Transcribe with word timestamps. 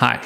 Hi, 0.00 0.16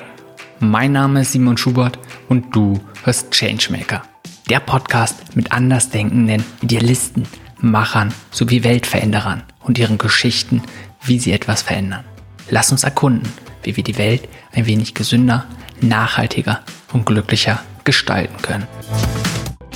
mein 0.61 0.93
Name 0.93 1.23
ist 1.23 1.33
Simon 1.33 1.57
Schubert 1.57 1.99
und 2.29 2.55
du 2.55 2.79
hörst 3.05 3.31
Changemaker, 3.31 4.03
der 4.51 4.61
Podcast 4.61 5.35
mit 5.35 5.51
andersdenkenden 5.51 6.45
Idealisten, 6.61 7.27
Machern 7.59 8.13
sowie 8.31 8.65
Weltveränderern 8.65 9.45
und 9.61 9.79
ihren 9.79 9.97
Geschichten, 9.97 10.61
wie 11.03 11.19
sie 11.19 11.33
etwas 11.33 11.63
verändern. 11.63 12.05
Lass 12.51 12.71
uns 12.71 12.85
erkunden, 12.85 13.33
wie 13.63 13.75
wir 13.75 13.83
die 13.83 13.97
Welt 13.97 14.29
ein 14.53 14.67
wenig 14.67 14.93
gesünder, 14.93 15.47
nachhaltiger 15.81 16.61
und 16.93 17.07
glücklicher 17.07 17.63
gestalten 17.85 18.43
können. 18.43 18.67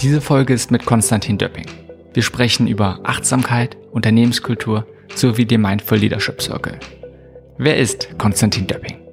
Diese 0.03 0.21
Folge 0.21 0.53
ist 0.53 0.71
mit 0.71 0.85
Konstantin 0.85 1.39
Döpping. 1.39 1.71
Wir 2.13 2.23
sprechen 2.23 2.67
über 2.67 3.01
Achtsamkeit, 3.05 3.79
Unternehmenskultur 3.93 4.87
sowie 5.15 5.47
dem 5.47 5.63
Mindful 5.63 5.97
Leadership 5.97 6.43
Circle. 6.43 6.79
Wer 7.57 7.79
ist 7.79 8.19
Konstantin 8.19 8.67
Döpping? 8.67 9.06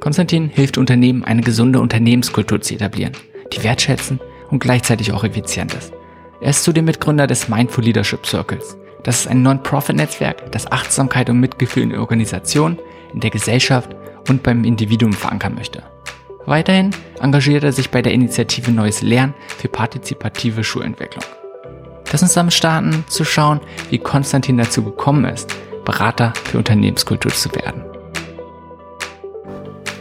Konstantin 0.00 0.48
hilft 0.48 0.78
Unternehmen, 0.78 1.24
eine 1.24 1.42
gesunde 1.42 1.80
Unternehmenskultur 1.80 2.60
zu 2.60 2.74
etablieren, 2.74 3.12
die 3.52 3.62
wertschätzen 3.64 4.20
und 4.50 4.60
gleichzeitig 4.60 5.12
auch 5.12 5.24
effizient 5.24 5.74
ist. 5.74 5.92
Er 6.40 6.50
ist 6.50 6.62
zudem 6.62 6.84
Mitgründer 6.84 7.26
des 7.26 7.48
Mindful 7.48 7.84
Leadership 7.84 8.24
Circles. 8.24 8.76
Das 9.02 9.20
ist 9.20 9.26
ein 9.26 9.42
Non-Profit-Netzwerk, 9.42 10.52
das 10.52 10.70
Achtsamkeit 10.70 11.28
und 11.30 11.40
Mitgefühl 11.40 11.82
in 11.82 11.90
der 11.90 12.00
Organisation, 12.00 12.78
in 13.12 13.20
der 13.20 13.30
Gesellschaft 13.30 13.96
und 14.28 14.42
beim 14.42 14.64
Individuum 14.64 15.12
verankern 15.12 15.54
möchte. 15.54 15.82
Weiterhin 16.46 16.90
engagiert 17.20 17.64
er 17.64 17.72
sich 17.72 17.90
bei 17.90 18.00
der 18.00 18.12
Initiative 18.12 18.70
Neues 18.70 19.02
Lernen 19.02 19.34
für 19.58 19.68
partizipative 19.68 20.62
Schulentwicklung. 20.64 21.24
Lass 22.10 22.22
uns 22.22 22.34
damit 22.34 22.54
starten, 22.54 23.04
zu 23.08 23.24
schauen, 23.24 23.60
wie 23.90 23.98
Konstantin 23.98 24.56
dazu 24.56 24.82
gekommen 24.82 25.24
ist, 25.24 25.54
Berater 25.84 26.32
für 26.44 26.58
Unternehmenskultur 26.58 27.32
zu 27.32 27.54
werden. 27.54 27.87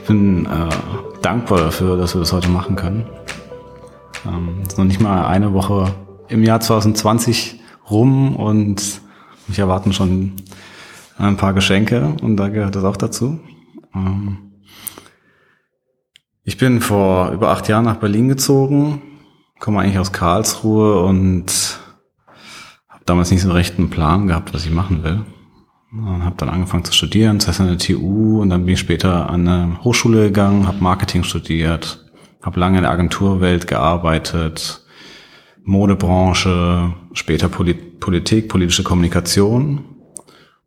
Bin 0.07 0.45
äh, 0.45 0.69
dankbar 1.21 1.59
dafür, 1.59 1.97
dass 1.97 2.15
wir 2.15 2.19
das 2.19 2.31
heute 2.31 2.49
machen 2.49 2.75
können. 2.75 3.05
Ähm, 4.25 4.63
ist 4.65 4.77
noch 4.77 4.85
nicht 4.85 5.01
mal 5.01 5.25
eine 5.25 5.53
Woche 5.53 5.93
im 6.29 6.43
Jahr 6.43 6.59
2020 6.59 7.59
rum 7.89 8.35
und 8.35 9.01
mich 9.47 9.59
erwarten 9.59 9.93
schon 9.93 10.33
ein 11.17 11.37
paar 11.37 11.53
Geschenke 11.53 12.15
und 12.21 12.37
da 12.37 12.49
gehört 12.49 12.75
das 12.75 12.83
auch 12.83 12.97
dazu. 12.97 13.39
Ähm, 13.93 14.53
ich 16.43 16.57
bin 16.57 16.79
vor 16.79 17.31
über 17.31 17.49
acht 17.49 17.67
Jahren 17.67 17.85
nach 17.85 17.97
Berlin 17.97 18.29
gezogen, 18.29 19.01
komme 19.59 19.81
eigentlich 19.81 19.99
aus 19.99 20.13
Karlsruhe 20.13 21.03
und 21.03 21.79
habe 22.87 23.03
damals 23.05 23.31
nicht 23.31 23.41
so 23.41 23.51
recht 23.51 23.77
einen 23.77 23.89
Plan 23.89 24.27
gehabt, 24.27 24.53
was 24.53 24.65
ich 24.65 24.71
machen 24.71 25.03
will. 25.03 25.25
Und 25.91 26.25
habe 26.25 26.35
dann 26.37 26.49
angefangen 26.49 26.83
zu 26.83 26.91
studieren, 26.91 27.39
zuerst 27.39 27.61
an 27.61 27.67
der 27.67 27.77
TU 27.77 28.41
und 28.41 28.49
dann 28.49 28.65
bin 28.65 28.73
ich 28.73 28.79
später 28.79 29.29
an 29.29 29.47
eine 29.47 29.83
Hochschule 29.83 30.23
gegangen, 30.23 30.67
habe 30.67 30.83
Marketing 30.83 31.23
studiert, 31.23 32.05
habe 32.41 32.59
lange 32.59 32.77
in 32.77 32.83
der 32.83 32.91
Agenturwelt 32.91 33.67
gearbeitet, 33.67 34.85
Modebranche, 35.63 36.93
später 37.13 37.47
Polit 37.49 37.99
Politik, 37.99 38.47
politische 38.47 38.83
Kommunikation 38.83 39.85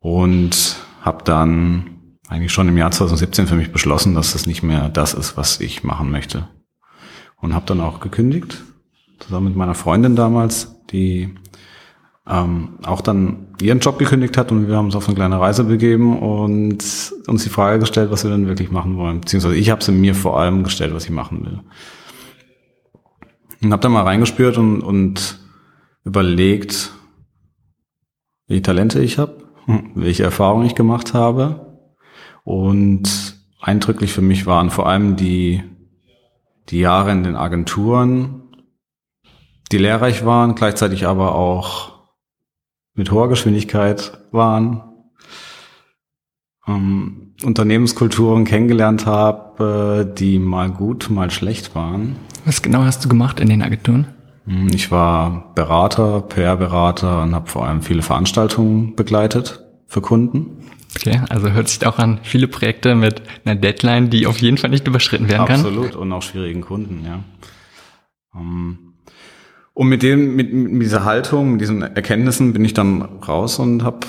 und 0.01 0.77
habe 1.03 1.23
dann 1.25 2.01
eigentlich 2.29 2.53
schon 2.53 2.69
im 2.69 2.77
Jahr 2.77 2.91
2017 2.91 3.47
für 3.47 3.57
mich 3.57 3.73
beschlossen, 3.73 4.15
dass 4.15 4.33
das 4.33 4.47
nicht 4.47 4.63
mehr 4.63 4.89
das 4.89 5.15
ist, 5.15 5.37
was 5.37 5.61
ich 5.61 5.85
machen 5.85 6.11
möchte. 6.11 6.49
Und 7.37 7.55
habe 7.55 7.67
dann 7.67 7.81
auch 7.81 8.01
gekündigt, 8.01 8.63
zusammen 9.19 9.49
mit 9.49 9.57
meiner 9.57 9.75
Freundin 9.75 10.17
damals, 10.17 10.77
die 10.91 11.35
ähm, 12.31 12.79
auch 12.85 13.01
dann 13.01 13.49
ihren 13.61 13.81
Job 13.81 13.99
gekündigt 13.99 14.37
hat 14.37 14.53
und 14.53 14.69
wir 14.69 14.77
haben 14.77 14.87
uns 14.87 14.97
auf 14.97 15.09
eine 15.09 15.17
kleine 15.17 15.41
Reise 15.41 15.65
begeben 15.65 16.19
und 16.19 16.85
uns 17.27 17.43
die 17.43 17.49
Frage 17.49 17.81
gestellt, 17.81 18.11
was 18.11 18.25
wir 18.25 18.31
denn 18.31 18.47
wirklich 18.47 18.71
machen 18.71 18.97
wollen. 18.97 19.21
Beziehungsweise 19.21 19.57
ich 19.57 19.71
habe 19.71 19.83
sie 19.83 19.93
mir 19.93 20.15
vor 20.15 20.39
allem 20.39 20.63
gestellt, 20.63 20.95
was 20.95 21.05
ich 21.05 21.11
machen 21.11 21.45
will. 21.45 21.61
Und 23.63 23.73
habe 23.73 23.83
dann 23.83 23.93
mal 23.93 24.05
reingespürt 24.05 24.57
und, 24.59 24.81
und 24.81 25.41
überlegt, 26.05 26.93
welche 28.47 28.63
Talente 28.63 29.01
ich 29.01 29.19
habe, 29.19 29.37
welche 29.95 30.23
Erfahrungen 30.23 30.67
ich 30.67 30.75
gemacht 30.75 31.13
habe. 31.13 31.79
Und 32.45 33.37
eindrücklich 33.61 34.13
für 34.13 34.23
mich 34.23 34.47
waren 34.47 34.71
vor 34.71 34.89
allem 34.89 35.17
die, 35.17 35.63
die 36.69 36.79
Jahre 36.79 37.11
in 37.11 37.25
den 37.25 37.37
Agenturen, 37.37 38.43
die 39.73 39.79
lehrreich 39.79 40.25
waren, 40.25 40.55
gleichzeitig 40.55 41.07
aber 41.07 41.35
auch 41.35 41.90
mit 42.95 43.11
hoher 43.11 43.29
Geschwindigkeit 43.29 44.19
waren, 44.31 44.83
ähm, 46.67 47.35
Unternehmenskulturen 47.43 48.45
kennengelernt 48.45 49.07
habe, 49.07 50.13
die 50.19 50.39
mal 50.39 50.71
gut, 50.71 51.09
mal 51.11 51.31
schlecht 51.31 51.75
waren. 51.75 52.17
Was 52.45 52.63
genau 52.63 52.85
hast 52.85 53.05
du 53.05 53.09
gemacht 53.09 53.41
in 53.41 53.49
den 53.49 53.63
Agenturen? 53.63 54.09
Hm, 54.47 54.69
ich 54.75 54.91
war 54.91 55.53
Berater, 55.55 56.23
PR-Berater 56.23 57.23
und 57.23 57.35
habe 57.35 57.49
vor 57.49 57.67
allem 57.67 57.83
viele 57.83 58.03
Veranstaltungen 58.03 58.95
begleitet 58.97 59.65
für 59.87 60.01
Kunden. 60.01 60.59
Okay, 60.97 61.21
also 61.29 61.51
hört 61.51 61.69
sich 61.69 61.87
auch 61.87 61.99
an 61.99 62.21
viele 62.23 62.49
Projekte 62.49 62.95
mit 62.95 63.23
einer 63.45 63.55
Deadline, 63.55 64.11
die 64.11 64.27
auf 64.27 64.39
jeden 64.39 64.59
Fall 64.59 64.71
nicht 64.71 64.89
überschritten 64.89 65.29
werden 65.29 65.43
Absolut. 65.43 65.63
kann. 65.63 65.85
Absolut 65.85 65.97
und 65.97 66.13
auch 66.13 66.23
schwierigen 66.23 66.63
Kunden, 66.63 67.05
ja. 67.07 67.21
Ähm, 68.35 68.90
und 69.81 69.89
mit 69.89 70.03
dem, 70.03 70.37
mit, 70.37 70.53
mit 70.53 70.83
dieser 70.83 71.07
Haltung, 71.07 71.53
mit 71.53 71.63
diesen 71.63 71.81
Erkenntnissen 71.81 72.53
bin 72.53 72.63
ich 72.67 72.75
dann 72.75 73.01
raus 73.01 73.59
und 73.59 73.83
habe 73.83 74.01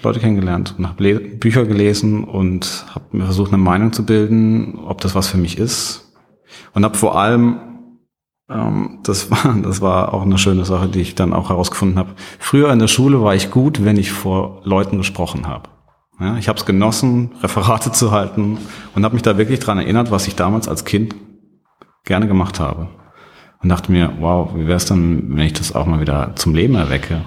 Leute 0.00 0.20
kennengelernt 0.20 0.76
und 0.78 0.86
habe 0.86 1.18
Bücher 1.18 1.64
gelesen 1.64 2.22
und 2.22 2.86
habe 2.94 3.04
mir 3.10 3.24
versucht, 3.24 3.52
eine 3.52 3.60
Meinung 3.60 3.92
zu 3.92 4.06
bilden, 4.06 4.78
ob 4.78 5.00
das 5.00 5.16
was 5.16 5.26
für 5.26 5.38
mich 5.38 5.58
ist. 5.58 6.14
Und 6.72 6.84
habe 6.84 6.96
vor 6.96 7.18
allem, 7.18 7.58
ähm, 8.48 9.00
das 9.02 9.28
war, 9.32 9.56
das 9.60 9.80
war 9.80 10.14
auch 10.14 10.22
eine 10.22 10.38
schöne 10.38 10.64
Sache, 10.64 10.86
die 10.86 11.00
ich 11.00 11.16
dann 11.16 11.32
auch 11.32 11.48
herausgefunden 11.48 11.98
habe. 11.98 12.14
Früher 12.38 12.72
in 12.72 12.78
der 12.78 12.86
Schule 12.86 13.20
war 13.20 13.34
ich 13.34 13.50
gut, 13.50 13.84
wenn 13.84 13.96
ich 13.96 14.12
vor 14.12 14.60
Leuten 14.62 14.98
gesprochen 14.98 15.48
habe. 15.48 15.68
Ja, 16.20 16.36
ich 16.36 16.46
habe 16.46 16.60
es 16.60 16.64
genossen, 16.64 17.32
Referate 17.42 17.90
zu 17.90 18.12
halten 18.12 18.58
und 18.94 19.04
habe 19.04 19.14
mich 19.14 19.22
da 19.22 19.36
wirklich 19.36 19.58
dran 19.58 19.78
erinnert, 19.78 20.12
was 20.12 20.28
ich 20.28 20.36
damals 20.36 20.68
als 20.68 20.84
Kind 20.84 21.16
gerne 22.04 22.28
gemacht 22.28 22.60
habe 22.60 22.86
und 23.66 23.70
dachte 23.70 23.90
mir, 23.90 24.12
wow, 24.20 24.50
wie 24.54 24.68
wäre 24.68 24.76
es 24.76 24.84
dann, 24.84 25.36
wenn 25.36 25.44
ich 25.44 25.54
das 25.54 25.74
auch 25.74 25.86
mal 25.86 26.00
wieder 26.00 26.36
zum 26.36 26.54
Leben 26.54 26.76
erwecke? 26.76 27.22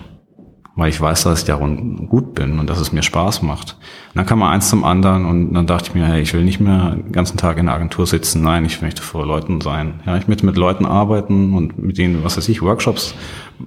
Weil 0.77 0.87
ich 0.87 1.01
weiß, 1.01 1.23
dass 1.23 1.39
ich 1.39 1.45
darin 1.45 2.07
gut 2.07 2.33
bin 2.33 2.59
und 2.59 2.69
dass 2.69 2.79
es 2.79 2.93
mir 2.93 3.03
Spaß 3.03 3.41
macht. 3.41 3.73
Und 3.73 4.15
dann 4.15 4.25
kam 4.25 4.39
mal 4.39 4.49
eins 4.49 4.69
zum 4.69 4.85
anderen 4.85 5.25
und 5.25 5.53
dann 5.53 5.67
dachte 5.67 5.89
ich 5.89 5.95
mir, 5.95 6.05
hey, 6.05 6.21
ich 6.21 6.33
will 6.33 6.45
nicht 6.45 6.61
mehr 6.61 6.91
den 6.91 7.11
ganzen 7.11 7.35
Tag 7.35 7.57
in 7.57 7.65
der 7.65 7.75
Agentur 7.75 8.07
sitzen. 8.07 8.41
Nein, 8.41 8.63
ich 8.63 8.81
möchte 8.81 9.01
vor 9.01 9.25
Leuten 9.25 9.59
sein. 9.59 9.99
Ja, 10.05 10.15
ich 10.15 10.29
möchte 10.29 10.45
mit 10.45 10.55
Leuten 10.55 10.85
arbeiten 10.85 11.53
und 11.53 11.77
mit 11.77 11.97
denen, 11.97 12.23
was 12.23 12.37
weiß 12.37 12.47
ich, 12.47 12.61
Workshops 12.61 13.13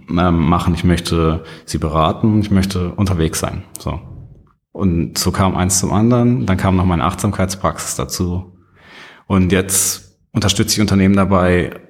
ähm, 0.09 0.39
machen. 0.39 0.73
Ich 0.73 0.85
möchte 0.85 1.45
sie 1.67 1.77
beraten. 1.77 2.41
Ich 2.41 2.51
möchte 2.51 2.93
unterwegs 2.93 3.41
sein. 3.41 3.65
So. 3.79 4.01
Und 4.73 5.19
so 5.19 5.31
kam 5.31 5.59
eins 5.59 5.79
zum 5.79 5.93
anderen. 5.93 6.47
Dann 6.47 6.57
kam 6.57 6.77
noch 6.77 6.87
meine 6.87 7.05
Achtsamkeitspraxis 7.05 7.97
dazu. 7.97 8.57
Und 9.27 9.53
jetzt 9.53 10.19
unterstütze 10.33 10.77
ich 10.77 10.81
Unternehmen 10.81 11.17
dabei, 11.17 11.82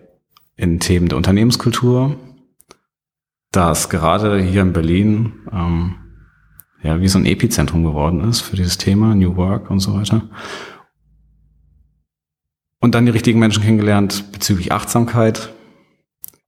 in 0.57 0.81
Themen 0.81 1.09
der 1.09 1.17
Unternehmenskultur, 1.17 2.17
das 3.51 3.89
gerade 3.89 4.41
hier 4.41 4.63
in 4.63 4.73
Berlin 4.73 5.33
ähm, 5.53 5.95
ja 6.83 7.01
wie 7.01 7.09
so 7.09 7.19
ein 7.19 7.27
Epizentrum 7.27 7.85
geworden 7.85 8.23
ist 8.29 8.41
für 8.41 8.57
dieses 8.57 8.79
Thema 8.79 9.15
New 9.15 9.37
Work 9.37 9.71
und 9.71 9.81
so 9.81 9.95
weiter. 9.95 10.29
Und 12.81 12.95
dann 12.95 13.07
die 13.07 13.13
richtigen 13.13 13.39
Menschen 13.39 13.63
kennengelernt 13.63 14.33
bezüglich 14.33 14.73
Achtsamkeit 14.73 15.53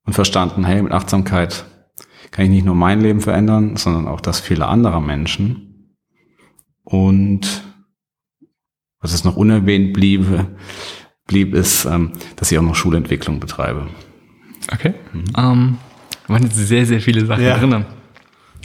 und 0.05 0.15
verstanden, 0.15 0.65
hey, 0.65 0.83
mit 0.83 0.93
Achtsamkeit 0.93 1.65
kann 2.33 2.47
ich 2.47 2.51
nicht 2.51 2.65
nur 2.65 2.75
mein 2.75 3.01
Leben 3.01 3.21
verändern, 3.21 3.77
sondern 3.77 4.09
auch 4.09 4.21
das 4.21 4.41
vieler 4.41 4.69
anderer 4.69 5.01
Menschen. 5.01 5.97
Und 6.83 7.63
was 8.99 9.13
es 9.13 9.23
noch 9.23 9.37
unerwähnt 9.37 9.93
bliebe, 9.93 10.57
blieb, 11.27 11.55
ist, 11.55 11.85
ähm, 11.85 12.13
dass 12.37 12.53
ich 12.53 12.59
auch 12.59 12.63
noch 12.63 12.75
Schulentwicklung 12.75 13.41
betreibe. 13.41 13.87
Okay. 14.73 14.95
Mhm. 15.13 15.25
Ähm, 15.37 15.79
waren 16.29 16.43
jetzt 16.43 16.57
sehr, 16.57 16.87
sehr 16.87 17.01
viele 17.01 17.27
Sachen 17.27 17.45
ja. 17.45 17.59
drinnen. 17.59 17.87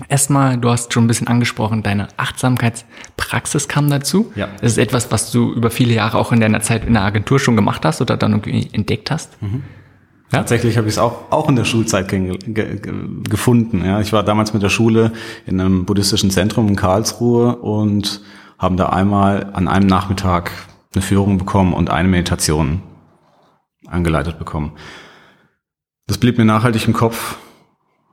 Erstmal, 0.08 0.58
du 0.58 0.70
hast 0.70 0.94
schon 0.94 1.04
ein 1.04 1.08
bisschen 1.08 1.28
angesprochen, 1.28 1.84
deine 1.84 2.08
Achtsamkeitspraxis 2.16 3.68
kam 3.68 3.90
dazu. 3.90 4.32
Ja. 4.36 4.48
Das 4.62 4.72
ist 4.72 4.78
etwas, 4.78 5.12
was 5.12 5.32
du 5.32 5.52
über 5.52 5.72
viele 5.72 5.94
Jahre 5.94 6.18
auch 6.18 6.32
in 6.32 6.40
deiner 6.40 6.62
Zeit 6.62 6.86
in 6.86 6.94
der 6.94 7.04
Agentur 7.04 7.38
schon 7.38 7.58
gemacht 7.58 7.84
hast 7.84 8.00
oder 8.00 8.16
dann 8.16 8.32
irgendwie 8.32 8.70
entdeckt 8.72 9.12
hast. 9.12 9.42
Mhm. 9.42 9.64
Ja? 10.32 10.40
Tatsächlich 10.40 10.78
habe 10.78 10.88
ich 10.88 10.94
es 10.94 11.00
auch, 11.00 11.32
auch 11.32 11.50
in 11.50 11.56
der 11.56 11.66
Schulzeit 11.66 12.08
ge 12.08 12.38
ge 12.38 12.80
gefunden. 13.28 13.84
Ja, 13.84 14.00
ich 14.00 14.14
war 14.14 14.24
damals 14.24 14.54
mit 14.54 14.62
der 14.62 14.70
Schule 14.70 15.12
in 15.46 15.60
einem 15.60 15.86
buddhistischen 15.86 16.30
Zentrum 16.30 16.68
in 16.68 16.76
Karlsruhe 16.76 17.56
und 17.56 18.22
haben 18.60 18.78
da 18.78 18.90
einmal 18.90 19.50
an 19.54 19.68
einem 19.68 19.88
Nachmittag 19.88 20.52
eine 20.94 21.02
Führung 21.02 21.38
bekommen 21.38 21.74
und 21.74 21.90
eine 21.90 22.08
Meditation 22.08 22.82
angeleitet 23.88 24.40
bekommen. 24.40 24.74
Das 26.08 26.18
blieb 26.18 26.38
mir 26.38 26.46
nachhaltig 26.46 26.88
im 26.88 26.94
Kopf 26.94 27.38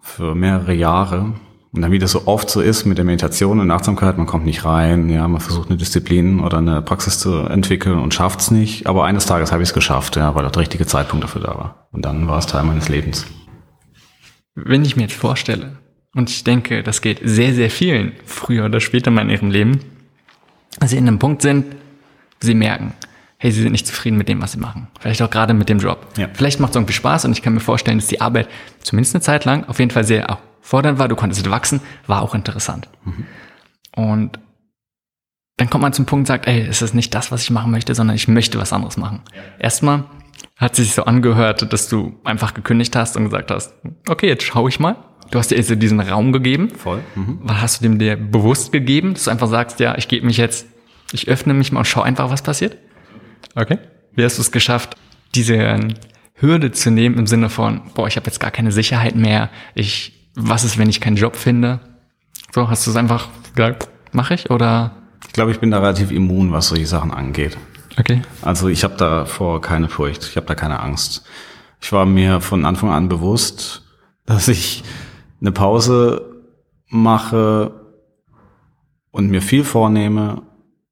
für 0.03 0.35
mehrere 0.35 0.75
Jahre. 0.75 1.33
Und 1.73 1.83
dann, 1.83 1.93
wie 1.93 1.99
das 1.99 2.13
so 2.13 2.27
oft 2.27 2.49
so 2.49 2.61
ist 2.61 2.87
mit 2.87 2.97
der 2.97 3.05
Meditation 3.05 3.61
und 3.61 3.71
Achtsamkeit, 3.71 4.17
man 4.17 4.27
kommt 4.27 4.47
nicht 4.47 4.65
rein, 4.65 5.11
ja, 5.11 5.27
man 5.29 5.41
versucht 5.41 5.69
eine 5.69 5.77
Disziplin 5.77 6.41
oder 6.41 6.59
eine 6.59 6.81
Praxis 6.81 7.19
zu 7.19 7.41
entwickeln 7.41 7.99
und 7.99 8.15
schafft 8.15 8.41
es 8.41 8.51
nicht. 8.51 8.87
Aber 8.87 9.05
eines 9.05 9.27
Tages 9.27 9.53
habe 9.53 9.63
ich 9.63 9.71
es 9.71 9.75
geschafft, 9.75 10.17
ja, 10.17 10.35
weil 10.35 10.47
auch 10.47 10.51
der 10.51 10.63
richtige 10.63 10.87
Zeitpunkt 10.87 11.25
dafür 11.25 11.43
da 11.43 11.49
war. 11.49 11.89
Und 11.93 12.05
dann 12.05 12.29
war 12.29 12.39
es 12.39 12.47
Teil 12.47 12.63
meines 12.65 12.89
Lebens. 12.89 13.27
Wenn 14.55 14.85
ich 14.85 14.97
mir 14.97 15.03
jetzt 15.03 15.17
vorstelle, 15.17 15.77
und 16.15 16.31
ich 16.31 16.45
denke, 16.45 16.83
das 16.83 17.03
geht 17.03 17.21
sehr, 17.23 17.53
sehr 17.53 17.69
vielen 17.69 18.13
früher 18.25 18.65
oder 18.65 18.81
später 18.81 19.11
mal 19.11 19.23
in 19.23 19.31
ihrem 19.31 19.51
Leben, 19.51 19.81
dass 20.81 20.91
sie 20.91 20.97
in 20.97 21.07
einem 21.07 21.19
Punkt 21.19 21.43
sind, 21.43 21.67
sie 22.41 22.55
merken, 22.55 22.95
hey, 23.39 23.51
sie 23.51 23.63
sind 23.63 23.73
nicht 23.73 23.87
zufrieden 23.87 24.17
mit 24.17 24.29
dem, 24.29 24.41
was 24.41 24.53
sie 24.53 24.59
machen. 24.59 24.89
Vielleicht 25.01 25.23
auch 25.23 25.31
gerade 25.31 25.55
mit 25.55 25.69
dem 25.69 25.79
Job. 25.79 26.07
Ja. 26.17 26.29
Vielleicht 26.33 26.61
macht 26.61 26.71
es 26.71 26.77
irgendwie 26.77 26.95
Spaß 26.95 27.27
und 27.27 27.33
ich 27.33 27.43
kann 27.43 27.55
mir 27.55 27.61
vorstellen, 27.61 27.99
dass 27.99 28.07
die 28.07 28.21
Arbeit 28.21 28.49
zumindest 28.83 29.15
eine 29.15 29.23
Zeit 29.23 29.45
lang 29.45 29.65
auf 29.65 29.79
jeden 29.79 29.91
Fall 29.91 30.05
sehr 30.05 30.31
auch 30.31 30.39
fordernd 30.61 30.99
war, 30.99 31.09
du 31.09 31.17
konntest 31.17 31.49
wachsen, 31.49 31.81
war 32.07 32.23
auch 32.23 32.35
interessant. 32.35 32.89
Mhm. 33.05 33.27
Und 33.95 34.39
dann 35.57 35.71
kommt 35.71 35.83
man 35.83 35.93
zum 35.93 36.07
Punkt 36.07 36.23
und 36.23 36.27
sagt, 36.27 36.47
ey, 36.47 36.67
es 36.67 36.83
ist 36.83 36.95
nicht 36.95 37.15
das, 37.15 37.31
was 37.31 37.43
ich 37.43 37.51
machen 37.51 37.71
möchte, 37.71 37.95
sondern 37.95 38.17
ich 38.17 38.29
möchte 38.29 38.59
was 38.59 38.73
anderes 38.73 38.97
machen. 38.97 39.23
Ja. 39.35 39.43
Erstmal 39.59 40.05
hat 40.57 40.75
sich 40.75 40.95
so 40.95 41.05
angehört, 41.05 41.73
dass 41.73 41.89
du 41.89 42.19
einfach 42.25 42.53
gekündigt 42.53 42.97
hast 42.97 43.17
und 43.17 43.25
gesagt 43.25 43.51
hast, 43.51 43.75
okay, 44.09 44.27
jetzt 44.27 44.45
schaue 44.45 44.69
ich 44.69 44.81
mal. 44.81 44.97
Du 45.31 45.39
hast 45.39 45.51
dir 45.51 45.57
also 45.57 45.75
diesen 45.75 46.01
Raum 46.01 46.33
gegeben. 46.33 46.71
Voll. 46.71 47.01
Mhm. 47.15 47.41
Was 47.43 47.61
hast 47.61 47.81
du 47.81 47.83
dem 47.85 47.99
dir 47.99 48.17
bewusst 48.17 48.73
gegeben, 48.73 49.15
dass 49.15 49.25
du 49.25 49.31
einfach 49.31 49.49
sagst, 49.49 49.81
ja, 49.81 49.97
ich 49.97 50.09
gebe 50.09 50.27
mich 50.27 50.37
jetzt, 50.37 50.67
ich 51.13 51.29
öffne 51.29 51.55
mich 51.55 51.73
mal 51.73 51.81
und 51.81 51.87
schau 51.87 52.03
einfach, 52.03 52.31
was 52.31 52.43
passiert? 52.43 52.77
Okay. 53.55 53.79
Wie 54.13 54.25
hast 54.25 54.39
du 54.39 54.43
es 54.43 54.53
geschafft, 54.53 54.97
diese 55.35 55.79
Hürde 56.35 56.73
zu 56.73 56.91
nehmen 56.91 57.19
im 57.19 57.27
Sinne 57.27 57.49
von, 57.49 57.83
boah, 57.95 58.07
ich 58.07 58.17
habe 58.17 58.27
jetzt 58.27 58.41
gar 58.41 58.51
keine 58.51 58.73
Sicherheit 58.73 59.17
mehr, 59.17 59.51
ich 59.75 60.13
was 60.37 60.65
ist, 60.65 60.79
wenn 60.79 60.89
ich 60.89 61.01
keinen 61.01 61.17
Job 61.17 61.35
finde? 61.35 61.81
So, 62.53 62.69
hast 62.69 62.87
du 62.87 62.91
es 62.91 62.97
einfach 62.97 63.29
gesagt, 63.55 63.89
mache 64.13 64.35
ich 64.35 64.51
oder? 64.51 64.93
Ich 65.27 65.33
glaube, 65.33 65.51
ich 65.51 65.61
bin 65.61 65.71
da 65.71 65.79
relativ 65.79 66.11
immun, 66.11 66.53
was 66.53 66.69
solche 66.69 66.87
Sachen 66.87 67.11
angeht. 67.11 67.57
Okay. 67.99 68.21
Also 68.43 68.69
ich 68.69 68.85
habe 68.85 68.97
davor 68.97 69.61
keine 69.61 69.89
Furcht, 69.89 70.27
ich 70.29 70.37
habe 70.37 70.47
da 70.47 70.55
keine 70.55 70.81
Angst. 70.81 71.25
Ich 71.81 71.93
war 71.93 72.07
mir 72.07 72.41
von 72.41 72.65
Anfang 72.65 72.91
an 72.91 73.09
bewusst, 73.09 73.83
dass 74.27 74.49
ich 74.49 74.85
eine 75.41 75.53
Pause 75.53 76.43
mache 76.89 77.73
und 79.11 79.31
mir 79.31 79.41
viel 79.41 79.65
vornehme 79.65 80.43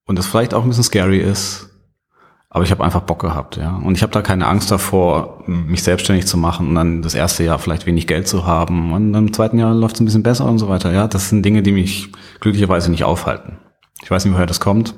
und 0.07 0.19
das 0.19 0.27
vielleicht 0.27 0.55
auch 0.55 0.63
ein 0.63 0.69
bisschen 0.69 0.85
scary 0.85 1.19
ist, 1.19 1.71
aber 2.55 2.63
ich 2.63 2.71
habe 2.71 2.85
einfach 2.85 3.01
Bock 3.01 3.21
gehabt, 3.21 3.57
ja. 3.57 3.75
Und 3.75 3.97
ich 3.97 4.03
habe 4.03 4.13
da 4.13 4.23
keine 4.23 4.47
Angst 4.47 4.71
davor, 4.71 5.43
mich 5.47 5.83
selbstständig 5.83 6.27
zu 6.27 6.37
machen 6.37 6.69
und 6.69 6.77
dann 6.77 7.03
das 7.03 7.15
erste 7.15 7.43
Jahr 7.43 7.59
vielleicht 7.59 7.85
wenig 7.85 8.07
Geld 8.07 8.29
zu 8.29 8.47
haben 8.47 8.93
und 8.93 9.13
dann 9.13 9.27
im 9.27 9.33
zweiten 9.33 9.59
Jahr 9.59 9.75
läuft 9.75 9.97
es 9.97 10.01
ein 10.01 10.05
bisschen 10.05 10.23
besser 10.23 10.45
und 10.45 10.59
so 10.59 10.69
weiter. 10.69 10.93
Ja, 10.93 11.09
das 11.09 11.31
sind 11.31 11.45
Dinge, 11.45 11.63
die 11.63 11.73
mich 11.73 12.13
glücklicherweise 12.39 12.93
nicht 12.93 13.03
aufhalten. 13.03 13.59
Ich 14.03 14.11
weiß 14.11 14.25
nicht, 14.25 14.35
woher 14.35 14.47
das 14.47 14.61
kommt. 14.61 14.95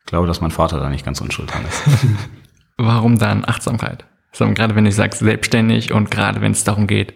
Ich 0.00 0.06
glaube, 0.06 0.26
dass 0.26 0.40
mein 0.40 0.50
Vater 0.50 0.80
da 0.80 0.88
nicht 0.88 1.04
ganz 1.04 1.20
unschuld 1.20 1.52
dran 1.52 1.64
ist. 1.68 1.82
Warum 2.76 3.18
dann 3.18 3.44
Achtsamkeit? 3.44 4.04
Also 4.32 4.52
gerade 4.52 4.74
wenn 4.74 4.84
du 4.84 4.90
sagst 4.90 5.20
selbstständig 5.20 5.92
und 5.92 6.10
gerade 6.10 6.40
wenn 6.40 6.52
es 6.52 6.64
darum 6.64 6.88
geht, 6.88 7.14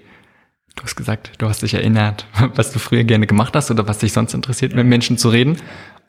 du 0.76 0.84
hast 0.84 0.94
gesagt, 0.94 1.32
du 1.38 1.48
hast 1.48 1.62
dich 1.62 1.74
erinnert, 1.74 2.26
was 2.54 2.70
du 2.70 2.78
früher 2.78 3.02
gerne 3.02 3.26
gemacht 3.26 3.54
hast 3.56 3.72
oder 3.72 3.88
was 3.88 3.98
dich 3.98 4.12
sonst 4.12 4.34
interessiert, 4.34 4.72
mit 4.74 4.86
Menschen 4.86 5.18
zu 5.18 5.30
reden. 5.30 5.56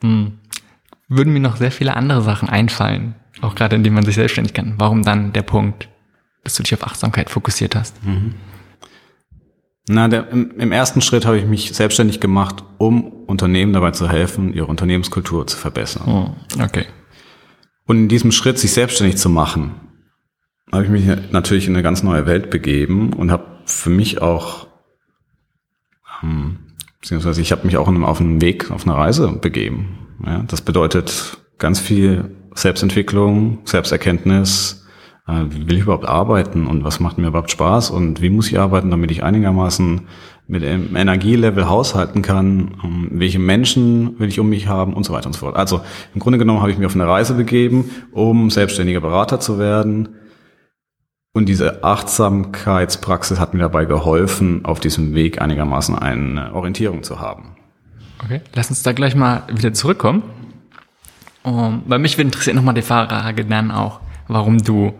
Hm, 0.02 0.38
würden 1.16 1.32
mir 1.32 1.40
noch 1.40 1.56
sehr 1.56 1.70
viele 1.70 1.96
andere 1.96 2.22
Sachen 2.22 2.48
einfallen, 2.48 3.14
auch 3.40 3.54
gerade 3.54 3.76
indem 3.76 3.94
man 3.94 4.04
sich 4.04 4.14
selbstständig 4.14 4.54
kann. 4.54 4.74
Warum 4.78 5.02
dann 5.02 5.32
der 5.32 5.42
Punkt, 5.42 5.88
dass 6.44 6.54
du 6.54 6.62
dich 6.62 6.74
auf 6.74 6.84
Achtsamkeit 6.84 7.30
fokussiert 7.30 7.74
hast? 7.74 8.04
Mhm. 8.04 8.34
Na, 9.88 10.08
der, 10.08 10.30
im, 10.30 10.52
im, 10.58 10.72
ersten 10.72 11.00
Schritt 11.00 11.26
habe 11.26 11.38
ich 11.38 11.44
mich 11.44 11.72
selbstständig 11.72 12.20
gemacht, 12.20 12.62
um 12.78 13.04
Unternehmen 13.26 13.72
dabei 13.72 13.90
zu 13.90 14.08
helfen, 14.08 14.52
ihre 14.54 14.66
Unternehmenskultur 14.66 15.46
zu 15.46 15.56
verbessern. 15.56 16.08
Oh, 16.08 16.62
okay. 16.62 16.86
Und 17.86 17.96
in 17.96 18.08
diesem 18.08 18.30
Schritt, 18.30 18.58
sich 18.58 18.72
selbstständig 18.72 19.16
zu 19.16 19.28
machen, 19.28 19.74
habe 20.70 20.84
ich 20.84 20.90
mich 20.90 21.04
natürlich 21.32 21.66
in 21.66 21.74
eine 21.74 21.82
ganz 21.82 22.02
neue 22.02 22.26
Welt 22.26 22.48
begeben 22.48 23.12
und 23.12 23.32
habe 23.32 23.58
für 23.66 23.90
mich 23.90 24.22
auch, 24.22 24.68
ähm, 26.22 26.58
beziehungsweise 27.00 27.40
ich 27.40 27.50
habe 27.50 27.66
mich 27.66 27.76
auch 27.76 27.88
auf 27.88 28.20
einen 28.20 28.40
Weg, 28.40 28.70
auf 28.70 28.86
eine 28.86 28.96
Reise 28.96 29.32
begeben. 29.32 30.01
Ja, 30.24 30.42
das 30.46 30.60
bedeutet 30.62 31.38
ganz 31.58 31.80
viel 31.80 32.36
Selbstentwicklung, 32.54 33.58
Selbsterkenntnis, 33.64 34.86
äh, 35.26 35.44
wie 35.50 35.68
will 35.68 35.76
ich 35.76 35.82
überhaupt 35.82 36.06
arbeiten 36.06 36.66
und 36.66 36.84
was 36.84 37.00
macht 37.00 37.18
mir 37.18 37.28
überhaupt 37.28 37.50
Spaß 37.50 37.90
und 37.90 38.20
wie 38.20 38.30
muss 38.30 38.48
ich 38.48 38.58
arbeiten, 38.58 38.90
damit 38.90 39.10
ich 39.10 39.22
einigermaßen 39.22 40.02
mit 40.48 40.62
dem 40.62 40.96
Energielevel 40.96 41.68
haushalten 41.68 42.22
kann, 42.22 42.76
ähm, 42.84 43.08
welche 43.12 43.38
Menschen 43.38 44.18
will 44.18 44.28
ich 44.28 44.40
um 44.40 44.48
mich 44.48 44.66
haben 44.66 44.94
und 44.94 45.04
so 45.04 45.12
weiter 45.12 45.26
und 45.26 45.32
so 45.32 45.40
fort. 45.40 45.56
Also 45.56 45.80
im 46.14 46.20
Grunde 46.20 46.38
genommen 46.38 46.60
habe 46.60 46.70
ich 46.70 46.78
mich 46.78 46.86
auf 46.86 46.94
eine 46.94 47.06
Reise 47.06 47.34
begeben, 47.34 47.90
um 48.12 48.50
selbstständiger 48.50 49.00
Berater 49.00 49.40
zu 49.40 49.58
werden. 49.58 50.10
Und 51.32 51.48
diese 51.48 51.82
Achtsamkeitspraxis 51.82 53.40
hat 53.40 53.54
mir 53.54 53.60
dabei 53.60 53.86
geholfen, 53.86 54.66
auf 54.66 54.80
diesem 54.80 55.14
Weg 55.14 55.40
einigermaßen 55.40 55.98
eine 55.98 56.52
Orientierung 56.52 57.02
zu 57.02 57.20
haben. 57.20 57.56
Okay, 58.24 58.40
lass 58.54 58.70
uns 58.70 58.82
da 58.82 58.92
gleich 58.92 59.14
mal 59.14 59.42
wieder 59.52 59.72
zurückkommen. 59.72 60.22
Um, 61.42 61.82
bei 61.86 61.98
mich 61.98 62.18
würde 62.18 62.28
interessieren 62.28 62.56
nochmal 62.56 62.74
die 62.74 62.82
Frage 62.82 63.44
dann 63.44 63.70
auch, 63.70 64.00
warum 64.28 64.58
du 64.62 64.94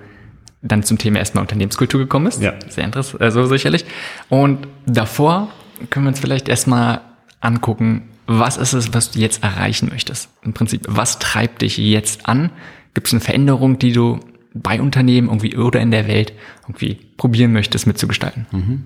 dann 0.60 0.82
zum 0.82 0.98
Thema 0.98 1.18
erstmal 1.18 1.42
Unternehmenskultur 1.42 2.00
gekommen 2.00 2.26
bist. 2.26 2.40
Ja. 2.40 2.54
Sehr 2.68 2.84
interessant, 2.84 3.22
also 3.22 3.46
sicherlich. 3.46 3.84
Und 4.28 4.66
davor 4.86 5.48
können 5.90 6.06
wir 6.06 6.08
uns 6.08 6.20
vielleicht 6.20 6.48
erstmal 6.48 7.00
angucken, 7.40 8.08
was 8.26 8.56
ist 8.56 8.72
es, 8.72 8.94
was 8.94 9.10
du 9.10 9.18
jetzt 9.18 9.42
erreichen 9.42 9.88
möchtest? 9.90 10.28
Im 10.42 10.52
Prinzip, 10.52 10.82
was 10.88 11.18
treibt 11.18 11.62
dich 11.62 11.76
jetzt 11.76 12.26
an? 12.26 12.50
Gibt 12.94 13.08
es 13.08 13.12
eine 13.12 13.20
Veränderung, 13.20 13.78
die 13.78 13.92
du 13.92 14.20
bei 14.54 14.80
Unternehmen 14.80 15.28
irgendwie 15.28 15.56
oder 15.56 15.80
in 15.80 15.90
der 15.90 16.06
Welt 16.06 16.32
irgendwie 16.64 16.98
probieren 17.16 17.52
möchtest 17.52 17.86
mitzugestalten? 17.86 18.46
Mhm. 18.52 18.84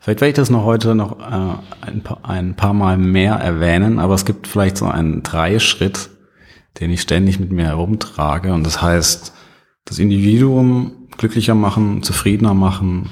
Vielleicht 0.00 0.20
werde 0.20 0.30
ich 0.30 0.36
das 0.36 0.50
noch 0.50 0.64
heute 0.64 0.94
noch 0.94 1.20
äh, 1.20 1.56
ein, 1.80 2.02
paar, 2.02 2.24
ein 2.24 2.54
paar 2.54 2.72
Mal 2.72 2.98
mehr 2.98 3.34
erwähnen, 3.34 3.98
aber 3.98 4.14
es 4.14 4.24
gibt 4.24 4.46
vielleicht 4.46 4.76
so 4.76 4.86
einen 4.86 5.22
Dreischritt, 5.22 6.10
den 6.80 6.90
ich 6.90 7.02
ständig 7.02 7.38
mit 7.38 7.52
mir 7.52 7.66
herumtrage. 7.66 8.52
Und 8.52 8.64
das 8.64 8.82
heißt, 8.82 9.32
das 9.84 9.98
Individuum 9.98 11.08
glücklicher 11.16 11.54
machen, 11.54 12.02
zufriedener 12.02 12.54
machen. 12.54 13.10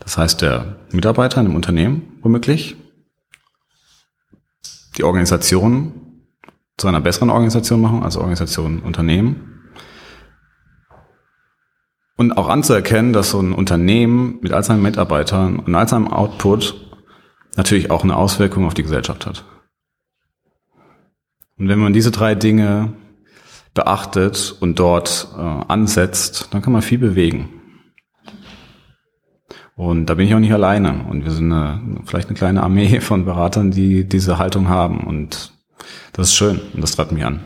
Das 0.00 0.18
heißt, 0.18 0.42
der 0.42 0.76
Mitarbeiter 0.90 1.40
in 1.40 1.46
einem 1.46 1.56
Unternehmen 1.56 2.18
womöglich. 2.22 2.76
Die 4.96 5.04
Organisation 5.04 5.92
zu 6.76 6.88
einer 6.88 7.00
besseren 7.00 7.30
Organisation 7.30 7.80
machen, 7.80 8.02
also 8.02 8.20
Organisation 8.20 8.80
Unternehmen. 8.80 9.57
Und 12.18 12.36
auch 12.36 12.48
anzuerkennen, 12.48 13.12
dass 13.12 13.30
so 13.30 13.40
ein 13.40 13.52
Unternehmen 13.52 14.38
mit 14.42 14.52
all 14.52 14.64
seinen 14.64 14.82
Mitarbeitern 14.82 15.60
und 15.60 15.72
all 15.76 15.88
seinem 15.88 16.08
Output 16.08 16.74
natürlich 17.56 17.92
auch 17.92 18.02
eine 18.02 18.16
Auswirkung 18.16 18.66
auf 18.66 18.74
die 18.74 18.82
Gesellschaft 18.82 19.24
hat. 19.24 19.44
Und 21.56 21.68
wenn 21.68 21.78
man 21.78 21.92
diese 21.92 22.10
drei 22.10 22.34
Dinge 22.34 22.92
beachtet 23.72 24.56
und 24.58 24.80
dort 24.80 25.28
äh, 25.36 25.40
ansetzt, 25.40 26.48
dann 26.50 26.60
kann 26.60 26.72
man 26.72 26.82
viel 26.82 26.98
bewegen. 26.98 27.50
Und 29.76 30.06
da 30.06 30.14
bin 30.14 30.26
ich 30.26 30.34
auch 30.34 30.40
nicht 30.40 30.52
alleine. 30.52 31.04
Und 31.08 31.24
wir 31.24 31.30
sind 31.30 31.52
eine, 31.52 32.00
vielleicht 32.04 32.28
eine 32.28 32.36
kleine 32.36 32.64
Armee 32.64 33.00
von 33.00 33.26
Beratern, 33.26 33.70
die 33.70 34.08
diese 34.08 34.38
Haltung 34.38 34.68
haben. 34.68 35.06
Und 35.06 35.52
das 36.14 36.30
ist 36.30 36.34
schön 36.34 36.60
und 36.74 36.80
das 36.80 36.96
treibt 36.96 37.12
mich 37.12 37.24
an. 37.24 37.44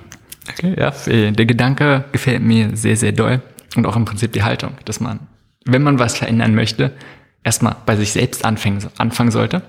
Okay, 0.48 0.74
ja, 0.78 0.90
der 1.30 1.46
Gedanke 1.46 2.06
gefällt 2.10 2.42
mir 2.42 2.74
sehr, 2.74 2.96
sehr 2.96 3.12
doll. 3.12 3.42
Und 3.76 3.86
auch 3.86 3.96
im 3.96 4.04
Prinzip 4.04 4.32
die 4.32 4.42
Haltung, 4.42 4.72
dass 4.84 5.00
man, 5.00 5.20
wenn 5.64 5.82
man 5.82 5.98
was 5.98 6.16
verändern 6.16 6.54
möchte, 6.54 6.92
erstmal 7.44 7.76
bei 7.86 7.96
sich 7.96 8.12
selbst 8.12 8.44
anfangen, 8.44 8.86
anfangen 8.98 9.30
sollte. 9.30 9.62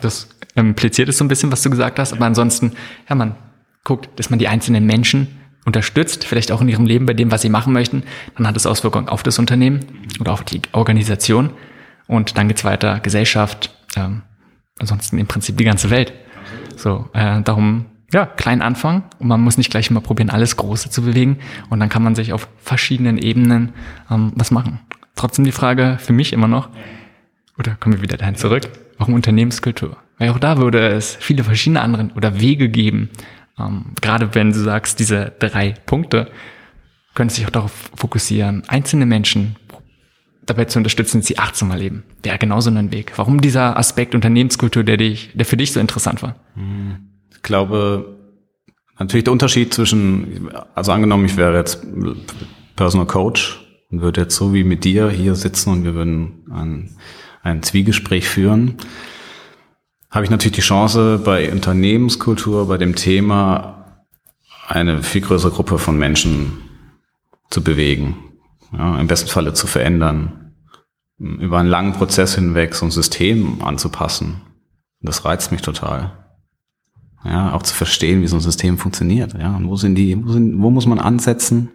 Das 0.00 0.28
impliziert 0.54 1.08
es 1.08 1.18
so 1.18 1.24
ein 1.24 1.28
bisschen, 1.28 1.52
was 1.52 1.62
du 1.62 1.70
gesagt 1.70 1.98
hast. 1.98 2.12
Aber 2.12 2.26
ansonsten, 2.26 2.72
ja, 3.08 3.14
man 3.14 3.36
guckt, 3.84 4.08
dass 4.16 4.30
man 4.30 4.38
die 4.38 4.48
einzelnen 4.48 4.86
Menschen 4.86 5.40
unterstützt, 5.64 6.24
vielleicht 6.24 6.52
auch 6.52 6.60
in 6.60 6.68
ihrem 6.68 6.86
Leben 6.86 7.06
bei 7.06 7.14
dem, 7.14 7.30
was 7.30 7.42
sie 7.42 7.48
machen 7.50 7.72
möchten, 7.72 8.02
dann 8.36 8.46
hat 8.46 8.56
es 8.56 8.66
Auswirkungen 8.66 9.08
auf 9.08 9.22
das 9.22 9.38
Unternehmen 9.38 9.80
oder 10.18 10.32
auf 10.32 10.42
die 10.42 10.62
Organisation 10.72 11.50
und 12.06 12.38
dann 12.38 12.48
geht's 12.48 12.64
weiter 12.64 13.00
Gesellschaft, 13.00 13.70
ähm, 13.94 14.22
ansonsten 14.78 15.18
im 15.18 15.26
Prinzip 15.26 15.58
die 15.58 15.64
ganze 15.64 15.90
Welt. 15.90 16.12
So, 16.76 17.08
äh, 17.12 17.42
darum 17.42 17.86
ja 18.12 18.26
klein 18.26 18.62
anfangen 18.62 19.04
und 19.18 19.28
man 19.28 19.40
muss 19.40 19.58
nicht 19.58 19.70
gleich 19.70 19.90
immer 19.90 20.00
probieren, 20.00 20.30
alles 20.30 20.56
Große 20.56 20.90
zu 20.90 21.02
bewegen 21.02 21.38
und 21.68 21.80
dann 21.80 21.88
kann 21.88 22.02
man 22.02 22.14
sich 22.14 22.32
auf 22.32 22.48
verschiedenen 22.58 23.18
Ebenen 23.18 23.72
ähm, 24.10 24.32
was 24.34 24.50
machen. 24.50 24.80
Trotzdem 25.14 25.44
die 25.44 25.52
Frage 25.52 25.98
für 26.00 26.12
mich 26.12 26.32
immer 26.32 26.48
noch, 26.48 26.68
oder 27.58 27.76
kommen 27.76 27.96
wir 27.96 28.02
wieder 28.02 28.16
dahin 28.16 28.36
zurück, 28.36 28.68
warum 28.98 29.14
Unternehmenskultur? 29.14 29.96
Weil 30.18 30.30
auch 30.30 30.38
da 30.38 30.58
würde 30.58 30.88
es 30.88 31.16
viele 31.16 31.44
verschiedene 31.44 31.80
andere 31.82 32.08
oder 32.14 32.40
Wege 32.40 32.68
geben, 32.68 33.10
ähm, 33.58 33.86
gerade 34.00 34.34
wenn 34.34 34.52
du 34.52 34.58
sagst, 34.58 34.98
diese 34.98 35.32
drei 35.38 35.74
Punkte, 35.86 36.30
können 37.14 37.30
sich 37.30 37.44
auch 37.44 37.50
darauf 37.50 37.90
fokussieren, 37.96 38.62
einzelne 38.68 39.04
Menschen 39.04 39.56
dabei 40.46 40.64
zu 40.64 40.78
unterstützen, 40.78 41.18
dass 41.20 41.26
sie 41.26 41.38
achtsamer 41.38 41.76
leben. 41.76 42.04
Wäre 42.22 42.38
genauso 42.38 42.70
ein 42.70 42.92
Weg. 42.92 43.12
Warum 43.16 43.40
dieser 43.40 43.76
Aspekt 43.76 44.14
Unternehmenskultur, 44.14 44.84
der 44.84 44.96
dich, 44.96 45.30
der 45.34 45.46
für 45.46 45.56
dich 45.56 45.72
so 45.72 45.80
interessant 45.80 46.22
war? 46.22 46.36
Ich 46.56 47.19
glaube, 47.42 48.18
natürlich 48.98 49.24
der 49.24 49.32
Unterschied 49.32 49.72
zwischen, 49.74 50.50
also 50.74 50.92
angenommen, 50.92 51.24
ich 51.24 51.36
wäre 51.36 51.56
jetzt 51.56 51.86
Personal 52.76 53.06
Coach 53.06 53.60
und 53.90 54.02
würde 54.02 54.22
jetzt 54.22 54.36
so 54.36 54.54
wie 54.54 54.64
mit 54.64 54.84
dir 54.84 55.10
hier 55.10 55.34
sitzen 55.34 55.70
und 55.70 55.84
wir 55.84 55.94
würden 55.94 56.44
ein, 56.50 56.96
ein 57.42 57.62
Zwiegespräch 57.62 58.28
führen, 58.28 58.76
habe 60.10 60.24
ich 60.24 60.30
natürlich 60.30 60.56
die 60.56 60.62
Chance, 60.62 61.20
bei 61.24 61.50
Unternehmenskultur, 61.52 62.66
bei 62.66 62.78
dem 62.78 62.96
Thema 62.96 64.04
eine 64.66 65.02
viel 65.02 65.20
größere 65.20 65.52
Gruppe 65.52 65.78
von 65.78 65.98
Menschen 65.98 66.62
zu 67.50 67.62
bewegen, 67.62 68.16
ja, 68.72 68.98
im 68.98 69.06
besten 69.06 69.28
Falle 69.28 69.52
zu 69.54 69.66
verändern, 69.66 70.54
über 71.18 71.58
einen 71.58 71.68
langen 71.68 71.92
Prozess 71.92 72.34
hinweg 72.34 72.74
so 72.74 72.86
ein 72.86 72.90
System 72.90 73.62
anzupassen. 73.62 74.40
Das 75.00 75.24
reizt 75.24 75.52
mich 75.52 75.62
total. 75.62 76.19
Ja, 77.24 77.52
auch 77.52 77.62
zu 77.62 77.74
verstehen, 77.74 78.22
wie 78.22 78.26
so 78.26 78.36
ein 78.36 78.40
System 78.40 78.78
funktioniert. 78.78 79.34
Ja, 79.34 79.54
und 79.56 79.68
wo 79.68 79.76
sind 79.76 79.94
die, 79.94 80.16
wo, 80.24 80.32
sind, 80.32 80.60
wo 80.60 80.70
muss 80.70 80.86
man 80.86 80.98
ansetzen? 80.98 81.68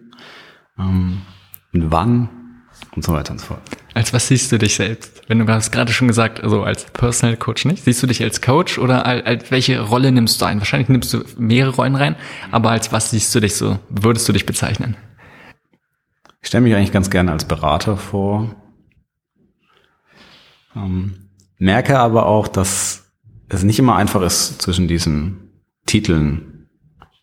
Ähm, 0.79 1.21
und 1.73 1.91
wann? 1.91 2.29
Und 2.95 3.03
so 3.03 3.13
weiter 3.13 3.31
und 3.31 3.39
so 3.39 3.47
fort. 3.47 3.61
Als 3.93 4.13
was 4.13 4.27
siehst 4.27 4.51
du 4.51 4.57
dich 4.57 4.75
selbst? 4.75 5.21
Wenn 5.27 5.39
du 5.39 5.47
hast 5.47 5.71
gerade 5.71 5.91
schon 5.91 6.07
gesagt, 6.07 6.41
also 6.41 6.63
als 6.63 6.85
Personal 6.85 7.37
Coach 7.37 7.65
nicht. 7.65 7.83
Siehst 7.83 8.01
du 8.01 8.07
dich 8.07 8.21
als 8.23 8.41
Coach 8.41 8.77
oder 8.77 9.05
als, 9.05 9.25
als 9.25 9.51
welche 9.51 9.81
Rolle 9.81 10.11
nimmst 10.11 10.41
du 10.41 10.45
ein? 10.45 10.59
Wahrscheinlich 10.59 10.89
nimmst 10.89 11.13
du 11.13 11.23
mehrere 11.37 11.75
Rollen 11.75 11.95
rein, 11.95 12.15
aber 12.51 12.71
als 12.71 12.91
was 12.91 13.11
siehst 13.11 13.33
du 13.35 13.39
dich 13.39 13.55
so? 13.55 13.79
Würdest 13.89 14.27
du 14.27 14.33
dich 14.33 14.45
bezeichnen? 14.45 14.97
Ich 16.41 16.47
stelle 16.47 16.63
mich 16.63 16.75
eigentlich 16.75 16.91
ganz 16.91 17.09
gerne 17.09 17.31
als 17.31 17.45
Berater 17.45 17.97
vor. 17.97 18.55
Ähm, 20.75 21.29
merke 21.57 21.99
aber 21.99 22.25
auch, 22.25 22.47
dass 22.47 22.94
es 23.49 23.63
nicht 23.63 23.79
immer 23.79 23.95
einfach 23.95 24.21
ist, 24.21 24.61
zwischen 24.61 24.87
diesen 24.87 25.51
Titeln 25.85 26.67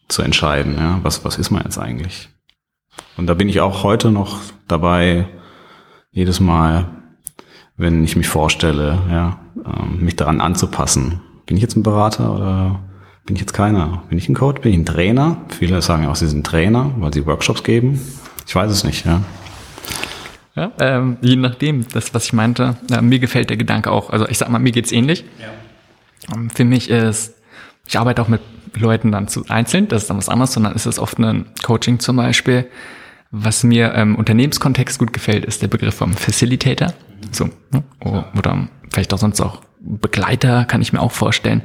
zu 0.09 0.23
entscheiden. 0.23 0.77
Ja, 0.77 1.01
was, 1.03 1.25
was 1.25 1.39
ist 1.39 1.51
man 1.51 1.63
jetzt 1.65 1.79
eigentlich? 1.79 2.29
Und 3.17 3.27
da 3.27 3.35
bin 3.35 3.49
ich 3.49 3.61
auch 3.61 3.83
heute 3.83 4.11
noch 4.11 4.41
dabei, 4.69 5.27
jedes 6.11 6.41
Mal, 6.41 6.89
wenn 7.77 8.05
ich 8.05 8.17
mich 8.17 8.29
vorstelle, 8.29 8.99
ja, 9.11 9.41
ähm, 9.65 10.05
mich 10.05 10.17
daran 10.17 10.41
anzupassen. 10.41 11.21
Bin 11.47 11.57
ich 11.57 11.63
jetzt 11.63 11.77
ein 11.77 11.83
Berater 11.83 12.35
oder 12.35 12.81
bin 13.25 13.37
ich 13.37 13.41
jetzt 13.41 13.55
keiner? 13.55 14.03
Bin 14.09 14.19
ich 14.19 14.29
ein 14.29 14.35
Coach? 14.35 14.61
Bin 14.61 14.73
ich 14.73 14.79
ein 14.79 14.87
Trainer? 14.87 15.39
Viele 15.49 15.81
sagen 15.81 16.07
auch, 16.07 16.17
sie 16.17 16.29
sind 16.29 16.47
Trainer, 16.47 16.93
weil 16.99 17.13
sie 17.13 17.27
Workshops 17.27 17.63
geben. 17.63 18.01
Ich 18.47 18.55
weiß 18.55 18.71
es 18.71 18.85
nicht, 18.85 19.07
ja. 19.07 19.23
Ja, 20.55 20.71
ähm, 20.81 21.17
je 21.23 21.37
nachdem, 21.37 21.87
das, 21.89 22.13
was 22.13 22.27
ich 22.27 22.33
meinte, 22.35 22.77
äh, 22.91 23.01
mir 23.01 23.19
gefällt 23.19 23.49
der 23.49 23.57
Gedanke 23.57 23.91
auch. 23.91 24.11
Also 24.11 24.29
ich 24.29 24.37
sag 24.37 24.51
mal, 24.51 24.59
mir 24.59 24.73
geht's 24.73 24.93
ähnlich. 24.93 25.25
Ja. 25.41 25.49
Ähm, 26.35 26.51
für 26.51 26.65
mich 26.65 26.91
ist, 26.91 27.35
ich 27.87 27.99
arbeite 27.99 28.23
auch 28.23 28.29
mit 28.29 28.41
Leuten 28.75 29.13
dann 29.13 29.29
zu 29.29 29.45
einzeln, 29.49 29.89
das 29.89 30.03
ist 30.03 30.11
dann 30.11 30.17
was 30.17 30.29
anderes, 30.29 30.53
sondern 30.53 30.75
ist 30.75 30.87
es 30.87 30.99
oft 30.99 31.19
ein 31.19 31.47
Coaching 31.63 31.99
zum 31.99 32.17
Beispiel. 32.17 32.69
Was 33.31 33.65
mir 33.65 33.95
im 33.95 34.17
Unternehmenskontext 34.17 34.99
gut 34.99 35.13
gefällt, 35.13 35.45
ist 35.45 35.63
der 35.63 35.69
Begriff 35.69 35.95
vom 35.95 36.13
Facilitator. 36.13 36.93
So, 37.31 37.49
ne? 37.71 37.83
oder 38.05 38.69
vielleicht 38.91 39.15
auch 39.15 39.19
sonst 39.19 39.41
auch 39.41 39.63
Begleiter, 39.81 40.65
kann 40.65 40.83
ich 40.83 40.93
mir 40.93 41.01
auch 41.01 41.13
vorstellen. 41.13 41.63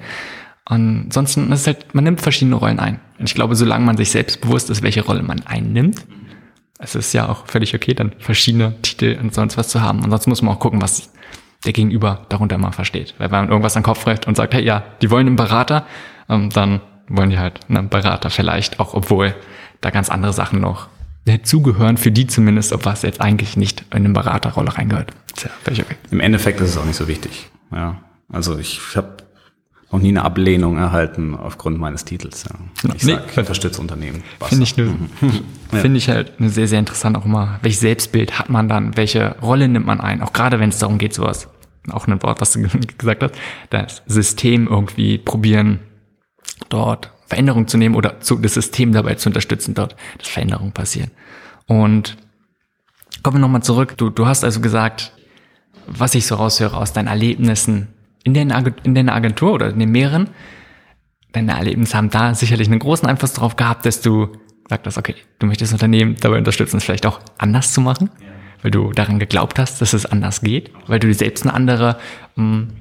Ansonsten 0.66 1.52
ist 1.52 1.62
es 1.62 1.68
halt, 1.68 1.94
man 1.94 2.04
nimmt 2.04 2.22
verschiedene 2.22 2.56
Rollen 2.56 2.80
ein. 2.80 3.00
Und 3.20 3.30
ich 3.30 3.36
glaube, 3.36 3.56
solange 3.56 3.86
man 3.86 3.98
sich 3.98 4.12
selbst 4.12 4.42
bewusst 4.42 4.70
ist, 4.70 4.82
welche 4.82 5.04
Rolle 5.04 5.24
man 5.24 5.46
einnimmt, 5.46 6.06
es 6.80 6.96
ist 6.96 7.14
ja 7.14 7.28
auch 7.30 7.48
völlig 7.48 7.74
okay, 7.74 7.94
dann 7.94 8.14
verschiedene 8.20 8.80
Titel 8.82 9.18
und 9.22 9.34
sonst 9.34 9.58
was 9.58 9.70
zu 9.70 9.82
haben. 9.82 10.04
Ansonsten 10.04 10.30
muss 10.30 10.42
man 10.42 10.56
auch 10.56 10.60
gucken, 10.60 10.82
was 10.82 11.12
der 11.66 11.74
Gegenüber 11.74 12.26
darunter 12.30 12.58
mal 12.58 12.72
versteht. 12.72 13.16
Weil 13.18 13.32
wenn 13.32 13.42
man 13.42 13.50
irgendwas 13.50 13.76
an 13.76 13.82
den 13.82 13.88
Kopf 13.88 14.06
reicht 14.08 14.28
und 14.28 14.36
sagt, 14.36 14.54
hey, 14.54 14.64
ja, 14.64 14.84
die 15.02 15.10
wollen 15.10 15.28
einen 15.28 15.36
Berater, 15.36 15.86
ähm, 16.30 16.50
dann 16.50 16.82
wollen 17.10 17.30
die 17.30 17.40
halt 17.40 17.60
einen 17.70 17.90
Berater 17.90 18.30
vielleicht, 18.30 18.80
auch 18.80 18.94
obwohl 18.94 19.36
da 19.82 19.90
ganz 19.90 20.10
andere 20.10 20.34
Sachen 20.34 20.62
noch 20.62 20.88
zugehören, 21.44 21.98
für 21.98 22.12
die 22.12 22.26
zumindest, 22.26 22.72
ob 22.72 22.86
was 22.86 23.02
jetzt 23.02 23.20
eigentlich 23.20 23.58
nicht 23.58 23.82
in 23.92 24.06
eine 24.06 24.10
Beraterrolle 24.10 24.78
reingehört. 24.78 25.12
Ja, 25.44 25.50
völlig 25.62 25.82
okay. 25.82 25.96
Im 26.10 26.22
Endeffekt 26.22 26.62
ist 26.62 26.70
es 26.70 26.78
auch 26.78 26.86
nicht 26.86 26.96
so 26.96 27.08
wichtig. 27.10 27.50
Ja, 27.72 28.02
also 28.32 28.58
ich 28.58 28.80
habe 28.96 29.18
noch 29.92 30.00
nie 30.00 30.10
eine 30.10 30.24
Ablehnung 30.24 30.78
erhalten 30.78 31.36
aufgrund 31.36 31.80
meines 31.80 32.04
Titels. 32.04 32.44
Ja. 32.44 32.94
Ich, 32.94 33.04
nee, 33.04 33.18
ich 33.30 33.38
unterstütze 33.38 33.80
Unternehmen. 33.80 34.22
Finde 34.42 34.64
ich, 34.64 34.76
ne, 34.76 34.96
ja. 35.72 35.80
finde 35.80 35.98
ich 35.98 36.10
halt 36.10 36.34
eine 36.40 36.50
sehr, 36.50 36.68
sehr 36.68 36.80
interessant 36.80 37.18
auch 37.18 37.26
immer. 37.26 37.60
Welches 37.62 37.82
Selbstbild 37.82 38.38
hat 38.38 38.50
man 38.50 38.68
dann? 38.68 38.98
Welche 38.98 39.38
Rolle 39.42 39.68
nimmt 39.68 39.86
man 39.86 40.02
ein? 40.02 40.22
Auch 40.22 40.34
gerade 40.34 40.60
wenn 40.60 40.70
es 40.70 40.80
darum 40.80 40.98
geht, 40.98 41.14
sowas, 41.14 41.48
auch 41.90 42.06
ein 42.08 42.22
Wort, 42.22 42.42
was 42.42 42.54
du 42.54 42.68
gesagt 42.98 43.24
hast, 43.24 43.36
das 43.70 44.04
System 44.08 44.68
irgendwie 44.68 45.18
probieren, 45.18 45.80
dort 46.70 47.12
Veränderung 47.28 47.68
zu 47.68 47.78
nehmen 47.78 47.96
oder 47.96 48.20
zu, 48.20 48.38
das 48.38 48.56
System 48.56 48.92
dabei 48.92 49.16
zu 49.16 49.30
unterstützen, 49.30 49.74
dort, 49.74 49.96
dass 50.18 50.28
Veränderungen 50.28 50.74
passieren. 50.74 51.12
Und 51.66 52.18
kommen 53.24 53.38
wir 53.38 53.42
nochmal 53.42 53.64
zurück. 53.64 53.98
Du, 53.98 54.10
du 54.10 54.26
hast 54.26 54.44
also 54.44 54.60
gesagt, 54.60 55.14
was 55.86 56.16
ich 56.16 56.26
so 56.28 56.36
raushöre 56.36 56.76
aus 56.76 56.92
deinen 56.92 57.08
Erlebnissen 57.08 57.88
in 58.28 58.34
der, 58.34 58.74
in 58.84 58.94
der 58.94 59.16
Agentur 59.16 59.54
oder 59.54 59.70
in 59.70 59.80
den 59.80 59.92
mehreren, 59.92 60.30
deine 61.32 61.54
Erlebnisse 61.54 61.96
haben 61.96 62.10
da 62.10 62.36
sicherlich 62.36 62.68
einen 62.68 62.80
großen 62.80 63.08
Einfluss 63.08 63.34
darauf 63.34 63.56
gehabt, 63.56 63.86
dass 63.86 64.02
du 64.02 64.34
sagst, 64.70 64.98
okay, 64.98 65.16
du 65.40 65.48
möchtest 65.48 65.72
das 65.72 65.76
Unternehmen 65.76 66.18
dabei 66.20 66.38
unterstützen, 66.38 66.78
es 66.78 66.84
vielleicht 66.84 67.06
auch 67.06 67.22
anders 67.38 67.72
zu 67.72 67.80
machen, 67.80 68.10
ja. 68.20 68.28
weil 68.62 68.72
du 68.72 68.92
daran 68.92 69.18
geglaubt 69.18 69.60
hast, 69.60 69.82
dass 69.82 69.94
es 69.94 70.06
anders 70.06 70.42
geht, 70.42 70.72
weil 70.88 71.00
du 71.00 71.08
dir 71.08 71.14
selbst 71.14 71.46
eine 71.46 71.54
andere 71.54 71.98
ähm, 72.38 72.74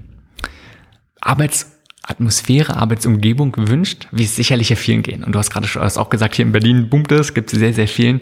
Arbeitsatmosphäre, 1.20 2.76
Arbeitsumgebung 2.76 3.54
wünscht, 3.56 4.08
wie 4.10 4.24
es 4.24 4.34
sicherlich 4.34 4.70
ja 4.70 4.76
vielen 4.76 5.04
gehen. 5.04 5.22
Und 5.22 5.32
du 5.32 5.38
hast 5.38 5.50
gerade 5.50 5.68
schon 5.68 5.82
hast 5.82 5.96
auch 5.96 6.10
gesagt, 6.10 6.34
hier 6.34 6.44
in 6.44 6.52
Berlin 6.52 6.88
boomt 6.90 7.12
es, 7.12 7.34
gibt 7.34 7.52
es 7.52 7.58
sehr, 7.60 7.72
sehr 7.72 7.88
vielen, 7.88 8.20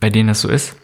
bei 0.00 0.10
denen 0.10 0.28
das 0.28 0.40
so 0.40 0.48
ist. 0.48 0.76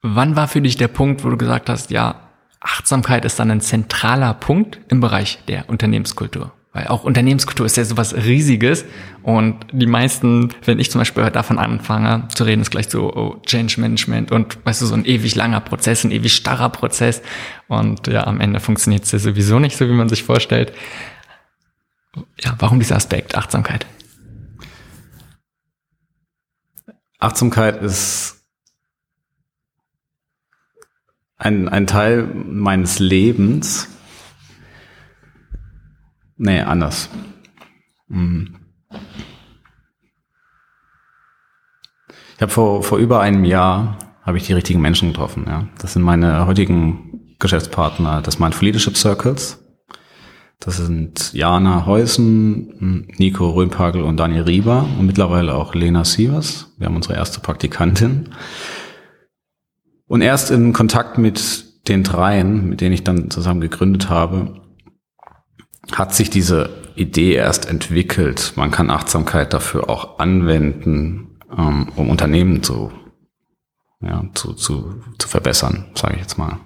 Wann 0.00 0.36
war 0.36 0.48
für 0.48 0.62
dich 0.62 0.78
der 0.78 0.88
Punkt, 0.88 1.22
wo 1.22 1.28
du 1.28 1.36
gesagt 1.36 1.68
hast, 1.68 1.90
ja, 1.90 2.27
Achtsamkeit 2.60 3.24
ist 3.24 3.38
dann 3.38 3.50
ein 3.50 3.60
zentraler 3.60 4.34
Punkt 4.34 4.80
im 4.88 5.00
Bereich 5.00 5.38
der 5.46 5.68
Unternehmenskultur. 5.68 6.52
Weil 6.72 6.88
auch 6.88 7.04
Unternehmenskultur 7.04 7.64
ist 7.64 7.76
ja 7.76 7.84
sowas 7.84 8.14
Riesiges 8.14 8.84
und 9.22 9.66
die 9.72 9.86
meisten, 9.86 10.50
wenn 10.64 10.78
ich 10.78 10.90
zum 10.90 11.00
Beispiel 11.00 11.28
davon 11.30 11.58
anfange 11.58 12.28
zu 12.28 12.44
reden, 12.44 12.60
ist 12.60 12.70
gleich 12.70 12.88
so 12.88 13.12
oh, 13.14 13.36
Change 13.46 13.80
Management 13.80 14.30
und 14.30 14.64
weißt 14.64 14.82
du, 14.82 14.86
so 14.86 14.94
ein 14.94 15.04
ewig 15.04 15.34
langer 15.34 15.60
Prozess, 15.60 16.04
ein 16.04 16.10
ewig 16.10 16.34
starrer 16.34 16.68
Prozess 16.68 17.22
und 17.68 18.06
ja, 18.06 18.26
am 18.26 18.40
Ende 18.40 18.60
funktioniert 18.60 19.04
es 19.04 19.12
ja 19.12 19.18
sowieso 19.18 19.58
nicht 19.58 19.76
so, 19.76 19.88
wie 19.88 19.92
man 19.92 20.08
sich 20.08 20.24
vorstellt. 20.24 20.72
Ja, 22.40 22.54
warum 22.58 22.78
dieser 22.80 22.96
Aspekt 22.96 23.36
Achtsamkeit? 23.36 23.86
Achtsamkeit 27.18 27.82
ist 27.82 28.37
ein, 31.38 31.68
ein 31.68 31.86
Teil 31.86 32.24
meines 32.24 32.98
Lebens. 32.98 33.88
Nee, 36.36 36.60
anders. 36.60 37.08
Hm. 38.08 38.56
Ich 42.36 42.42
habe 42.42 42.52
vor, 42.52 42.82
vor 42.82 42.98
über 42.98 43.20
einem 43.20 43.44
Jahr 43.44 43.98
habe 44.22 44.36
ich 44.36 44.46
die 44.46 44.52
richtigen 44.52 44.80
Menschen 44.80 45.08
getroffen. 45.08 45.44
Ja. 45.48 45.66
Das 45.78 45.94
sind 45.94 46.02
meine 46.02 46.46
heutigen 46.46 47.34
Geschäftspartner 47.38 48.20
des 48.22 48.38
Mindful 48.38 48.66
Leadership 48.66 48.96
Circles. 48.96 49.64
Das 50.60 50.76
sind 50.76 51.32
Jana 51.32 51.86
Heusen, 51.86 53.06
Nico 53.16 53.50
Röhmpagel 53.50 54.02
und 54.02 54.16
Daniel 54.16 54.42
Rieber 54.42 54.88
und 54.98 55.06
mittlerweile 55.06 55.54
auch 55.54 55.74
Lena 55.74 56.04
Sievers. 56.04 56.74
Wir 56.78 56.86
haben 56.86 56.96
unsere 56.96 57.14
erste 57.14 57.38
Praktikantin. 57.40 58.30
Und 60.08 60.22
erst 60.22 60.50
in 60.50 60.72
Kontakt 60.72 61.18
mit 61.18 61.88
den 61.88 62.02
dreien, 62.02 62.68
mit 62.68 62.80
denen 62.80 62.94
ich 62.94 63.04
dann 63.04 63.30
zusammen 63.30 63.60
gegründet 63.60 64.08
habe, 64.08 64.60
hat 65.92 66.14
sich 66.14 66.30
diese 66.30 66.70
Idee 66.96 67.34
erst 67.34 67.68
entwickelt. 67.68 68.54
Man 68.56 68.70
kann 68.70 68.90
Achtsamkeit 68.90 69.52
dafür 69.52 69.88
auch 69.88 70.18
anwenden, 70.18 71.38
ähm, 71.56 71.88
um 71.94 72.10
Unternehmen 72.10 72.62
zu, 72.62 72.90
ja, 74.00 74.24
zu, 74.34 74.54
zu, 74.54 75.02
zu 75.18 75.28
verbessern, 75.28 75.86
sage 75.94 76.14
ich 76.14 76.20
jetzt 76.20 76.38
mal. 76.38 76.58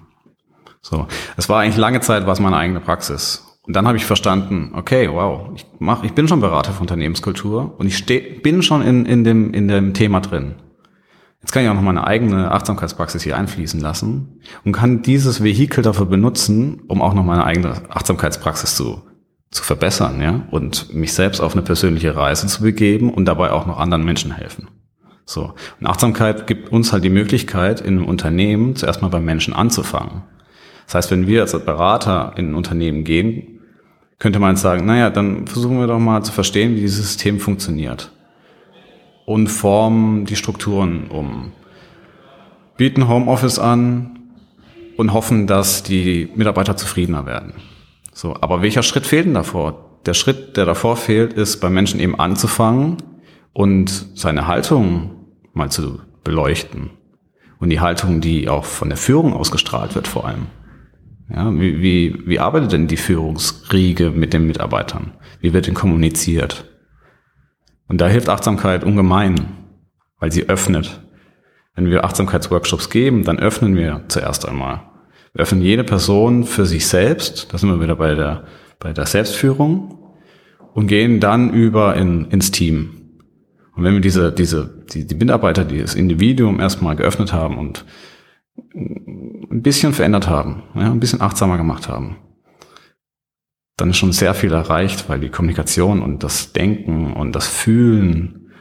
So, 0.81 1.07
es 1.37 1.47
war 1.47 1.61
eigentlich 1.61 1.77
lange 1.77 2.01
Zeit 2.01 2.25
was 2.27 2.39
meine 2.39 2.57
eigene 2.57 2.79
Praxis. 2.79 3.59
Und 3.65 3.75
dann 3.75 3.87
habe 3.87 3.95
ich 3.95 4.05
verstanden, 4.05 4.71
okay, 4.75 5.09
wow, 5.09 5.51
ich 5.55 5.65
mach, 5.79 6.03
ich 6.03 6.13
bin 6.13 6.27
schon 6.27 6.41
Berater 6.41 6.73
für 6.73 6.81
Unternehmenskultur 6.81 7.75
und 7.77 7.87
ich 7.87 7.97
steh, 7.97 8.19
bin 8.19 8.61
schon 8.61 8.81
in, 8.81 9.05
in, 9.05 9.23
dem, 9.23 9.53
in 9.53 9.69
dem 9.69 9.93
Thema 9.93 10.19
drin. 10.19 10.55
Jetzt 11.43 11.51
kann 11.51 11.63
ich 11.63 11.69
auch 11.69 11.73
noch 11.73 11.81
meine 11.81 12.07
eigene 12.07 12.51
Achtsamkeitspraxis 12.51 13.21
hier 13.21 13.37
einfließen 13.37 13.81
lassen 13.81 14.39
und 14.63 14.71
kann 14.71 15.01
dieses 15.01 15.43
Vehikel 15.43 15.83
dafür 15.83 16.05
benutzen, 16.05 16.81
um 16.87 17.01
auch 17.01 17.13
noch 17.13 17.25
meine 17.25 17.43
eigene 17.43 17.73
Achtsamkeitspraxis 17.89 18.77
zu, 18.77 19.01
zu 19.51 19.61
verbessern, 19.61 20.21
ja, 20.21 20.47
und 20.51 20.93
mich 20.93 21.13
selbst 21.13 21.41
auf 21.41 21.51
eine 21.51 21.61
persönliche 21.61 22.15
Reise 22.15 22.47
zu 22.47 22.63
begeben 22.63 23.13
und 23.13 23.25
dabei 23.25 23.51
auch 23.51 23.65
noch 23.65 23.77
anderen 23.77 24.05
Menschen 24.05 24.31
helfen. 24.31 24.69
So. 25.25 25.53
Und 25.81 25.87
Achtsamkeit 25.87 26.47
gibt 26.47 26.69
uns 26.69 26.93
halt 26.93 27.03
die 27.03 27.09
Möglichkeit, 27.09 27.81
in 27.81 27.97
einem 27.97 28.05
Unternehmen 28.05 28.77
zuerst 28.77 29.01
mal 29.01 29.09
beim 29.09 29.25
Menschen 29.25 29.53
anzufangen. 29.53 30.23
Das 30.85 30.95
heißt, 30.95 31.11
wenn 31.11 31.27
wir 31.27 31.41
als 31.41 31.51
Berater 31.51 32.33
in 32.37 32.51
ein 32.51 32.55
Unternehmen 32.55 33.03
gehen, 33.03 33.59
könnte 34.17 34.39
man 34.39 34.55
sagen, 34.55 34.85
naja, 34.85 35.09
dann 35.09 35.45
versuchen 35.47 35.77
wir 35.77 35.87
doch 35.87 35.99
mal 35.99 36.23
zu 36.23 36.31
verstehen, 36.31 36.75
wie 36.75 36.81
dieses 36.81 37.05
System 37.05 37.41
funktioniert. 37.41 38.11
Und 39.25 39.47
formen 39.47 40.25
die 40.25 40.35
Strukturen 40.35 41.07
um. 41.07 41.51
Bieten 42.77 43.07
Homeoffice 43.07 43.59
an 43.59 44.19
und 44.97 45.13
hoffen, 45.13 45.47
dass 45.47 45.83
die 45.83 46.29
Mitarbeiter 46.35 46.75
zufriedener 46.75 47.25
werden. 47.25 47.53
So, 48.13 48.35
aber 48.41 48.61
welcher 48.61 48.83
Schritt 48.83 49.05
fehlt 49.05 49.25
denn 49.25 49.33
davor? 49.33 49.99
Der 50.05 50.13
Schritt, 50.13 50.57
der 50.57 50.65
davor 50.65 50.97
fehlt, 50.97 51.33
ist 51.33 51.61
bei 51.61 51.69
Menschen 51.69 51.99
eben 51.99 52.19
anzufangen 52.19 52.97
und 53.53 54.07
seine 54.15 54.47
Haltung 54.47 55.11
mal 55.53 55.71
zu 55.71 56.01
beleuchten. 56.23 56.89
Und 57.59 57.69
die 57.69 57.79
Haltung, 57.79 58.19
die 58.19 58.49
auch 58.49 58.65
von 58.65 58.89
der 58.89 58.97
Führung 58.97 59.33
ausgestrahlt 59.33 59.95
wird 59.95 60.07
vor 60.07 60.27
allem. 60.27 60.47
Ja, 61.33 61.51
wie, 61.53 61.81
wie, 61.81 62.19
wie 62.25 62.39
arbeitet 62.39 62.73
denn 62.73 62.87
die 62.87 62.97
Führungsriege 62.97 64.11
mit 64.11 64.33
den 64.33 64.45
Mitarbeitern? 64.45 65.13
Wie 65.39 65.53
wird 65.53 65.67
denn 65.67 65.73
kommuniziert? 65.73 66.65
Und 67.87 68.01
da 68.01 68.07
hilft 68.07 68.29
Achtsamkeit 68.29 68.83
ungemein, 68.83 69.47
weil 70.19 70.31
sie 70.31 70.47
öffnet. 70.49 71.01
Wenn 71.75 71.89
wir 71.89 72.05
Achtsamkeitsworkshops 72.05 72.89
geben, 72.89 73.23
dann 73.23 73.39
öffnen 73.39 73.75
wir 73.75 74.03
zuerst 74.07 74.47
einmal. 74.47 74.81
Wir 75.33 75.41
öffnen 75.41 75.61
jede 75.61 75.83
Person 75.83 76.43
für 76.43 76.65
sich 76.65 76.87
selbst, 76.87 77.51
da 77.51 77.57
sind 77.57 77.69
wir 77.69 77.81
wieder 77.81 77.95
bei 77.95 78.13
der, 78.13 78.43
bei 78.79 78.93
der 78.93 79.05
Selbstführung, 79.05 79.99
und 80.73 80.87
gehen 80.87 81.19
dann 81.19 81.51
über 81.51 81.95
in, 81.95 82.25
ins 82.25 82.51
Team. 82.51 83.03
Und 83.75 83.83
wenn 83.83 83.93
wir 83.93 84.01
diese, 84.01 84.31
diese, 84.31 84.85
die, 84.91 85.07
die 85.07 85.15
Mitarbeiter, 85.15 85.65
die 85.65 85.79
das 85.79 85.95
Individuum 85.95 86.59
erstmal 86.59 86.95
geöffnet 86.95 87.33
haben 87.33 87.57
und 87.57 87.85
ein 88.75 89.61
bisschen 89.61 89.93
verändert 89.93 90.27
haben, 90.27 90.63
ja, 90.75 90.91
ein 90.91 90.99
bisschen 90.99 91.21
achtsamer 91.21 91.57
gemacht 91.57 91.89
haben, 91.89 92.17
dann 93.83 93.89
ist 93.89 93.97
schon 93.97 94.13
sehr 94.13 94.33
viel 94.33 94.53
erreicht, 94.53 95.09
weil 95.09 95.19
die 95.19 95.27
Kommunikation 95.27 96.01
und 96.01 96.23
das 96.23 96.53
Denken 96.53 97.11
und 97.11 97.33
das 97.33 97.49
Fühlen 97.49 98.53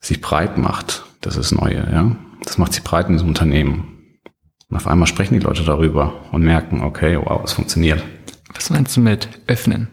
sich 0.00 0.20
breit 0.20 0.58
macht. 0.58 1.06
Das 1.22 1.38
ist 1.38 1.52
Neue, 1.52 1.90
ja. 1.90 2.14
Das 2.44 2.58
macht 2.58 2.74
sich 2.74 2.84
breit 2.84 3.06
in 3.06 3.14
diesem 3.14 3.28
Unternehmen. 3.28 4.18
Und 4.68 4.76
auf 4.76 4.86
einmal 4.86 5.06
sprechen 5.06 5.32
die 5.32 5.40
Leute 5.40 5.64
darüber 5.64 6.12
und 6.32 6.42
merken, 6.42 6.82
okay, 6.82 7.16
wow, 7.16 7.40
es 7.42 7.54
funktioniert. 7.54 8.04
Was 8.52 8.68
meinst 8.68 8.94
du 8.98 9.00
mit 9.00 9.30
öffnen? 9.46 9.88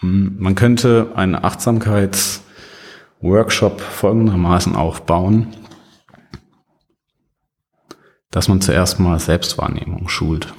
Hm, 0.00 0.34
man 0.40 0.56
könnte 0.56 1.12
einen 1.14 1.36
Achtsamkeitsworkshop 1.36 3.80
folgendermaßen 3.80 4.74
aufbauen, 4.74 5.54
dass 8.32 8.48
man 8.48 8.60
zuerst 8.60 8.98
mal 8.98 9.20
Selbstwahrnehmung 9.20 10.08
schult. 10.08 10.52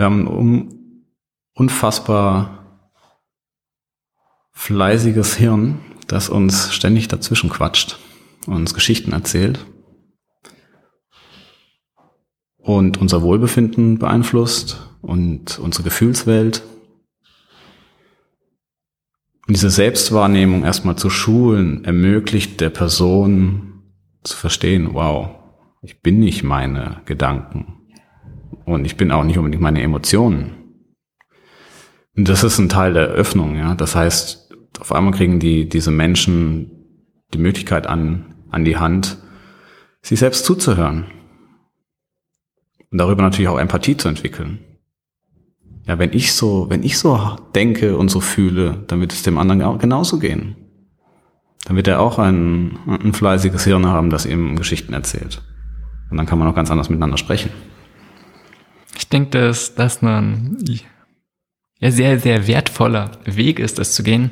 Wir 0.00 0.06
haben 0.06 0.28
ein 0.28 1.04
unfassbar 1.52 2.88
fleißiges 4.52 5.36
Hirn, 5.36 5.78
das 6.06 6.30
uns 6.30 6.72
ständig 6.72 7.08
dazwischen 7.08 7.50
quatscht 7.50 7.98
und 8.46 8.54
uns 8.54 8.72
Geschichten 8.72 9.12
erzählt 9.12 9.66
und 12.56 12.96
unser 12.96 13.20
Wohlbefinden 13.20 13.98
beeinflusst 13.98 14.88
und 15.02 15.58
unsere 15.58 15.84
Gefühlswelt. 15.84 16.62
Und 19.46 19.54
diese 19.54 19.68
Selbstwahrnehmung 19.68 20.64
erstmal 20.64 20.96
zu 20.96 21.10
schulen, 21.10 21.84
ermöglicht 21.84 22.62
der 22.62 22.70
Person 22.70 23.82
zu 24.22 24.34
verstehen, 24.34 24.94
wow, 24.94 25.28
ich 25.82 26.00
bin 26.00 26.20
nicht 26.20 26.42
meine 26.42 27.02
Gedanken 27.04 27.79
und 28.72 28.84
ich 28.84 28.96
bin 28.96 29.10
auch 29.10 29.24
nicht 29.24 29.38
unbedingt 29.38 29.62
meine 29.62 29.82
Emotionen. 29.82 30.56
Und 32.16 32.28
das 32.28 32.44
ist 32.44 32.58
ein 32.58 32.68
Teil 32.68 32.94
der 32.94 33.08
Öffnung, 33.08 33.56
ja. 33.56 33.74
Das 33.74 33.94
heißt, 33.94 34.54
auf 34.80 34.92
einmal 34.92 35.12
kriegen 35.12 35.38
die, 35.38 35.68
diese 35.68 35.90
Menschen 35.90 36.70
die 37.32 37.38
Möglichkeit 37.38 37.86
an, 37.86 38.34
an 38.50 38.64
die 38.64 38.76
Hand, 38.76 39.18
sich 40.02 40.18
selbst 40.18 40.44
zuzuhören. 40.44 41.06
Und 42.90 42.98
darüber 42.98 43.22
natürlich 43.22 43.48
auch 43.48 43.58
Empathie 43.58 43.96
zu 43.96 44.08
entwickeln. 44.08 44.58
Ja, 45.86 45.98
wenn 45.98 46.12
ich 46.12 46.32
so, 46.32 46.68
wenn 46.68 46.82
ich 46.82 46.98
so 46.98 47.36
denke 47.54 47.96
und 47.96 48.10
so 48.10 48.20
fühle, 48.20 48.84
dann 48.88 49.00
wird 49.00 49.12
es 49.12 49.22
dem 49.22 49.38
anderen 49.38 49.78
genauso 49.78 50.18
gehen 50.18 50.56
dann 51.64 51.76
wird 51.76 51.88
er 51.88 52.00
auch 52.00 52.18
ein, 52.18 52.78
ein 52.86 53.12
fleißiges 53.12 53.64
Hirn 53.64 53.86
haben, 53.86 54.10
das 54.10 54.26
ihm 54.26 54.56
Geschichten 54.56 54.92
erzählt. 54.92 55.42
Und 56.10 56.16
dann 56.16 56.26
kann 56.26 56.38
man 56.38 56.48
auch 56.48 56.54
ganz 56.54 56.70
anders 56.70 56.88
miteinander 56.88 57.18
sprechen. 57.18 57.50
Ich 59.00 59.08
denke, 59.08 59.30
dass 59.30 59.74
das 59.74 60.02
ein 60.02 60.58
ja, 61.78 61.90
sehr, 61.90 62.20
sehr 62.20 62.46
wertvoller 62.46 63.12
Weg 63.24 63.58
ist, 63.58 63.78
das 63.78 63.94
zu 63.94 64.02
gehen. 64.02 64.30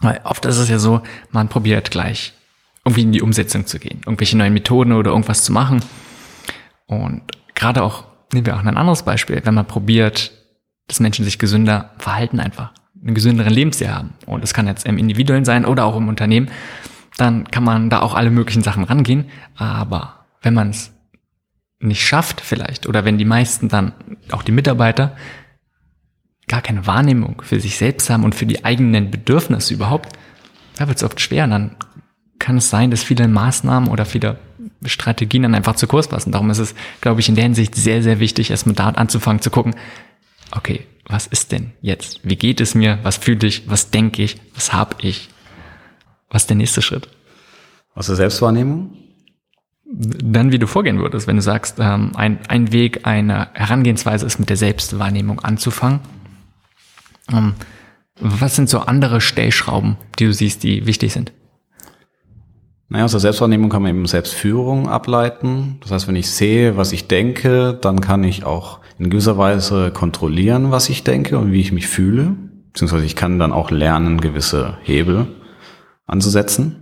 Weil 0.00 0.20
oft 0.22 0.44
ist 0.46 0.58
es 0.58 0.68
ja 0.68 0.78
so, 0.78 1.02
man 1.32 1.48
probiert 1.48 1.90
gleich 1.90 2.32
irgendwie 2.84 3.02
in 3.02 3.10
die 3.10 3.22
Umsetzung 3.22 3.66
zu 3.66 3.80
gehen, 3.80 4.00
irgendwelche 4.06 4.38
neuen 4.38 4.54
Methoden 4.54 4.92
oder 4.92 5.10
irgendwas 5.10 5.42
zu 5.42 5.52
machen. 5.52 5.82
Und 6.86 7.22
gerade 7.56 7.82
auch, 7.82 8.04
nehmen 8.32 8.46
wir 8.46 8.54
auch 8.54 8.64
ein 8.64 8.76
anderes 8.76 9.02
Beispiel, 9.02 9.40
wenn 9.44 9.54
man 9.54 9.66
probiert, 9.66 10.30
dass 10.86 11.00
Menschen 11.00 11.24
sich 11.24 11.40
gesünder 11.40 11.90
verhalten 11.98 12.38
einfach 12.38 12.72
einen 13.02 13.16
gesünderen 13.16 13.52
Lebensstil 13.52 13.90
haben, 13.90 14.14
und 14.26 14.44
es 14.44 14.54
kann 14.54 14.68
jetzt 14.68 14.86
im 14.86 14.96
Individuellen 14.96 15.44
sein 15.44 15.64
oder 15.64 15.86
auch 15.86 15.96
im 15.96 16.06
Unternehmen, 16.08 16.52
dann 17.16 17.50
kann 17.50 17.64
man 17.64 17.90
da 17.90 18.00
auch 18.00 18.14
alle 18.14 18.30
möglichen 18.30 18.62
Sachen 18.62 18.84
rangehen. 18.84 19.28
Aber 19.56 20.26
wenn 20.40 20.54
man 20.54 20.70
es 20.70 20.92
nicht 21.82 22.06
schafft 22.06 22.40
vielleicht, 22.40 22.86
oder 22.86 23.04
wenn 23.04 23.18
die 23.18 23.24
meisten 23.24 23.68
dann, 23.68 23.92
auch 24.30 24.42
die 24.42 24.52
Mitarbeiter, 24.52 25.16
gar 26.48 26.62
keine 26.62 26.86
Wahrnehmung 26.86 27.42
für 27.42 27.60
sich 27.60 27.76
selbst 27.76 28.10
haben 28.10 28.24
und 28.24 28.34
für 28.34 28.46
die 28.46 28.64
eigenen 28.64 29.10
Bedürfnisse 29.10 29.74
überhaupt, 29.74 30.16
da 30.76 30.88
wird 30.88 30.98
es 30.98 31.04
oft 31.04 31.20
schwer. 31.20 31.44
Und 31.44 31.50
dann 31.50 31.76
kann 32.38 32.56
es 32.56 32.70
sein, 32.70 32.90
dass 32.90 33.02
viele 33.02 33.28
Maßnahmen 33.28 33.88
oder 33.88 34.04
viele 34.04 34.38
Strategien 34.84 35.42
dann 35.42 35.54
einfach 35.54 35.76
zu 35.76 35.86
kurz 35.86 36.08
passen. 36.08 36.32
Darum 36.32 36.50
ist 36.50 36.58
es, 36.58 36.74
glaube 37.00 37.20
ich, 37.20 37.28
in 37.28 37.36
der 37.36 37.44
Hinsicht 37.44 37.74
sehr, 37.74 38.02
sehr 38.02 38.20
wichtig, 38.20 38.50
erstmal 38.50 38.74
da 38.74 38.88
anzufangen 38.88 39.40
zu 39.40 39.50
gucken, 39.50 39.74
okay, 40.50 40.86
was 41.06 41.26
ist 41.26 41.52
denn 41.52 41.72
jetzt? 41.80 42.20
Wie 42.22 42.36
geht 42.36 42.60
es 42.60 42.74
mir? 42.74 42.98
Was 43.02 43.16
fühle 43.16 43.46
ich? 43.46 43.68
Was 43.68 43.90
denke 43.90 44.22
ich? 44.22 44.40
Was 44.54 44.72
habe 44.72 44.96
ich? 45.00 45.28
Was 46.30 46.42
ist 46.42 46.50
der 46.50 46.56
nächste 46.56 46.82
Schritt? 46.82 47.08
Aus 47.94 48.06
der 48.06 48.16
Selbstwahrnehmung? 48.16 48.96
Dann, 49.94 50.52
wie 50.52 50.58
du 50.58 50.66
vorgehen 50.66 50.98
würdest, 50.98 51.26
wenn 51.26 51.36
du 51.36 51.42
sagst, 51.42 51.76
ähm, 51.78 52.12
ein, 52.14 52.38
ein 52.48 52.72
Weg, 52.72 53.06
eine 53.06 53.48
Herangehensweise 53.52 54.24
ist, 54.24 54.38
mit 54.38 54.48
der 54.48 54.56
Selbstwahrnehmung 54.56 55.40
anzufangen. 55.40 56.00
Ähm, 57.30 57.54
was 58.18 58.56
sind 58.56 58.70
so 58.70 58.80
andere 58.80 59.20
Stellschrauben, 59.20 59.96
die 60.18 60.24
du 60.24 60.32
siehst, 60.32 60.62
die 60.62 60.86
wichtig 60.86 61.12
sind? 61.12 61.32
Naja, 62.88 63.04
aus 63.04 63.12
der 63.12 63.20
Selbstwahrnehmung 63.20 63.70
kann 63.70 63.82
man 63.82 63.90
eben 63.90 64.06
Selbstführung 64.06 64.88
ableiten. 64.88 65.78
Das 65.80 65.90
heißt, 65.90 66.08
wenn 66.08 66.16
ich 66.16 66.30
sehe, 66.30 66.76
was 66.76 66.92
ich 66.92 67.08
denke, 67.08 67.78
dann 67.80 68.00
kann 68.00 68.22
ich 68.22 68.44
auch 68.44 68.80
in 68.98 69.10
gewisser 69.10 69.38
Weise 69.38 69.90
kontrollieren, 69.90 70.70
was 70.70 70.88
ich 70.88 71.02
denke 71.02 71.38
und 71.38 71.52
wie 71.52 71.60
ich 71.60 71.72
mich 71.72 71.86
fühle. 71.86 72.36
Beziehungsweise 72.72 73.04
ich 73.04 73.16
kann 73.16 73.38
dann 73.38 73.52
auch 73.52 73.70
lernen, 73.70 74.20
gewisse 74.20 74.78
Hebel 74.82 75.26
anzusetzen. 76.06 76.81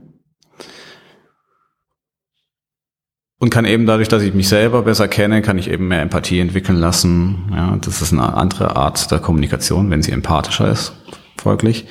Und 3.40 3.48
kann 3.48 3.64
eben 3.64 3.86
dadurch, 3.86 4.08
dass 4.08 4.22
ich 4.22 4.34
mich 4.34 4.50
selber 4.50 4.82
besser 4.82 5.08
kenne, 5.08 5.40
kann 5.40 5.56
ich 5.56 5.70
eben 5.70 5.88
mehr 5.88 6.02
Empathie 6.02 6.40
entwickeln 6.40 6.76
lassen. 6.76 7.50
Ja, 7.50 7.74
das 7.80 8.02
ist 8.02 8.12
eine 8.12 8.34
andere 8.34 8.76
Art 8.76 9.10
der 9.10 9.18
Kommunikation, 9.18 9.88
wenn 9.88 10.02
sie 10.02 10.12
empathischer 10.12 10.70
ist, 10.70 10.92
folglich. 11.38 11.86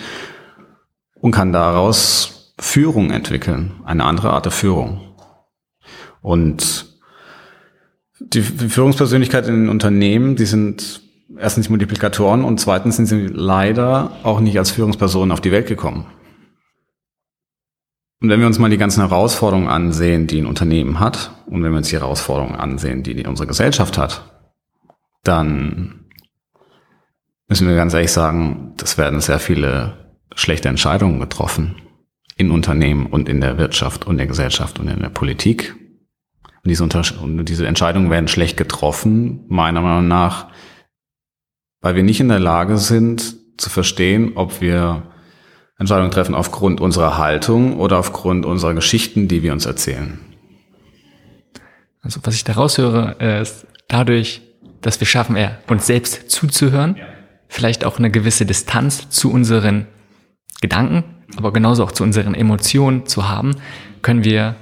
Und 1.15 1.31
kann 1.31 1.51
daraus 1.51 2.53
Führung 2.59 3.09
entwickeln, 3.09 3.71
eine 3.83 4.03
andere 4.03 4.29
Art 4.29 4.45
der 4.45 4.51
Führung. 4.51 5.01
Und 6.21 6.85
die 8.19 8.43
Führungspersönlichkeit 8.43 9.47
in 9.47 9.55
den 9.55 9.69
Unternehmen, 9.69 10.35
die 10.35 10.45
sind 10.45 11.01
erstens 11.35 11.67
Multiplikatoren 11.67 12.43
und 12.43 12.59
zweitens 12.59 12.97
sind 12.97 13.07
sie 13.07 13.25
leider 13.25 14.11
auch 14.21 14.39
nicht 14.39 14.59
als 14.59 14.69
Führungspersonen 14.69 15.31
auf 15.31 15.41
die 15.41 15.51
Welt 15.51 15.65
gekommen. 15.65 16.05
Und 18.21 18.29
wenn 18.29 18.39
wir 18.41 18.47
uns 18.47 18.59
mal 18.59 18.69
die 18.69 18.77
ganzen 18.77 19.01
Herausforderungen 19.01 19.69
ansehen, 19.69 20.27
die 20.27 20.41
ein 20.41 20.45
Unternehmen 20.45 20.99
hat, 20.99 21.31
und 21.45 21.63
wenn 21.63 21.71
wir 21.71 21.77
uns 21.77 21.89
die 21.89 21.97
Herausforderungen 21.97 22.55
ansehen, 22.55 23.01
die 23.03 23.25
unsere 23.25 23.47
Gesellschaft 23.47 23.97
hat, 23.97 24.43
dann 25.23 26.05
müssen 27.47 27.67
wir 27.67 27.75
ganz 27.75 27.93
ehrlich 27.93 28.11
sagen, 28.11 28.73
das 28.77 28.97
werden 28.97 29.21
sehr 29.21 29.39
viele 29.39 30.15
schlechte 30.35 30.69
Entscheidungen 30.69 31.19
getroffen 31.19 31.75
in 32.35 32.51
Unternehmen 32.51 33.05
und 33.05 33.27
in 33.27 33.41
der 33.41 33.57
Wirtschaft 33.57 34.05
und 34.05 34.17
der 34.17 34.27
Gesellschaft 34.27 34.79
und 34.79 34.87
in 34.87 34.99
der 34.99 35.09
Politik. 35.09 35.75
Und 36.63 36.69
diese, 36.69 36.83
und 36.83 37.45
diese 37.45 37.67
Entscheidungen 37.67 38.09
werden 38.09 38.27
schlecht 38.27 38.57
getroffen, 38.57 39.45
meiner 39.47 39.81
Meinung 39.81 40.07
nach, 40.07 40.47
weil 41.81 41.95
wir 41.95 42.03
nicht 42.03 42.19
in 42.19 42.29
der 42.29 42.39
Lage 42.39 42.77
sind 42.77 43.37
zu 43.57 43.69
verstehen, 43.69 44.33
ob 44.35 44.61
wir 44.61 45.03
Entscheidungen 45.79 46.11
treffen 46.11 46.35
aufgrund 46.35 46.81
unserer 46.81 47.17
Haltung 47.17 47.77
oder 47.77 47.97
aufgrund 47.97 48.45
unserer 48.45 48.73
Geschichten, 48.73 49.27
die 49.27 49.43
wir 49.43 49.53
uns 49.53 49.65
erzählen. 49.65 50.19
Also 52.01 52.19
was 52.23 52.35
ich 52.35 52.43
daraus 52.43 52.77
höre, 52.77 53.19
ist 53.41 53.65
dadurch, 53.87 54.41
dass 54.81 54.99
wir 54.99 55.07
schaffen, 55.07 55.37
uns 55.67 55.87
selbst 55.87 56.29
zuzuhören, 56.29 56.95
ja. 56.97 57.05
vielleicht 57.47 57.85
auch 57.85 57.97
eine 57.97 58.11
gewisse 58.11 58.45
Distanz 58.45 59.09
zu 59.09 59.31
unseren 59.31 59.87
Gedanken, 60.61 61.03
aber 61.37 61.53
genauso 61.53 61.83
auch 61.83 61.91
zu 61.91 62.03
unseren 62.03 62.35
Emotionen 62.35 63.05
zu 63.05 63.29
haben, 63.29 63.55
können 64.01 64.23
wir 64.23 64.55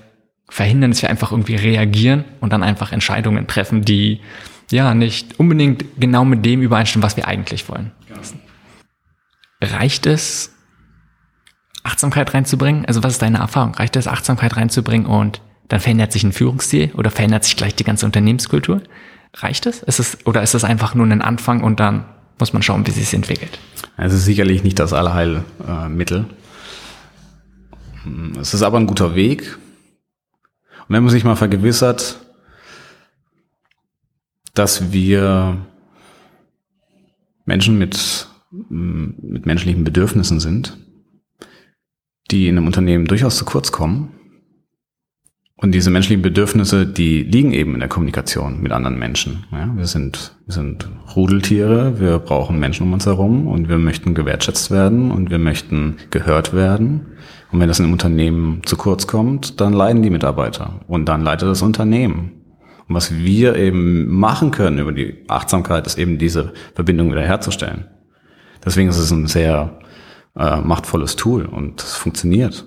verhindern, 0.49 0.91
dass 0.91 1.01
wir 1.01 1.09
einfach 1.09 1.31
irgendwie 1.31 1.55
reagieren 1.55 2.25
und 2.39 2.53
dann 2.53 2.63
einfach 2.63 2.91
Entscheidungen 2.91 3.47
treffen, 3.47 3.83
die 3.83 4.21
ja 4.71 4.93
nicht 4.93 5.39
unbedingt 5.39 5.85
genau 5.99 6.25
mit 6.25 6.45
dem 6.45 6.61
übereinstimmen, 6.61 7.03
was 7.03 7.17
wir 7.17 7.27
eigentlich 7.27 7.67
wollen. 7.69 7.91
Ja. 8.09 8.17
Reicht 9.67 10.05
es, 10.05 10.53
Achtsamkeit 11.83 12.33
reinzubringen? 12.33 12.85
Also 12.85 13.03
was 13.03 13.13
ist 13.13 13.21
deine 13.21 13.37
Erfahrung? 13.37 13.75
Reicht 13.75 13.95
es, 13.95 14.07
Achtsamkeit 14.07 14.57
reinzubringen 14.57 15.07
und 15.07 15.41
dann 15.67 15.79
verändert 15.79 16.11
sich 16.11 16.23
ein 16.23 16.33
Führungsstil 16.33 16.91
oder 16.95 17.11
verändert 17.11 17.43
sich 17.43 17.55
gleich 17.55 17.75
die 17.75 17.83
ganze 17.83 18.05
Unternehmenskultur? 18.05 18.81
Reicht 19.35 19.65
es? 19.65 19.83
Ist 19.83 19.99
es 19.99 20.25
oder 20.25 20.41
ist 20.41 20.55
es 20.55 20.63
einfach 20.63 20.95
nur 20.95 21.05
ein 21.05 21.21
Anfang 21.21 21.63
und 21.63 21.79
dann 21.79 22.05
muss 22.39 22.53
man 22.53 22.61
schauen, 22.61 22.85
wie 22.87 22.91
sich 22.91 23.13
entwickelt? 23.13 23.59
Es 23.97 24.13
ist 24.13 24.25
sicherlich 24.25 24.63
nicht 24.63 24.79
das 24.79 24.93
Allerheilmittel. 24.93 26.25
Es 28.39 28.53
ist 28.53 28.61
aber 28.61 28.77
ein 28.77 28.87
guter 28.87 29.15
Weg. 29.15 29.57
Und 30.87 30.95
wenn 30.95 31.03
man 31.03 31.11
sich 31.11 31.23
mal 31.23 31.35
vergewissert, 31.35 32.19
dass 34.53 34.91
wir 34.91 35.57
Menschen 37.45 37.77
mit, 37.77 38.27
mit 38.69 39.45
menschlichen 39.45 39.83
Bedürfnissen 39.83 40.39
sind, 40.39 40.77
die 42.31 42.47
in 42.47 42.57
einem 42.57 42.67
Unternehmen 42.67 43.05
durchaus 43.05 43.37
zu 43.37 43.45
kurz 43.45 43.71
kommen, 43.71 44.17
und 45.59 45.71
diese 45.71 45.89
menschlichen 45.89 46.21
Bedürfnisse, 46.21 46.85
die 46.85 47.23
liegen 47.23 47.51
eben 47.51 47.73
in 47.73 47.79
der 47.79 47.89
Kommunikation 47.89 48.61
mit 48.61 48.71
anderen 48.71 48.99
Menschen. 48.99 49.45
Ja, 49.51 49.73
wir 49.75 49.87
sind, 49.87 50.35
wir 50.45 50.53
sind 50.53 50.87
Rudeltiere, 51.15 51.99
wir 51.99 52.19
brauchen 52.19 52.59
Menschen 52.59 52.83
um 52.83 52.93
uns 52.93 53.07
herum 53.07 53.47
und 53.47 53.67
wir 53.67 53.79
möchten 53.79 54.13
gewertschätzt 54.13 54.69
werden 54.69 55.09
und 55.09 55.31
wir 55.31 55.39
möchten 55.39 55.97
gehört 56.11 56.53
werden. 56.53 57.07
Und 57.51 57.59
wenn 57.59 57.67
das 57.67 57.79
in 57.79 57.85
einem 57.85 57.93
Unternehmen 57.93 58.61
zu 58.65 58.77
kurz 58.77 59.07
kommt, 59.07 59.59
dann 59.59 59.73
leiden 59.73 60.03
die 60.03 60.11
Mitarbeiter 60.11 60.81
und 60.87 61.05
dann 61.05 61.23
leidet 61.23 61.49
das 61.49 61.63
Unternehmen. 61.63 62.33
Und 62.87 62.93
was 62.93 63.17
wir 63.17 63.55
eben 63.55 64.07
machen 64.07 64.51
können 64.51 64.77
über 64.77 64.91
die 64.91 65.23
Achtsamkeit, 65.27 65.87
ist 65.87 65.97
eben 65.97 66.19
diese 66.19 66.53
Verbindung 66.75 67.09
wiederherzustellen. 67.09 67.87
Deswegen 68.63 68.89
ist 68.89 68.99
es 68.99 69.09
ein 69.09 69.25
sehr 69.25 69.79
äh, 70.37 70.57
machtvolles 70.57 71.15
Tool 71.15 71.45
und 71.45 71.81
es 71.81 71.95
funktioniert. 71.95 72.65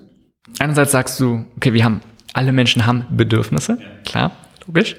Einerseits 0.59 0.91
sagst 0.91 1.19
du, 1.19 1.45
okay, 1.55 1.73
wir 1.73 1.83
haben 1.83 2.01
alle 2.33 2.51
Menschen 2.51 2.85
haben 2.85 3.05
Bedürfnisse, 3.11 3.77
klar, 4.05 4.31
logisch. 4.65 4.95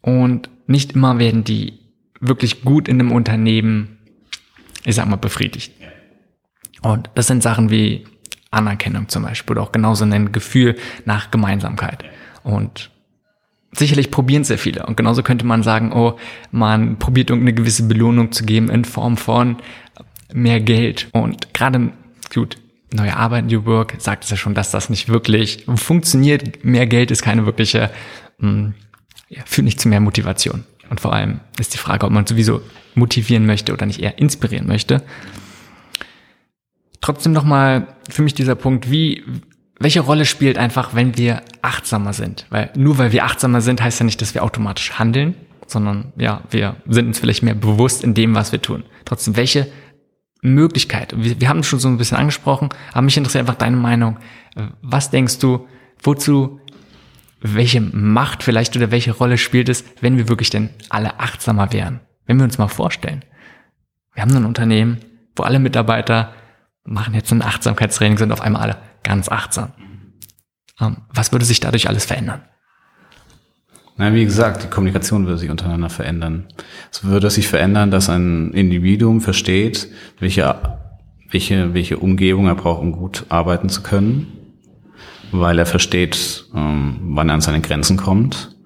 Und 0.00 0.48
nicht 0.66 0.92
immer 0.92 1.18
werden 1.18 1.44
die 1.44 1.80
wirklich 2.20 2.62
gut 2.62 2.88
in 2.88 3.00
einem 3.00 3.12
Unternehmen, 3.12 3.98
ich 4.84 4.94
sag 4.94 5.06
mal, 5.06 5.16
befriedigt. 5.16 5.72
Und 6.82 7.10
das 7.14 7.26
sind 7.26 7.42
Sachen 7.42 7.70
wie 7.70 8.04
Anerkennung 8.50 9.08
zum 9.08 9.22
Beispiel 9.22 9.52
oder 9.54 9.62
auch 9.62 9.72
genauso 9.72 10.04
ein 10.04 10.32
Gefühl 10.32 10.76
nach 11.04 11.30
Gemeinsamkeit. 11.30 12.04
Und 12.42 12.90
sicherlich 13.72 14.10
probieren 14.10 14.44
sehr 14.44 14.58
viele. 14.58 14.86
Und 14.86 14.96
genauso 14.96 15.22
könnte 15.22 15.46
man 15.46 15.62
sagen, 15.62 15.92
oh, 15.92 16.18
man 16.50 16.98
probiert 16.98 17.30
irgendeine 17.30 17.54
gewisse 17.54 17.84
Belohnung 17.84 18.32
zu 18.32 18.44
geben 18.44 18.68
in 18.68 18.84
Form 18.84 19.16
von 19.16 19.56
mehr 20.32 20.60
Geld. 20.60 21.08
Und 21.12 21.54
gerade, 21.54 21.92
gut, 22.32 22.56
neue 22.92 23.16
Arbeit, 23.16 23.46
New 23.46 23.64
Work, 23.64 23.94
sagt 23.98 24.24
es 24.24 24.30
ja 24.30 24.36
schon, 24.36 24.54
dass 24.54 24.70
das 24.70 24.90
nicht 24.90 25.08
wirklich 25.08 25.66
funktioniert. 25.76 26.64
Mehr 26.64 26.86
Geld 26.86 27.10
ist 27.10 27.22
keine 27.22 27.46
wirkliche, 27.46 27.90
mh, 28.38 28.48
hm, 28.48 28.74
ja, 29.28 29.42
führt 29.46 29.64
nicht 29.64 29.80
zu 29.80 29.88
mehr 29.88 30.00
Motivation. 30.00 30.64
Und 30.90 31.00
vor 31.00 31.12
allem 31.12 31.40
ist 31.58 31.72
die 31.72 31.78
Frage, 31.78 32.04
ob 32.04 32.12
man 32.12 32.26
sowieso 32.26 32.60
motivieren 32.94 33.46
möchte 33.46 33.72
oder 33.72 33.86
nicht 33.86 34.00
eher 34.00 34.18
inspirieren 34.18 34.66
möchte. 34.66 35.02
Trotzdem 37.00 37.32
nochmal 37.32 37.88
für 38.08 38.22
mich 38.22 38.34
dieser 38.34 38.54
Punkt, 38.54 38.90
wie, 38.90 39.24
welche 39.80 40.00
Rolle 40.00 40.24
spielt 40.24 40.58
einfach, 40.58 40.94
wenn 40.94 41.16
wir 41.16 41.42
achtsamer 41.62 42.12
sind? 42.12 42.46
Weil 42.50 42.70
nur 42.76 42.98
weil 42.98 43.12
wir 43.12 43.24
achtsamer 43.24 43.60
sind, 43.60 43.82
heißt 43.82 44.00
ja 44.00 44.04
nicht, 44.04 44.20
dass 44.20 44.34
wir 44.34 44.44
automatisch 44.44 44.98
handeln, 44.98 45.34
sondern 45.66 46.12
ja, 46.16 46.42
wir 46.50 46.76
sind 46.86 47.06
uns 47.06 47.18
vielleicht 47.18 47.42
mehr 47.42 47.54
bewusst 47.54 48.04
in 48.04 48.14
dem, 48.14 48.34
was 48.34 48.52
wir 48.52 48.60
tun. 48.60 48.84
Trotzdem, 49.04 49.36
welche 49.36 49.68
Möglichkeit. 50.42 51.14
Wir, 51.16 51.40
wir 51.40 51.48
haben 51.48 51.60
es 51.60 51.66
schon 51.66 51.78
so 51.78 51.88
ein 51.88 51.96
bisschen 51.96 52.18
angesprochen, 52.18 52.68
aber 52.92 53.02
mich 53.02 53.16
interessiert 53.16 53.42
einfach 53.42 53.54
deine 53.54 53.76
Meinung. 53.76 54.18
Was 54.82 55.10
denkst 55.10 55.38
du, 55.38 55.66
wozu, 56.02 56.60
welche 57.40 57.80
Macht 57.80 58.42
vielleicht 58.42 58.76
oder 58.76 58.90
welche 58.90 59.12
Rolle 59.12 59.38
spielt 59.38 59.68
es, 59.68 59.84
wenn 60.00 60.16
wir 60.16 60.28
wirklich 60.28 60.50
denn 60.50 60.70
alle 60.90 61.18
achtsamer 61.20 61.72
wären? 61.72 62.00
Wenn 62.26 62.36
wir 62.36 62.44
uns 62.44 62.58
mal 62.58 62.68
vorstellen, 62.68 63.24
wir 64.14 64.22
haben 64.22 64.36
ein 64.36 64.44
Unternehmen, 64.44 64.98
wo 65.36 65.44
alle 65.44 65.58
Mitarbeiter 65.58 66.34
machen 66.84 67.14
jetzt 67.14 67.32
ein 67.32 67.42
Achtsamkeitstraining, 67.42 68.18
sind 68.18 68.32
auf 68.32 68.40
einmal 68.40 68.62
alle 68.62 68.78
ganz 69.02 69.28
achtsam. 69.28 69.72
Ähm, 70.80 70.98
was 71.08 71.32
würde 71.32 71.44
sich 71.44 71.60
dadurch 71.60 71.88
alles 71.88 72.04
verändern? 72.04 72.42
Na, 73.96 74.14
wie 74.14 74.24
gesagt, 74.24 74.64
die 74.64 74.68
Kommunikation 74.68 75.26
würde 75.26 75.38
sich 75.38 75.50
untereinander 75.50 75.90
verändern. 75.90 76.46
Es 76.90 77.04
würde 77.04 77.30
sich 77.30 77.48
verändern, 77.48 77.90
dass 77.90 78.08
ein 78.08 78.52
Individuum 78.52 79.20
versteht, 79.20 79.88
welche, 80.18 80.54
welche, 81.30 81.74
welche 81.74 81.98
Umgebung 81.98 82.46
er 82.46 82.54
braucht, 82.54 82.80
um 82.80 82.92
gut 82.92 83.26
arbeiten 83.28 83.68
zu 83.68 83.82
können, 83.82 84.28
weil 85.30 85.58
er 85.58 85.66
versteht, 85.66 86.46
ähm, 86.54 87.00
wann 87.02 87.28
er 87.28 87.34
an 87.34 87.40
seine 87.42 87.60
Grenzen 87.60 87.96
kommt. 87.96 88.56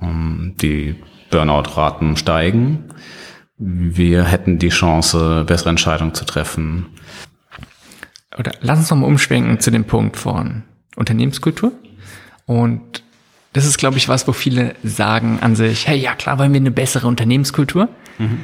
Ähm, 0.00 0.54
die 0.60 0.96
Burnout-Raten 1.30 2.16
steigen. 2.16 2.84
Wir 3.58 4.24
hätten 4.24 4.58
die 4.58 4.68
Chance, 4.68 5.44
bessere 5.46 5.70
Entscheidungen 5.70 6.14
zu 6.14 6.24
treffen. 6.24 6.86
Oder 8.38 8.52
lass 8.60 8.78
uns 8.78 8.90
nochmal 8.90 9.08
umschwenken 9.08 9.60
zu 9.60 9.70
dem 9.70 9.84
Punkt 9.84 10.16
von 10.16 10.62
Unternehmenskultur. 10.96 11.72
Und 12.44 13.02
das 13.56 13.64
ist, 13.64 13.78
glaube 13.78 13.96
ich, 13.96 14.06
was, 14.06 14.28
wo 14.28 14.32
viele 14.32 14.74
sagen 14.84 15.38
an 15.40 15.56
sich, 15.56 15.88
hey, 15.88 15.98
ja 15.98 16.14
klar, 16.14 16.38
wollen 16.38 16.52
wir 16.52 16.60
eine 16.60 16.70
bessere 16.70 17.06
Unternehmenskultur. 17.06 17.88
Mhm. 18.18 18.40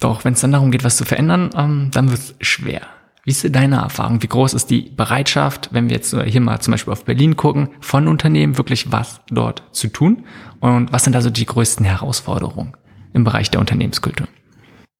Doch 0.00 0.24
wenn 0.24 0.32
es 0.32 0.40
dann 0.40 0.50
darum 0.50 0.72
geht, 0.72 0.82
was 0.82 0.96
zu 0.96 1.04
verändern, 1.04 1.50
ähm, 1.56 1.90
dann 1.92 2.10
wird 2.10 2.18
es 2.18 2.34
schwer. 2.40 2.80
Wie 3.22 3.30
ist 3.30 3.54
deine 3.54 3.76
Erfahrung? 3.76 4.20
Wie 4.20 4.26
groß 4.26 4.54
ist 4.54 4.68
die 4.68 4.90
Bereitschaft, 4.90 5.68
wenn 5.70 5.88
wir 5.88 5.94
jetzt 5.94 6.12
hier 6.24 6.40
mal 6.40 6.58
zum 6.58 6.72
Beispiel 6.72 6.92
auf 6.92 7.04
Berlin 7.04 7.36
gucken, 7.36 7.68
von 7.78 8.08
Unternehmen 8.08 8.58
wirklich 8.58 8.90
was 8.90 9.20
dort 9.30 9.62
zu 9.70 9.86
tun? 9.86 10.24
Und 10.58 10.92
was 10.92 11.04
sind 11.04 11.14
also 11.14 11.30
die 11.30 11.46
größten 11.46 11.86
Herausforderungen 11.86 12.72
im 13.12 13.22
Bereich 13.22 13.48
der 13.48 13.60
Unternehmenskultur? 13.60 14.26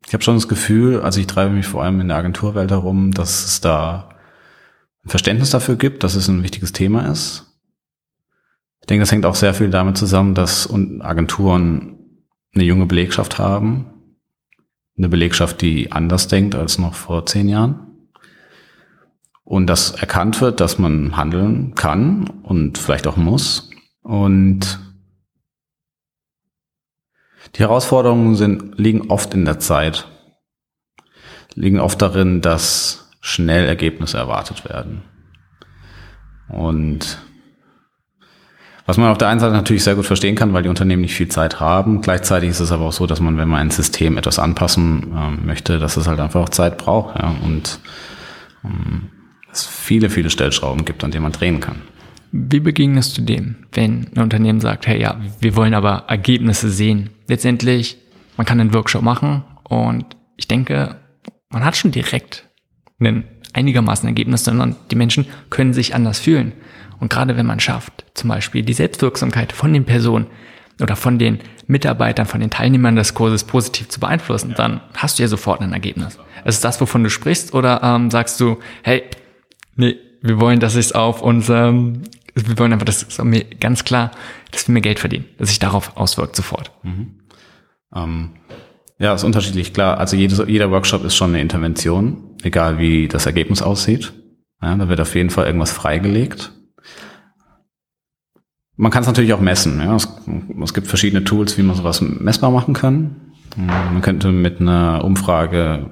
Ich 0.06 0.14
habe 0.14 0.22
schon 0.22 0.36
das 0.36 0.46
Gefühl, 0.46 1.00
also 1.00 1.18
ich 1.18 1.26
treibe 1.26 1.52
mich 1.52 1.66
vor 1.66 1.82
allem 1.82 2.00
in 2.00 2.06
der 2.06 2.16
Agenturwelt 2.16 2.70
herum, 2.70 3.10
dass 3.10 3.44
es 3.44 3.60
da 3.60 4.10
ein 5.04 5.08
Verständnis 5.08 5.50
dafür 5.50 5.74
gibt, 5.74 6.04
dass 6.04 6.14
es 6.14 6.28
ein 6.28 6.44
wichtiges 6.44 6.70
Thema 6.70 7.10
ist 7.10 7.51
ich 8.82 8.86
denke, 8.86 9.02
das 9.02 9.12
hängt 9.12 9.26
auch 9.26 9.36
sehr 9.36 9.54
viel 9.54 9.70
damit 9.70 9.96
zusammen, 9.96 10.34
dass 10.34 10.68
Agenturen 11.00 11.98
eine 12.52 12.64
junge 12.64 12.86
Belegschaft 12.86 13.38
haben. 13.38 13.86
Eine 14.98 15.08
Belegschaft, 15.08 15.62
die 15.62 15.92
anders 15.92 16.26
denkt 16.26 16.56
als 16.56 16.78
noch 16.78 16.94
vor 16.94 17.24
zehn 17.24 17.48
Jahren. 17.48 18.08
Und 19.44 19.68
dass 19.68 19.92
erkannt 19.92 20.40
wird, 20.40 20.60
dass 20.60 20.78
man 20.78 21.16
handeln 21.16 21.76
kann 21.76 22.28
und 22.42 22.76
vielleicht 22.76 23.06
auch 23.06 23.16
muss. 23.16 23.70
Und 24.02 24.80
die 27.54 27.60
Herausforderungen 27.60 28.34
sind, 28.34 28.78
liegen 28.78 29.10
oft 29.10 29.32
in 29.32 29.44
der 29.44 29.60
Zeit, 29.60 30.08
liegen 31.54 31.78
oft 31.78 32.02
darin, 32.02 32.40
dass 32.40 33.10
schnell 33.20 33.64
Ergebnisse 33.64 34.18
erwartet 34.18 34.64
werden. 34.64 35.02
Und 36.48 37.18
was 38.86 38.96
man 38.96 39.10
auf 39.10 39.18
der 39.18 39.28
einen 39.28 39.40
Seite 39.40 39.54
natürlich 39.54 39.84
sehr 39.84 39.94
gut 39.94 40.06
verstehen 40.06 40.34
kann, 40.34 40.52
weil 40.52 40.64
die 40.64 40.68
Unternehmen 40.68 41.02
nicht 41.02 41.14
viel 41.14 41.28
Zeit 41.28 41.60
haben. 41.60 42.00
Gleichzeitig 42.00 42.50
ist 42.50 42.60
es 42.60 42.72
aber 42.72 42.86
auch 42.86 42.92
so, 42.92 43.06
dass 43.06 43.20
man, 43.20 43.36
wenn 43.38 43.48
man 43.48 43.60
ein 43.60 43.70
System 43.70 44.18
etwas 44.18 44.38
anpassen 44.38 45.12
äh, 45.16 45.46
möchte, 45.46 45.78
dass 45.78 45.96
es 45.96 46.08
halt 46.08 46.20
einfach 46.20 46.40
auch 46.40 46.48
Zeit 46.48 46.78
braucht. 46.78 47.16
Ja, 47.18 47.34
und 47.44 47.78
ähm, 48.64 49.10
es 49.52 49.66
viele, 49.66 50.10
viele 50.10 50.30
Stellschrauben 50.30 50.84
gibt, 50.84 51.04
an 51.04 51.10
denen 51.10 51.22
man 51.22 51.32
drehen 51.32 51.60
kann. 51.60 51.82
Wie 52.32 52.60
begegnest 52.60 53.18
du 53.18 53.22
dem, 53.22 53.56
wenn 53.72 54.08
ein 54.16 54.22
Unternehmen 54.22 54.60
sagt, 54.60 54.86
hey, 54.86 55.00
ja, 55.00 55.20
wir 55.40 55.54
wollen 55.54 55.74
aber 55.74 56.04
Ergebnisse 56.08 56.70
sehen? 56.70 57.10
Letztendlich, 57.28 57.98
man 58.36 58.46
kann 58.46 58.58
einen 58.58 58.72
Workshop 58.72 59.02
machen 59.02 59.44
und 59.64 60.06
ich 60.36 60.48
denke, 60.48 60.96
man 61.50 61.64
hat 61.64 61.76
schon 61.76 61.92
direkt 61.92 62.48
einen 62.98 63.24
einigermaßen 63.52 64.08
Ergebnis, 64.08 64.44
sondern 64.44 64.76
die 64.90 64.96
Menschen 64.96 65.26
können 65.50 65.74
sich 65.74 65.94
anders 65.94 66.18
fühlen. 66.20 66.52
Und 67.02 67.10
gerade 67.10 67.36
wenn 67.36 67.46
man 67.46 67.60
schafft, 67.60 68.04
zum 68.14 68.28
Beispiel 68.28 68.62
die 68.62 68.72
Selbstwirksamkeit 68.72 69.52
von 69.52 69.72
den 69.72 69.84
Personen 69.84 70.26
oder 70.80 70.96
von 70.96 71.18
den 71.18 71.40
Mitarbeitern, 71.66 72.26
von 72.26 72.40
den 72.40 72.48
Teilnehmern 72.48 72.96
des 72.96 73.12
Kurses 73.12 73.44
positiv 73.44 73.88
zu 73.88 74.00
beeinflussen, 74.00 74.50
ja. 74.50 74.56
dann 74.56 74.80
hast 74.96 75.18
du 75.18 75.22
ja 75.22 75.28
sofort 75.28 75.60
ein 75.60 75.72
Ergebnis. 75.72 76.18
Ist 76.46 76.64
das, 76.64 76.80
wovon 76.80 77.04
du 77.04 77.10
sprichst, 77.10 77.52
oder 77.52 77.82
ähm, 77.82 78.10
sagst 78.10 78.40
du, 78.40 78.58
hey, 78.82 79.02
Nee, 79.76 79.96
wir 80.20 80.40
wollen, 80.40 80.60
dass 80.60 80.74
ich 80.74 80.86
es 80.86 80.92
auf 80.92 81.22
unserem, 81.22 82.02
wir 82.34 82.58
wollen 82.58 82.72
einfach, 82.72 82.84
das 82.84 83.02
ist 83.02 83.22
mir 83.24 83.44
ganz 83.44 83.84
klar, 83.84 84.10
dass 84.50 84.68
wir 84.68 84.72
mehr 84.72 84.82
Geld 84.82 84.98
verdienen, 84.98 85.24
dass 85.38 85.48
sich 85.48 85.58
darauf 85.58 85.96
auswirkt 85.96 86.36
sofort. 86.36 86.70
Mhm. 86.82 87.18
Ähm, 87.94 88.30
ja, 88.98 89.14
ist 89.14 89.24
unterschiedlich, 89.24 89.72
klar. 89.72 89.98
Also 89.98 90.16
jedes, 90.16 90.42
jeder 90.46 90.70
Workshop 90.70 91.04
ist 91.04 91.16
schon 91.16 91.30
eine 91.30 91.40
Intervention, 91.40 92.36
egal 92.42 92.78
wie 92.78 93.08
das 93.08 93.26
Ergebnis 93.26 93.62
aussieht. 93.62 94.12
Ja, 94.60 94.76
da 94.76 94.88
wird 94.88 95.00
auf 95.00 95.14
jeden 95.14 95.30
Fall 95.30 95.46
irgendwas 95.46 95.72
freigelegt. 95.72 96.52
Man 98.82 98.90
kann 98.90 99.02
es 99.02 99.06
natürlich 99.06 99.32
auch 99.32 99.40
messen. 99.40 99.78
Ja. 99.78 99.94
Es, 99.94 100.08
es, 100.60 100.74
gibt 100.74 100.88
verschiedene 100.88 101.22
Tools, 101.22 101.56
wie 101.56 101.62
man 101.62 101.76
sowas 101.76 102.00
messbar 102.00 102.50
machen 102.50 102.74
kann. 102.74 103.14
Man 103.56 104.02
könnte 104.02 104.32
mit 104.32 104.60
einer 104.60 105.04
Umfrage 105.04 105.86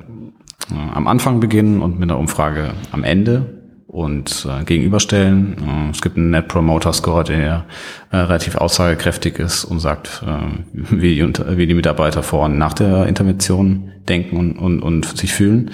äh, 0.73 0.75
am 0.75 1.07
Anfang 1.07 1.39
beginnen 1.39 1.83
und 1.83 2.01
mit 2.01 2.11
einer 2.11 2.19
Umfrage 2.19 2.73
am 2.91 3.05
Ende 3.05 3.61
und 3.87 4.45
äh, 4.51 4.65
gegenüberstellen. 4.65 5.57
Äh, 5.87 5.91
es 5.91 6.03
gibt 6.03 6.17
einen 6.17 6.31
Net 6.31 6.49
Promoter 6.49 6.93
Score, 6.93 7.23
der 7.23 7.65
äh, 8.11 8.17
relativ 8.17 8.57
aussagekräftig 8.57 9.39
ist 9.39 9.63
und 9.63 9.79
sagt, 9.79 10.25
äh, 10.27 10.49
wie, 10.73 11.15
die, 11.15 11.57
wie 11.57 11.67
die 11.69 11.75
Mitarbeiter 11.75 12.25
vor 12.25 12.47
und 12.47 12.59
nach 12.59 12.73
der 12.73 13.07
Intervention 13.07 13.93
denken 14.09 14.37
und, 14.37 14.59
und, 14.59 14.83
und 14.83 15.17
sich 15.17 15.33
fühlen. 15.33 15.71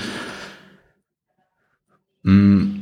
Mm. 2.25 2.76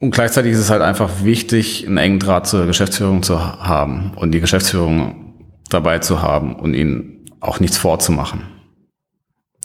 Und 0.00 0.12
gleichzeitig 0.12 0.52
ist 0.52 0.58
es 0.60 0.70
halt 0.70 0.82
einfach 0.82 1.24
wichtig, 1.24 1.86
einen 1.86 1.96
engen 1.96 2.18
Draht 2.20 2.46
zur 2.46 2.66
Geschäftsführung 2.66 3.22
zu 3.22 3.40
haben 3.40 4.12
und 4.14 4.32
die 4.32 4.40
Geschäftsführung 4.40 5.34
dabei 5.70 5.98
zu 5.98 6.22
haben 6.22 6.54
und 6.54 6.74
ihnen 6.74 7.26
auch 7.40 7.58
nichts 7.58 7.78
vorzumachen. 7.78 8.42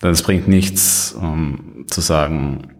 Denn 0.02 0.10
es 0.10 0.24
bringt 0.24 0.48
nichts, 0.48 1.16
ähm, 1.22 1.86
zu 1.88 2.02
sagen, 2.02 2.74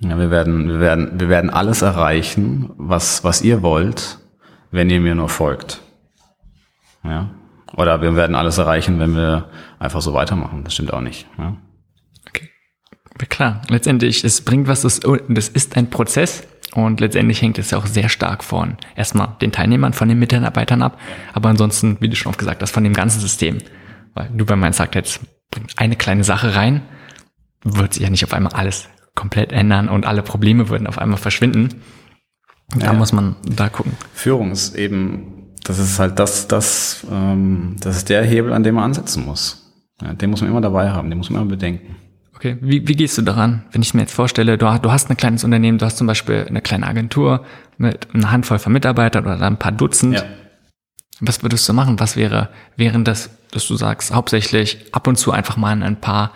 ja, 0.00 0.18
wir 0.18 0.30
werden, 0.30 0.68
wir 0.68 0.80
werden, 0.80 1.18
wir 1.18 1.28
werden 1.28 1.50
alles 1.50 1.82
erreichen, 1.82 2.70
was, 2.76 3.24
was 3.24 3.42
ihr 3.42 3.62
wollt, 3.62 4.18
wenn 4.70 4.90
ihr 4.90 5.00
mir 5.00 5.14
nur 5.14 5.28
folgt. 5.28 5.82
Ja. 7.02 7.30
Oder 7.76 8.02
wir 8.02 8.14
werden 8.14 8.36
alles 8.36 8.58
erreichen, 8.58 9.00
wenn 9.00 9.16
wir 9.16 9.48
einfach 9.78 10.00
so 10.00 10.14
weitermachen. 10.14 10.62
Das 10.64 10.74
stimmt 10.74 10.92
auch 10.92 11.00
nicht. 11.00 11.26
Ja. 11.38 11.56
Klar, 13.18 13.62
letztendlich, 13.68 14.24
es 14.24 14.40
bringt 14.40 14.66
was, 14.66 14.82
das, 14.82 15.00
das 15.28 15.48
ist 15.48 15.76
ein 15.76 15.88
Prozess 15.90 16.42
und 16.74 17.00
letztendlich 17.00 17.40
hängt 17.40 17.58
es 17.58 17.70
ja 17.70 17.78
auch 17.78 17.86
sehr 17.86 18.08
stark 18.08 18.42
von 18.42 18.76
erstmal 18.96 19.36
den 19.40 19.52
Teilnehmern, 19.52 19.92
von 19.92 20.08
den 20.08 20.18
Mitarbeitern 20.18 20.82
ab, 20.82 20.98
aber 21.32 21.48
ansonsten, 21.48 21.96
wie 22.00 22.08
du 22.08 22.16
schon 22.16 22.30
oft 22.30 22.38
gesagt 22.38 22.60
hast, 22.62 22.72
von 22.72 22.82
dem 22.82 22.92
ganzen 22.92 23.20
System. 23.20 23.58
Weil 24.14 24.30
du 24.34 24.44
bei 24.44 24.56
meinem 24.56 24.72
sagt 24.72 24.96
jetzt, 24.96 25.20
bringt 25.50 25.72
eine 25.76 25.96
kleine 25.96 26.24
Sache 26.24 26.56
rein, 26.56 26.82
wird 27.62 27.94
sich 27.94 28.02
ja 28.02 28.10
nicht 28.10 28.24
auf 28.24 28.32
einmal 28.32 28.52
alles 28.52 28.88
komplett 29.14 29.52
ändern 29.52 29.88
und 29.88 30.06
alle 30.06 30.22
Probleme 30.22 30.68
würden 30.68 30.86
auf 30.86 30.98
einmal 30.98 31.18
verschwinden. 31.18 31.82
Da 32.76 32.86
ja. 32.86 32.92
muss 32.92 33.12
man 33.12 33.36
da 33.44 33.68
gucken. 33.68 33.92
Führung 34.12 34.50
ist 34.50 34.74
eben, 34.74 35.52
das 35.62 35.78
ist 35.78 35.98
halt 35.98 36.18
das, 36.18 36.48
das, 36.48 37.06
ähm, 37.10 37.76
das 37.80 37.96
ist 37.96 38.08
der 38.08 38.24
Hebel, 38.24 38.52
an 38.52 38.64
dem 38.64 38.74
man 38.74 38.84
ansetzen 38.84 39.24
muss. 39.24 39.72
Ja, 40.02 40.12
den 40.12 40.30
muss 40.30 40.40
man 40.40 40.50
immer 40.50 40.60
dabei 40.60 40.90
haben, 40.90 41.08
den 41.08 41.18
muss 41.18 41.30
man 41.30 41.42
immer 41.42 41.50
bedenken. 41.50 41.96
Okay, 42.34 42.56
wie, 42.60 42.86
wie 42.86 42.96
gehst 42.96 43.16
du 43.16 43.22
daran? 43.22 43.64
Wenn 43.72 43.82
ich 43.82 43.94
mir 43.94 44.02
jetzt 44.02 44.14
vorstelle, 44.14 44.58
du, 44.58 44.66
du 44.80 44.92
hast 44.92 45.08
ein 45.10 45.16
kleines 45.16 45.44
Unternehmen, 45.44 45.78
du 45.78 45.86
hast 45.86 45.98
zum 45.98 46.06
Beispiel 46.06 46.44
eine 46.48 46.60
kleine 46.60 46.86
Agentur 46.86 47.44
mit 47.78 48.08
einer 48.12 48.30
Handvoll 48.30 48.58
von 48.58 48.72
Mitarbeitern 48.72 49.24
oder 49.24 49.40
ein 49.42 49.58
paar 49.58 49.72
Dutzend. 49.72 50.16
Ja. 50.16 50.24
Was 51.20 51.42
würdest 51.42 51.68
du 51.68 51.72
machen? 51.72 52.00
Was 52.00 52.16
wäre, 52.16 52.48
während 52.76 53.06
das, 53.06 53.30
dass 53.52 53.66
du 53.68 53.76
sagst, 53.76 54.12
hauptsächlich 54.12 54.78
ab 54.92 55.06
und 55.06 55.16
zu 55.16 55.30
einfach 55.30 55.56
mal 55.56 55.80
ein 55.80 56.00
paar 56.00 56.32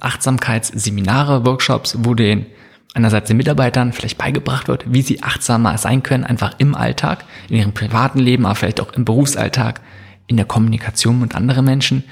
Achtsamkeitsseminare, 0.00 1.44
Workshops, 1.44 1.96
wo 2.00 2.14
den 2.14 2.46
einerseits 2.94 3.28
den 3.28 3.36
Mitarbeitern 3.36 3.92
vielleicht 3.92 4.16
beigebracht 4.16 4.68
wird, 4.68 4.84
wie 4.90 5.02
sie 5.02 5.22
achtsamer 5.22 5.76
sein 5.76 6.02
können, 6.02 6.24
einfach 6.24 6.54
im 6.58 6.74
Alltag, 6.74 7.24
in 7.50 7.56
ihrem 7.56 7.72
privaten 7.72 8.18
Leben, 8.18 8.46
aber 8.46 8.54
vielleicht 8.54 8.80
auch 8.80 8.92
im 8.94 9.04
Berufsalltag, 9.04 9.82
in 10.26 10.36
der 10.36 10.46
Kommunikation 10.46 11.20
mit 11.20 11.34
anderen 11.34 11.64
Menschen. 11.64 12.04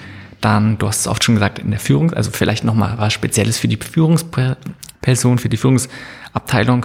Dann, 0.44 0.76
du 0.76 0.87
hast 0.87 1.00
es 1.00 1.07
oft 1.07 1.24
schon 1.24 1.37
gesagt, 1.37 1.59
in 1.59 1.70
der 1.70 1.80
Führung, 1.80 2.12
also 2.12 2.30
vielleicht 2.30 2.64
nochmal 2.64 2.98
was 2.98 3.14
Spezielles 3.14 3.57
für 3.57 3.66
die 3.66 3.78
Führungsperson, 3.78 5.38
für 5.38 5.48
die 5.48 5.57
Führungsabteilung 5.57 6.85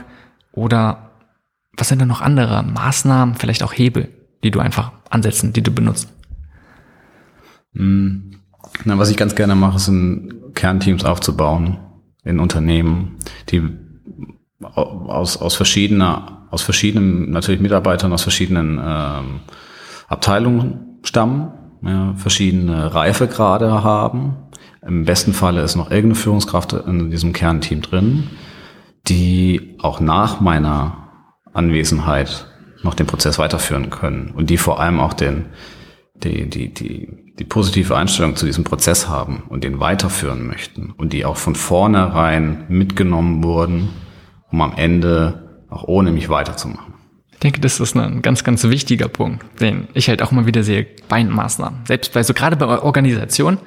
oder 0.53 1.11
was 1.75 1.89
sind 1.89 1.99
da 1.99 2.05
noch 2.05 2.21
andere 2.21 2.63
Maßnahmen, 2.63 3.35
vielleicht 3.35 3.61
auch 3.63 3.73
Hebel, 3.73 4.07
die 4.45 4.51
du 4.51 4.61
einfach 4.61 4.93
ansetzen, 5.09 5.51
die 5.51 5.61
du 5.61 5.71
benutzt? 5.71 6.07
Hm. 7.73 8.31
Na, 8.85 8.97
was 8.97 9.09
ich 9.09 9.17
ganz 9.17 9.35
gerne 9.35 9.55
mache, 9.55 9.79
sind 9.79 10.55
Kernteams 10.55 11.03
aufzubauen 11.03 11.79
in 12.23 12.39
Unternehmen, 12.39 13.17
die 13.49 13.61
aus, 14.61 15.35
aus 15.35 15.55
verschiedener, 15.55 16.47
aus 16.49 16.61
verschiedenen, 16.61 17.31
natürlich 17.31 17.59
Mitarbeitern 17.59 18.13
aus 18.13 18.23
verschiedenen 18.23 18.79
ähm, 18.81 19.41
Abteilungen 20.07 20.99
stammen, 21.03 21.58
ja, 21.81 22.13
verschiedene 22.15 22.93
Reifegrade 22.93 23.83
haben. 23.83 24.35
Im 24.81 25.05
besten 25.05 25.33
Falle 25.33 25.61
ist 25.61 25.75
noch 25.75 25.91
irgendeine 25.91 26.15
Führungskraft 26.15 26.73
in 26.73 27.11
diesem 27.11 27.33
Kernteam 27.33 27.81
drin, 27.81 28.29
die 29.07 29.75
auch 29.79 29.99
nach 29.99 30.39
meiner 30.39 31.09
Anwesenheit 31.53 32.47
noch 32.83 32.93
den 32.93 33.07
Prozess 33.07 33.39
weiterführen 33.39 33.89
können 33.89 34.31
und 34.35 34.49
die 34.49 34.57
vor 34.57 34.79
allem 34.79 34.99
auch 34.99 35.13
den, 35.13 35.47
die, 36.23 36.49
die, 36.49 36.73
die 36.73 37.29
die 37.39 37.45
positive 37.45 37.95
Einstellung 37.95 38.35
zu 38.35 38.45
diesem 38.45 38.65
Prozess 38.65 39.07
haben 39.07 39.43
und 39.47 39.63
den 39.63 39.79
weiterführen 39.79 40.45
möchten 40.45 40.91
und 40.91 41.13
die 41.13 41.23
auch 41.23 41.37
von 41.37 41.55
vornherein 41.55 42.65
mitgenommen 42.67 43.43
wurden, 43.43 43.89
um 44.51 44.61
am 44.61 44.73
Ende 44.75 45.63
auch 45.69 45.85
ohne 45.85 46.11
mich 46.11 46.27
weiterzumachen. 46.29 46.88
Ich 47.39 47.41
denke, 47.41 47.61
das 47.61 47.79
ist 47.79 47.95
ein 47.95 48.21
ganz, 48.21 48.43
ganz 48.43 48.65
wichtiger 48.65 49.07
Punkt, 49.07 49.45
den 49.61 49.87
ich 49.93 50.09
halt 50.09 50.21
auch 50.21 50.31
immer 50.31 50.45
wieder 50.45 50.61
sehe 50.63 50.85
bei 51.07 51.23
Maßnahmen. 51.23 51.85
Selbst 51.85 52.13
bei 52.13 52.21
so 52.21 52.33
gerade 52.33 52.57
bei 52.57 52.65
Organisationen, 52.65 53.59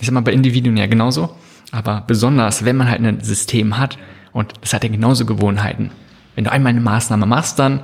ich 0.00 0.06
sag 0.06 0.14
mal 0.14 0.20
bei 0.20 0.32
Individuen 0.32 0.76
ja 0.76 0.86
genauso, 0.86 1.34
aber 1.72 2.04
besonders, 2.06 2.64
wenn 2.64 2.76
man 2.76 2.88
halt 2.88 3.00
ein 3.00 3.20
System 3.22 3.78
hat 3.78 3.98
und 4.32 4.54
es 4.62 4.72
hat 4.72 4.84
ja 4.84 4.90
genauso 4.90 5.26
Gewohnheiten. 5.26 5.90
Wenn 6.36 6.44
du 6.44 6.52
einmal 6.52 6.70
eine 6.70 6.80
Maßnahme 6.80 7.26
machst, 7.26 7.58
dann 7.58 7.80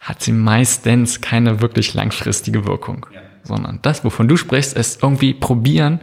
hat 0.00 0.22
sie 0.22 0.32
meistens 0.32 1.20
keine 1.20 1.60
wirklich 1.60 1.94
langfristige 1.94 2.64
Wirkung. 2.64 3.06
Ja 3.12 3.20
sondern 3.42 3.78
das, 3.82 4.04
wovon 4.04 4.28
du 4.28 4.36
sprichst, 4.36 4.76
ist 4.76 5.02
irgendwie 5.02 5.34
probieren, 5.34 6.00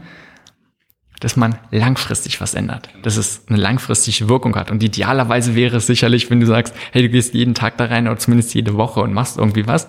dass 1.19 1.35
man 1.35 1.57
langfristig 1.71 2.39
was 2.41 2.53
ändert, 2.53 2.89
dass 3.03 3.17
es 3.17 3.43
eine 3.47 3.57
langfristige 3.57 4.29
Wirkung 4.29 4.55
hat. 4.55 4.69
Und 4.71 4.83
idealerweise 4.83 5.55
wäre 5.55 5.77
es 5.77 5.87
sicherlich, 5.87 6.29
wenn 6.29 6.39
du 6.39 6.45
sagst, 6.45 6.75
hey, 6.91 7.01
du 7.01 7.09
gehst 7.09 7.33
jeden 7.33 7.55
Tag 7.55 7.77
da 7.77 7.85
rein 7.85 8.07
oder 8.07 8.17
zumindest 8.17 8.53
jede 8.53 8.75
Woche 8.75 9.01
und 9.01 9.13
machst 9.13 9.37
irgendwie 9.37 9.67
was. 9.67 9.87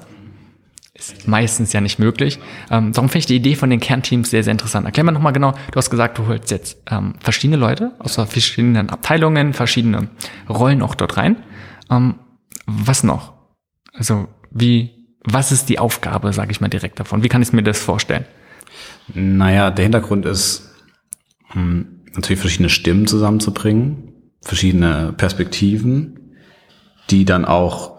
Ist 0.94 1.28
meistens 1.28 1.72
ja 1.72 1.80
nicht 1.80 1.98
möglich. 2.00 2.40
Ähm, 2.70 2.92
darum 2.92 3.08
finde 3.08 3.20
ich 3.20 3.26
die 3.26 3.36
Idee 3.36 3.54
von 3.54 3.70
den 3.70 3.78
Kernteams 3.78 4.30
sehr, 4.30 4.42
sehr 4.42 4.50
interessant. 4.50 4.84
Erklär 4.84 5.04
mal 5.04 5.12
nochmal 5.12 5.32
genau, 5.32 5.52
du 5.52 5.76
hast 5.76 5.90
gesagt, 5.90 6.18
du 6.18 6.26
holst 6.26 6.50
jetzt 6.50 6.78
ähm, 6.90 7.14
verschiedene 7.20 7.56
Leute 7.56 7.92
aus 8.00 8.16
verschiedenen 8.16 8.90
Abteilungen, 8.90 9.52
verschiedene 9.52 10.08
Rollen 10.48 10.82
auch 10.82 10.96
dort 10.96 11.16
rein. 11.16 11.36
Ähm, 11.88 12.16
was 12.66 13.04
noch? 13.04 13.34
Also 13.92 14.28
wie 14.50 14.98
was 15.24 15.52
ist 15.52 15.68
die 15.68 15.78
Aufgabe, 15.78 16.32
sage 16.32 16.52
ich 16.52 16.60
mal 16.60 16.68
direkt 16.68 17.00
davon? 17.00 17.22
Wie 17.22 17.28
kann 17.28 17.42
ich 17.42 17.52
mir 17.52 17.62
das 17.62 17.78
vorstellen? 17.78 18.24
Naja, 19.14 19.70
der 19.70 19.84
Hintergrund 19.84 20.26
ist 20.26 20.67
natürlich 21.54 22.40
verschiedene 22.40 22.68
Stimmen 22.68 23.06
zusammenzubringen, 23.06 24.32
verschiedene 24.42 25.14
Perspektiven, 25.16 26.34
die 27.10 27.24
dann 27.24 27.44
auch 27.44 27.98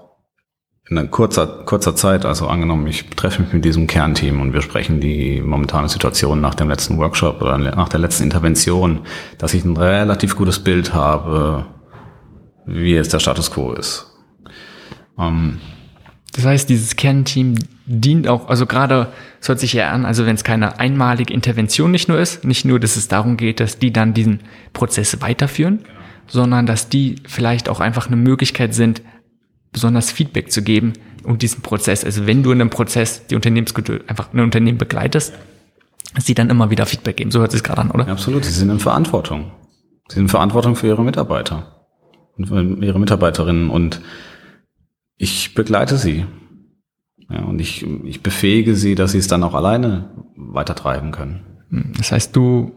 in 0.89 0.97
einer 0.97 1.07
kurzer, 1.07 1.45
kurzer 1.65 1.95
Zeit, 1.95 2.25
also 2.25 2.47
angenommen, 2.47 2.87
ich 2.87 3.05
treffe 3.11 3.43
mich 3.43 3.53
mit 3.53 3.63
diesem 3.63 3.85
Kernteam 3.85 4.41
und 4.41 4.53
wir 4.53 4.61
sprechen 4.61 4.99
die 4.99 5.39
momentane 5.39 5.87
Situation 5.87 6.41
nach 6.41 6.55
dem 6.55 6.67
letzten 6.67 6.97
Workshop 6.97 7.41
oder 7.41 7.59
nach 7.59 7.89
der 7.89 7.99
letzten 7.99 8.23
Intervention, 8.23 9.01
dass 9.37 9.53
ich 9.53 9.63
ein 9.63 9.77
relativ 9.77 10.35
gutes 10.35 10.59
Bild 10.59 10.93
habe, 10.95 11.67
wie 12.65 12.93
jetzt 12.93 13.13
der 13.13 13.19
Status 13.19 13.51
quo 13.51 13.73
ist. 13.73 14.07
Ähm, 15.19 15.59
das 16.33 16.45
heißt, 16.45 16.69
dieses 16.69 16.95
Kernteam 16.95 17.55
dient 17.85 18.27
auch, 18.27 18.49
also 18.49 18.65
gerade, 18.65 19.11
es 19.41 19.49
hört 19.49 19.59
sich 19.59 19.73
ja 19.73 19.89
an, 19.89 20.05
also 20.05 20.25
wenn 20.25 20.35
es 20.35 20.43
keine 20.43 20.79
einmalige 20.79 21.33
Intervention 21.33 21.91
nicht 21.91 22.07
nur 22.07 22.19
ist, 22.19 22.43
nicht 22.43 22.65
nur, 22.65 22.79
dass 22.79 22.97
es 22.97 23.07
darum 23.07 23.35
geht, 23.35 23.59
dass 23.59 23.79
die 23.79 23.91
dann 23.91 24.13
diesen 24.13 24.41
Prozess 24.73 25.21
weiterführen, 25.21 25.79
genau. 25.79 25.89
sondern 26.27 26.65
dass 26.65 26.89
die 26.89 27.15
vielleicht 27.27 27.67
auch 27.67 27.79
einfach 27.79 28.07
eine 28.07 28.15
Möglichkeit 28.15 28.75
sind, 28.75 29.01
besonders 29.71 30.11
Feedback 30.11 30.51
zu 30.51 30.61
geben 30.61 30.93
und 31.23 31.41
diesen 31.41 31.61
Prozess, 31.61 32.03
also 32.03 32.27
wenn 32.27 32.43
du 32.43 32.51
in 32.51 32.61
einem 32.61 32.69
Prozess 32.69 33.25
die 33.27 33.35
Unternehmenskultur 33.35 34.01
einfach 34.07 34.33
ein 34.33 34.39
Unternehmen 34.39 34.77
begleitest, 34.77 35.33
sie 36.17 36.33
dann 36.33 36.49
immer 36.49 36.69
wieder 36.69 36.85
Feedback 36.85 37.17
geben. 37.17 37.31
So 37.31 37.39
hört 37.39 37.51
sich 37.51 37.63
gerade 37.63 37.81
an, 37.81 37.91
oder? 37.91 38.05
Ja, 38.05 38.13
absolut, 38.13 38.45
sie 38.45 38.51
sind 38.51 38.69
in 38.69 38.79
Verantwortung. 38.79 39.51
Sie 40.07 40.15
sind 40.15 40.23
in 40.23 40.29
Verantwortung 40.29 40.75
für 40.75 40.87
ihre 40.87 41.03
Mitarbeiter 41.03 41.85
und 42.37 42.47
für 42.47 42.61
ihre 42.61 42.99
Mitarbeiterinnen 42.99 43.69
und 43.69 44.01
ich 45.19 45.53
begleite 45.53 45.97
sie. 45.97 46.25
Ja, 47.29 47.43
und 47.43 47.61
ich, 47.61 47.85
ich 48.05 48.23
befähige 48.23 48.73
sie, 48.73 48.95
dass 48.95 49.11
sie 49.11 49.19
es 49.19 49.27
dann 49.27 49.43
auch 49.43 49.53
alleine 49.53 50.09
weitertreiben 50.35 51.11
können. 51.11 51.41
Das 51.97 52.11
heißt, 52.11 52.35
du 52.35 52.71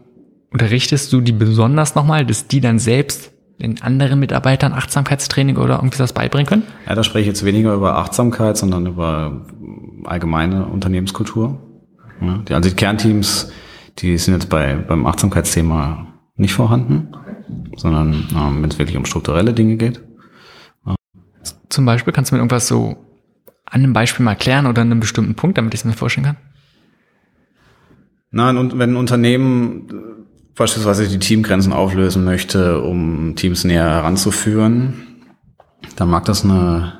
unterrichtest 0.51 1.11
du 1.11 1.21
die 1.21 1.31
besonders 1.31 1.95
nochmal, 1.95 2.25
dass 2.25 2.47
die 2.47 2.61
dann 2.61 2.77
selbst 2.77 3.31
den 3.59 3.81
anderen 3.81 4.19
Mitarbeitern 4.19 4.73
Achtsamkeitstraining 4.73 5.57
oder 5.57 5.75
irgendwie 5.75 5.99
was 5.99 6.13
beibringen 6.13 6.45
können? 6.45 6.63
Ja, 6.87 6.93
da 6.93 7.03
spreche 7.03 7.21
ich 7.21 7.27
jetzt 7.27 7.45
weniger 7.45 7.73
über 7.73 7.95
Achtsamkeit, 7.95 8.57
sondern 8.57 8.85
über 8.85 9.47
allgemeine 10.03 10.65
Unternehmenskultur. 10.65 11.59
Ja, 12.21 12.37
die, 12.47 12.53
also 12.53 12.69
die 12.69 12.75
Kernteams, 12.75 13.51
die 13.99 14.17
sind 14.17 14.35
jetzt 14.35 14.49
bei, 14.49 14.75
beim 14.75 15.07
Achtsamkeitsthema 15.07 16.07
nicht 16.35 16.53
vorhanden, 16.53 17.09
sondern 17.77 18.27
ähm, 18.35 18.61
wenn 18.61 18.69
es 18.69 18.79
wirklich 18.79 18.97
um 18.97 19.05
strukturelle 19.05 19.53
Dinge 19.53 19.77
geht. 19.77 20.01
Zum 21.73 21.85
Beispiel, 21.85 22.13
kannst 22.13 22.29
du 22.29 22.35
mir 22.35 22.39
irgendwas 22.39 22.67
so 22.67 22.97
an 23.65 23.81
einem 23.81 23.93
Beispiel 23.93 24.23
mal 24.23 24.33
erklären 24.33 24.67
oder 24.67 24.83
an 24.83 24.91
einem 24.91 24.99
bestimmten 24.99 25.33
Punkt, 25.33 25.57
damit 25.57 25.73
ich 25.73 25.79
es 25.79 25.85
mir 25.85 25.93
vorstellen 25.93 26.27
kann? 26.27 26.37
Nein, 28.29 28.57
und 28.57 28.77
wenn 28.77 28.91
ein 28.91 28.95
Unternehmen 28.95 29.87
beispielsweise 30.55 31.07
die 31.07 31.17
Teamgrenzen 31.17 31.73
auflösen 31.73 32.25
möchte, 32.25 32.79
um 32.83 33.35
Teams 33.35 33.63
näher 33.63 33.89
heranzuführen, 33.89 35.01
dann 35.95 36.11
mag 36.11 36.25
das 36.25 36.43
eine 36.43 36.93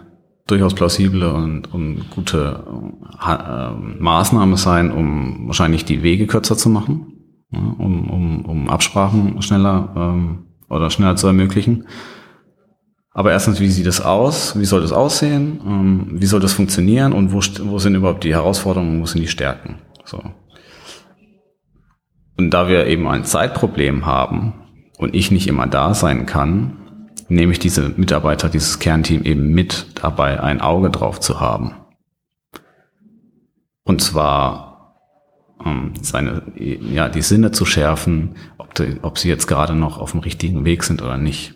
durchaus 0.47 0.73
plausible 0.73 1.31
und, 1.31 1.71
und 1.71 2.09
gute 2.09 2.63
äh, 3.23 3.69
Maßnahme 3.99 4.57
sein, 4.57 4.91
um 4.91 5.45
wahrscheinlich 5.45 5.85
die 5.85 6.01
Wege 6.01 6.25
kürzer 6.25 6.57
zu 6.57 6.69
machen, 6.69 7.13
ja, 7.51 7.59
um, 7.59 8.09
um, 8.09 8.45
um 8.45 8.69
Absprachen 8.71 9.39
schneller 9.43 9.93
ähm, 9.95 10.47
oder 10.67 10.89
schneller 10.89 11.15
zu 11.15 11.27
ermöglichen. 11.27 11.85
Aber 13.13 13.31
erstens, 13.31 13.59
wie 13.59 13.69
sieht 13.69 13.85
es 13.85 14.01
aus? 14.01 14.59
Wie 14.59 14.65
soll 14.65 14.81
das 14.81 14.91
aussehen? 14.91 15.61
Ähm, 15.63 16.07
wie 16.13 16.25
soll 16.25 16.39
das 16.39 16.53
funktionieren? 16.53 17.13
Und 17.13 17.31
wo, 17.31 17.41
wo 17.69 17.77
sind 17.77 17.95
überhaupt 17.95 18.23
die 18.23 18.33
Herausforderungen? 18.33 19.01
Wo 19.01 19.05
sind 19.05 19.21
die 19.21 19.27
Stärken? 19.27 19.75
So. 20.03 20.21
Und 22.37 22.49
da 22.49 22.67
wir 22.67 22.87
eben 22.87 23.07
ein 23.07 23.23
Zeitproblem 23.23 24.07
haben 24.07 24.53
und 24.97 25.13
ich 25.13 25.29
nicht 25.29 25.47
immer 25.47 25.67
da 25.67 25.93
sein 25.93 26.25
kann, 26.25 26.77
nehme 27.27 27.51
ich 27.51 27.59
diese 27.59 27.89
Mitarbeiter, 27.89 28.49
dieses 28.49 28.79
Kernteam 28.79 29.23
eben 29.23 29.49
mit 29.49 29.87
dabei, 30.01 30.41
ein 30.41 30.59
Auge 30.59 30.89
drauf 30.89 31.19
zu 31.19 31.39
haben. 31.39 31.75
Und 33.83 34.01
zwar 34.01 34.97
ähm, 35.63 35.93
seine, 36.01 36.41
ja, 36.55 37.09
die 37.09 37.21
Sinne 37.21 37.51
zu 37.51 37.65
schärfen, 37.65 38.35
ob, 38.57 38.73
die, 38.73 38.97
ob 39.03 39.19
sie 39.19 39.29
jetzt 39.29 39.47
gerade 39.47 39.75
noch 39.75 39.99
auf 39.99 40.11
dem 40.11 40.21
richtigen 40.21 40.65
Weg 40.65 40.83
sind 40.83 41.03
oder 41.03 41.17
nicht. 41.17 41.53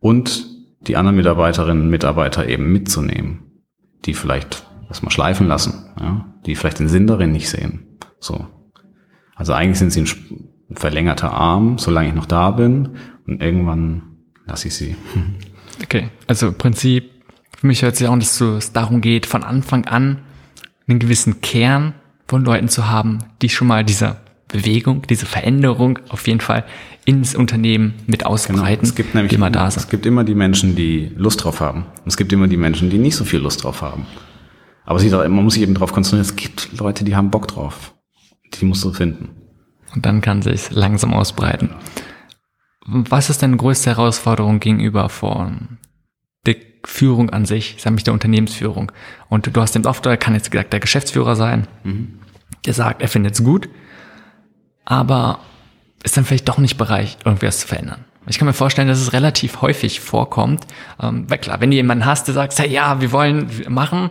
Und 0.00 0.51
die 0.86 0.96
anderen 0.96 1.16
Mitarbeiterinnen 1.16 1.84
und 1.84 1.90
Mitarbeiter 1.90 2.48
eben 2.48 2.72
mitzunehmen, 2.72 3.62
die 4.04 4.14
vielleicht 4.14 4.66
erstmal 4.88 5.12
schleifen 5.12 5.46
lassen, 5.46 5.86
ja, 6.00 6.26
die 6.46 6.54
vielleicht 6.54 6.78
den 6.78 6.88
Sinn 6.88 7.06
darin 7.06 7.32
nicht 7.32 7.48
sehen. 7.48 7.98
So. 8.20 8.46
Also 9.34 9.52
eigentlich 9.52 9.78
sind 9.78 9.92
sie 9.92 10.02
ein 10.02 10.76
verlängerter 10.76 11.32
Arm, 11.32 11.78
solange 11.78 12.08
ich 12.08 12.14
noch 12.14 12.26
da 12.26 12.50
bin 12.50 12.96
und 13.26 13.42
irgendwann 13.42 14.02
lasse 14.46 14.68
ich 14.68 14.74
sie. 14.74 14.96
Okay, 15.82 16.10
also 16.26 16.48
im 16.48 16.54
Prinzip, 16.54 17.10
für 17.58 17.66
mich 17.66 17.82
hört 17.82 17.96
sich 17.96 18.06
auch, 18.06 18.16
dass 18.16 18.40
es 18.40 18.72
darum 18.72 19.00
geht, 19.00 19.24
von 19.24 19.42
Anfang 19.42 19.86
an 19.86 20.18
einen 20.86 20.98
gewissen 20.98 21.40
Kern 21.40 21.94
von 22.28 22.44
Leuten 22.44 22.68
zu 22.68 22.88
haben, 22.88 23.18
die 23.40 23.48
schon 23.48 23.68
mal 23.68 23.82
diese 23.82 24.18
Bewegung, 24.48 25.02
diese 25.08 25.26
Veränderung 25.26 25.98
auf 26.10 26.26
jeden 26.28 26.40
Fall 26.40 26.64
ins 27.04 27.34
Unternehmen 27.34 27.94
mit 28.06 28.26
ausbreiten, 28.26 28.62
genau. 28.62 28.82
es 28.82 28.94
gibt 28.94 29.14
nämlich, 29.14 29.32
immer 29.32 29.50
da 29.50 29.70
sind. 29.70 29.82
Es 29.82 29.88
gibt 29.88 30.06
immer 30.06 30.24
die 30.24 30.34
Menschen, 30.34 30.76
die 30.76 31.12
Lust 31.16 31.42
drauf 31.42 31.60
haben. 31.60 31.86
Und 32.04 32.06
es 32.06 32.16
gibt 32.16 32.32
immer 32.32 32.46
die 32.46 32.56
Menschen, 32.56 32.90
die 32.90 32.98
nicht 32.98 33.16
so 33.16 33.24
viel 33.24 33.40
Lust 33.40 33.64
drauf 33.64 33.82
haben. 33.82 34.06
Aber 34.84 35.00
man 35.28 35.44
muss 35.44 35.54
sich 35.54 35.62
eben 35.62 35.74
darauf 35.74 35.92
konzentrieren, 35.92 36.22
es 36.22 36.36
gibt 36.36 36.78
Leute, 36.78 37.04
die 37.04 37.16
haben 37.16 37.30
Bock 37.30 37.48
drauf. 37.48 37.94
Die 38.54 38.64
musst 38.64 38.84
du 38.84 38.92
finden. 38.92 39.30
Und 39.94 40.06
dann 40.06 40.20
kann 40.20 40.42
sich 40.42 40.70
langsam 40.70 41.12
ausbreiten. 41.12 41.70
Was 42.84 43.30
ist 43.30 43.42
deine 43.42 43.56
größte 43.56 43.90
Herausforderung 43.90 44.58
gegenüber 44.60 45.08
von 45.08 45.78
der 46.46 46.56
Führung 46.84 47.30
an 47.30 47.44
sich, 47.44 47.76
sag 47.78 47.94
ich 47.96 48.04
der 48.04 48.14
Unternehmensführung? 48.14 48.90
Und 49.28 49.54
du 49.54 49.60
hast 49.60 49.74
den 49.74 49.86
oft, 49.86 50.04
kann 50.20 50.34
jetzt 50.34 50.50
gesagt 50.50 50.72
der 50.72 50.80
Geschäftsführer 50.80 51.36
sein, 51.36 51.68
mhm. 51.84 52.18
der 52.66 52.74
sagt, 52.74 53.02
er 53.02 53.08
findet 53.08 53.34
es 53.34 53.44
gut, 53.44 53.68
aber 54.84 55.40
ist 56.02 56.16
dann 56.16 56.24
vielleicht 56.24 56.48
doch 56.48 56.58
nicht 56.58 56.76
bereit, 56.76 57.16
irgendwas 57.24 57.60
zu 57.60 57.68
verändern. 57.68 58.04
Ich 58.26 58.38
kann 58.38 58.46
mir 58.46 58.52
vorstellen, 58.52 58.88
dass 58.88 59.00
es 59.00 59.12
relativ 59.12 59.62
häufig 59.62 60.00
vorkommt. 60.00 60.66
Ähm, 61.00 61.28
weil 61.28 61.38
klar, 61.38 61.60
wenn 61.60 61.70
du 61.70 61.76
jemanden 61.76 62.06
hast, 62.06 62.28
der 62.28 62.34
sagt, 62.34 62.56
hey, 62.58 62.70
ja, 62.70 63.00
wir 63.00 63.12
wollen 63.12 63.48
machen, 63.68 64.10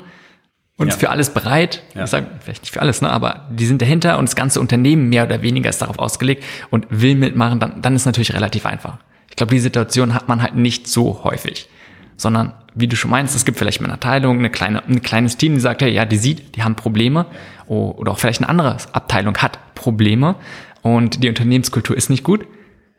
und 0.82 0.88
ja. 0.88 0.96
für 0.96 1.10
alles 1.12 1.30
bereit. 1.30 1.84
Ja. 1.94 2.06
Ich 2.06 2.10
sage 2.10 2.28
vielleicht 2.40 2.64
nicht 2.64 2.74
für 2.74 2.82
alles, 2.82 3.02
ne, 3.02 3.12
aber 3.12 3.46
die 3.52 3.68
sind 3.68 3.82
dahinter 3.82 4.18
und 4.18 4.28
das 4.28 4.36
ganze 4.36 4.60
Unternehmen 4.60 5.10
mehr 5.10 5.26
oder 5.26 5.44
weniger 5.44 5.70
ist 5.70 5.82
darauf 5.82 6.00
ausgelegt 6.00 6.44
und 6.72 6.88
will 6.90 7.16
mitmachen, 7.16 7.60
dann, 7.60 7.82
dann 7.84 7.96
ist 7.96 8.06
natürlich 8.06 8.34
relativ 8.34 8.66
einfach. 8.66 8.98
Ich 9.30 9.36
glaube, 9.36 9.54
die 9.54 9.60
Situation 9.60 10.16
hat 10.16 10.28
man 10.28 10.42
halt 10.42 10.56
nicht 10.56 10.88
so 10.88 11.24
häufig, 11.24 11.70
sondern 12.18 12.54
wie 12.74 12.88
du 12.88 12.96
schon 12.96 13.12
meinst, 13.12 13.36
es 13.36 13.46
gibt 13.46 13.60
vielleicht 13.60 13.80
mal 13.80 13.88
eine 13.88 13.94
Abteilung, 13.94 14.40
eine 14.40 14.50
kleine, 14.50 14.84
ein 14.88 15.04
kleines 15.04 15.38
Team, 15.38 15.54
die 15.54 15.60
sagt, 15.60 15.84
hey, 15.84 15.92
ja, 15.92 16.06
die 16.06 16.18
sieht, 16.18 16.56
die 16.56 16.64
haben 16.64 16.76
Probleme 16.76 17.28
oder 17.68 18.12
auch 18.12 18.20
vielleicht 18.20 18.42
eine 18.42 18.50
andere 18.50 18.78
Abteilung 18.92 19.38
hat 19.38 19.60
Probleme 19.76 20.36
und 20.82 21.24
die 21.24 21.30
Unternehmenskultur 21.30 21.96
ist 21.96 22.10
nicht 22.10 22.24
gut, 22.24 22.46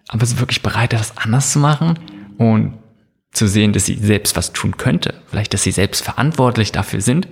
aber 0.09 0.23
ist 0.23 0.40
wirklich 0.40 0.62
bereit, 0.62 0.92
das 0.92 1.16
anders 1.16 1.53
zu 1.53 1.59
machen 1.59 1.99
und 2.38 2.75
zu 3.33 3.47
sehen, 3.47 3.73
dass 3.73 3.87
sie 3.87 3.97
selbst 3.97 4.37
was 4.37 4.53
tun 4.53 4.77
könnte, 4.77 5.14
vielleicht, 5.29 5.55
dass 5.55 5.62
sie 5.62 5.73
selbst 5.73 6.03
verantwortlich 6.03 6.73
dafür 6.73 7.01
sind 7.01 7.29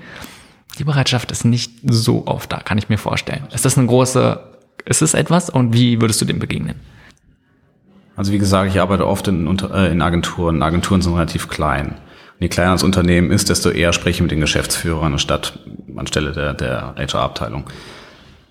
die 0.79 0.85
Bereitschaft 0.85 1.31
ist 1.31 1.45
nicht 1.45 1.73
so 1.85 2.27
oft 2.27 2.53
da, 2.53 2.59
kann 2.59 2.79
ich 2.79 2.89
mir 2.89 2.99
vorstellen. 2.99 3.47
Ist 3.53 3.65
das 3.65 3.77
eine 3.77 3.87
große, 3.87 4.41
ist 4.85 5.03
es 5.03 5.15
etwas 5.15 5.51
und 5.51 5.75
wie 5.75 6.01
würdest 6.01 6.21
du 6.21 6.25
dem 6.25 6.39
begegnen? 6.39 6.77
Also 8.17 8.33
wie 8.33 8.39
gesagt, 8.39 8.71
ich 8.71 8.81
arbeite 8.81 9.07
oft 9.07 9.29
in, 9.29 9.59
äh, 9.59 9.91
in 9.91 10.03
Agenturen. 10.03 10.63
Agenturen 10.63 11.01
sind 11.01 11.15
relativ 11.15 11.49
klein. 11.49 11.89
Und 11.89 12.41
je 12.41 12.49
kleiner 12.49 12.73
das 12.73 12.83
Unternehmen 12.83 13.31
ist, 13.31 13.49
desto 13.49 13.71
eher 13.71 13.93
spreche 13.93 14.17
ich 14.17 14.23
mit 14.23 14.31
den 14.31 14.41
Geschäftsführern 14.41 15.13
anstatt 15.13 15.59
anstelle 15.97 16.33
der, 16.33 16.55
der 16.55 16.95
HR-Abteilung. 16.97 17.65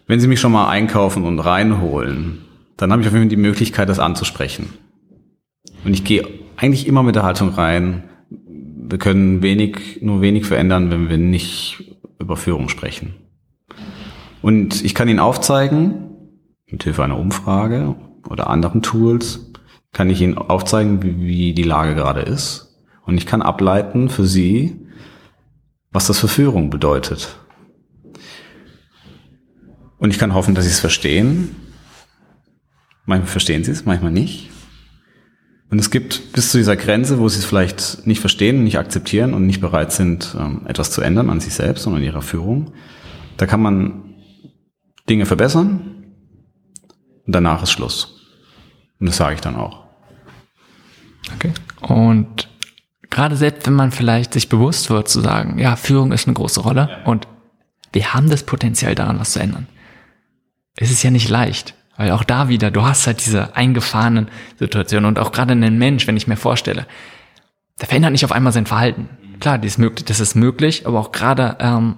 Wenn 0.09 0.19
sie 0.19 0.27
mich 0.27 0.39
schon 0.39 0.51
mal 0.51 0.67
einkaufen 0.67 1.23
und 1.23 1.37
reinholen, 1.37 2.39
dann 2.77 2.91
habe 2.91 3.03
ich 3.03 3.07
auf 3.07 3.13
jeden 3.13 3.25
Fall 3.25 3.29
die 3.29 3.35
Möglichkeit, 3.35 3.89
das 3.89 3.99
anzusprechen. 3.99 4.73
Und 5.85 5.93
ich 5.93 6.03
gehe 6.03 6.27
eigentlich 6.57 6.87
immer 6.87 7.03
mit 7.03 7.13
der 7.13 7.21
Haltung 7.21 7.49
rein, 7.49 8.05
wir 8.31 8.97
können 8.97 9.43
wenig, 9.43 9.99
nur 10.01 10.21
wenig 10.21 10.47
verändern, 10.47 10.89
wenn 10.89 11.09
wir 11.09 11.19
nicht 11.19 11.95
über 12.17 12.37
Führung 12.37 12.69
sprechen. 12.69 13.13
Und 14.41 14.83
ich 14.83 14.95
kann 14.95 15.07
Ihnen 15.09 15.19
aufzeigen, 15.19 16.09
mit 16.65 16.83
Hilfe 16.83 17.03
einer 17.03 17.19
Umfrage 17.19 17.93
oder 18.27 18.49
anderen 18.49 18.81
Tools, 18.81 19.51
kann 19.93 20.09
ich 20.09 20.23
Ihnen 20.23 20.39
aufzeigen, 20.39 21.03
wie, 21.03 21.53
die 21.53 21.61
Lage 21.61 21.93
gerade 21.93 22.21
ist. 22.21 22.81
Und 23.05 23.15
ich 23.15 23.27
kann 23.27 23.43
ableiten 23.43 24.09
für 24.09 24.25
Sie, 24.25 24.75
was 25.91 26.07
das 26.07 26.17
für 26.17 26.27
Führung 26.27 26.71
bedeutet. 26.71 27.37
Und 29.99 30.11
ich 30.11 30.17
kann 30.17 30.33
hoffen, 30.33 30.55
dass 30.55 30.65
Sie 30.65 30.71
es 30.71 30.79
verstehen. 30.79 31.55
Manchmal 33.05 33.29
verstehen 33.29 33.63
Sie 33.63 33.71
es, 33.71 33.85
manchmal 33.85 34.11
nicht. 34.11 34.49
Und 35.69 35.79
es 35.79 35.91
gibt 35.91 36.33
bis 36.33 36.51
zu 36.51 36.57
dieser 36.57 36.75
Grenze, 36.75 37.19
wo 37.19 37.29
sie 37.29 37.39
es 37.39 37.45
vielleicht 37.45 38.07
nicht 38.07 38.19
verstehen, 38.19 38.63
nicht 38.63 38.79
akzeptieren 38.79 39.33
und 39.33 39.45
nicht 39.45 39.61
bereit 39.61 39.91
sind, 39.91 40.35
ähm, 40.39 40.61
etwas 40.65 40.91
zu 40.91 41.01
ändern 41.01 41.29
an 41.29 41.39
sich 41.39 41.53
selbst 41.53 41.85
und 41.85 41.95
an 41.95 42.01
ihrer 42.01 42.23
Führung. 42.23 42.73
Da 43.37 43.45
kann 43.45 43.61
man 43.61 44.15
Dinge 45.07 45.27
verbessern 45.27 46.05
und 47.25 47.35
danach 47.35 47.61
ist 47.61 47.71
Schluss. 47.71 48.27
Und 48.99 49.07
das 49.07 49.17
sage 49.17 49.35
ich 49.35 49.41
dann 49.41 49.55
auch. 49.55 49.85
Okay. 51.35 51.51
Und 51.81 52.49
gerade 53.11 53.35
selbst 53.35 53.67
wenn 53.67 53.75
man 53.75 53.91
vielleicht 53.91 54.33
sich 54.33 54.49
bewusst 54.49 54.89
wird 54.89 55.07
zu 55.07 55.21
sagen, 55.21 55.59
ja, 55.59 55.75
Führung 55.75 56.11
ist 56.11 56.27
eine 56.27 56.33
große 56.33 56.61
Rolle 56.61 56.97
und 57.05 57.27
wir 57.93 58.13
haben 58.13 58.29
das 58.29 58.43
Potenzial 58.43 58.95
daran, 58.95 59.19
was 59.19 59.33
zu 59.33 59.39
ändern. 59.39 59.67
Es 60.81 60.91
ist 60.91 61.03
ja 61.03 61.11
nicht 61.11 61.29
leicht. 61.29 61.75
Weil 61.97 62.11
auch 62.11 62.23
da 62.23 62.47
wieder, 62.47 62.71
du 62.71 62.83
hast 62.83 63.05
halt 63.07 63.25
diese 63.25 63.57
eingefahrenen 63.57 64.29
Situationen 64.57 65.05
und 65.09 65.19
auch 65.19 65.33
gerade 65.33 65.51
einen 65.51 65.77
Mensch, 65.77 66.07
wenn 66.07 66.15
ich 66.15 66.27
mir 66.27 66.37
vorstelle, 66.37 66.87
der 67.81 67.87
verändert 67.87 68.13
nicht 68.13 68.23
auf 68.23 68.31
einmal 68.31 68.53
sein 68.53 68.65
Verhalten. 68.65 69.09
Klar, 69.41 69.57
das 69.57 69.77
ist 69.77 70.35
möglich, 70.35 70.79
das 70.79 70.85
aber 70.85 70.99
auch 70.99 71.11
gerade, 71.11 71.57
ähm, 71.59 71.95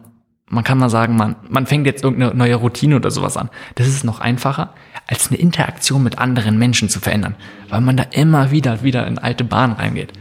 man 0.48 0.63
kann 0.63 0.80
mal 0.80 0.89
sagen, 0.89 1.15
man, 1.15 1.36
man 1.50 1.67
fängt 1.67 1.86
jetzt 1.86 2.04
irgendeine 2.04 2.34
neue 2.34 2.56
Routine 2.56 2.96
oder 2.96 3.12
sowas 3.12 3.38
an. 3.38 3.52
Das 3.76 3.88
ist 3.88 4.04
noch 4.04 4.20
einfacher, 4.20 4.74
als 5.06 5.30
eine 5.30 5.38
Interaktion 5.38 6.02
mit 6.02 6.17
anderen 6.17 6.58
Menschen 6.58 6.90
zu 6.90 7.00
verändern, 7.00 7.36
weil 7.69 7.82
man 7.82 7.96
da 7.96 8.04
immer 8.04 8.50
wieder, 8.50 8.82
wieder 8.82 9.06
in 9.06 9.19
alte 9.19 9.44
Bahnen 9.44 9.73
reingeht. 9.73 10.13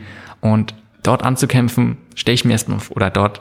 Und 0.42 0.74
dort 1.02 1.22
anzukämpfen, 1.22 1.96
stelle 2.14 2.34
ich 2.34 2.44
mir 2.44 2.52
erstmal, 2.52 2.80
oder 2.90 3.08
dort 3.08 3.40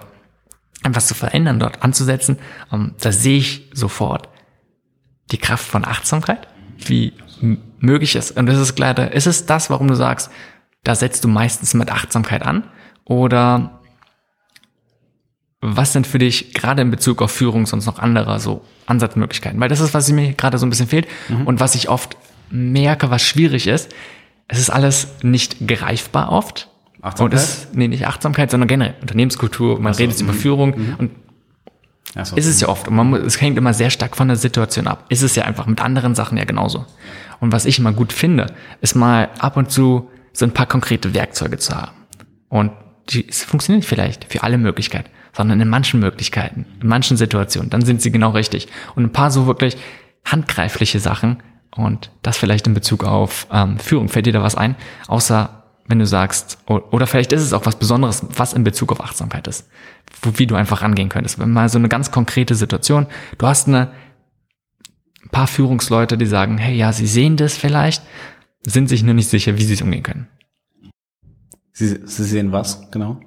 etwas 0.84 1.08
zu 1.08 1.16
verändern, 1.16 1.60
dort 1.60 1.84
anzusetzen, 1.84 2.38
ähm, 2.72 2.94
da 3.02 3.12
sehe 3.12 3.40
ich 3.40 3.70
sofort, 3.74 4.30
die 5.32 5.38
Kraft 5.38 5.66
von 5.66 5.86
Achtsamkeit, 5.86 6.48
wie 6.78 7.14
möglich 7.80 8.16
ist. 8.16 8.32
Und 8.32 8.46
das 8.46 8.60
ist 8.60 8.76
klar, 8.76 8.98
ist 9.12 9.28
es 9.28 9.46
das, 9.46 9.70
warum 9.70 9.88
du 9.88 9.96
sagst, 9.96 10.30
da 10.84 10.96
setzt 10.96 11.24
du 11.24 11.28
meistens 11.28 11.74
mit 11.74 11.92
Achtsamkeit 11.92 12.44
an? 12.44 12.64
Oder 13.06 13.80
was 15.62 15.94
sind 15.94 16.08
für 16.08 16.20
dich 16.20 16.54
gerade 16.54 16.82
in 16.82 16.92
Bezug 16.92 17.22
auf 17.22 17.32
Führung 17.32 17.66
sonst 17.66 17.86
noch 17.86 18.00
andere 18.00 18.40
so 18.40 18.64
Ansatzmöglichkeiten? 18.86 19.60
Weil 19.60 19.70
das 19.70 19.82
ist, 19.82 19.94
was 19.94 20.10
mir 20.12 20.34
gerade 20.34 20.58
so 20.58 20.66
ein 20.66 20.70
bisschen 20.70 20.88
fehlt 20.88 21.08
mhm. 21.28 21.48
und 21.48 21.60
was 21.60 21.76
ich 21.76 21.90
oft 21.90 22.18
merke, 22.50 23.10
was 23.10 23.22
schwierig 23.22 23.68
ist. 23.68 23.94
es 24.48 24.60
ist 24.60 24.70
alles 24.70 25.08
nicht 25.22 25.68
greifbar 25.68 26.32
oft. 26.32 26.70
Achtsamkeit? 27.02 27.40
Und 27.40 27.44
es, 27.44 27.68
nee, 27.74 27.88
nicht 27.88 28.08
Achtsamkeit, 28.08 28.52
sondern 28.52 28.68
generell 28.68 28.96
Unternehmenskultur. 29.02 29.80
Man 29.80 29.94
redet 29.94 30.20
über 30.20 30.34
Führung 30.34 30.74
und 30.98 31.12
Ach 31.12 31.29
so. 32.24 32.36
ist 32.36 32.46
es 32.48 32.60
ja 32.62 32.70
oft. 32.70 32.88
Und 32.88 32.96
man, 32.96 33.10
muss- 33.10 33.20
es 33.20 33.40
hängt 33.42 33.58
immer 33.58 33.74
sehr 33.74 33.90
stark 33.90 34.16
von 34.18 34.28
der 34.28 34.38
Situation 34.38 34.88
ab. 34.88 35.06
Ist 35.10 35.22
es 35.22 35.36
ja 35.36 35.44
einfach 35.46 35.66
mit 35.68 35.82
anderen 35.82 36.16
Sachen 36.16 36.38
ja 36.38 36.46
genauso. 36.46 36.86
Und 37.40 37.52
was 37.52 37.66
ich 37.66 37.80
immer 37.80 37.94
gut 37.94 38.12
finde, 38.14 38.54
ist 38.82 38.96
mal 38.96 39.30
ab 39.40 39.58
und 39.58 39.72
zu 39.72 40.10
so 40.34 40.46
ein 40.46 40.52
paar 40.52 40.66
konkrete 40.66 41.14
Werkzeuge 41.14 41.58
zu 41.58 41.76
haben. 41.76 41.92
Und 42.50 42.72
die, 43.10 43.28
es 43.28 43.44
funktioniert 43.44 43.86
vielleicht 43.86 44.26
für 44.32 44.44
alle 44.44 44.58
Möglichkeiten, 44.58 45.10
sondern 45.36 45.60
in 45.62 45.68
manchen 45.70 46.00
Möglichkeiten, 46.00 46.66
in 46.82 46.88
manchen 46.88 47.18
Situationen, 47.18 47.70
dann 47.70 47.84
sind 47.84 48.02
sie 48.02 48.12
genau 48.12 48.32
richtig. 48.32 48.68
Und 48.96 49.04
ein 49.04 49.12
paar 49.12 49.32
so 49.32 49.48
wirklich 49.48 49.78
handgreifliche 50.26 51.00
Sachen 51.00 51.42
und 51.76 52.12
das 52.22 52.38
vielleicht 52.38 52.68
in 52.68 52.74
Bezug 52.74 53.04
auf 53.04 53.48
ähm, 53.52 53.80
Führung. 53.80 54.10
Fällt 54.10 54.26
dir 54.26 54.34
da 54.34 54.44
was 54.44 54.56
ein? 54.56 54.76
Außer 55.08 55.64
wenn 55.88 55.98
du 55.98 56.06
sagst, 56.06 56.60
oder 56.68 57.08
vielleicht 57.08 57.32
ist 57.34 57.42
es 57.42 57.52
auch 57.52 57.66
was 57.66 57.78
Besonderes, 57.78 58.24
was 58.36 58.54
in 58.54 58.64
Bezug 58.64 58.92
auf 58.92 59.02
Achtsamkeit 59.02 59.48
ist, 59.48 59.68
wo, 60.22 60.32
wie 60.38 60.48
du 60.48 60.56
einfach 60.56 60.82
rangehen 60.82 61.10
könntest. 61.10 61.40
Wenn 61.40 61.52
mal 61.52 61.70
so 61.70 61.78
eine 61.80 61.90
ganz 61.90 62.12
konkrete 62.12 62.56
Situation, 62.56 63.08
du 63.38 63.48
hast 63.48 63.68
eine 63.68 63.92
ein 65.24 65.30
paar 65.32 65.48
Führungsleute, 65.48 66.18
die 66.18 66.26
sagen, 66.26 66.58
hey, 66.58 66.76
ja, 66.76 66.92
sie 66.94 67.06
sehen 67.06 67.38
das 67.38 67.56
vielleicht, 67.58 68.02
sind 68.66 68.88
sich 68.90 69.04
nur 69.04 69.14
nicht 69.14 69.30
sicher, 69.30 69.58
wie 69.58 69.64
sie 69.64 69.74
es 69.74 69.82
umgehen 69.82 70.02
können. 70.04 70.28
Sie, 71.72 72.00
Sie 72.06 72.24
sehen 72.24 72.52
was, 72.52 72.90
genau? 72.92 73.20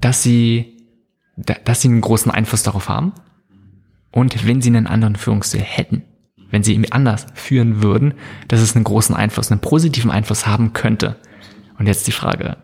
Dass 0.00 0.22
sie, 0.22 0.76
da- 1.36 1.56
dass 1.64 1.80
sie 1.82 1.88
einen 1.88 2.00
großen 2.00 2.30
Einfluss 2.32 2.62
darauf 2.62 2.88
haben 2.88 3.12
und 4.10 4.46
wenn 4.46 4.60
sie 4.62 4.68
einen 4.70 4.86
anderen 4.86 5.16
Führungsstil 5.16 5.60
hätten, 5.60 6.02
wenn 6.50 6.62
sie 6.62 6.74
ihn 6.74 6.90
anders 6.90 7.26
führen 7.34 7.82
würden, 7.82 8.14
dass 8.48 8.60
es 8.60 8.74
einen 8.74 8.84
großen 8.84 9.14
Einfluss, 9.14 9.50
einen 9.52 9.60
positiven 9.60 10.10
Einfluss 10.10 10.46
haben 10.46 10.72
könnte. 10.72 11.16
Und 11.78 11.86
jetzt 11.86 12.06
die 12.06 12.12
Frage, 12.12 12.56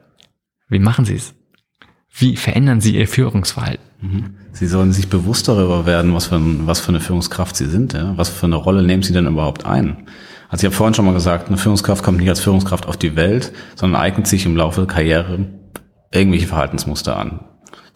wie 0.69 0.79
machen 0.79 1.05
sie 1.05 1.15
es? 1.15 1.35
Wie 2.17 2.37
verändern 2.37 2.81
sie 2.81 2.97
ihr 2.97 3.09
Führungsverhalten? 3.09 3.85
Sie 4.53 4.67
sollen 4.69 4.93
sich 4.93 5.09
bewusst 5.09 5.49
darüber 5.49 5.85
werden, 5.85 6.15
was 6.15 6.27
für, 6.27 6.37
ein, 6.37 6.67
was 6.67 6.79
für 6.79 6.91
eine 6.91 7.01
Führungskraft 7.01 7.57
Sie 7.57 7.67
sind. 7.67 7.93
Ja? 7.93 8.13
Was 8.17 8.29
für 8.29 8.47
eine 8.47 8.55
Rolle 8.55 8.85
nehmen 8.85 9.03
Sie 9.03 9.13
denn 9.13 9.27
überhaupt 9.27 9.67
ein? 9.67 10.07
Also 10.49 10.63
ich 10.63 10.67
habe 10.67 10.77
vorhin 10.77 10.95
schon 10.95 11.07
mal 11.07 11.15
gesagt, 11.15 11.49
eine 11.49 11.57
Führungskraft 11.57 12.05
kommt 12.05 12.19
nicht 12.19 12.29
als 12.29 12.39
Führungskraft 12.39 12.87
auf 12.87 12.97
die 12.97 13.17
Welt, 13.17 13.53
sondern 13.75 14.01
eignet 14.01 14.29
sich 14.29 14.47
im 14.47 14.57
Laufe 14.57 14.83
der 14.83 14.95
Karriere 14.95 15.47
irgendwelche 16.13 16.47
Verhaltensmuster 16.47 17.17
an, 17.17 17.41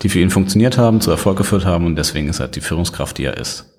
die 0.03 0.09
für 0.09 0.19
ihn 0.19 0.31
funktioniert 0.31 0.77
haben, 0.79 1.01
zu 1.01 1.13
Erfolg 1.13 1.39
geführt 1.39 1.65
haben 1.65 1.87
und 1.87 1.95
deswegen 1.95 2.29
ist 2.29 2.41
er 2.41 2.49
die 2.49 2.61
Führungskraft, 2.61 3.19
die 3.19 3.25
er 3.25 3.37
ist. 3.37 3.79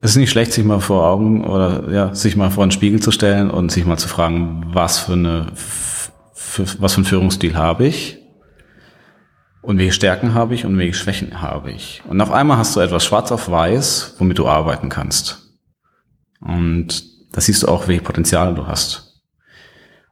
Es 0.00 0.10
ist 0.10 0.16
nicht 0.16 0.30
schlecht, 0.30 0.52
sich 0.52 0.64
mal 0.64 0.80
vor 0.80 1.06
Augen 1.06 1.44
oder 1.44 1.90
ja, 1.90 2.14
sich 2.14 2.36
mal 2.36 2.50
vor 2.50 2.64
einen 2.64 2.72
Spiegel 2.72 3.00
zu 3.00 3.12
stellen 3.12 3.50
und 3.50 3.70
sich 3.70 3.84
mal 3.86 3.96
zu 3.96 4.08
fragen, 4.08 4.66
was 4.72 4.98
für 4.98 5.12
eine, 5.12 5.46
für, 6.46 6.80
was 6.80 6.94
für 6.94 6.98
einen 6.98 7.04
Führungsstil 7.06 7.56
habe 7.56 7.86
ich 7.86 8.18
und 9.62 9.78
welche 9.78 9.92
Stärken 9.92 10.34
habe 10.34 10.54
ich 10.54 10.64
und 10.64 10.78
welche 10.78 10.94
Schwächen 10.94 11.42
habe 11.42 11.72
ich. 11.72 12.02
Und 12.08 12.20
auf 12.20 12.30
einmal 12.30 12.56
hast 12.56 12.76
du 12.76 12.80
etwas 12.80 13.04
schwarz 13.04 13.32
auf 13.32 13.50
weiß, 13.50 14.14
womit 14.18 14.38
du 14.38 14.46
arbeiten 14.46 14.88
kannst. 14.88 15.50
Und 16.40 17.04
da 17.32 17.40
siehst 17.40 17.62
du 17.62 17.68
auch, 17.68 17.88
welche 17.88 18.02
Potenziale 18.02 18.54
du 18.54 18.66
hast. 18.66 19.22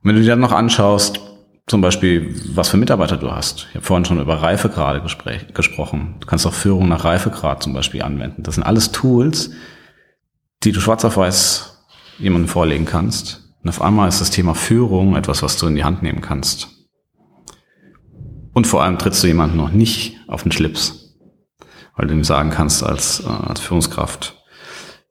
Und 0.03 0.09
wenn 0.09 0.17
du 0.17 0.23
dir 0.23 0.31
dann 0.31 0.41
noch 0.41 0.53
anschaust, 0.53 1.21
zum 1.67 1.81
Beispiel, 1.81 2.35
was 2.55 2.69
für 2.69 2.77
Mitarbeiter 2.77 3.17
du 3.17 3.31
hast. 3.31 3.69
Ich 3.71 3.77
habe 3.77 3.87
vorhin 3.87 4.05
schon 4.05 4.21
über 4.21 4.43
Reifegrade 4.43 5.01
gespräch- 5.01 5.53
gesprochen. 5.55 6.17
Du 6.21 6.27
kannst 6.27 6.47
auch 6.47 6.53
Führung 6.53 6.89
nach 6.89 7.05
Reifegrad 7.05 7.63
zum 7.63 7.73
Beispiel 7.73 8.03
anwenden. 8.03 8.43
Das 8.43 8.57
sind 8.57 8.65
alles 8.65 8.93
Tools, 8.93 9.51
die 10.63 10.73
du 10.73 10.81
schwarz 10.81 11.05
auf 11.07 11.17
weiß 11.17 11.87
jemandem 12.19 12.49
vorlegen 12.49 12.85
kannst. 12.85 13.44
Und 13.65 13.71
auf 13.71 13.81
einmal 13.81 14.09
ist 14.09 14.21
das 14.21 14.31
Thema 14.31 14.55
Führung 14.55 15.17
etwas, 15.17 15.43
was 15.43 15.57
du 15.57 15.67
in 15.67 15.75
die 15.75 15.85
Hand 15.85 16.03
nehmen 16.03 16.21
kannst. 16.21 16.69
Und 18.53 18.67
vor 18.67 18.85
allem 18.85 18.99
trittst 18.99 19.23
du 19.23 19.27
jemanden 19.27 19.57
noch 19.57 19.71
nicht 19.71 20.21
auf 20.29 20.43
den 20.43 20.53
Schlips, 20.53 21.17
weil 21.97 22.07
du 22.07 22.15
ihm 22.15 22.25
sagen 22.25 22.51
kannst 22.51 22.85
als, 22.85 23.21
äh, 23.21 23.29
als 23.29 23.61
Führungskraft, 23.61 24.37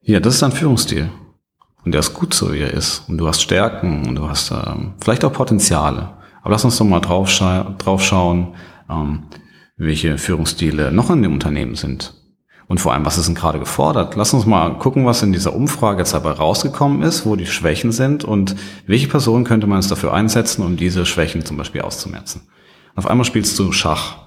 ja, 0.02 0.20
das 0.20 0.36
ist 0.36 0.44
dein 0.44 0.52
Führungsstil. 0.52 1.10
Und 1.84 1.94
der 1.94 2.00
ist 2.00 2.14
gut 2.14 2.34
so, 2.34 2.54
wie 2.54 2.60
er 2.60 2.72
ist. 2.72 3.04
Und 3.10 3.18
du 3.18 3.28
hast 3.28 3.42
Stärken 3.42 4.08
und 4.08 4.16
du 4.16 4.30
hast 4.30 4.52
ähm, 4.52 4.94
vielleicht 5.02 5.26
auch 5.26 5.34
Potenziale. 5.34 6.18
Aber 6.42 6.52
lass 6.52 6.64
uns 6.64 6.78
doch 6.78 6.86
mal 6.86 7.00
drauf, 7.00 7.30
schauen, 7.30 8.56
ähm, 8.90 9.24
welche 9.78 10.18
Führungsstile 10.18 10.92
noch 10.92 11.10
in 11.10 11.24
dem 11.24 11.34
Unternehmen 11.34 11.76
sind. 11.76 12.14
Und 12.68 12.80
vor 12.80 12.94
allem, 12.94 13.06
was 13.06 13.18
ist 13.18 13.28
denn 13.28 13.36
gerade 13.36 13.60
gefordert? 13.60 14.16
Lass 14.16 14.34
uns 14.34 14.46
mal 14.46 14.78
gucken, 14.78 15.06
was 15.06 15.22
in 15.22 15.34
dieser 15.34 15.54
Umfrage 15.54 16.00
jetzt 16.00 16.14
dabei 16.14 16.32
rausgekommen 16.32 17.02
ist, 17.02 17.26
wo 17.26 17.36
die 17.36 17.46
Schwächen 17.46 17.92
sind 17.92 18.24
und 18.24 18.56
welche 18.88 19.08
Person 19.08 19.44
könnte 19.44 19.68
man 19.68 19.80
es 19.80 19.88
dafür 19.88 20.14
einsetzen, 20.14 20.64
um 20.64 20.78
diese 20.78 21.06
Schwächen 21.06 21.46
zum 21.46 21.58
Beispiel 21.58 21.82
auszumerzen. 21.82 22.48
Auf 22.96 23.08
einmal 23.08 23.26
spielst 23.26 23.58
du 23.60 23.72
Schach, 23.72 24.18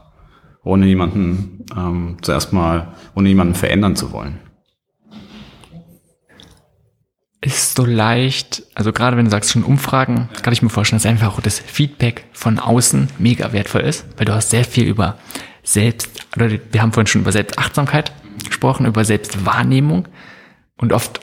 ohne 0.63 0.87
jemanden 0.87 1.65
ähm, 1.77 2.19
zuerst 2.23 2.53
mal, 2.53 2.95
ohne 3.15 3.29
jemanden 3.29 3.55
verändern 3.55 3.97
zu 3.97 4.13
wollen. 4.13 4.39
ist 7.47 7.77
so 7.77 7.85
leicht, 7.85 8.65
also 8.75 8.93
gerade 8.93 9.17
wenn 9.17 9.27
du 9.27 9.31
sagst 9.31 9.53
schon 9.53 9.63
Umfragen, 9.63 10.29
kann 10.43 10.53
ich 10.53 10.63
mir 10.63 10.69
vorstellen, 10.69 11.01
dass 11.01 11.09
einfach 11.09 11.41
das 11.41 11.61
Feedback 11.61 12.25
von 12.33 12.59
außen 12.59 13.09
mega 13.19 13.53
wertvoll 13.53 13.83
ist, 13.83 14.05
weil 14.17 14.27
du 14.27 14.35
hast 14.35 14.51
sehr 14.51 14.65
viel 14.65 14.85
über 14.85 15.17
Selbst, 15.63 16.11
oder 16.37 16.51
wir 16.51 16.83
haben 16.83 16.93
vorhin 16.93 17.07
schon 17.07 17.23
über 17.23 17.33
Selbstachtsamkeit 17.33 18.13
gesprochen, 18.57 18.87
über 18.87 19.05
Selbstwahrnehmung 19.05 20.09
und 20.79 20.93
oft 20.93 21.21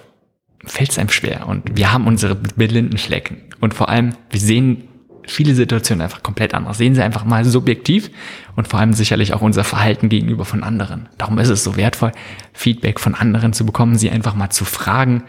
fällt 0.65 0.91
es 0.91 0.99
einem 0.99 1.09
schwer 1.09 1.47
und 1.47 1.75
wir 1.75 1.91
haben 1.91 2.07
unsere 2.07 2.35
blinden 2.35 2.97
Flecken 2.97 3.41
und 3.59 3.73
vor 3.73 3.89
allem, 3.89 4.11
wir 4.29 4.39
sehen 4.39 4.87
viele 5.25 5.55
Situationen 5.55 6.01
einfach 6.01 6.21
komplett 6.21 6.53
anders, 6.53 6.77
sehen 6.77 6.95
sie 6.95 7.01
einfach 7.01 7.25
mal 7.25 7.43
subjektiv 7.43 8.11
und 8.55 8.67
vor 8.67 8.79
allem 8.79 8.93
sicherlich 8.93 9.33
auch 9.33 9.41
unser 9.41 9.63
Verhalten 9.63 10.09
gegenüber 10.09 10.45
von 10.45 10.63
anderen. 10.63 11.09
Darum 11.17 11.39
ist 11.39 11.49
es 11.49 11.63
so 11.63 11.75
wertvoll, 11.75 12.11
Feedback 12.53 12.99
von 12.99 13.15
anderen 13.15 13.53
zu 13.53 13.65
bekommen, 13.65 13.97
sie 13.97 14.11
einfach 14.11 14.35
mal 14.35 14.51
zu 14.51 14.65
fragen, 14.65 15.23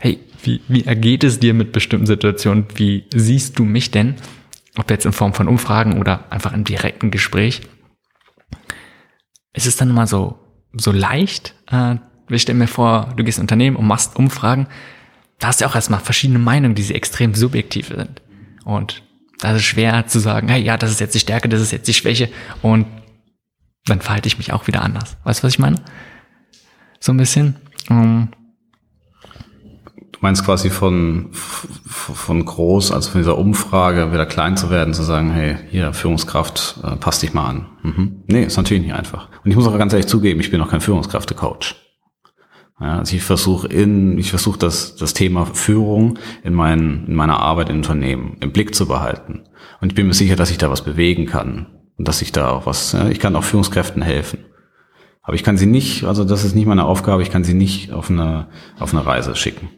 hey, 0.00 0.20
wie, 0.42 0.60
wie 0.68 0.84
ergeht 0.84 1.24
es 1.24 1.40
dir 1.40 1.54
mit 1.54 1.72
bestimmten 1.72 2.06
Situationen? 2.06 2.66
Wie 2.74 3.04
siehst 3.14 3.58
du 3.58 3.64
mich 3.64 3.90
denn? 3.90 4.16
Ob 4.76 4.90
jetzt 4.90 5.06
in 5.06 5.12
Form 5.12 5.32
von 5.32 5.48
Umfragen 5.48 5.98
oder 5.98 6.30
einfach 6.30 6.52
im 6.52 6.64
direkten 6.64 7.10
Gespräch. 7.10 7.62
Es 9.54 9.66
ist 9.66 9.80
dann 9.80 9.90
immer 9.90 10.06
so, 10.06 10.43
so 10.76 10.92
leicht. 10.92 11.54
Äh, 11.70 11.96
ich 12.28 12.42
stelle 12.42 12.58
mir 12.58 12.66
vor, 12.66 13.12
du 13.16 13.24
gehst 13.24 13.38
in 13.38 13.42
ein 13.42 13.44
Unternehmen 13.44 13.76
und 13.76 13.86
machst 13.86 14.16
Umfragen. 14.16 14.66
Da 15.38 15.48
hast 15.48 15.60
du 15.60 15.66
auch 15.66 15.74
erstmal 15.74 16.00
verschiedene 16.00 16.38
Meinungen, 16.38 16.74
die 16.74 16.82
sie 16.82 16.94
extrem 16.94 17.34
subjektiv 17.34 17.88
sind. 17.88 18.22
Und 18.64 19.02
da 19.40 19.50
ist 19.50 19.58
es 19.58 19.64
schwer 19.64 20.06
zu 20.06 20.20
sagen, 20.20 20.48
hey, 20.48 20.62
ja, 20.62 20.76
das 20.76 20.90
ist 20.90 21.00
jetzt 21.00 21.14
die 21.14 21.20
Stärke, 21.20 21.48
das 21.48 21.60
ist 21.60 21.72
jetzt 21.72 21.88
die 21.88 21.94
Schwäche. 21.94 22.30
Und 22.62 22.86
dann 23.86 24.00
verhalte 24.00 24.26
ich 24.26 24.38
mich 24.38 24.52
auch 24.52 24.66
wieder 24.66 24.82
anders. 24.82 25.16
Weißt 25.24 25.42
du, 25.42 25.46
was 25.46 25.52
ich 25.52 25.58
meine? 25.58 25.76
So 27.00 27.12
ein 27.12 27.18
bisschen. 27.18 27.56
Ähm, 27.90 28.28
Du 30.24 30.26
meinst 30.26 30.46
quasi 30.46 30.70
von, 30.70 31.28
von 31.34 32.46
groß, 32.46 32.92
also 32.92 33.10
von 33.10 33.20
dieser 33.20 33.36
Umfrage 33.36 34.10
wieder 34.10 34.24
klein 34.24 34.56
zu 34.56 34.70
werden, 34.70 34.94
zu 34.94 35.02
sagen, 35.02 35.30
hey, 35.30 35.58
hier, 35.70 35.92
Führungskraft, 35.92 36.78
äh, 36.82 36.96
passt 36.96 37.22
dich 37.22 37.34
mal 37.34 37.46
an. 37.46 37.66
Mhm. 37.82 38.22
Nee, 38.26 38.44
ist 38.44 38.56
natürlich 38.56 38.84
nicht 38.84 38.94
einfach. 38.94 39.28
Und 39.44 39.50
ich 39.50 39.54
muss 39.54 39.66
auch 39.66 39.76
ganz 39.76 39.92
ehrlich 39.92 40.06
zugeben, 40.06 40.40
ich 40.40 40.50
bin 40.50 40.60
noch 40.60 40.70
kein 40.70 40.80
Führungskräftecoach. 40.80 41.74
Ja, 42.80 43.00
also 43.00 43.14
ich 43.14 43.22
versuche 43.22 43.68
in, 43.68 44.16
ich 44.16 44.30
versuche 44.30 44.58
das, 44.58 44.96
das 44.96 45.12
Thema 45.12 45.44
Führung 45.44 46.18
in, 46.42 46.54
mein, 46.54 47.04
in 47.06 47.14
meiner 47.16 47.40
Arbeit 47.40 47.68
in 47.68 47.76
Unternehmen 47.76 48.38
im 48.40 48.50
Blick 48.50 48.74
zu 48.74 48.86
behalten. 48.86 49.42
Und 49.82 49.92
ich 49.92 49.94
bin 49.94 50.06
mir 50.06 50.14
sicher, 50.14 50.36
dass 50.36 50.50
ich 50.50 50.56
da 50.56 50.70
was 50.70 50.84
bewegen 50.84 51.26
kann. 51.26 51.66
Und 51.98 52.08
dass 52.08 52.22
ich 52.22 52.32
da 52.32 52.48
auch 52.48 52.64
was, 52.64 52.92
ja, 52.92 53.10
ich 53.10 53.20
kann 53.20 53.36
auch 53.36 53.44
Führungskräften 53.44 54.00
helfen. 54.00 54.38
Aber 55.20 55.34
ich 55.34 55.44
kann 55.44 55.58
sie 55.58 55.66
nicht, 55.66 56.04
also 56.04 56.24
das 56.24 56.44
ist 56.44 56.54
nicht 56.54 56.64
meine 56.64 56.86
Aufgabe, 56.86 57.20
ich 57.20 57.30
kann 57.30 57.44
sie 57.44 57.52
nicht 57.52 57.92
auf 57.92 58.08
eine, 58.08 58.48
auf 58.78 58.94
eine 58.94 59.04
Reise 59.04 59.36
schicken. 59.36 59.68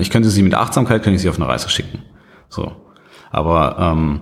Ich 0.00 0.10
könnte 0.10 0.30
sie 0.30 0.42
mit 0.42 0.54
Achtsamkeit, 0.54 1.02
könnte 1.02 1.16
ich 1.16 1.22
sie 1.22 1.28
auf 1.28 1.36
eine 1.36 1.48
Reise 1.48 1.68
schicken. 1.68 2.02
So. 2.48 2.72
Aber 3.30 3.76
ähm, 3.78 4.20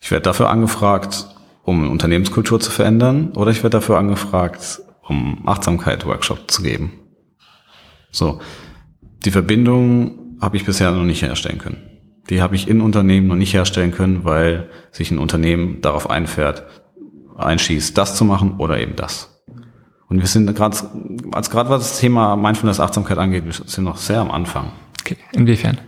ich 0.00 0.10
werde 0.10 0.22
dafür 0.22 0.50
angefragt, 0.50 1.26
um 1.62 1.90
Unternehmenskultur 1.90 2.58
zu 2.60 2.70
verändern, 2.70 3.32
oder 3.36 3.50
ich 3.50 3.58
werde 3.62 3.78
dafür 3.78 3.98
angefragt, 3.98 4.82
um 5.02 5.46
Achtsamkeit-Workshop 5.46 6.50
zu 6.50 6.62
geben. 6.62 6.92
So. 8.10 8.40
Die 9.24 9.30
Verbindung 9.30 10.38
habe 10.40 10.56
ich 10.56 10.64
bisher 10.64 10.90
noch 10.90 11.04
nicht 11.04 11.22
herstellen 11.22 11.58
können. 11.58 11.88
Die 12.30 12.42
habe 12.42 12.56
ich 12.56 12.68
in 12.68 12.80
Unternehmen 12.80 13.28
noch 13.28 13.36
nicht 13.36 13.54
herstellen 13.54 13.92
können, 13.92 14.24
weil 14.24 14.68
sich 14.90 15.10
ein 15.10 15.18
Unternehmen 15.18 15.80
darauf 15.80 16.10
einfährt, 16.10 16.64
einschießt, 17.36 17.96
das 17.96 18.16
zu 18.16 18.24
machen 18.24 18.56
oder 18.58 18.80
eben 18.80 18.96
das. 18.96 19.31
Und 20.12 20.20
wir 20.20 20.26
sind 20.26 20.54
gerade, 20.54 20.76
als 21.32 21.48
gerade 21.48 21.70
was 21.70 21.88
das 21.88 22.00
Thema 22.00 22.36
Mindfulness 22.36 22.80
Achtsamkeit 22.80 23.16
angeht, 23.16 23.46
wir 23.46 23.52
sind 23.54 23.84
noch 23.84 23.96
sehr 23.96 24.20
am 24.20 24.30
Anfang. 24.30 24.70
okay, 25.00 25.16
inwiefern? 25.32 25.78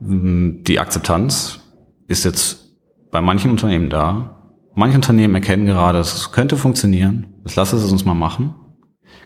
Die 0.00 0.80
Akzeptanz 0.80 1.60
ist 2.08 2.24
jetzt 2.24 2.74
bei 3.12 3.20
manchen 3.20 3.52
Unternehmen 3.52 3.90
da. 3.90 4.50
Manche 4.74 4.96
Unternehmen 4.96 5.36
erkennen 5.36 5.66
gerade, 5.66 6.00
es 6.00 6.32
könnte 6.32 6.56
funktionieren. 6.56 7.28
Das 7.44 7.54
lasse 7.54 7.76
es 7.76 7.92
uns 7.92 8.04
mal 8.04 8.14
machen. 8.14 8.56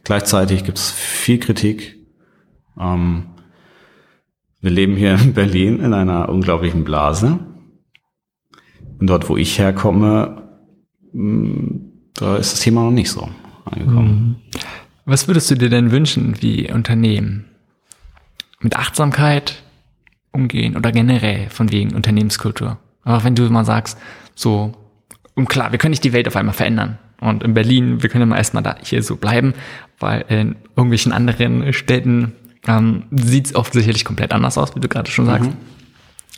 Gleichzeitig 0.04 0.62
gibt 0.64 0.76
es 0.76 0.90
viel 0.90 1.38
Kritik. 1.38 1.96
Ähm, 2.78 3.28
wir 4.60 4.70
leben 4.70 4.96
hier 4.96 5.14
in 5.14 5.32
Berlin 5.32 5.80
in 5.80 5.94
einer 5.94 6.28
unglaublichen 6.28 6.84
Blase. 6.84 7.38
Und 9.00 9.06
dort, 9.06 9.30
wo 9.30 9.38
ich 9.38 9.58
herkomme, 9.58 10.50
mm, 11.14 11.76
da 12.12 12.36
ist 12.36 12.52
das 12.52 12.60
Thema 12.60 12.82
noch 12.82 12.90
nicht 12.90 13.10
so 13.10 13.26
angekommen. 13.68 14.08
Mhm. 14.08 14.36
Was 15.04 15.26
würdest 15.26 15.50
du 15.50 15.54
dir 15.54 15.70
denn 15.70 15.90
wünschen, 15.90 16.40
wie 16.40 16.70
Unternehmen 16.70 17.46
mit 18.60 18.76
Achtsamkeit 18.76 19.62
umgehen 20.32 20.76
oder 20.76 20.92
generell 20.92 21.48
von 21.50 21.72
wegen 21.72 21.94
Unternehmenskultur? 21.94 22.78
Aber 23.04 23.24
wenn 23.24 23.34
du 23.34 23.48
mal 23.48 23.64
sagst, 23.64 23.98
so, 24.34 24.74
und 25.34 25.48
klar, 25.48 25.72
wir 25.72 25.78
können 25.78 25.92
nicht 25.92 26.04
die 26.04 26.12
Welt 26.12 26.28
auf 26.28 26.36
einmal 26.36 26.54
verändern. 26.54 26.98
Und 27.20 27.42
in 27.42 27.54
Berlin, 27.54 28.02
wir 28.02 28.10
können 28.10 28.30
ja 28.30 28.36
erstmal 28.36 28.62
da 28.62 28.76
hier 28.82 29.02
so 29.02 29.16
bleiben, 29.16 29.54
weil 29.98 30.24
in 30.28 30.56
irgendwelchen 30.76 31.12
anderen 31.12 31.72
Städten 31.72 32.32
ähm, 32.66 33.04
sieht 33.10 33.46
es 33.46 33.54
oft 33.54 33.72
sicherlich 33.72 34.04
komplett 34.04 34.32
anders 34.32 34.58
aus, 34.58 34.76
wie 34.76 34.80
du 34.80 34.88
gerade 34.88 35.10
schon 35.10 35.26
sagst. 35.26 35.50
Mhm. 35.50 35.56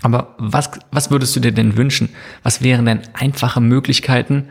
Aber 0.03 0.35
was, 0.39 0.70
was 0.93 1.11
würdest 1.11 1.37
du 1.37 1.41
dir 1.41 1.53
denn 1.53 1.76
wünschen? 1.76 2.09
Was 2.43 2.62
wären 2.62 2.87
denn 2.87 3.01
einfache 3.12 3.61
Möglichkeiten, 3.61 4.49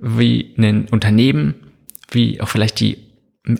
wie 0.00 0.54
ein 0.56 0.86
Unternehmen, 0.90 1.54
wie 2.10 2.40
auch 2.40 2.48
vielleicht 2.48 2.80
die 2.80 2.98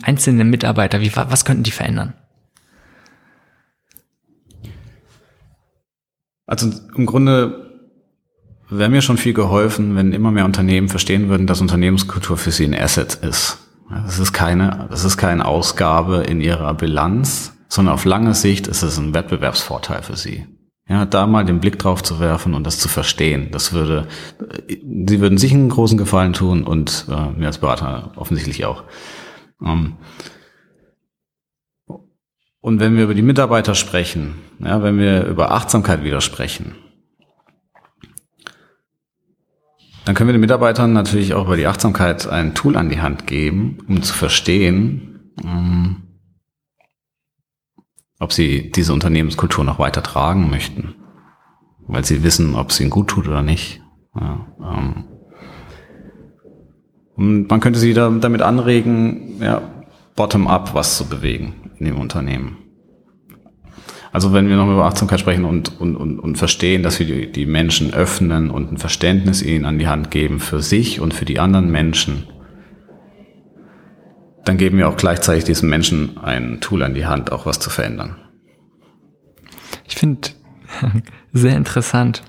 einzelnen 0.02 0.50
Mitarbeiter, 0.50 1.00
wie, 1.00 1.14
was 1.14 1.44
könnten 1.44 1.62
die 1.62 1.70
verändern? 1.70 2.14
Also 6.46 6.70
im 6.94 7.06
Grunde 7.06 7.68
wäre 8.70 8.90
mir 8.90 9.02
schon 9.02 9.18
viel 9.18 9.34
geholfen, 9.34 9.96
wenn 9.96 10.12
immer 10.12 10.30
mehr 10.30 10.44
Unternehmen 10.44 10.88
verstehen 10.88 11.28
würden, 11.28 11.46
dass 11.46 11.60
Unternehmenskultur 11.60 12.36
für 12.36 12.50
sie 12.50 12.64
ein 12.64 12.74
Asset 12.74 13.14
ist. 13.16 13.58
Das 13.90 14.18
ist 14.18 14.32
keine, 14.32 14.86
das 14.90 15.04
ist 15.04 15.16
keine 15.16 15.46
Ausgabe 15.46 16.18
in 16.22 16.40
ihrer 16.40 16.74
Bilanz, 16.74 17.54
sondern 17.68 17.94
auf 17.94 18.04
lange 18.04 18.34
Sicht 18.34 18.66
ist 18.66 18.82
es 18.82 18.98
ein 18.98 19.14
Wettbewerbsvorteil 19.14 20.02
für 20.02 20.16
sie. 20.16 20.46
Ja, 20.88 21.04
da 21.04 21.26
mal 21.26 21.44
den 21.44 21.60
Blick 21.60 21.78
drauf 21.78 22.02
zu 22.02 22.18
werfen 22.18 22.54
und 22.54 22.66
das 22.66 22.78
zu 22.78 22.88
verstehen, 22.88 23.50
das 23.50 23.74
würde, 23.74 24.08
sie 24.68 25.20
würden 25.20 25.36
sich 25.36 25.52
einen 25.52 25.68
großen 25.68 25.98
Gefallen 25.98 26.32
tun 26.32 26.64
und 26.64 27.04
äh, 27.10 27.30
mir 27.38 27.46
als 27.46 27.58
Berater 27.58 28.12
offensichtlich 28.16 28.64
auch. 28.64 28.84
Ähm, 29.62 29.96
und 32.60 32.80
wenn 32.80 32.96
wir 32.96 33.04
über 33.04 33.14
die 33.14 33.22
Mitarbeiter 33.22 33.74
sprechen, 33.74 34.36
ja, 34.60 34.82
wenn 34.82 34.98
wir 34.98 35.26
über 35.26 35.52
Achtsamkeit 35.52 36.04
wieder 36.04 36.22
sprechen, 36.22 36.74
dann 40.06 40.14
können 40.14 40.28
wir 40.28 40.32
den 40.32 40.40
Mitarbeitern 40.40 40.94
natürlich 40.94 41.34
auch 41.34 41.44
über 41.44 41.58
die 41.58 41.66
Achtsamkeit 41.66 42.26
ein 42.26 42.54
Tool 42.54 42.78
an 42.78 42.88
die 42.88 43.02
Hand 43.02 43.26
geben, 43.26 43.78
um 43.88 44.02
zu 44.02 44.14
verstehen, 44.14 45.32
ähm, 45.44 46.07
ob 48.18 48.32
sie 48.32 48.70
diese 48.70 48.92
Unternehmenskultur 48.92 49.64
noch 49.64 49.78
weiter 49.78 50.02
tragen 50.02 50.50
möchten, 50.50 50.94
weil 51.86 52.04
sie 52.04 52.22
wissen, 52.22 52.54
ob 52.54 52.70
es 52.70 52.80
ihnen 52.80 52.90
gut 52.90 53.08
tut 53.08 53.28
oder 53.28 53.42
nicht. 53.42 53.80
Ja, 54.14 54.46
ähm, 54.60 55.04
und 57.16 57.50
man 57.50 57.60
könnte 57.60 57.78
sie 57.80 57.94
da, 57.94 58.10
damit 58.10 58.42
anregen, 58.42 59.40
ja, 59.40 59.62
bottom-up 60.14 60.74
was 60.74 60.96
zu 60.96 61.08
bewegen 61.08 61.72
in 61.78 61.86
dem 61.86 61.98
Unternehmen. 61.98 62.58
Also 64.12 64.32
wenn 64.32 64.48
wir 64.48 64.56
noch 64.56 64.70
über 64.72 64.86
Achtsamkeit 64.86 65.20
sprechen 65.20 65.44
und, 65.44 65.80
und, 65.80 65.96
und, 65.96 66.18
und 66.18 66.38
verstehen, 66.38 66.82
dass 66.82 66.98
wir 66.98 67.06
die, 67.06 67.30
die 67.30 67.46
Menschen 67.46 67.92
öffnen 67.92 68.50
und 68.50 68.72
ein 68.72 68.78
Verständnis 68.78 69.42
ihnen 69.42 69.64
an 69.64 69.78
die 69.78 69.88
Hand 69.88 70.10
geben 70.10 70.40
für 70.40 70.60
sich 70.60 71.00
und 71.00 71.12
für 71.12 71.24
die 71.24 71.38
anderen 71.38 71.70
Menschen, 71.70 72.24
dann 74.48 74.56
geben 74.56 74.78
wir 74.78 74.88
auch 74.88 74.96
gleichzeitig 74.96 75.44
diesen 75.44 75.68
Menschen 75.68 76.16
ein 76.16 76.62
Tool 76.62 76.82
an 76.82 76.94
die 76.94 77.04
Hand, 77.04 77.32
auch 77.32 77.44
was 77.44 77.58
zu 77.58 77.68
verändern. 77.68 78.16
Ich 79.86 79.96
finde 79.96 80.30
sehr 81.34 81.54
interessant. 81.54 82.22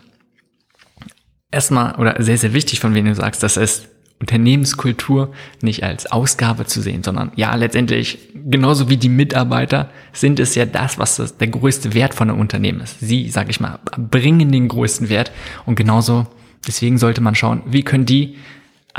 Erstmal, 1.50 1.96
oder 1.96 2.22
sehr, 2.22 2.38
sehr 2.38 2.54
wichtig, 2.54 2.82
von 2.82 2.94
wem 2.94 3.06
du 3.06 3.16
sagst, 3.16 3.42
dass 3.42 3.56
es 3.56 3.88
Unternehmenskultur 4.20 5.32
nicht 5.62 5.84
als 5.84 6.12
Ausgabe 6.12 6.66
zu 6.66 6.82
sehen, 6.82 7.04
sondern 7.04 7.32
ja, 7.38 7.56
letztendlich 7.56 8.20
genauso 8.34 8.90
wie 8.90 8.98
die 8.98 9.08
Mitarbeiter 9.08 9.90
sind 10.12 10.42
es 10.42 10.56
ja 10.56 10.66
das, 10.66 11.00
was 11.00 11.16
das, 11.16 11.38
der 11.38 11.48
größte 11.48 11.94
Wert 11.94 12.14
von 12.14 12.30
einem 12.30 12.42
Unternehmen 12.42 12.82
ist. 12.82 13.00
Sie, 13.00 13.30
sag 13.30 13.50
ich 13.50 13.62
mal, 13.62 13.80
bringen 13.98 14.52
den 14.52 14.68
größten 14.68 15.08
Wert 15.08 15.32
und 15.66 15.76
genauso 15.76 16.28
deswegen 16.68 16.98
sollte 16.98 17.22
man 17.22 17.36
schauen, 17.36 17.64
wie 17.66 17.84
können 17.84 18.06
die 18.06 18.36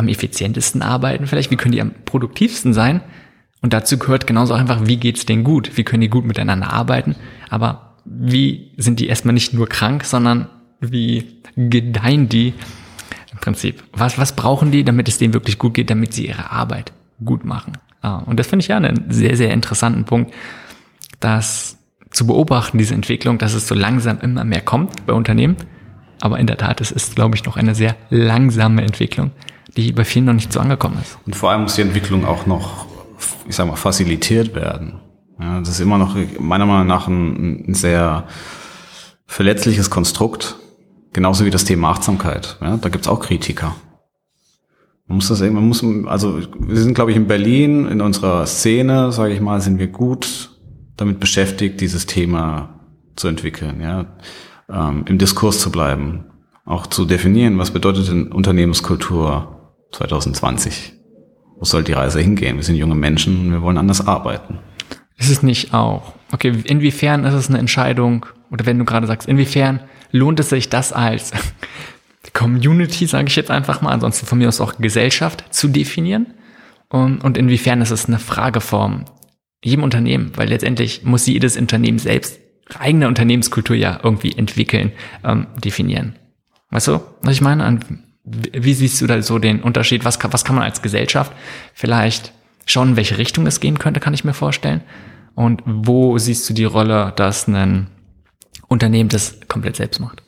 am 0.01 0.09
effizientesten 0.09 0.83
arbeiten 0.83 1.27
vielleicht, 1.27 1.51
wie 1.51 1.57
können 1.57 1.73
die 1.73 1.81
am 1.81 1.93
produktivsten 2.05 2.73
sein 2.73 3.01
und 3.63 3.73
dazu 3.73 3.99
gehört 3.99 4.27
genauso 4.27 4.55
einfach, 4.55 4.87
wie 4.87 4.97
geht's 4.97 5.27
denen 5.27 5.45
gut, 5.45 5.77
wie 5.77 5.85
können 5.85 6.01
die 6.01 6.09
gut 6.09 6.25
miteinander 6.25 6.73
arbeiten, 6.73 7.15
aber 7.49 7.97
wie 8.05 8.73
sind 8.77 8.99
die 8.99 9.09
erstmal 9.09 9.35
nicht 9.35 9.55
nur 9.55 9.69
krank, 9.69 10.05
sondern 10.05 10.49
wie 10.81 11.41
gedeihen 11.57 12.29
die 12.29 12.55
Prinzip. 13.41 13.83
Was, 13.93 14.19
was 14.19 14.37
brauchen 14.37 14.71
die, 14.71 14.85
damit 14.85 15.09
es 15.09 15.19
denen 15.19 15.35
wirklich 15.35 15.59
gut 15.59 15.75
geht, 15.75 15.91
damit 15.91 16.13
sie 16.15 16.27
ihre 16.27 16.51
Arbeit 16.51 16.93
gut 17.25 17.45
machen? 17.45 17.73
Ah, 18.03 18.19
und 18.19 18.39
das 18.39 18.47
finde 18.47 18.63
ich 18.63 18.69
ja 18.69 18.77
einen 18.77 19.11
sehr, 19.11 19.37
sehr 19.37 19.53
interessanten 19.53 20.05
Punkt, 20.05 20.33
dass 21.21 21.79
zu 22.11 22.27
beobachten, 22.27 22.79
diese 22.79 22.95
Entwicklung, 22.95 23.39
dass 23.39 23.55
es 23.55 23.69
so 23.69 23.75
langsam 23.75 24.19
immer 24.21 24.45
mehr 24.45 24.63
kommt 24.63 25.07
bei 25.07 25.13
Unternehmen. 25.13 25.57
Aber 26.21 26.39
in 26.39 26.47
der 26.47 26.59
Tat, 26.59 26.81
es 26.81 26.91
ist, 26.91 27.15
glaube 27.15 27.37
ich, 27.37 27.45
noch 27.45 27.57
eine 27.57 27.75
sehr 27.75 27.97
langsame 28.11 28.83
Entwicklung, 28.83 29.31
die 29.77 29.93
bei 29.93 30.05
vielen 30.05 30.25
noch 30.25 30.33
nicht 30.33 30.53
so 30.53 30.61
angekommen 30.61 30.99
ist. 31.01 31.19
Und 31.27 31.37
vor 31.37 31.51
allem 31.51 31.63
muss 31.63 31.75
die 31.75 31.83
Entwicklung 31.83 32.25
auch 32.25 32.47
noch, 32.47 32.87
ich 33.49 33.57
sag 33.57 33.67
mal, 33.67 33.77
facilitiert 33.77 34.55
werden. 34.55 35.01
Ja, 35.41 35.61
das 35.61 35.71
ist 35.71 35.81
immer 35.81 35.99
noch 35.99 36.17
meiner 36.39 36.67
Meinung 36.67 36.87
nach 36.87 37.09
ein, 37.09 37.69
ein 37.69 37.75
sehr 37.75 38.27
verletzliches 39.27 39.91
Konstrukt, 39.91 40.57
Genauso 41.13 41.45
wie 41.45 41.51
das 41.51 41.65
Thema 41.65 41.91
Achtsamkeit. 41.91 42.57
Ja, 42.61 42.77
da 42.77 42.89
gibt's 42.89 43.09
auch 43.09 43.21
Kritiker. 43.21 43.75
Man 45.09 45.17
muss 45.17 45.29
das 45.29 45.41
man 45.41 45.67
muss, 45.67 45.85
also 46.07 46.39
wir 46.39 46.77
sind, 46.77 46.95
glaube 46.95 47.11
ich, 47.11 47.17
in 47.17 47.27
Berlin, 47.27 47.89
in 47.89 48.01
unserer 48.01 48.47
Szene, 48.47 49.11
sage 49.11 49.35
ich 49.35 49.41
mal, 49.41 49.61
sind 49.61 49.81
wir 49.81 49.89
gut 49.89 50.51
damit 50.97 51.19
beschäftigt, 51.19 51.81
dieses 51.81 52.07
Thema 52.07 52.81
zu 53.17 53.27
entwickeln, 53.27 53.81
ja, 53.81 54.07
ähm, 54.69 55.05
im 55.07 55.19
Diskurs 55.19 55.59
zu 55.59 55.73
bleiben, 55.73 56.27
auch 56.65 56.87
zu 56.87 57.07
definieren, 57.07 57.59
was 57.59 57.73
bedeutet 57.73 58.09
denn 58.09 58.31
Unternehmenskultur 58.31 59.60
2020? 59.93 60.95
Wo 61.59 61.65
soll 61.65 61.85
die 61.85 61.93
Reise 61.93 62.21
hingehen? 62.21 62.57
Wir 62.57 62.63
sind 62.63 62.77
junge 62.77 62.95
Menschen, 62.95 63.47
und 63.47 63.53
wir 63.53 63.63
wollen 63.63 63.79
anders 63.79 64.07
arbeiten. 64.07 64.59
Ist 65.19 65.31
es 65.31 65.43
nicht 65.43 65.75
auch? 65.75 66.15
Okay, 66.33 66.55
inwiefern 66.65 67.25
ist 67.25 67.35
es 67.35 67.49
eine 67.49 67.59
Entscheidung, 67.59 68.27
oder 68.51 68.67
wenn 68.67 68.79
du 68.79 68.85
gerade 68.85 69.07
sagst, 69.07 69.29
inwiefern 69.29 69.81
lohnt 70.11 70.41
es 70.41 70.49
sich, 70.49 70.69
das 70.69 70.93
als 70.93 71.33
Community, 72.33 73.07
sage 73.07 73.29
ich 73.29 73.37
jetzt 73.37 73.51
einfach 73.51 73.83
mal, 73.83 73.93
ansonsten 73.93 74.27
von 74.27 74.39
mir 74.39 74.49
aus 74.49 74.61
auch 74.61 74.79
Gesellschaft 74.79 75.45
zu 75.51 75.69
definieren? 75.69 76.35
Und, 76.89 77.23
und 77.23 77.39
inwiefern 77.39 77.83
ist 77.83 77.91
es 77.91 78.07
eine 78.07 78.19
Frage 78.19 78.61
von 78.61 79.05
jedem 79.63 79.85
Unternehmen, 79.85 80.33
weil 80.37 80.49
letztendlich 80.49 81.05
muss 81.05 81.27
jedes 81.27 81.57
Unternehmen 81.57 81.99
selbst 81.99 82.41
eigene 82.79 83.09
Unternehmenskultur 83.09 83.77
ja 83.77 84.01
irgendwie 84.03 84.37
entwickeln, 84.37 84.93
ähm, 85.25 85.47
definieren. 85.63 86.17
Weißt 86.71 86.89
du, 86.89 87.01
was 87.23 87.35
ich 87.35 87.41
meine? 87.41 87.79
Wie 88.53 88.75
siehst 88.75 89.01
du 89.01 89.07
da 89.07 89.21
so 89.23 89.39
den 89.39 89.63
Unterschied? 89.63 90.05
Was 90.05 90.19
kann, 90.19 90.33
was 90.33 90.45
kann 90.45 90.57
man 90.57 90.65
als 90.65 90.83
Gesellschaft 90.83 91.33
vielleicht 91.75 92.33
schauen, 92.67 92.91
in 92.91 92.97
welche 92.97 93.19
Richtung 93.19 93.47
es 93.47 93.61
gehen 93.61 93.79
könnte, 93.79 94.01
kann 94.01 94.15
ich 94.15 94.25
mir 94.25 94.35
vorstellen? 94.35 94.83
Und 95.35 95.63
wo 95.65 96.19
siehst 96.19 96.49
du 96.49 96.55
die 96.55 96.65
Rolle, 96.65 97.13
dass 97.17 97.49
ein 97.49 97.89
Unternehmen 98.71 99.09
das 99.09 99.41
komplett 99.49 99.77
selbst 99.77 99.99
macht. 100.01 100.23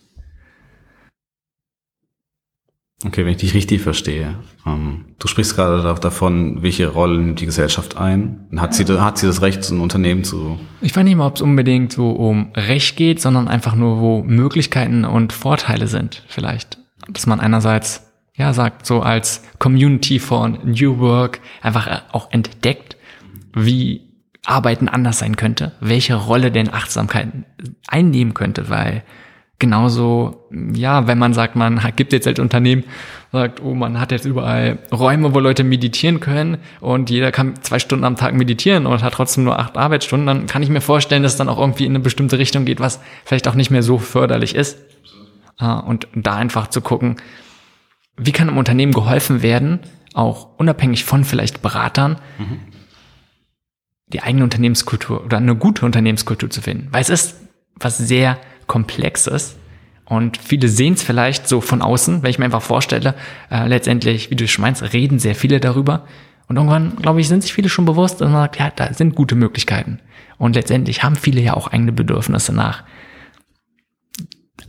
Okay, 3.04 3.24
wenn 3.24 3.32
ich 3.32 3.38
dich 3.38 3.54
richtig 3.54 3.80
verstehe. 3.80 4.36
Ähm, 4.66 5.06
du 5.18 5.26
sprichst 5.26 5.56
gerade 5.56 5.82
davon, 6.00 6.62
welche 6.62 6.88
Rolle 6.88 7.18
nimmt 7.18 7.40
die 7.40 7.46
Gesellschaft 7.46 7.96
ein? 7.96 8.48
Hat 8.56 8.74
sie, 8.74 8.84
hat 8.84 9.18
sie 9.18 9.26
das 9.26 9.42
Recht, 9.42 9.64
so 9.64 9.74
ein 9.74 9.80
Unternehmen 9.80 10.22
zu... 10.22 10.58
Ich 10.80 10.94
weiß 10.94 11.04
nicht 11.04 11.16
mal, 11.16 11.26
ob 11.26 11.36
es 11.36 11.42
unbedingt 11.42 11.92
so 11.92 12.10
um 12.10 12.52
Recht 12.54 12.96
geht, 12.96 13.20
sondern 13.20 13.48
einfach 13.48 13.74
nur, 13.74 14.00
wo 14.00 14.22
Möglichkeiten 14.22 15.04
und 15.04 15.32
Vorteile 15.32 15.86
sind 15.88 16.24
vielleicht. 16.28 16.78
Dass 17.08 17.26
man 17.26 17.40
einerseits, 17.40 18.10
ja, 18.34 18.52
sagt, 18.52 18.86
so 18.86 19.02
als 19.02 19.42
Community 19.58 20.18
von 20.18 20.58
New 20.64 20.98
Work 20.98 21.40
einfach 21.60 22.02
auch 22.12 22.30
entdeckt, 22.30 22.96
wie 23.54 24.02
Arbeiten 24.44 24.88
anders 24.88 25.18
sein 25.18 25.36
könnte, 25.36 25.72
welche 25.80 26.14
Rolle 26.14 26.50
denn 26.50 26.72
Achtsamkeit 26.72 27.28
einnehmen 27.86 28.34
könnte, 28.34 28.68
weil 28.68 29.04
genauso, 29.62 30.48
ja, 30.74 31.06
wenn 31.06 31.18
man 31.18 31.34
sagt, 31.34 31.54
man 31.54 31.80
gibt 31.94 32.12
jetzt 32.12 32.26
als 32.26 32.40
Unternehmen, 32.40 32.82
sagt, 33.30 33.62
oh, 33.62 33.74
man 33.74 34.00
hat 34.00 34.10
jetzt 34.10 34.24
überall 34.24 34.80
Räume, 34.90 35.34
wo 35.34 35.38
Leute 35.38 35.62
meditieren 35.62 36.18
können 36.18 36.58
und 36.80 37.10
jeder 37.10 37.30
kann 37.30 37.54
zwei 37.62 37.78
Stunden 37.78 38.04
am 38.04 38.16
Tag 38.16 38.34
meditieren 38.34 38.86
und 38.86 39.02
hat 39.04 39.14
trotzdem 39.14 39.44
nur 39.44 39.60
acht 39.60 39.76
Arbeitsstunden, 39.76 40.26
dann 40.26 40.46
kann 40.48 40.64
ich 40.64 40.68
mir 40.68 40.80
vorstellen, 40.80 41.22
dass 41.22 41.32
es 41.32 41.38
dann 41.38 41.48
auch 41.48 41.60
irgendwie 41.60 41.86
in 41.86 41.92
eine 41.92 42.00
bestimmte 42.00 42.38
Richtung 42.38 42.64
geht, 42.64 42.80
was 42.80 42.98
vielleicht 43.24 43.46
auch 43.46 43.54
nicht 43.54 43.70
mehr 43.70 43.84
so 43.84 43.98
förderlich 43.98 44.56
ist. 44.56 44.78
Und 45.70 46.08
da 46.14 46.36
einfach 46.36 46.68
zu 46.68 46.80
gucken, 46.80 47.16
wie 48.16 48.32
kann 48.32 48.48
im 48.48 48.58
Unternehmen 48.58 48.92
geholfen 48.92 49.42
werden, 49.42 49.80
auch 50.14 50.58
unabhängig 50.58 51.04
von 51.04 51.24
vielleicht 51.24 51.62
Beratern, 51.62 52.18
mhm 52.38 52.60
die 54.12 54.22
eigene 54.22 54.44
Unternehmenskultur 54.44 55.24
oder 55.24 55.38
eine 55.38 55.56
gute 55.56 55.84
Unternehmenskultur 55.84 56.50
zu 56.50 56.60
finden. 56.60 56.88
Weil 56.90 57.02
es 57.02 57.08
ist 57.08 57.36
was 57.76 57.98
sehr 57.98 58.38
Komplexes. 58.66 59.56
Und 60.04 60.36
viele 60.36 60.68
sehen 60.68 60.94
es 60.94 61.02
vielleicht 61.02 61.48
so 61.48 61.60
von 61.60 61.80
außen, 61.80 62.22
wenn 62.22 62.30
ich 62.30 62.38
mir 62.38 62.44
einfach 62.44 62.62
vorstelle, 62.62 63.14
äh, 63.50 63.66
letztendlich, 63.66 64.30
wie 64.30 64.36
du 64.36 64.46
schon 64.46 64.62
meinst, 64.62 64.82
reden 64.92 65.18
sehr 65.18 65.34
viele 65.34 65.58
darüber. 65.60 66.06
Und 66.48 66.56
irgendwann, 66.56 66.96
glaube 66.96 67.20
ich, 67.20 67.28
sind 67.28 67.42
sich 67.42 67.52
viele 67.52 67.68
schon 67.68 67.86
bewusst 67.86 68.20
und 68.20 68.30
man 68.30 68.42
sagt, 68.42 68.58
ja, 68.58 68.70
da 68.74 68.92
sind 68.92 69.14
gute 69.14 69.34
Möglichkeiten. 69.34 70.00
Und 70.38 70.54
letztendlich 70.54 71.02
haben 71.02 71.16
viele 71.16 71.40
ja 71.40 71.54
auch 71.54 71.68
eigene 71.68 71.92
Bedürfnisse 71.92 72.52
nach 72.52 72.84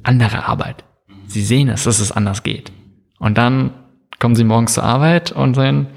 anderer 0.03 0.47
Arbeit. 0.47 0.83
Sie 1.27 1.43
sehen 1.43 1.69
es, 1.69 1.83
dass 1.83 1.99
es 1.99 2.11
anders 2.11 2.43
geht. 2.43 2.71
Und 3.19 3.37
dann 3.37 3.71
kommen 4.19 4.35
sie 4.35 4.43
morgens 4.43 4.73
zur 4.73 4.83
Arbeit 4.83 5.31
und 5.31 5.55
sehen, 5.55 5.87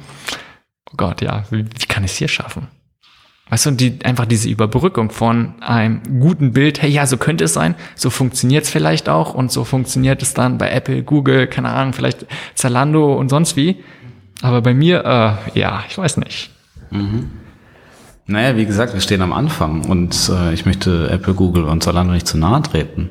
oh 0.90 0.94
Gott, 0.96 1.22
ja, 1.22 1.44
wie, 1.50 1.64
wie 1.64 1.86
kann 1.86 2.04
ich 2.04 2.12
es 2.12 2.16
hier 2.16 2.28
schaffen? 2.28 2.68
Weißt 3.48 3.66
du, 3.66 3.70
die, 3.70 4.04
einfach 4.04 4.26
diese 4.26 4.48
Überbrückung 4.48 5.10
von 5.10 5.62
einem 5.62 6.02
guten 6.20 6.52
Bild, 6.52 6.82
hey, 6.82 6.90
ja, 6.90 7.06
so 7.06 7.16
könnte 7.16 7.44
es 7.44 7.54
sein, 7.54 7.76
so 7.94 8.10
funktioniert 8.10 8.64
es 8.64 8.70
vielleicht 8.70 9.08
auch 9.08 9.34
und 9.34 9.52
so 9.52 9.62
funktioniert 9.62 10.20
es 10.22 10.34
dann 10.34 10.58
bei 10.58 10.70
Apple, 10.70 11.04
Google, 11.04 11.46
keine 11.46 11.70
Ahnung, 11.70 11.92
vielleicht 11.92 12.26
Zalando 12.54 13.14
und 13.14 13.28
sonst 13.28 13.56
wie. 13.56 13.84
Aber 14.42 14.62
bei 14.62 14.74
mir, 14.74 15.04
äh, 15.04 15.58
ja, 15.58 15.84
ich 15.88 15.96
weiß 15.96 16.16
nicht. 16.16 16.50
Mhm. 16.90 17.30
Naja, 18.26 18.56
wie 18.56 18.66
gesagt, 18.66 18.92
wir 18.94 19.00
stehen 19.00 19.22
am 19.22 19.32
Anfang 19.32 19.84
und 19.84 20.28
äh, 20.28 20.52
ich 20.52 20.66
möchte 20.66 21.08
Apple, 21.10 21.34
Google 21.34 21.64
und 21.64 21.84
Zalando 21.84 22.12
nicht 22.12 22.26
zu 22.26 22.38
nahe 22.38 22.60
treten. 22.62 23.10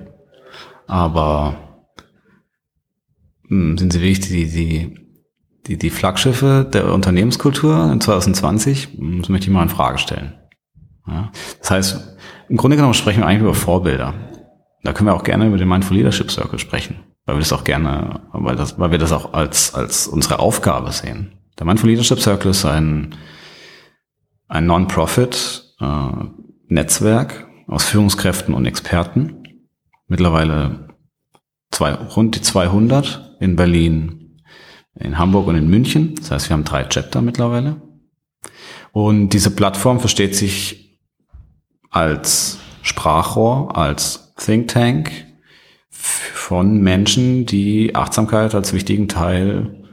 Aber 0.88 1.56
mh, 3.44 3.50
hm, 3.50 3.78
sind 3.78 3.94
sie 3.94 4.02
wirklich 4.02 4.22
die, 4.22 4.48
die, 4.48 4.98
die, 5.68 5.78
die 5.78 5.90
Flaggschiffe 5.90 6.68
der 6.72 6.94
Unternehmenskultur 6.94 7.92
in 7.92 8.02
2020? 8.02 8.90
Hm, 8.98 9.22
das 9.22 9.30
möchte 9.30 9.48
ich 9.48 9.54
mal 9.54 9.64
in 9.64 9.70
Frage 9.70 9.98
stellen. 9.98 10.34
Ja? 11.08 11.32
Das 11.60 11.72
heißt, 11.72 12.18
im 12.50 12.58
Grunde 12.58 12.78
genommen 12.78 12.94
sprechen 12.94 13.22
wir 13.22 13.28
eigentlich 13.28 13.42
über 13.42 13.54
Vorbilder. 13.54 14.14
Da 14.84 14.94
können 14.94 15.08
wir 15.08 15.16
auch 15.16 15.24
gerne 15.24 15.48
über 15.48 15.58
den 15.58 15.68
Mindful 15.68 15.98
Leadership 15.98 16.30
Circle 16.30 16.60
sprechen, 16.60 16.98
weil 17.26 17.36
wir 17.36 17.40
das 17.40 17.54
auch 17.54 17.64
gerne, 17.64 18.22
weil, 18.34 18.56
das, 18.56 18.78
weil 18.78 18.92
wir 18.92 19.00
das 19.00 19.12
auch 19.12 19.34
als, 19.34 19.74
als 19.74 20.08
unsere 20.08 20.38
Aufgabe 20.40 20.92
sehen. 20.92 21.40
Der 21.58 21.66
Mindful 21.66 21.90
Leadership 21.90 22.20
Circle 22.20 22.52
ist 22.52 22.66
ein, 22.66 23.16
ein 24.48 24.68
Non-Profit 24.68 25.76
äh, 25.80 27.26
aus 27.68 27.86
Führungskräften 27.86 28.54
und 28.54 28.66
Experten. 28.66 29.45
Mittlerweile 30.08 30.90
zwei, 31.72 31.94
rund 31.94 32.36
die 32.36 32.42
200 32.42 33.38
in 33.40 33.56
Berlin, 33.56 34.42
in 34.96 35.18
Hamburg 35.18 35.48
und 35.48 35.56
in 35.56 35.70
München. 35.70 36.16
Das 36.16 36.32
heißt, 36.32 36.50
wir 36.50 36.54
haben 36.56 36.64
drei 36.64 36.84
Chapter 36.84 37.22
mittlerweile. 37.22 37.82
Und 38.92 39.30
diese 39.30 39.52
Plattform 39.52 40.00
versteht 40.00 40.36
sich 40.36 41.02
als 41.90 42.60
Sprachrohr, 42.82 43.78
als 43.78 44.34
Think 44.38 44.70
Tank 44.70 45.12
von 45.90 46.80
Menschen, 46.82 47.46
die 47.46 47.96
Achtsamkeit 47.96 48.54
als 48.54 48.74
wichtigen 48.74 49.08
Teil 49.08 49.84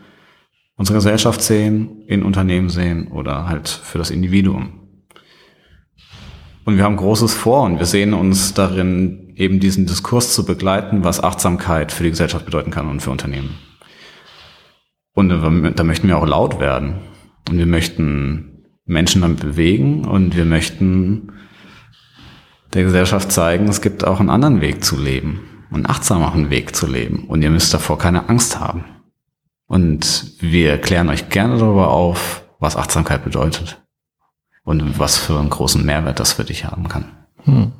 unserer 0.76 0.96
Gesellschaft 0.96 1.42
sehen, 1.42 2.02
in 2.06 2.22
Unternehmen 2.22 2.68
sehen 2.68 3.08
oder 3.08 3.48
halt 3.48 3.68
für 3.68 3.98
das 3.98 4.10
Individuum. 4.10 4.80
Und 6.64 6.76
wir 6.76 6.84
haben 6.84 6.96
Großes 6.96 7.34
vor 7.34 7.62
und 7.62 7.78
wir 7.78 7.86
sehen 7.86 8.14
uns 8.14 8.54
darin, 8.54 9.31
eben 9.42 9.58
diesen 9.58 9.86
Diskurs 9.86 10.32
zu 10.32 10.44
begleiten, 10.44 11.04
was 11.04 11.22
Achtsamkeit 11.22 11.90
für 11.90 12.04
die 12.04 12.10
Gesellschaft 12.10 12.44
bedeuten 12.44 12.70
kann 12.70 12.88
und 12.88 13.00
für 13.00 13.10
Unternehmen. 13.10 13.58
Und 15.14 15.28
da 15.28 15.84
möchten 15.84 16.08
wir 16.08 16.16
auch 16.16 16.26
laut 16.26 16.60
werden. 16.60 17.00
Und 17.48 17.58
wir 17.58 17.66
möchten 17.66 18.64
Menschen 18.84 19.22
damit 19.22 19.40
bewegen 19.40 20.04
und 20.04 20.36
wir 20.36 20.44
möchten 20.44 21.32
der 22.72 22.84
Gesellschaft 22.84 23.30
zeigen, 23.32 23.68
es 23.68 23.82
gibt 23.82 24.04
auch 24.04 24.20
einen 24.20 24.30
anderen 24.30 24.60
Weg 24.60 24.84
zu 24.84 24.98
leben, 24.98 25.66
einen 25.72 25.86
achtsameren 25.86 26.48
Weg 26.48 26.74
zu 26.74 26.86
leben. 26.86 27.24
Und 27.26 27.42
ihr 27.42 27.50
müsst 27.50 27.74
davor 27.74 27.98
keine 27.98 28.28
Angst 28.28 28.60
haben. 28.60 28.84
Und 29.66 30.34
wir 30.40 30.78
klären 30.78 31.08
euch 31.08 31.28
gerne 31.28 31.58
darüber 31.58 31.90
auf, 31.90 32.44
was 32.60 32.76
Achtsamkeit 32.76 33.24
bedeutet 33.24 33.82
und 34.64 34.98
was 34.98 35.18
für 35.18 35.38
einen 35.38 35.50
großen 35.50 35.84
Mehrwert 35.84 36.20
das 36.20 36.34
für 36.34 36.44
dich 36.44 36.64
haben 36.64 36.88
kann. 36.88 37.06
Hm. 37.44 37.72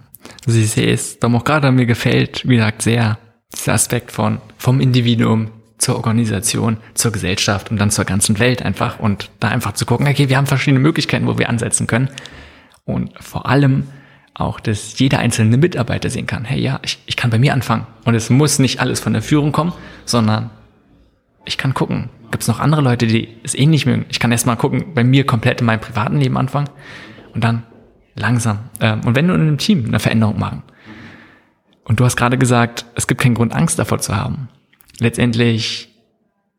Also 0.47 0.59
ich 0.59 0.71
sehe 0.71 0.93
es, 0.93 1.19
darum 1.19 1.37
auch 1.37 1.45
gerade 1.45 1.71
mir 1.71 1.87
gefällt, 1.87 2.49
wie 2.49 2.57
gesagt, 2.57 2.83
sehr 2.83 3.19
dieser 3.55 3.75
Aspekt 3.75 4.13
von 4.13 4.39
vom 4.57 4.81
Individuum 4.81 5.51
zur 5.79 5.97
Organisation, 5.97 6.77
zur 6.95 7.11
Gesellschaft 7.13 7.71
und 7.71 7.79
dann 7.79 7.91
zur 7.91 8.05
ganzen 8.05 8.39
Welt 8.39 8.63
einfach 8.63 9.01
und 9.01 9.31
da 9.41 9.49
einfach 9.49 9.73
zu 9.73 9.85
gucken, 9.85 10.07
okay, 10.07 10.29
wir 10.29 10.37
haben 10.37 10.47
verschiedene 10.47 10.81
Möglichkeiten, 10.81 11.27
wo 11.27 11.39
wir 11.39 11.49
ansetzen 11.49 11.87
können 11.87 12.09
und 12.85 13.11
vor 13.21 13.47
allem 13.47 13.89
auch, 14.35 14.61
dass 14.61 14.99
jeder 14.99 15.19
einzelne 15.19 15.57
Mitarbeiter 15.57 16.09
sehen 16.09 16.27
kann, 16.27 16.45
hey 16.45 16.61
ja, 16.61 16.81
ich, 16.83 16.99
ich 17.07 17.17
kann 17.17 17.31
bei 17.31 17.39
mir 17.39 17.53
anfangen 17.53 17.87
und 18.05 18.15
es 18.15 18.31
muss 18.31 18.59
nicht 18.59 18.81
alles 18.81 19.01
von 19.01 19.13
der 19.13 19.23
Führung 19.23 19.53
kommen, 19.53 19.73
sondern 20.05 20.51
ich 21.45 21.59
kann 21.59 21.75
gucken, 21.75 22.11
gibt 22.31 22.43
es 22.43 22.49
noch 22.49 22.61
andere 22.61 22.81
Leute, 22.81 23.07
die 23.07 23.29
es 23.43 23.55
eh 23.55 23.67
nicht 23.67 23.85
mögen. 23.85 24.07
Ich 24.09 24.21
kann 24.21 24.33
erstmal 24.33 24.57
gucken, 24.57 24.95
bei 24.95 25.05
mir 25.05 25.27
komplett 25.27 25.61
in 25.61 25.67
meinem 25.67 25.81
privaten 25.81 26.19
Leben 26.19 26.37
anfangen 26.37 26.71
und 27.35 27.43
dann 27.43 27.65
langsam. 28.15 28.71
Ähm, 28.81 29.01
und 29.05 29.15
wenn 29.15 29.29
du 29.29 29.35
in 29.35 29.41
einem 29.41 29.59
Team 29.59 29.87
eine 29.87 29.99
Veränderung 29.99 30.39
machen. 30.39 30.63
Und 31.85 31.99
du 31.99 32.05
hast 32.05 32.17
gerade 32.17 32.39
gesagt, 32.39 32.85
es 32.95 33.07
gibt 33.07 33.21
keinen 33.21 33.35
Grund, 33.35 33.53
Angst 33.53 33.79
davor 33.79 33.99
zu 33.99 34.17
haben. 34.17 34.49
Letztendlich 34.99 35.89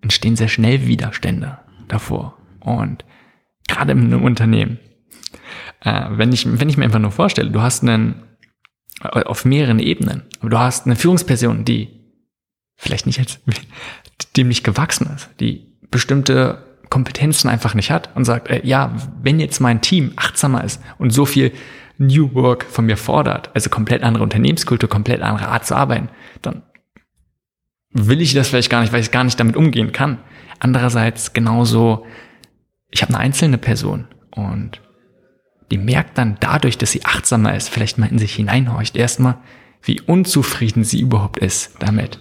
entstehen 0.01 0.35
sehr 0.35 0.49
schnell 0.49 0.85
Widerstände 0.85 1.59
davor. 1.87 2.37
Und 2.59 3.05
gerade 3.67 3.93
in 3.93 3.99
einem 4.05 4.23
Unternehmen, 4.23 4.79
äh, 5.81 6.05
wenn, 6.09 6.31
ich, 6.33 6.45
wenn 6.59 6.69
ich 6.69 6.77
mir 6.77 6.85
einfach 6.85 6.99
nur 6.99 7.11
vorstelle, 7.11 7.51
du 7.51 7.61
hast 7.61 7.83
einen 7.83 8.23
auf 8.99 9.43
mehreren 9.43 9.79
Ebenen, 9.79 10.23
aber 10.39 10.49
du 10.49 10.59
hast 10.59 10.85
eine 10.85 10.95
Führungsperson, 10.95 11.65
die 11.65 11.89
vielleicht 12.77 13.05
nicht 13.05 13.19
als 13.19 13.39
dem 14.37 14.47
nicht 14.47 14.63
gewachsen 14.63 15.09
ist, 15.15 15.29
die 15.39 15.73
bestimmte 15.89 16.63
Kompetenzen 16.93 17.49
einfach 17.49 17.73
nicht 17.73 17.89
hat 17.89 18.09
und 18.13 18.23
sagt, 18.23 18.51
äh, 18.51 18.61
ja, 18.63 18.95
wenn 19.23 19.39
jetzt 19.39 19.59
mein 19.59 19.81
Team 19.81 20.13
achtsamer 20.15 20.63
ist 20.63 20.79
und 20.99 21.09
so 21.09 21.25
viel 21.25 21.51
New 21.97 22.35
Work 22.35 22.65
von 22.65 22.85
mir 22.85 22.97
fordert, 22.97 23.49
also 23.55 23.71
komplett 23.71 24.03
andere 24.03 24.23
Unternehmenskultur, 24.23 24.87
komplett 24.87 25.23
andere 25.23 25.47
Art 25.47 25.65
zu 25.65 25.75
arbeiten, 25.75 26.09
dann 26.43 26.61
will 27.89 28.21
ich 28.21 28.35
das 28.35 28.49
vielleicht 28.49 28.69
gar 28.69 28.81
nicht, 28.81 28.93
weil 28.93 29.01
ich 29.01 29.09
gar 29.09 29.23
nicht 29.23 29.39
damit 29.39 29.55
umgehen 29.55 29.91
kann. 29.91 30.19
Andererseits 30.59 31.33
genauso, 31.33 32.05
ich 32.91 33.01
habe 33.01 33.15
eine 33.15 33.23
einzelne 33.23 33.57
Person 33.57 34.05
und 34.29 34.79
die 35.71 35.79
merkt 35.79 36.19
dann 36.19 36.37
dadurch, 36.41 36.77
dass 36.77 36.91
sie 36.91 37.05
achtsamer 37.05 37.55
ist, 37.55 37.69
vielleicht 37.69 37.97
mal 37.97 38.11
in 38.11 38.19
sich 38.19 38.35
hineinhorcht 38.35 38.95
erstmal, 38.95 39.39
wie 39.81 39.99
unzufrieden 39.99 40.83
sie 40.83 41.01
überhaupt 41.01 41.39
ist 41.39 41.71
damit 41.79 42.19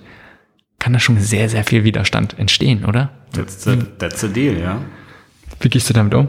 kann 0.82 0.92
da 0.92 0.98
schon 0.98 1.20
sehr, 1.20 1.48
sehr 1.48 1.62
viel 1.62 1.84
Widerstand 1.84 2.36
entstehen, 2.40 2.84
oder? 2.84 3.10
That's 3.34 3.62
the, 3.62 3.76
that's 3.98 4.20
the 4.20 4.28
deal, 4.28 4.58
ja. 4.58 4.80
Wie 5.60 5.68
gehst 5.68 5.88
du 5.88 5.94
damit 5.94 6.12
um? 6.12 6.26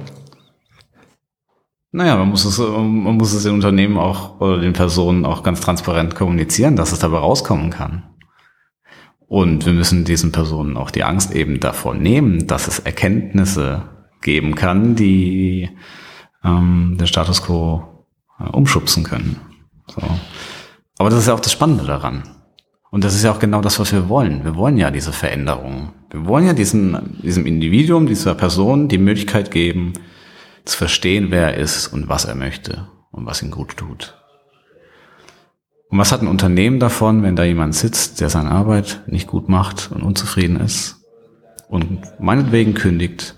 Naja, 1.91 2.15
man 2.17 2.29
muss 2.29 2.45
es, 2.45 2.59
man 2.59 3.17
muss 3.17 3.33
es 3.33 3.41
den 3.41 3.55
Unternehmen 3.55 3.97
auch 3.97 4.39
oder 4.39 4.59
den 4.59 4.73
Personen 4.73 5.25
auch 5.25 5.41
ganz 5.41 5.59
transparent 5.59 6.13
kommunizieren, 6.13 6.75
dass 6.75 6.91
es 6.91 6.99
dabei 6.99 7.17
rauskommen 7.17 7.71
kann. 7.71 8.03
Und 9.25 9.65
wir 9.65 9.73
müssen 9.73 10.05
diesen 10.05 10.31
Personen 10.31 10.77
auch 10.77 10.91
die 10.91 11.03
Angst 11.03 11.33
eben 11.33 11.59
davor 11.59 11.95
nehmen, 11.95 12.45
dass 12.45 12.67
es 12.67 12.77
Erkenntnisse 12.77 13.89
geben 14.21 14.53
kann, 14.53 14.95
die 14.95 15.67
ähm, 16.43 16.97
den 16.99 17.07
Status 17.07 17.41
quo 17.41 18.05
äh, 18.39 18.43
umschubsen 18.43 19.03
können. 19.03 19.39
So. 19.87 20.01
Aber 20.99 21.09
das 21.09 21.21
ist 21.21 21.27
ja 21.27 21.33
auch 21.33 21.39
das 21.39 21.53
Spannende 21.53 21.85
daran. 21.85 22.21
Und 22.93 23.03
das 23.03 23.15
ist 23.15 23.23
ja 23.23 23.31
auch 23.31 23.39
genau 23.39 23.59
das, 23.61 23.79
was 23.79 23.91
wir 23.91 24.07
wollen. 24.07 24.43
Wir 24.43 24.55
wollen 24.55 24.77
ja 24.77 24.91
diese 24.91 25.11
Veränderung. 25.11 25.93
Wir 26.11 26.27
wollen 26.27 26.45
ja 26.45 26.53
diesem, 26.53 27.17
diesem 27.23 27.47
Individuum, 27.47 28.05
dieser 28.05 28.35
Person 28.35 28.87
die 28.87 28.99
Möglichkeit 28.99 29.49
geben, 29.49 29.93
zu 30.63 30.77
verstehen, 30.77 31.31
wer 31.31 31.55
er 31.55 31.57
ist 31.57 31.87
und 31.87 32.07
was 32.07 32.25
er 32.25 32.35
möchte 32.35 32.87
und 33.09 33.25
was 33.25 33.41
ihn 33.41 33.49
gut 33.49 33.77
tut. 33.77 34.13
Und 35.89 35.97
was 35.97 36.11
hat 36.11 36.21
ein 36.21 36.27
Unternehmen 36.27 36.79
davon, 36.79 37.23
wenn 37.23 37.35
da 37.35 37.43
jemand 37.43 37.73
sitzt, 37.73 38.21
der 38.21 38.29
seine 38.29 38.51
Arbeit 38.51 39.01
nicht 39.07 39.25
gut 39.25 39.49
macht 39.49 39.89
und 39.91 40.03
unzufrieden 40.03 40.59
ist 40.59 40.97
und 41.69 41.99
meinetwegen 42.19 42.75
kündigt, 42.75 43.33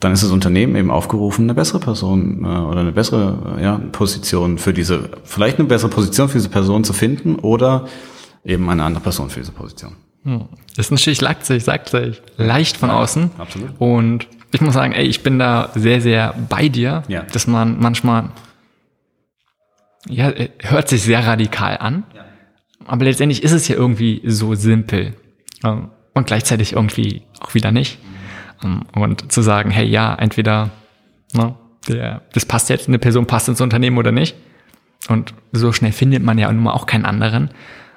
dann 0.00 0.10
ist 0.10 0.24
das 0.24 0.32
Unternehmen 0.32 0.74
eben 0.74 0.90
aufgerufen, 0.90 1.44
eine 1.44 1.54
bessere 1.54 1.78
Person 1.78 2.44
äh, 2.44 2.48
oder 2.48 2.80
eine 2.80 2.90
bessere 2.90 3.60
ja, 3.62 3.80
Position 3.92 4.58
für 4.58 4.72
diese, 4.72 5.10
vielleicht 5.22 5.60
eine 5.60 5.68
bessere 5.68 5.90
Position 5.90 6.28
für 6.28 6.38
diese 6.38 6.48
Person 6.48 6.82
zu 6.82 6.92
finden 6.92 7.36
oder 7.36 7.86
eben 8.44 8.68
eine 8.68 8.84
andere 8.84 9.02
Person 9.02 9.30
für 9.30 9.40
diese 9.40 9.52
Position. 9.52 9.96
Hm. 10.24 10.48
Das 10.76 10.86
ist 10.86 10.90
natürlich 10.90 11.20
Leipzig, 11.20 11.64
sagt 11.64 11.90
sich 11.90 12.22
leicht 12.36 12.76
von 12.76 12.90
außen. 12.90 13.30
Absolut. 13.38 13.70
Und 13.78 14.28
ich 14.52 14.60
muss 14.60 14.74
sagen, 14.74 14.92
ey, 14.92 15.06
ich 15.06 15.22
bin 15.22 15.38
da 15.38 15.70
sehr, 15.74 16.00
sehr 16.00 16.34
bei 16.48 16.68
dir, 16.68 17.02
ja. 17.08 17.22
dass 17.22 17.46
man 17.46 17.80
manchmal, 17.80 18.30
ja, 20.08 20.32
hört 20.60 20.88
sich 20.88 21.02
sehr 21.02 21.26
radikal 21.26 21.78
an, 21.78 22.04
ja. 22.14 22.24
aber 22.86 23.04
letztendlich 23.04 23.42
ist 23.42 23.52
es 23.52 23.66
ja 23.68 23.76
irgendwie 23.76 24.22
so 24.24 24.54
simpel 24.54 25.14
ähm, 25.64 25.88
und 26.14 26.26
gleichzeitig 26.26 26.74
irgendwie 26.74 27.22
auch 27.40 27.54
wieder 27.54 27.72
nicht. 27.72 27.98
Ähm, 28.62 28.82
und 28.94 29.32
zu 29.32 29.42
sagen, 29.42 29.70
hey, 29.70 29.86
ja, 29.86 30.14
entweder, 30.14 30.70
ne, 31.32 31.54
der, 31.88 32.22
das 32.32 32.44
passt 32.44 32.68
jetzt, 32.68 32.88
eine 32.88 32.98
Person 32.98 33.26
passt 33.26 33.48
ins 33.48 33.60
Unternehmen 33.60 33.98
oder 33.98 34.12
nicht, 34.12 34.36
Und 35.08 35.34
so 35.52 35.72
schnell 35.72 35.92
findet 35.92 36.22
man 36.22 36.38
ja 36.38 36.52
nun 36.52 36.62
mal 36.62 36.72
auch 36.72 36.86
keinen 36.86 37.04
anderen. 37.04 37.50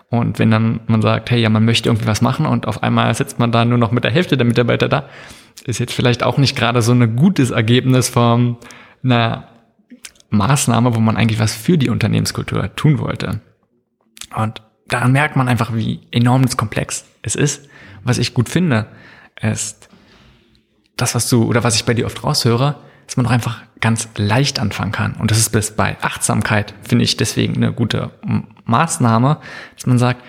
Und 0.09 0.39
wenn 0.39 0.51
dann 0.51 0.81
man 0.87 1.01
sagt, 1.01 1.31
hey, 1.31 1.41
ja, 1.41 1.49
man 1.49 1.65
möchte 1.65 1.89
irgendwie 1.89 2.07
was 2.07 2.21
machen 2.21 2.45
und 2.45 2.67
auf 2.67 2.83
einmal 2.83 3.13
sitzt 3.15 3.39
man 3.39 3.51
da 3.51 3.65
nur 3.65 3.77
noch 3.77 3.91
mit 3.91 4.03
der 4.03 4.11
Hälfte 4.11 4.37
der 4.37 4.45
Mitarbeiter 4.45 4.87
da, 4.87 5.09
ist 5.65 5.79
jetzt 5.79 5.93
vielleicht 5.93 6.23
auch 6.23 6.37
nicht 6.37 6.55
gerade 6.55 6.81
so 6.81 6.91
ein 6.91 7.15
gutes 7.15 7.51
Ergebnis 7.51 8.09
von 8.09 8.57
einer 9.03 9.47
Maßnahme, 10.29 10.95
wo 10.95 10.99
man 10.99 11.17
eigentlich 11.17 11.39
was 11.39 11.55
für 11.55 11.77
die 11.77 11.89
Unternehmenskultur 11.89 12.75
tun 12.75 12.99
wollte. 12.99 13.41
Und 14.35 14.61
daran 14.87 15.11
merkt 15.11 15.35
man 15.35 15.47
einfach, 15.47 15.73
wie 15.73 16.01
enorm 16.11 16.45
komplex 16.57 17.05
es 17.21 17.35
ist. 17.35 17.67
Was 18.03 18.17
ich 18.17 18.33
gut 18.33 18.49
finde, 18.49 18.87
ist 19.41 19.89
das, 20.97 21.15
was 21.15 21.29
du 21.29 21.43
oder 21.45 21.63
was 21.63 21.75
ich 21.75 21.85
bei 21.85 21.93
dir 21.93 22.05
oft 22.05 22.23
raushöre, 22.23 22.79
dass 23.05 23.17
man 23.17 23.25
auch 23.25 23.31
einfach 23.31 23.61
ganz 23.81 24.09
leicht 24.15 24.59
anfangen 24.59 24.91
kann. 24.91 25.13
Und 25.13 25.31
das 25.31 25.37
ist 25.37 25.49
bis 25.51 25.71
bei 25.71 25.97
Achtsamkeit, 26.01 26.73
finde 26.81 27.03
ich 27.03 27.17
deswegen 27.17 27.55
eine 27.55 27.71
gute 27.71 28.11
Maßnahme, 28.65 29.39
dass 29.75 29.85
man 29.85 29.97
sagt, 29.97 30.23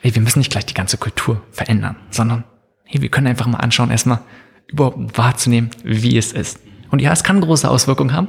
hey, 0.00 0.14
wir 0.14 0.22
müssen 0.22 0.38
nicht 0.38 0.52
gleich 0.52 0.66
die 0.66 0.74
ganze 0.74 0.96
Kultur 0.96 1.42
verändern, 1.50 1.96
sondern 2.10 2.44
hey, 2.84 3.02
wir 3.02 3.08
können 3.08 3.26
einfach 3.26 3.46
mal 3.46 3.58
anschauen, 3.58 3.90
erstmal 3.90 4.20
überhaupt 4.66 5.18
wahrzunehmen, 5.18 5.70
wie 5.82 6.16
es 6.16 6.32
ist. 6.32 6.60
Und 6.90 7.00
ja, 7.00 7.12
es 7.12 7.24
kann 7.24 7.40
große 7.40 7.68
Auswirkungen 7.68 8.12
haben, 8.12 8.28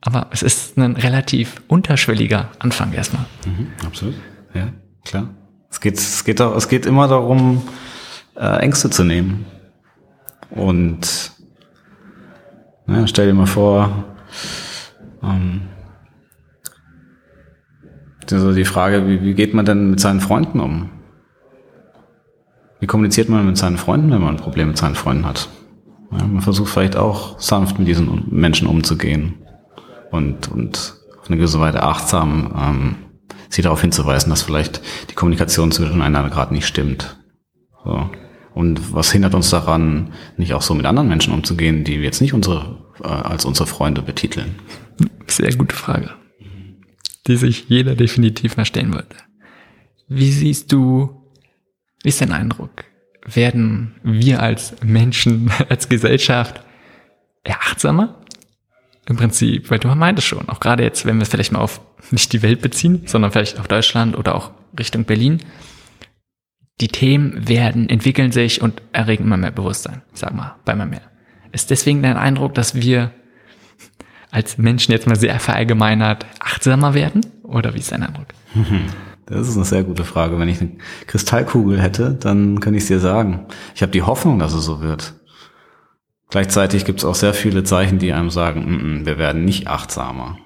aber 0.00 0.28
es 0.30 0.42
ist 0.42 0.76
ein 0.76 0.96
relativ 0.96 1.62
unterschwelliger 1.68 2.50
Anfang 2.58 2.92
erstmal. 2.92 3.24
Mhm, 3.46 3.68
absolut. 3.84 4.14
Ja, 4.52 4.68
klar. 5.04 5.30
Es 5.70 5.80
geht, 5.80 5.98
es 5.98 6.24
geht, 6.24 6.38
es 6.38 6.68
geht 6.68 6.86
immer 6.86 7.08
darum, 7.08 7.66
äh, 8.36 8.58
Ängste 8.58 8.90
zu 8.90 9.02
nehmen. 9.02 9.46
Und 10.50 11.32
ja, 12.86 13.06
stell 13.06 13.26
dir 13.26 13.34
mal 13.34 13.46
vor, 13.46 14.04
ähm, 15.22 15.62
also 18.30 18.52
die 18.52 18.64
Frage, 18.64 19.06
wie, 19.06 19.22
wie 19.22 19.34
geht 19.34 19.54
man 19.54 19.64
denn 19.64 19.90
mit 19.90 20.00
seinen 20.00 20.20
Freunden 20.20 20.60
um? 20.60 20.90
Wie 22.80 22.86
kommuniziert 22.86 23.28
man 23.28 23.46
mit 23.46 23.56
seinen 23.56 23.78
Freunden, 23.78 24.10
wenn 24.10 24.20
man 24.20 24.36
ein 24.36 24.42
Problem 24.42 24.68
mit 24.68 24.78
seinen 24.78 24.94
Freunden 24.94 25.26
hat? 25.26 25.48
Ja, 26.12 26.26
man 26.26 26.42
versucht 26.42 26.72
vielleicht 26.72 26.96
auch 26.96 27.38
sanft 27.40 27.78
mit 27.78 27.88
diesen 27.88 28.24
Menschen 28.30 28.66
umzugehen 28.66 29.34
und, 30.10 30.48
und 30.48 30.94
auf 31.20 31.28
eine 31.28 31.36
gewisse 31.36 31.60
Weise 31.60 31.82
achtsam 31.82 32.54
ähm, 32.56 32.96
sie 33.48 33.62
darauf 33.62 33.80
hinzuweisen, 33.80 34.30
dass 34.30 34.42
vielleicht 34.42 34.82
die 35.10 35.14
Kommunikation 35.14 35.72
zwischen 35.72 36.02
einander 36.02 36.30
gerade 36.30 36.52
nicht 36.52 36.66
stimmt. 36.66 37.16
So. 37.84 38.10
Und 38.54 38.94
was 38.94 39.10
hindert 39.10 39.34
uns 39.34 39.50
daran, 39.50 40.12
nicht 40.36 40.54
auch 40.54 40.62
so 40.62 40.74
mit 40.74 40.86
anderen 40.86 41.08
Menschen 41.08 41.34
umzugehen, 41.34 41.82
die 41.82 41.96
wir 41.96 42.04
jetzt 42.04 42.20
nicht 42.20 42.34
unsere, 42.34 42.78
äh, 43.02 43.08
als 43.08 43.44
unsere 43.44 43.66
Freunde 43.66 44.00
betiteln? 44.00 44.54
Sehr 45.26 45.54
gute 45.56 45.74
Frage, 45.74 46.10
die 47.26 47.36
sich 47.36 47.68
jeder 47.68 47.96
definitiv 47.96 48.56
mal 48.56 48.64
stellen 48.64 48.94
wollte. 48.94 49.16
Wie 50.06 50.30
siehst 50.30 50.70
du, 50.70 51.30
wie 52.02 52.10
ist 52.10 52.20
dein 52.20 52.32
Eindruck? 52.32 52.84
Werden 53.26 53.96
wir 54.04 54.40
als 54.40 54.74
Menschen, 54.84 55.50
als 55.68 55.88
Gesellschaft 55.88 56.62
achtsamer? 57.48 58.20
Im 59.06 59.16
Prinzip, 59.16 59.70
weil 59.70 59.80
du 59.80 59.88
meintest 59.88 60.28
schon, 60.28 60.48
auch 60.48 60.60
gerade 60.60 60.82
jetzt, 60.82 61.04
wenn 61.04 61.16
wir 61.16 61.22
es 61.22 61.28
vielleicht 61.28 61.52
mal 61.52 61.58
auf 61.58 61.80
nicht 62.10 62.32
die 62.32 62.40
Welt 62.40 62.62
beziehen, 62.62 63.02
sondern 63.04 63.32
vielleicht 63.32 63.60
auf 63.60 63.68
Deutschland 63.68 64.16
oder 64.16 64.34
auch 64.34 64.52
Richtung 64.78 65.04
Berlin, 65.04 65.42
die 66.84 66.88
Themen 66.88 67.48
werden, 67.48 67.88
entwickeln 67.88 68.30
sich 68.30 68.60
und 68.60 68.82
erregen 68.92 69.24
immer 69.24 69.38
mehr 69.38 69.52
Bewusstsein, 69.52 70.02
sag 70.12 70.34
mal, 70.34 70.56
bei 70.66 70.74
immer 70.74 70.84
mehr. 70.84 71.00
Ist 71.50 71.70
deswegen 71.70 72.02
dein 72.02 72.18
Eindruck, 72.18 72.52
dass 72.52 72.74
wir 72.74 73.10
als 74.30 74.58
Menschen 74.58 74.92
jetzt 74.92 75.06
mal 75.06 75.16
sehr 75.16 75.40
verallgemeinert 75.40 76.26
achtsamer 76.40 76.92
werden? 76.92 77.24
Oder 77.42 77.72
wie 77.72 77.78
ist 77.78 77.90
dein 77.90 78.02
Eindruck? 78.02 78.26
Das 79.26 79.48
ist 79.48 79.56
eine 79.56 79.64
sehr 79.64 79.84
gute 79.84 80.04
Frage. 80.04 80.38
Wenn 80.38 80.50
ich 80.50 80.60
eine 80.60 80.72
Kristallkugel 81.06 81.80
hätte, 81.80 82.12
dann 82.12 82.60
könnte 82.60 82.76
ich 82.76 82.82
es 82.82 82.88
dir 82.88 83.00
sagen. 83.00 83.46
Ich 83.74 83.80
habe 83.80 83.90
die 83.90 84.02
Hoffnung, 84.02 84.38
dass 84.38 84.52
es 84.52 84.66
so 84.66 84.82
wird. 84.82 85.14
Gleichzeitig 86.28 86.84
gibt 86.84 86.98
es 86.98 87.06
auch 87.06 87.14
sehr 87.14 87.32
viele 87.32 87.64
Zeichen, 87.64 87.98
die 87.98 88.12
einem 88.12 88.28
sagen, 88.28 88.60
mm 88.60 88.76
-mm, 88.76 89.06
wir 89.06 89.16
werden 89.16 89.46
nicht 89.46 89.66
achtsamer 89.66 90.36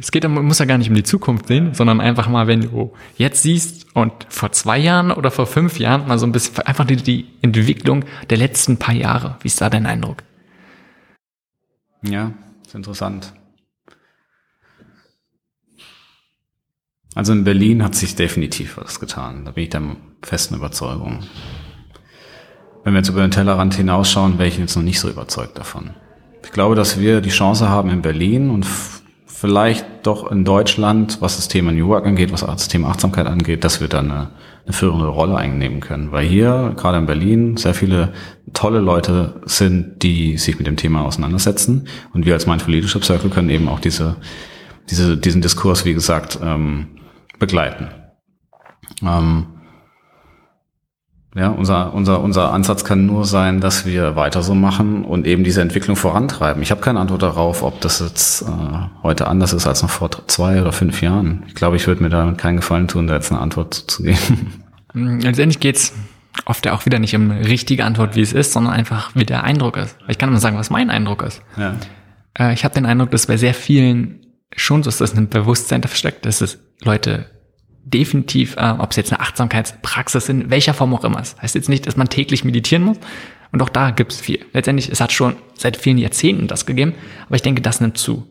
es 0.00 0.10
geht, 0.10 0.24
man 0.28 0.44
muss 0.44 0.58
ja 0.58 0.64
gar 0.64 0.78
nicht 0.78 0.88
um 0.88 0.94
die 0.94 1.02
Zukunft 1.02 1.48
sehen, 1.48 1.74
sondern 1.74 2.00
einfach 2.00 2.28
mal, 2.28 2.46
wenn 2.46 2.62
du 2.62 2.92
jetzt 3.16 3.42
siehst 3.42 3.94
und 3.94 4.12
vor 4.28 4.52
zwei 4.52 4.78
Jahren 4.78 5.10
oder 5.10 5.30
vor 5.30 5.46
fünf 5.46 5.78
Jahren 5.78 6.06
mal 6.06 6.18
so 6.18 6.26
ein 6.26 6.32
bisschen, 6.32 6.58
einfach 6.60 6.84
die, 6.84 6.96
die 6.96 7.26
Entwicklung 7.42 8.04
der 8.30 8.38
letzten 8.38 8.76
paar 8.76 8.94
Jahre. 8.94 9.36
Wie 9.42 9.48
ist 9.48 9.60
da 9.60 9.70
dein 9.70 9.86
Eindruck? 9.86 10.22
Ja, 12.02 12.32
ist 12.64 12.74
interessant. 12.74 13.32
Also 17.14 17.32
in 17.32 17.44
Berlin 17.44 17.82
hat 17.82 17.94
sich 17.94 18.16
definitiv 18.16 18.76
was 18.76 18.98
getan. 18.98 19.44
Da 19.44 19.52
bin 19.52 19.64
ich 19.64 19.70
der 19.70 19.82
festen 20.22 20.56
Überzeugung. 20.56 21.20
Wenn 22.82 22.92
wir 22.92 22.98
jetzt 22.98 23.08
über 23.08 23.22
den 23.22 23.30
Tellerrand 23.30 23.74
hinausschauen, 23.74 24.38
wäre 24.38 24.48
ich 24.48 24.58
jetzt 24.58 24.76
noch 24.76 24.82
nicht 24.82 25.00
so 25.00 25.08
überzeugt 25.08 25.56
davon. 25.56 25.90
Ich 26.42 26.50
glaube, 26.50 26.74
dass 26.74 26.98
wir 26.98 27.20
die 27.20 27.30
Chance 27.30 27.68
haben 27.68 27.88
in 27.88 28.02
Berlin 28.02 28.50
und 28.50 28.66
vielleicht 29.44 30.06
doch 30.06 30.30
in 30.30 30.46
Deutschland, 30.46 31.20
was 31.20 31.36
das 31.36 31.48
Thema 31.48 31.70
New 31.70 31.88
Work 31.88 32.06
angeht, 32.06 32.32
was 32.32 32.40
das 32.40 32.66
Thema 32.66 32.88
Achtsamkeit 32.88 33.26
angeht, 33.26 33.62
dass 33.62 33.78
wir 33.78 33.88
da 33.88 33.98
eine, 33.98 34.30
eine 34.64 34.72
führende 34.72 35.06
Rolle 35.06 35.36
einnehmen 35.36 35.80
können. 35.80 36.12
Weil 36.12 36.26
hier, 36.26 36.72
gerade 36.78 36.96
in 36.96 37.04
Berlin, 37.04 37.58
sehr 37.58 37.74
viele 37.74 38.14
tolle 38.54 38.80
Leute 38.80 39.42
sind, 39.44 40.02
die 40.02 40.38
sich 40.38 40.56
mit 40.56 40.66
dem 40.66 40.76
Thema 40.76 41.02
auseinandersetzen. 41.04 41.88
Und 42.14 42.24
wir 42.24 42.32
als 42.32 42.46
Mindful 42.46 42.72
Leadership 42.72 43.04
Circle 43.04 43.28
können 43.28 43.50
eben 43.50 43.68
auch 43.68 43.80
diese, 43.80 44.16
diese, 44.88 45.18
diesen 45.18 45.42
Diskurs, 45.42 45.84
wie 45.84 45.92
gesagt, 45.92 46.38
ähm, 46.42 46.86
begleiten. 47.38 47.88
Ähm, 49.02 49.44
ja, 51.34 51.48
unser, 51.48 51.92
unser, 51.92 52.20
unser 52.20 52.52
Ansatz 52.52 52.84
kann 52.84 53.06
nur 53.06 53.24
sein, 53.24 53.60
dass 53.60 53.86
wir 53.86 54.14
weiter 54.14 54.42
so 54.42 54.54
machen 54.54 55.04
und 55.04 55.26
eben 55.26 55.42
diese 55.42 55.62
Entwicklung 55.62 55.96
vorantreiben. 55.96 56.62
Ich 56.62 56.70
habe 56.70 56.80
keine 56.80 57.00
Antwort 57.00 57.22
darauf, 57.22 57.64
ob 57.64 57.80
das 57.80 57.98
jetzt 57.98 58.42
äh, 58.42 58.46
heute 59.02 59.26
anders 59.26 59.52
ist 59.52 59.66
als 59.66 59.82
noch 59.82 59.90
vor 59.90 60.10
zwei 60.28 60.60
oder 60.60 60.72
fünf 60.72 61.02
Jahren. 61.02 61.42
Ich 61.48 61.56
glaube, 61.56 61.74
ich 61.74 61.88
würde 61.88 62.04
mir 62.04 62.08
damit 62.08 62.38
keinen 62.38 62.56
Gefallen 62.56 62.86
tun, 62.86 63.08
da 63.08 63.14
jetzt 63.14 63.32
eine 63.32 63.40
Antwort 63.40 63.74
zu 63.74 64.04
geben. 64.04 64.62
Mm, 64.92 65.18
letztendlich 65.20 65.58
geht's 65.58 65.92
oft 66.44 66.66
ja 66.66 66.72
auch 66.72 66.86
wieder 66.86 67.00
nicht 67.00 67.16
um 67.16 67.30
eine 67.30 67.48
richtige 67.48 67.84
Antwort, 67.84 68.14
wie 68.14 68.20
es 68.20 68.32
ist, 68.32 68.52
sondern 68.52 68.72
einfach, 68.72 69.10
wie 69.16 69.24
der 69.24 69.42
Eindruck 69.42 69.76
ist. 69.76 69.96
Ich 70.06 70.18
kann 70.18 70.28
immer 70.28 70.38
sagen, 70.38 70.56
was 70.56 70.70
mein 70.70 70.88
Eindruck 70.88 71.22
ist. 71.22 71.42
Ja. 71.56 71.74
Äh, 72.38 72.54
ich 72.54 72.64
habe 72.64 72.74
den 72.74 72.86
Eindruck, 72.86 73.10
dass 73.10 73.26
bei 73.26 73.36
sehr 73.36 73.54
vielen 73.54 74.20
schon 74.54 74.84
so 74.84 74.88
ist, 74.88 75.00
dass 75.00 75.16
ein 75.16 75.28
Bewusstsein 75.28 75.80
da 75.80 75.88
versteckt, 75.88 76.26
dass 76.26 76.40
es 76.40 76.60
Leute 76.84 77.26
definitiv, 77.84 78.56
äh, 78.56 78.74
ob 78.78 78.90
es 78.90 78.96
jetzt 78.96 79.12
eine 79.12 79.20
Achtsamkeitspraxis 79.20 80.28
in 80.28 80.50
welcher 80.50 80.74
Form 80.74 80.94
auch 80.94 81.04
immer 81.04 81.20
ist. 81.20 81.40
Heißt 81.40 81.54
jetzt 81.54 81.68
nicht, 81.68 81.86
dass 81.86 81.96
man 81.96 82.08
täglich 82.08 82.44
meditieren 82.44 82.84
muss. 82.84 82.98
Und 83.52 83.62
auch 83.62 83.68
da 83.68 83.90
gibt 83.90 84.12
es 84.12 84.20
viel. 84.20 84.44
Letztendlich, 84.52 84.90
es 84.90 85.00
hat 85.00 85.12
schon 85.12 85.36
seit 85.54 85.76
vielen 85.76 85.98
Jahrzehnten 85.98 86.48
das 86.48 86.66
gegeben, 86.66 86.94
aber 87.26 87.36
ich 87.36 87.42
denke, 87.42 87.62
das 87.62 87.80
nimmt 87.80 87.96
zu. 87.96 88.26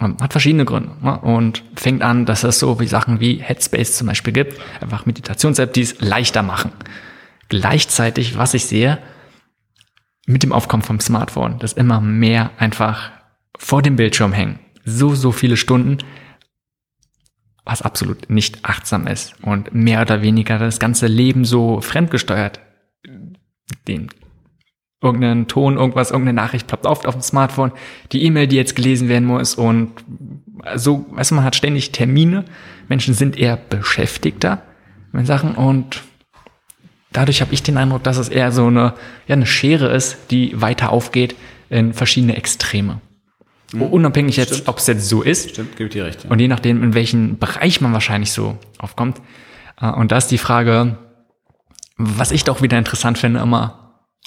Ähm, 0.00 0.16
hat 0.20 0.32
verschiedene 0.32 0.64
Gründe 0.64 0.92
ne? 1.02 1.18
und 1.20 1.64
fängt 1.74 2.02
an, 2.02 2.26
dass 2.26 2.44
es 2.44 2.58
so 2.58 2.78
wie 2.78 2.86
Sachen 2.86 3.18
wie 3.18 3.36
Headspace 3.36 3.96
zum 3.96 4.06
Beispiel 4.06 4.32
gibt, 4.32 4.60
einfach 4.80 5.04
Meditations-App, 5.04 5.72
die 5.72 5.82
es 5.82 6.00
leichter 6.00 6.42
machen. 6.42 6.72
Gleichzeitig, 7.48 8.38
was 8.38 8.54
ich 8.54 8.66
sehe, 8.66 8.98
mit 10.26 10.42
dem 10.42 10.52
Aufkommen 10.52 10.82
vom 10.82 11.00
Smartphone, 11.00 11.58
dass 11.58 11.72
immer 11.72 12.00
mehr 12.00 12.52
einfach 12.58 13.10
vor 13.58 13.82
dem 13.82 13.96
Bildschirm 13.96 14.32
hängen. 14.32 14.60
So, 14.84 15.14
so 15.14 15.32
viele 15.32 15.56
Stunden, 15.56 15.98
was 17.64 17.82
absolut 17.82 18.28
nicht 18.28 18.64
achtsam 18.64 19.06
ist 19.06 19.34
und 19.42 19.74
mehr 19.74 20.00
oder 20.00 20.22
weniger 20.22 20.58
das 20.58 20.78
ganze 20.78 21.06
Leben 21.06 21.44
so 21.44 21.80
fremdgesteuert. 21.80 22.60
Den 23.86 24.08
irgendeinen 25.02 25.48
Ton, 25.48 25.76
irgendwas, 25.76 26.10
irgendeine 26.10 26.36
Nachricht 26.36 26.66
ploppt 26.66 26.86
oft 26.86 27.06
auf 27.06 27.14
dem 27.14 27.22
Smartphone, 27.22 27.72
die 28.12 28.22
E-Mail, 28.24 28.46
die 28.46 28.56
jetzt 28.56 28.76
gelesen 28.76 29.08
werden 29.08 29.26
muss 29.26 29.54
und 29.54 29.92
so, 30.76 31.06
weißt 31.10 31.32
du, 31.32 31.34
man 31.34 31.44
hat 31.44 31.56
ständig 31.56 31.90
Termine. 31.90 32.44
Menschen 32.88 33.14
sind 33.14 33.36
eher 33.36 33.56
beschäftigter 33.56 34.62
mit 35.10 35.26
Sachen 35.26 35.54
und 35.54 36.02
dadurch 37.12 37.40
habe 37.40 37.52
ich 37.52 37.62
den 37.62 37.78
Eindruck, 37.78 38.04
dass 38.04 38.16
es 38.16 38.28
eher 38.28 38.52
so 38.52 38.66
eine, 38.66 38.94
ja, 39.26 39.34
eine 39.34 39.46
Schere 39.46 39.88
ist, 39.88 40.30
die 40.30 40.60
weiter 40.60 40.90
aufgeht 40.90 41.34
in 41.68 41.92
verschiedene 41.92 42.36
Extreme. 42.36 43.00
Mhm. 43.72 43.82
Unabhängig 43.82 44.36
jetzt, 44.36 44.68
ob 44.68 44.78
es 44.78 44.86
jetzt 44.86 45.08
so 45.08 45.22
ist. 45.22 45.50
Stimmt, 45.50 45.76
gebe 45.76 45.88
ich 45.88 45.92
dir 45.92 46.04
recht. 46.04 46.24
Ja. 46.24 46.30
Und 46.30 46.38
je 46.38 46.48
nachdem, 46.48 46.82
in 46.82 46.94
welchen 46.94 47.38
Bereich 47.38 47.80
man 47.80 47.92
wahrscheinlich 47.92 48.32
so 48.32 48.58
aufkommt. 48.78 49.20
Äh, 49.80 49.90
und 49.90 50.12
da 50.12 50.18
ist 50.18 50.28
die 50.28 50.38
Frage, 50.38 50.98
was 51.96 52.30
ich 52.30 52.44
doch 52.44 52.62
wieder 52.62 52.78
interessant 52.78 53.18
finde 53.18 53.40
immer, 53.40 53.78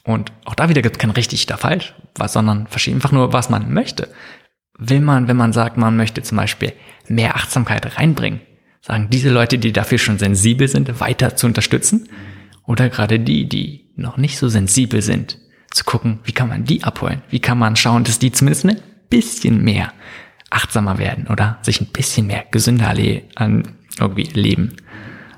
und 0.04 0.32
auch 0.46 0.54
da 0.54 0.70
wieder 0.70 0.84
gibt 0.84 0.98
es 0.98 1.00
kein 1.00 1.10
richtig 1.10 1.48
oder 1.48 1.58
falsch, 1.58 1.96
was, 2.14 2.34
sondern 2.34 2.68
verschieden, 2.68 2.98
einfach 2.98 3.12
nur, 3.12 3.34
was 3.34 3.50
man 3.50 3.74
möchte. 3.74 4.10
Will 4.78 5.02
man, 5.02 5.28
wenn 5.28 5.38
man 5.38 5.52
sagt, 5.52 5.78
man 5.78 5.98
möchte 5.98 6.22
zum 6.22 6.38
Beispiel 6.38 6.74
mehr 7.08 7.36
Achtsamkeit 7.36 7.98
reinbringen, 7.98 8.41
sagen 8.82 9.08
diese 9.10 9.32
Leute, 9.32 9.58
die 9.58 9.74
dafür 9.74 9.98
schon 9.98 10.20
sensibel 10.20 10.68
sind, 10.68 11.00
weiter 11.00 11.36
zu 11.36 11.48
unterstützen? 11.48 12.08
Oder 12.68 12.89
gerade 12.89 13.20
die, 13.20 13.50
die 13.50 13.91
noch 13.96 14.18
nicht 14.18 14.38
so 14.38 14.48
sensibel 14.48 15.02
sind, 15.02 15.39
zu 15.72 15.84
gucken, 15.84 16.20
wie 16.24 16.34
kann 16.34 16.50
man 16.50 16.66
die 16.66 16.84
abholen? 16.84 17.24
Wie 17.30 17.39
kann 17.39 17.58
man 17.58 17.76
schauen, 17.76 18.04
dass 18.04 18.20
die 18.20 18.32
zumindest 18.32 18.66
eine 18.66 18.82
bisschen 19.10 19.64
mehr 19.64 19.93
achtsamer 20.49 20.97
werden 20.97 21.28
oder 21.28 21.60
sich 21.62 21.82
ein 21.82 21.88
bisschen 21.88 22.28
mehr 22.28 22.45
gesünder 22.51 22.93
an 23.36 23.64
irgendwie 23.99 24.24
leben. 24.24 24.76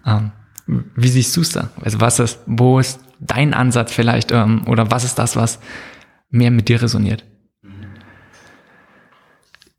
Ähm, 0.06 0.32
wie 0.68 1.08
siehst 1.08 1.36
du 1.38 1.42
es 1.42 1.50
da? 1.50 1.70
Also 1.82 2.02
was 2.02 2.20
ist, 2.20 2.40
wo 2.46 2.80
ist 2.80 3.00
dein 3.20 3.54
Ansatz 3.54 3.92
vielleicht 3.92 4.32
ähm, 4.32 4.68
oder 4.68 4.92
was 4.92 5.04
ist 5.04 5.16
das, 5.16 5.36
was 5.36 5.60
mehr 6.30 6.52
mit 6.52 6.70
dir 6.70 6.82
resoniert? 6.82 7.26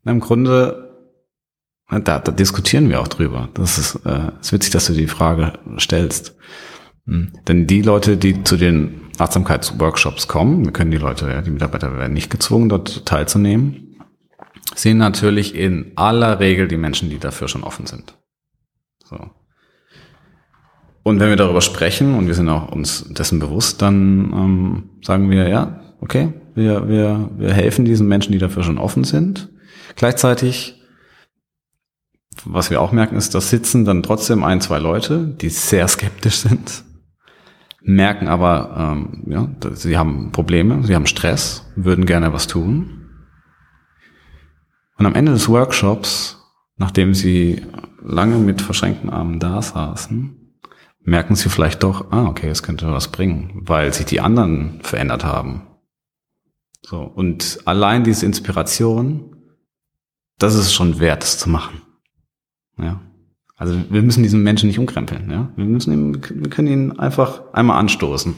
Im 0.05 0.19
Grunde, 0.19 0.95
da, 1.89 1.99
da 1.99 2.31
diskutieren 2.31 2.89
wir 2.89 3.01
auch 3.01 3.07
drüber. 3.07 3.49
Das 3.53 3.77
ist, 3.77 3.95
äh, 4.05 4.31
ist 4.39 4.53
witzig, 4.53 4.71
dass 4.71 4.87
du 4.87 4.93
die 4.93 5.07
Frage 5.07 5.53
stellst. 5.77 6.35
Hm. 7.05 7.33
Denn 7.47 7.67
die 7.67 7.81
Leute, 7.81 8.17
die 8.17 8.43
zu 8.43 8.57
den 8.57 9.08
Achtsamkeitsworkshops 9.19 10.27
kommen, 10.27 10.65
wir 10.65 10.71
können 10.71 10.91
die 10.91 10.97
Leute, 10.97 11.29
ja, 11.29 11.41
die 11.41 11.51
Mitarbeiter 11.51 11.97
werden 11.97 12.13
nicht 12.13 12.29
gezwungen, 12.29 12.69
dort 12.69 13.05
teilzunehmen, 13.05 13.97
sind 14.75 14.97
natürlich 14.97 15.55
in 15.55 15.91
aller 15.95 16.39
Regel 16.39 16.67
die 16.67 16.77
Menschen, 16.77 17.09
die 17.09 17.19
dafür 17.19 17.47
schon 17.47 17.63
offen 17.63 17.85
sind. 17.85 18.17
So. 19.03 19.17
Und 21.03 21.19
wenn 21.19 21.29
wir 21.29 21.35
darüber 21.35 21.61
sprechen 21.61 22.15
und 22.15 22.27
wir 22.27 22.35
sind 22.35 22.49
auch 22.49 22.71
uns 22.71 23.05
dessen 23.09 23.39
bewusst, 23.39 23.81
dann 23.81 24.31
ähm, 24.33 24.89
sagen 25.01 25.29
wir, 25.29 25.47
ja, 25.47 25.81
okay, 26.01 26.33
wir, 26.55 26.87
wir, 26.87 27.29
wir 27.37 27.53
helfen 27.53 27.85
diesen 27.85 28.07
Menschen, 28.07 28.31
die 28.31 28.37
dafür 28.37 28.63
schon 28.63 28.77
offen 28.77 29.03
sind. 29.03 29.49
Gleichzeitig, 29.95 30.81
was 32.45 32.69
wir 32.69 32.81
auch 32.81 32.91
merken, 32.91 33.15
ist, 33.15 33.33
dass 33.33 33.49
sitzen 33.49 33.85
dann 33.85 34.03
trotzdem 34.03 34.43
ein, 34.43 34.61
zwei 34.61 34.77
Leute, 34.79 35.25
die 35.25 35.49
sehr 35.49 35.87
skeptisch 35.87 36.37
sind, 36.41 36.83
merken 37.81 38.27
aber, 38.27 38.75
ähm, 38.77 39.23
ja, 39.27 39.49
sie 39.73 39.97
haben 39.97 40.31
Probleme, 40.31 40.83
sie 40.83 40.95
haben 40.95 41.05
Stress, 41.05 41.71
würden 41.75 42.05
gerne 42.05 42.33
was 42.33 42.47
tun. 42.47 43.07
Und 44.97 45.05
am 45.05 45.15
Ende 45.15 45.31
des 45.31 45.47
Workshops, 45.47 46.37
nachdem 46.77 47.13
sie 47.13 47.65
lange 48.01 48.37
mit 48.37 48.61
verschränkten 48.61 49.09
Armen 49.09 49.39
da 49.39 49.61
saßen, 49.61 50.35
merken 51.01 51.35
sie 51.35 51.49
vielleicht 51.49 51.83
doch, 51.83 52.11
ah, 52.11 52.25
okay, 52.25 52.49
es 52.49 52.63
könnte 52.63 52.91
was 52.91 53.09
bringen, 53.09 53.61
weil 53.63 53.93
sich 53.93 54.05
die 54.05 54.21
anderen 54.21 54.81
verändert 54.81 55.23
haben. 55.23 55.67
So. 56.81 57.01
Und 57.01 57.59
allein 57.65 58.03
diese 58.03 58.25
Inspiration, 58.25 59.35
das 60.37 60.55
ist 60.55 60.73
schon 60.73 60.99
wert, 60.99 61.23
das 61.23 61.37
zu 61.37 61.49
machen. 61.49 61.81
Ja. 62.77 63.01
Also 63.59 63.75
wir 63.89 64.01
müssen 64.01 64.23
diesen 64.23 64.41
Menschen 64.41 64.67
nicht 64.67 64.79
umkrempeln, 64.79 65.29
ja. 65.29 65.49
Wir 65.57 65.65
müssen 65.65 65.91
ihn, 65.91 66.21
wir 66.29 66.49
können 66.49 66.67
ihn 66.69 66.99
einfach 66.99 67.41
einmal 67.51 67.77
anstoßen. 67.77 68.33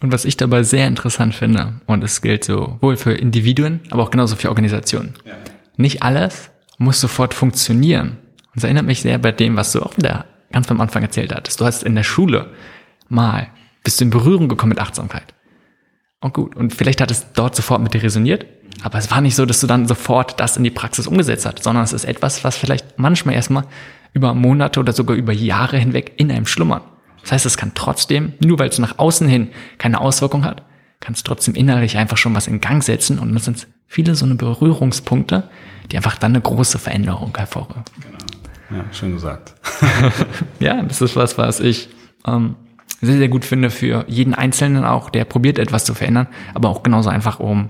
Und 0.00 0.12
was 0.12 0.24
ich 0.24 0.38
dabei 0.38 0.62
sehr 0.62 0.88
interessant 0.88 1.34
finde, 1.34 1.74
und 1.86 2.02
es 2.02 2.22
gilt 2.22 2.44
sowohl 2.44 2.96
für 2.96 3.12
Individuen, 3.12 3.80
aber 3.90 4.02
auch 4.02 4.10
genauso 4.10 4.34
für 4.34 4.48
Organisationen. 4.48 5.12
Ja. 5.24 5.34
Nicht 5.76 6.02
alles 6.02 6.50
muss 6.78 6.98
sofort 7.00 7.34
funktionieren. 7.34 8.16
Und 8.46 8.56
es 8.56 8.64
erinnert 8.64 8.86
mich 8.86 9.02
sehr 9.02 9.18
bei 9.18 9.32
dem, 9.32 9.54
was 9.54 9.72
du 9.72 9.82
auch 9.82 9.96
wieder 9.98 10.24
ganz 10.50 10.70
am 10.70 10.80
Anfang 10.80 11.02
erzählt 11.02 11.34
hattest. 11.34 11.60
Du 11.60 11.66
hast 11.66 11.84
in 11.84 11.94
der 11.94 12.02
Schule 12.02 12.50
mal, 13.08 13.48
bist 13.84 14.00
du 14.00 14.04
in 14.04 14.10
Berührung 14.10 14.48
gekommen 14.48 14.70
mit 14.70 14.80
Achtsamkeit. 14.80 15.34
Und 16.20 16.34
gut, 16.34 16.56
und 16.56 16.74
vielleicht 16.74 17.00
hat 17.00 17.10
es 17.10 17.32
dort 17.34 17.54
sofort 17.54 17.82
mit 17.82 17.94
dir 17.94 18.02
resoniert, 18.02 18.46
aber 18.82 18.98
es 18.98 19.10
war 19.10 19.20
nicht 19.20 19.36
so, 19.36 19.44
dass 19.44 19.60
du 19.60 19.66
dann 19.66 19.86
sofort 19.86 20.40
das 20.40 20.56
in 20.56 20.64
die 20.64 20.70
Praxis 20.70 21.06
umgesetzt 21.06 21.44
hast, 21.44 21.62
sondern 21.62 21.84
es 21.84 21.92
ist 21.92 22.04
etwas, 22.04 22.44
was 22.44 22.56
vielleicht 22.56 22.98
manchmal 22.98 23.34
erstmal 23.34 23.64
über 24.12 24.34
Monate 24.34 24.80
oder 24.80 24.92
sogar 24.92 25.16
über 25.16 25.32
Jahre 25.32 25.78
hinweg 25.78 26.12
in 26.16 26.30
einem 26.30 26.46
schlummern. 26.46 26.82
Das 27.22 27.32
heißt, 27.32 27.46
es 27.46 27.56
kann 27.56 27.72
trotzdem, 27.74 28.34
nur 28.40 28.58
weil 28.58 28.68
es 28.68 28.78
nach 28.78 28.98
außen 28.98 29.28
hin 29.28 29.48
keine 29.78 30.00
Auswirkung 30.00 30.44
hat, 30.44 30.62
kann 31.00 31.14
es 31.14 31.22
trotzdem 31.22 31.54
innerlich 31.54 31.96
einfach 31.96 32.16
schon 32.16 32.34
was 32.34 32.46
in 32.46 32.60
Gang 32.60 32.82
setzen 32.82 33.18
und 33.18 33.34
das 33.34 33.44
sind 33.44 33.66
viele 33.86 34.14
so 34.14 34.24
eine 34.24 34.34
Berührungspunkte, 34.34 35.48
die 35.90 35.96
einfach 35.96 36.16
dann 36.16 36.32
eine 36.32 36.40
große 36.40 36.78
Veränderung 36.78 37.36
hervorrufen. 37.36 37.82
Genau. 38.00 38.82
Ja, 38.82 38.84
schön 38.92 39.12
gesagt. 39.12 39.54
ja, 40.60 40.82
das 40.82 41.00
ist 41.00 41.16
was, 41.16 41.36
was 41.38 41.60
ich 41.60 41.88
ähm, 42.26 42.56
sehr, 43.00 43.18
sehr 43.18 43.28
gut 43.28 43.44
finde 43.44 43.70
für 43.70 44.04
jeden 44.08 44.34
Einzelnen 44.34 44.84
auch, 44.84 45.10
der 45.10 45.24
probiert 45.24 45.58
etwas 45.58 45.84
zu 45.84 45.94
verändern, 45.94 46.28
aber 46.54 46.68
auch 46.70 46.82
genauso 46.82 47.10
einfach, 47.10 47.40
um 47.40 47.68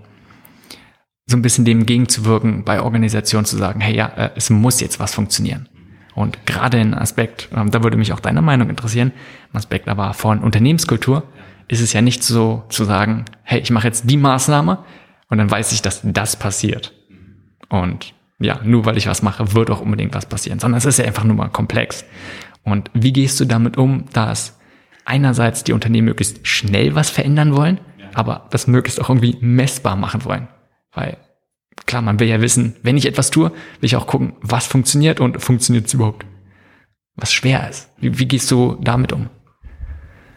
so 1.27 1.37
ein 1.37 1.43
bisschen 1.43 1.65
dem 1.65 1.87
gegenzuwirken, 1.87 2.65
bei 2.65 2.81
Organisationen 2.81 3.47
zu 3.47 3.57
sagen, 3.57 3.81
hey 3.81 3.97
ja, 3.97 4.07
äh, 4.09 4.31
es 4.37 4.51
muss 4.51 4.81
jetzt 4.81 5.01
was 5.01 5.15
funktionieren. 5.15 5.69
Und 6.15 6.45
gerade 6.47 6.79
in 6.81 6.95
Aspekt, 6.95 7.49
ähm, 7.55 7.71
da 7.71 7.83
würde 7.83 7.97
mich 7.97 8.13
auch 8.13 8.21
deine 8.21 8.43
Meinung 8.43 8.69
interessieren, 8.69 9.13
im 9.53 9.57
Aspekt 9.57 9.89
aber 9.89 10.13
von 10.15 10.41
Unternehmenskultur 10.41 11.25
ist 11.69 11.81
es 11.81 11.93
ja 11.93 12.03
nicht 12.03 12.23
so 12.23 12.65
zu 12.69 12.85
sagen, 12.85 13.25
hey, 13.43 13.61
ich 13.61 13.71
mache 13.71 13.87
jetzt 13.87 14.09
die 14.11 14.17
Maßnahme 14.17 14.79
und 15.29 15.39
dann 15.39 15.51
weiß 15.51 15.73
ich, 15.73 15.81
dass 15.81 16.03
das 16.05 16.37
passiert. 16.37 16.93
Und 17.69 18.13
ja, 18.39 18.61
nur 18.63 18.85
weil 18.85 18.99
ich 18.99 19.07
was 19.07 19.23
mache, 19.23 19.55
wird 19.55 19.71
auch 19.71 19.81
unbedingt 19.81 20.15
was 20.15 20.27
passieren, 20.27 20.59
sondern 20.59 20.79
es 20.79 20.85
ist 20.85 20.99
ja 20.99 21.07
einfach 21.07 21.25
nur 21.25 21.37
mal 21.37 21.49
komplex. 21.49 22.05
Und 22.65 22.91
wie 22.93 23.13
gehst 23.13 23.41
du 23.41 23.45
damit 23.45 23.79
um, 23.79 24.05
dass 24.13 24.59
einerseits 25.05 25.65
die 25.65 25.73
Unternehmen 25.73 26.07
möglichst 26.07 26.47
schnell 26.47 26.95
was 26.95 27.09
verändern 27.09 27.57
wollen, 27.57 27.81
aber 28.15 28.47
das 28.51 28.67
möglichst 28.67 29.01
auch 29.01 29.09
irgendwie 29.09 29.39
messbar 29.41 29.97
machen 29.97 30.25
wollen? 30.25 30.49
Weil 30.93 31.17
klar, 31.87 32.03
man 32.03 32.21
will 32.21 32.29
ja 32.29 32.41
wissen, 32.41 32.77
wenn 32.83 32.97
ich 32.97 33.07
etwas 33.07 33.31
tue, 33.31 33.51
will 33.51 33.87
ich 33.87 33.97
auch 33.97 34.07
gucken, 34.07 34.35
was 34.41 34.67
funktioniert 34.67 35.21
und 35.21 35.43
funktioniert 35.43 35.87
es 35.87 35.95
überhaupt. 35.95 36.27
Was 37.17 37.33
schwer 37.33 37.69
ist. 37.69 37.91
Wie, 37.99 38.19
wie 38.19 38.27
gehst 38.27 38.51
du 38.51 38.79
damit 38.81 39.13
um? 39.13 39.29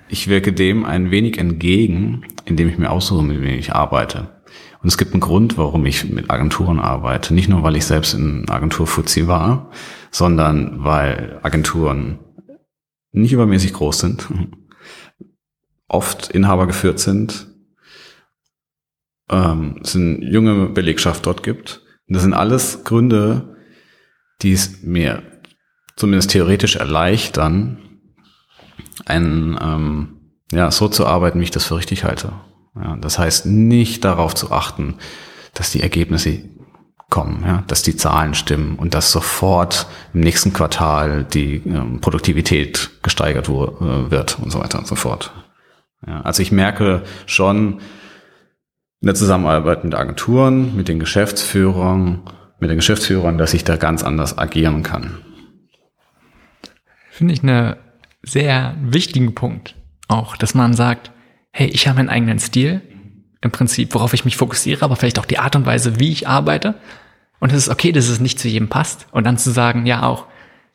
Ich 0.07 0.27
wirke 0.27 0.53
dem 0.53 0.86
ein 0.86 1.09
wenig 1.11 1.38
entgegen, 1.38 2.25
indem 2.45 2.69
ich 2.69 2.77
mir 2.77 2.91
aussuche, 2.91 3.23
mit 3.23 3.41
wem 3.41 3.57
ich 3.57 3.73
arbeite. 3.73 4.41
Und 4.81 4.89
es 4.89 4.97
gibt 4.97 5.13
einen 5.13 5.21
Grund, 5.21 5.57
warum 5.57 5.86
ich 5.86 6.07
mit 6.09 6.29
Agenturen 6.29 6.79
arbeite. 6.79 7.33
Nicht 7.33 7.49
nur, 7.49 7.63
weil 7.63 7.75
ich 7.75 7.86
selbst 7.86 8.13
in 8.13 8.47
Agentur 8.49 8.86
Fuzzi 8.86 9.27
war, 9.27 9.71
sondern 10.11 10.83
weil 10.83 11.39
Agenturen 11.41 12.19
nicht 13.11 13.33
übermäßig 13.33 13.73
groß 13.73 13.99
sind, 13.99 14.27
oft 15.88 16.29
Inhaber 16.29 16.67
geführt 16.67 16.99
sind, 16.99 17.47
ähm, 19.30 19.80
es 19.84 19.95
eine 19.95 20.23
junge 20.23 20.69
Belegschaft 20.69 21.26
dort 21.26 21.43
gibt. 21.43 21.82
Und 22.07 22.15
das 22.15 22.23
sind 22.23 22.34
alles 22.34 22.84
Gründe, 22.84 23.55
die 24.41 24.53
es 24.53 24.82
mir 24.84 25.23
zumindest 25.95 26.32
theoretisch 26.32 26.76
erleichtern, 26.76 27.99
ein, 29.05 29.57
ähm, 29.61 30.32
ja, 30.51 30.71
so 30.71 30.88
zu 30.88 31.05
arbeiten, 31.05 31.39
wie 31.39 31.45
ich 31.45 31.51
das 31.51 31.65
für 31.65 31.78
richtig 31.78 32.03
halte. 32.03 32.34
Ja, 32.76 32.97
das 32.97 33.17
heißt, 33.17 33.45
nicht 33.45 34.03
darauf 34.03 34.36
zu 34.36 34.51
achten, 34.51 34.95
dass 35.53 35.71
die 35.71 35.82
Ergebnisse 35.82 36.43
kommen, 37.09 37.43
ja, 37.45 37.63
dass 37.67 37.84
die 37.84 37.95
Zahlen 37.95 38.34
stimmen 38.34 38.76
und 38.76 38.93
dass 38.93 39.11
sofort 39.11 39.88
im 40.13 40.21
nächsten 40.21 40.53
Quartal 40.53 41.23
die 41.23 41.57
ähm, 41.65 42.01
Produktivität 42.01 42.89
gesteigert 43.03 43.47
äh, 43.47 44.11
wird 44.11 44.38
und 44.39 44.51
so 44.51 44.59
weiter 44.59 44.80
und 44.80 44.88
so 44.88 44.95
fort. 44.95 45.32
Ja, 46.05 46.21
also 46.21 46.41
ich 46.41 46.51
merke 46.51 47.03
schon 47.26 47.80
in 49.06 49.10
der 49.10 49.16
Zusammenarbeit 49.16 49.84
mit 49.84 49.93
Agenturen, 49.93 50.76
mit 50.76 50.88
den 50.88 50.97
Geschäftsführern, 50.97 52.24
mit 52.58 52.72
den 52.72 52.78
Geschäftsführern, 52.78 53.38
dass 53.38 53.53
ich 53.53 53.64
da 53.64 53.76
ganz 53.76 54.01
anders 54.03 54.39
agieren 54.39 54.82
kann. 54.82 55.20
Finde 57.12 57.36
ich 57.36 57.43
einen 57.43 57.76
sehr 58.24 58.74
wichtigen 58.82 59.36
Punkt 59.36 59.76
auch, 60.08 60.36
dass 60.38 60.56
man 60.56 60.74
sagt, 60.74 61.12
hey, 61.51 61.68
ich 61.68 61.88
habe 61.88 61.97
meinen 61.97 62.10
eigenen 62.10 62.39
Stil, 62.39 62.82
im 63.41 63.51
Prinzip, 63.51 63.93
worauf 63.93 64.16
ich 64.16 64.26
mich 64.26 64.38
fokussiere, 64.38 64.84
aber 64.84 64.95
vielleicht 64.95 65.20
auch 65.20 65.26
die 65.26 65.38
Art 65.38 65.56
und 65.56 65.68
Weise, 65.68 65.99
wie 65.99 66.12
ich 66.12 66.28
arbeite. 66.28 66.74
Und 67.39 67.51
es 67.51 67.60
ist 67.60 67.70
okay, 67.70 67.91
dass 67.91 68.10
es 68.10 68.20
nicht 68.20 68.39
zu 68.39 68.47
jedem 68.47 68.70
passt. 68.70 69.06
Und 69.12 69.28
dann 69.28 69.38
zu 69.38 69.51
sagen, 69.51 69.86
ja 69.86 70.01
auch, 70.01 70.26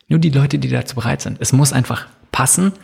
nur 0.06 0.20
die 0.20 0.30
Leute, 0.30 0.60
die 0.60 0.68
dazu 0.68 0.94
bereit 0.94 1.20
sind. 1.20 1.38
Es 1.40 1.52
muss 1.52 1.72
einfach 1.72 2.06
passen. 2.30 2.74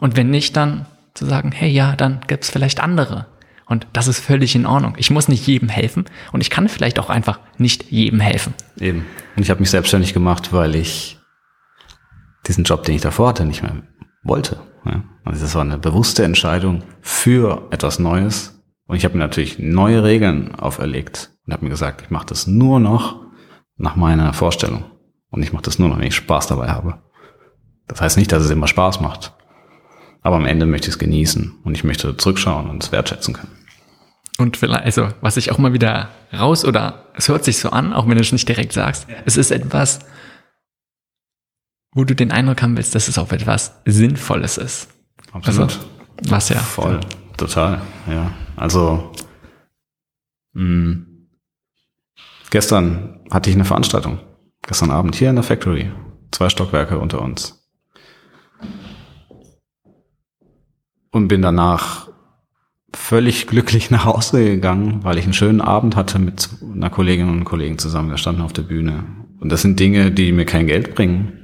Und 0.00 0.16
wenn 0.16 0.30
nicht, 0.30 0.56
dann 0.56 0.86
zu 1.12 1.26
sagen, 1.26 1.52
hey, 1.52 1.68
ja, 1.68 1.94
dann 1.94 2.22
gibt 2.26 2.44
es 2.44 2.50
vielleicht 2.50 2.80
andere. 2.80 3.26
Und 3.66 3.86
das 3.92 4.08
ist 4.08 4.18
völlig 4.18 4.54
in 4.54 4.66
Ordnung. 4.66 4.94
Ich 4.98 5.10
muss 5.10 5.28
nicht 5.28 5.46
jedem 5.46 5.68
helfen 5.68 6.04
und 6.32 6.40
ich 6.40 6.50
kann 6.50 6.68
vielleicht 6.68 6.98
auch 6.98 7.10
einfach 7.10 7.40
nicht 7.56 7.90
jedem 7.90 8.20
helfen. 8.20 8.54
Eben. 8.78 9.06
Und 9.36 9.42
ich 9.42 9.50
habe 9.50 9.60
mich 9.60 9.70
selbstständig 9.70 10.12
gemacht, 10.12 10.52
weil 10.52 10.74
ich 10.74 11.18
diesen 12.46 12.64
Job, 12.64 12.82
den 12.82 12.94
ich 12.94 13.02
davor 13.02 13.28
hatte, 13.28 13.44
nicht 13.44 13.62
mehr 13.62 13.82
wollte. 14.22 14.58
Also 15.24 15.42
das 15.42 15.54
war 15.54 15.62
eine 15.62 15.78
bewusste 15.78 16.24
Entscheidung 16.24 16.82
für 17.00 17.68
etwas 17.70 17.98
Neues. 17.98 18.62
Und 18.86 18.96
ich 18.96 19.04
habe 19.04 19.14
mir 19.14 19.20
natürlich 19.22 19.58
neue 19.58 20.04
Regeln 20.04 20.54
auferlegt 20.54 21.30
und 21.46 21.54
habe 21.54 21.64
mir 21.64 21.70
gesagt, 21.70 22.02
ich 22.02 22.10
mache 22.10 22.26
das 22.26 22.46
nur 22.46 22.80
noch 22.80 23.22
nach 23.78 23.96
meiner 23.96 24.34
Vorstellung. 24.34 24.84
Und 25.30 25.42
ich 25.42 25.54
mache 25.54 25.62
das 25.62 25.78
nur 25.78 25.88
noch, 25.88 25.98
wenn 25.98 26.06
ich 26.06 26.14
Spaß 26.14 26.48
dabei 26.48 26.68
habe. 26.68 27.02
Das 27.88 28.02
heißt 28.02 28.18
nicht, 28.18 28.30
dass 28.30 28.44
es 28.44 28.50
immer 28.50 28.68
Spaß 28.68 29.00
macht. 29.00 29.34
Aber 30.24 30.36
am 30.36 30.46
Ende 30.46 30.64
möchte 30.66 30.88
ich 30.88 30.94
es 30.94 30.98
genießen 30.98 31.52
und 31.64 31.76
ich 31.76 31.84
möchte 31.84 32.16
zurückschauen 32.16 32.68
und 32.68 32.82
es 32.82 32.90
wertschätzen 32.90 33.34
können. 33.34 33.52
Und 34.38 34.56
vielleicht, 34.56 34.84
also, 34.84 35.10
was 35.20 35.36
ich 35.36 35.52
auch 35.52 35.58
mal 35.58 35.74
wieder 35.74 36.08
raus 36.32 36.64
oder 36.64 37.04
es 37.14 37.28
hört 37.28 37.44
sich 37.44 37.58
so 37.58 37.70
an, 37.70 37.92
auch 37.92 38.08
wenn 38.08 38.16
du 38.16 38.22
es 38.22 38.32
nicht 38.32 38.48
direkt 38.48 38.72
sagst, 38.72 39.06
ja. 39.08 39.16
es 39.26 39.36
ist 39.36 39.52
etwas, 39.52 40.00
wo 41.92 42.04
du 42.04 42.14
den 42.14 42.32
Eindruck 42.32 42.62
haben 42.62 42.76
willst, 42.76 42.94
dass 42.94 43.06
es 43.06 43.18
auch 43.18 43.30
etwas 43.30 43.80
Sinnvolles 43.84 44.56
ist. 44.56 44.88
Absolut. 45.32 45.70
Also, 45.70 45.80
was 46.28 46.48
ja. 46.48 46.58
Voll, 46.58 47.00
total, 47.36 47.82
ja. 48.08 48.32
Also, 48.56 49.12
mh, 50.54 50.64
mm, 50.64 51.28
gestern 52.50 53.20
hatte 53.30 53.50
ich 53.50 53.56
eine 53.56 53.66
Veranstaltung. 53.66 54.20
Gestern 54.66 54.90
Abend 54.90 55.14
hier 55.16 55.28
in 55.28 55.36
der 55.36 55.44
Factory. 55.44 55.92
Zwei 56.32 56.48
Stockwerke 56.48 56.98
unter 56.98 57.20
uns. 57.20 57.60
Und 61.14 61.28
bin 61.28 61.42
danach 61.42 62.08
völlig 62.92 63.46
glücklich 63.46 63.90
nach 63.92 64.04
Hause 64.04 64.44
gegangen, 64.44 65.04
weil 65.04 65.16
ich 65.16 65.24
einen 65.24 65.32
schönen 65.32 65.60
Abend 65.60 65.94
hatte 65.94 66.18
mit 66.18 66.48
einer 66.60 66.90
Kollegin 66.90 67.28
und 67.28 67.44
Kollegen 67.44 67.78
zusammen. 67.78 68.10
Wir 68.10 68.16
standen 68.16 68.42
auf 68.42 68.52
der 68.52 68.62
Bühne. 68.62 69.04
Und 69.38 69.52
das 69.52 69.62
sind 69.62 69.78
Dinge, 69.78 70.10
die 70.10 70.32
mir 70.32 70.44
kein 70.44 70.66
Geld 70.66 70.96
bringen. 70.96 71.38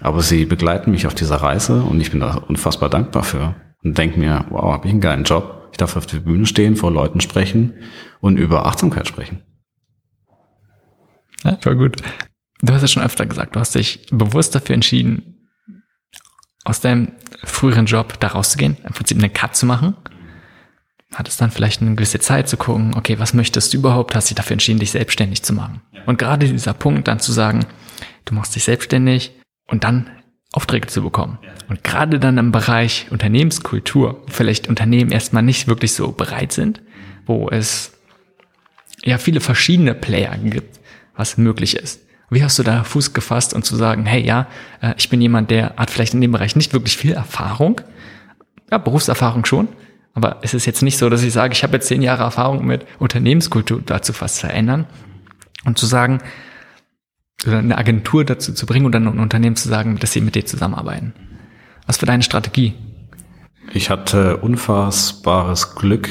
Aber 0.00 0.22
sie 0.22 0.44
begleiten 0.44 0.92
mich 0.92 1.08
auf 1.08 1.16
dieser 1.16 1.34
Reise 1.34 1.82
und 1.82 2.00
ich 2.00 2.12
bin 2.12 2.20
da 2.20 2.36
unfassbar 2.36 2.88
dankbar 2.88 3.24
für. 3.24 3.56
Und 3.82 3.98
denke 3.98 4.20
mir, 4.20 4.44
wow, 4.50 4.72
habe 4.72 4.86
ich 4.86 4.92
einen 4.92 5.00
geilen 5.00 5.24
Job. 5.24 5.68
Ich 5.72 5.78
darf 5.78 5.96
auf 5.96 6.06
der 6.06 6.18
Bühne 6.18 6.46
stehen, 6.46 6.76
vor 6.76 6.92
Leuten 6.92 7.20
sprechen 7.20 7.74
und 8.20 8.36
über 8.36 8.66
Achtsamkeit 8.66 9.08
sprechen. 9.08 9.42
Ja, 11.42 11.58
voll 11.60 11.74
gut. 11.74 11.96
Du 12.62 12.72
hast 12.72 12.84
es 12.84 12.92
schon 12.92 13.02
öfter 13.02 13.26
gesagt, 13.26 13.56
du 13.56 13.60
hast 13.60 13.74
dich 13.74 14.06
bewusst 14.12 14.54
dafür 14.54 14.76
entschieden, 14.76 15.37
aus 16.68 16.80
deinem 16.80 17.12
früheren 17.42 17.86
Job 17.86 18.20
da 18.20 18.28
rauszugehen, 18.28 18.76
im 18.84 18.92
Prinzip 18.92 19.16
eine 19.16 19.30
Cut 19.30 19.56
zu 19.56 19.64
machen. 19.64 19.96
Hattest 21.14 21.40
dann 21.40 21.50
vielleicht 21.50 21.80
eine 21.80 21.94
gewisse 21.94 22.20
Zeit 22.20 22.48
zu 22.48 22.58
gucken, 22.58 22.94
okay, 22.94 23.18
was 23.18 23.32
möchtest 23.32 23.72
du 23.72 23.78
überhaupt? 23.78 24.14
Hast 24.14 24.28
dich 24.28 24.36
dafür 24.36 24.52
entschieden, 24.52 24.78
dich 24.78 24.90
selbstständig 24.90 25.42
zu 25.42 25.54
machen. 25.54 25.80
Und 26.04 26.18
gerade 26.18 26.46
dieser 26.46 26.74
Punkt 26.74 27.08
dann 27.08 27.20
zu 27.20 27.32
sagen, 27.32 27.64
du 28.26 28.34
machst 28.34 28.54
dich 28.54 28.64
selbstständig 28.64 29.32
und 29.66 29.84
dann 29.84 30.10
Aufträge 30.52 30.88
zu 30.88 31.02
bekommen. 31.02 31.38
Und 31.68 31.82
gerade 31.84 32.18
dann 32.18 32.36
im 32.36 32.52
Bereich 32.52 33.06
Unternehmenskultur, 33.10 34.22
wo 34.26 34.30
vielleicht 34.30 34.68
Unternehmen 34.68 35.10
erstmal 35.10 35.42
nicht 35.42 35.68
wirklich 35.68 35.94
so 35.94 36.12
bereit 36.12 36.52
sind, 36.52 36.82
wo 37.24 37.48
es 37.48 37.92
ja 39.04 39.16
viele 39.16 39.40
verschiedene 39.40 39.94
Player 39.94 40.36
gibt, 40.36 40.78
was 41.16 41.38
möglich 41.38 41.76
ist. 41.76 42.02
Wie 42.30 42.42
hast 42.42 42.58
du 42.58 42.62
da 42.62 42.84
Fuß 42.84 43.14
gefasst 43.14 43.54
und 43.54 43.64
zu 43.64 43.76
sagen, 43.76 44.04
hey 44.04 44.24
ja, 44.24 44.46
äh, 44.80 44.94
ich 44.98 45.08
bin 45.08 45.20
jemand, 45.20 45.50
der 45.50 45.74
hat 45.76 45.90
vielleicht 45.90 46.14
in 46.14 46.20
dem 46.20 46.32
Bereich 46.32 46.56
nicht 46.56 46.72
wirklich 46.72 46.96
viel 46.96 47.12
Erfahrung, 47.12 47.80
ja, 48.70 48.78
Berufserfahrung 48.78 49.44
schon, 49.44 49.68
aber 50.14 50.38
es 50.42 50.52
ist 50.52 50.66
jetzt 50.66 50.82
nicht 50.82 50.98
so, 50.98 51.08
dass 51.08 51.22
ich 51.22 51.32
sage, 51.32 51.52
ich 51.52 51.62
habe 51.62 51.74
jetzt 51.74 51.86
zehn 51.86 52.02
Jahre 52.02 52.24
Erfahrung 52.24 52.66
mit 52.66 52.86
Unternehmenskultur 52.98 53.82
dazu 53.84 54.12
fast 54.12 54.40
verändern 54.40 54.86
und 55.64 55.78
zu 55.78 55.86
sagen, 55.86 56.20
oder 57.46 57.58
eine 57.58 57.78
Agentur 57.78 58.24
dazu 58.24 58.52
zu 58.52 58.66
bringen 58.66 58.86
oder 58.86 58.98
ein 58.98 59.06
Unternehmen 59.06 59.56
zu 59.56 59.68
sagen, 59.68 59.98
dass 59.98 60.12
sie 60.12 60.20
mit 60.20 60.34
dir 60.34 60.44
zusammenarbeiten. 60.44 61.14
Was 61.86 61.98
für 61.98 62.06
deine 62.06 62.22
Strategie? 62.22 62.74
Ich 63.72 63.90
hatte 63.90 64.38
unfassbares 64.38 65.74
Glück, 65.76 66.08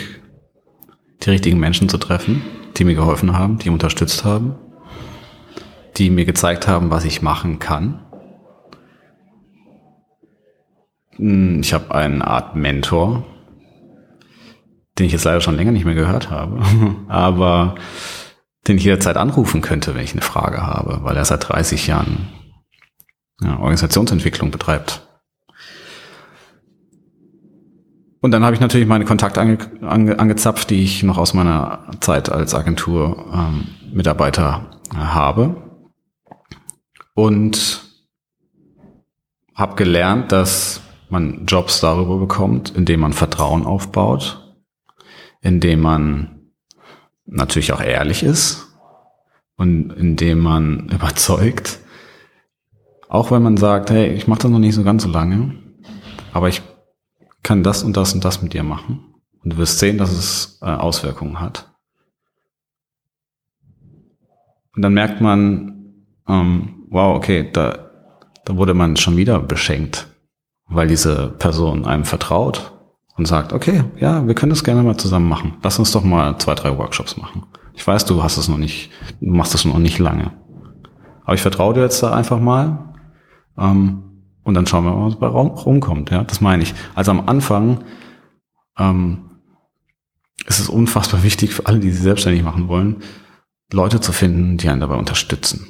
die 1.23 1.29
richtigen 1.29 1.59
Menschen 1.59 1.89
zu 1.89 1.97
treffen, 1.97 2.43
die 2.77 2.85
mir 2.85 2.95
geholfen 2.95 3.37
haben, 3.37 3.57
die 3.57 3.69
unterstützt 3.69 4.23
haben, 4.23 4.55
die 5.97 6.09
mir 6.09 6.25
gezeigt 6.25 6.67
haben, 6.67 6.91
was 6.91 7.05
ich 7.05 7.21
machen 7.21 7.59
kann. 7.59 8.05
Hm, 11.15 11.61
ich 11.61 11.73
habe 11.73 11.93
eine 11.93 12.25
Art 12.25 12.55
Mentor, 12.55 13.25
den 14.97 15.05
ich 15.07 15.11
jetzt 15.11 15.25
leider 15.25 15.41
schon 15.41 15.55
länger 15.55 15.71
nicht 15.71 15.85
mehr 15.85 15.95
gehört 15.95 16.29
habe, 16.29 16.61
aber 17.07 17.75
den 18.67 18.77
ich 18.77 18.83
jederzeit 18.83 19.17
anrufen 19.17 19.61
könnte, 19.61 19.95
wenn 19.95 20.03
ich 20.03 20.11
eine 20.11 20.21
Frage 20.21 20.65
habe, 20.65 20.99
weil 21.03 21.15
er 21.15 21.25
seit 21.25 21.49
30 21.49 21.87
Jahren 21.87 22.27
ja, 23.41 23.57
Organisationsentwicklung 23.57 24.51
betreibt. 24.51 25.03
Und 28.19 28.31
dann 28.31 28.43
habe 28.43 28.55
ich 28.55 28.59
natürlich 28.59 28.87
meine 28.87 29.05
Kontakte 29.05 29.39
ange, 29.39 29.57
ange, 29.81 30.19
angezapft, 30.19 30.69
die 30.69 30.83
ich 30.83 31.03
noch 31.03 31.17
aus 31.17 31.33
meiner 31.33 31.91
Zeit 32.01 32.29
als 32.29 32.55
Agentur 32.55 33.25
ähm, 33.33 33.67
äh, 33.95 34.97
habe. 34.97 35.66
Und 37.17 37.81
habe 39.55 39.73
gelernt, 39.73 40.31
dass 40.31 40.81
man 41.09 41.47
Jobs 41.47 41.79
darüber 41.79 42.19
bekommt, 42.19 42.69
indem 42.75 42.99
man 42.99 43.11
Vertrauen 43.11 43.65
aufbaut, 43.65 44.55
indem 45.41 45.81
man 45.81 46.51
natürlich 47.25 47.73
auch 47.73 47.81
ehrlich 47.81 48.21
ist 48.21 48.67
und 49.55 49.93
indem 49.93 50.37
man 50.41 50.89
überzeugt, 50.93 51.79
auch 53.09 53.31
wenn 53.31 53.41
man 53.41 53.57
sagt, 53.57 53.89
hey, 53.89 54.13
ich 54.13 54.27
mache 54.27 54.41
das 54.41 54.51
noch 54.51 54.59
nicht 54.59 54.75
so 54.75 54.83
ganz 54.83 55.01
so 55.01 55.09
lange, 55.09 55.55
aber 56.33 56.49
ich 56.49 56.61
kann 57.41 57.63
das 57.63 57.81
und 57.81 57.97
das 57.97 58.13
und 58.13 58.23
das 58.25 58.43
mit 58.43 58.53
dir 58.53 58.61
machen 58.61 59.15
und 59.43 59.53
du 59.53 59.57
wirst 59.57 59.79
sehen, 59.79 59.97
dass 59.97 60.11
es 60.11 60.59
äh, 60.61 60.65
Auswirkungen 60.65 61.39
hat. 61.39 61.67
Und 64.75 64.83
dann 64.83 64.93
merkt 64.93 65.19
man, 65.19 66.03
ähm, 66.27 66.76
wow, 66.89 67.15
okay, 67.15 67.49
da, 67.51 67.89
da 68.45 68.55
wurde 68.55 68.73
man 68.73 68.95
schon 68.97 69.17
wieder 69.17 69.39
beschenkt, 69.39 70.07
weil 70.67 70.87
diese 70.87 71.29
Person 71.39 71.85
einem 71.85 72.05
vertraut 72.05 72.73
und 73.17 73.25
sagt, 73.27 73.53
okay, 73.53 73.83
ja, 73.99 74.25
wir 74.25 74.35
können 74.35 74.51
das 74.51 74.63
gerne 74.63 74.83
mal 74.83 74.97
zusammen 74.97 75.27
machen. 75.27 75.57
Lass 75.63 75.79
uns 75.79 75.91
doch 75.91 76.03
mal 76.03 76.37
zwei, 76.37 76.55
drei 76.55 76.77
Workshops 76.77 77.17
machen. 77.17 77.43
Ich 77.73 77.85
weiß, 77.85 78.05
du 78.05 78.23
hast 78.23 78.37
es 78.37 78.47
noch 78.47 78.57
nicht, 78.57 78.91
du 79.19 79.31
machst 79.31 79.53
es 79.53 79.65
noch 79.65 79.79
nicht 79.79 79.99
lange. 79.99 80.31
Aber 81.23 81.35
ich 81.35 81.41
vertraue 81.41 81.73
dir 81.73 81.81
jetzt 81.81 82.01
da 82.01 82.13
einfach 82.13 82.39
mal. 82.39 82.93
Ähm, 83.57 84.03
und 84.43 84.53
dann 84.53 84.65
schauen 84.65 84.85
wir 84.85 84.93
mal, 84.93 85.07
was 85.07 85.19
bei 85.19 85.27
rumkommt. 85.27 86.09
Ja, 86.09 86.23
das 86.23 86.39
meine 86.41 86.63
ich. 86.63 86.73
Also 86.95 87.11
am 87.11 87.27
Anfang 87.27 87.83
ähm, 88.79 89.41
ist 90.45 90.59
es 90.59 90.69
unfassbar 90.69 91.23
wichtig 91.23 91.53
für 91.53 91.65
alle, 91.65 91.79
die 91.79 91.91
sich 91.91 92.01
selbstständig 92.01 92.43
machen 92.43 92.67
wollen, 92.67 93.03
Leute 93.73 93.99
zu 93.99 94.13
finden, 94.13 94.57
die 94.57 94.69
einen 94.69 94.79
dabei 94.79 94.95
unterstützen. 94.95 95.67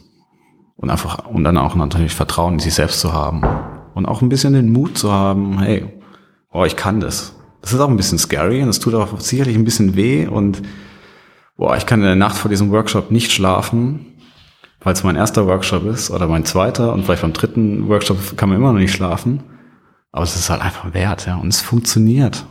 Und 0.77 0.89
einfach, 0.89 1.25
und 1.25 1.43
dann 1.43 1.57
auch 1.57 1.75
natürlich 1.75 2.13
Vertrauen 2.13 2.55
in 2.55 2.59
sich 2.59 2.75
selbst 2.75 2.99
zu 2.99 3.11
haben. 3.11 3.41
Und 3.93 4.05
auch 4.05 4.21
ein 4.21 4.29
bisschen 4.29 4.53
den 4.53 4.71
Mut 4.71 4.97
zu 4.97 5.11
haben, 5.11 5.59
hey, 5.59 5.85
oh, 6.51 6.65
ich 6.65 6.75
kann 6.75 6.99
das. 6.99 7.35
Das 7.61 7.73
ist 7.73 7.79
auch 7.79 7.89
ein 7.89 7.97
bisschen 7.97 8.19
scary 8.19 8.61
und 8.61 8.69
es 8.69 8.79
tut 8.79 8.93
auch 8.93 9.19
sicherlich 9.19 9.55
ein 9.55 9.65
bisschen 9.65 9.95
weh 9.95 10.27
und 10.27 10.61
boah, 11.57 11.75
ich 11.75 11.85
kann 11.85 11.99
in 11.99 12.05
der 12.05 12.15
Nacht 12.15 12.37
vor 12.37 12.49
diesem 12.49 12.71
Workshop 12.71 13.11
nicht 13.11 13.31
schlafen, 13.31 14.05
weil 14.79 14.93
es 14.93 15.03
mein 15.03 15.15
erster 15.15 15.47
Workshop 15.47 15.85
ist 15.85 16.11
oder 16.11 16.27
mein 16.27 16.45
zweiter 16.45 16.93
und 16.93 17.03
vielleicht 17.03 17.23
beim 17.23 17.33
dritten 17.33 17.89
Workshop 17.89 18.37
kann 18.37 18.49
man 18.49 18.59
immer 18.59 18.71
noch 18.71 18.79
nicht 18.79 18.93
schlafen. 18.93 19.43
Aber 20.11 20.23
es 20.23 20.35
ist 20.35 20.49
halt 20.49 20.61
einfach 20.61 20.93
wert, 20.93 21.25
ja. 21.25 21.35
Und 21.35 21.49
es 21.49 21.61
funktioniert, 21.61 22.45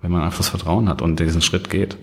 wenn 0.00 0.10
man 0.10 0.22
einfach 0.22 0.38
das 0.38 0.48
Vertrauen 0.48 0.88
hat 0.88 1.02
und 1.02 1.20
diesen 1.20 1.42
Schritt 1.42 1.70
geht. 1.70 1.96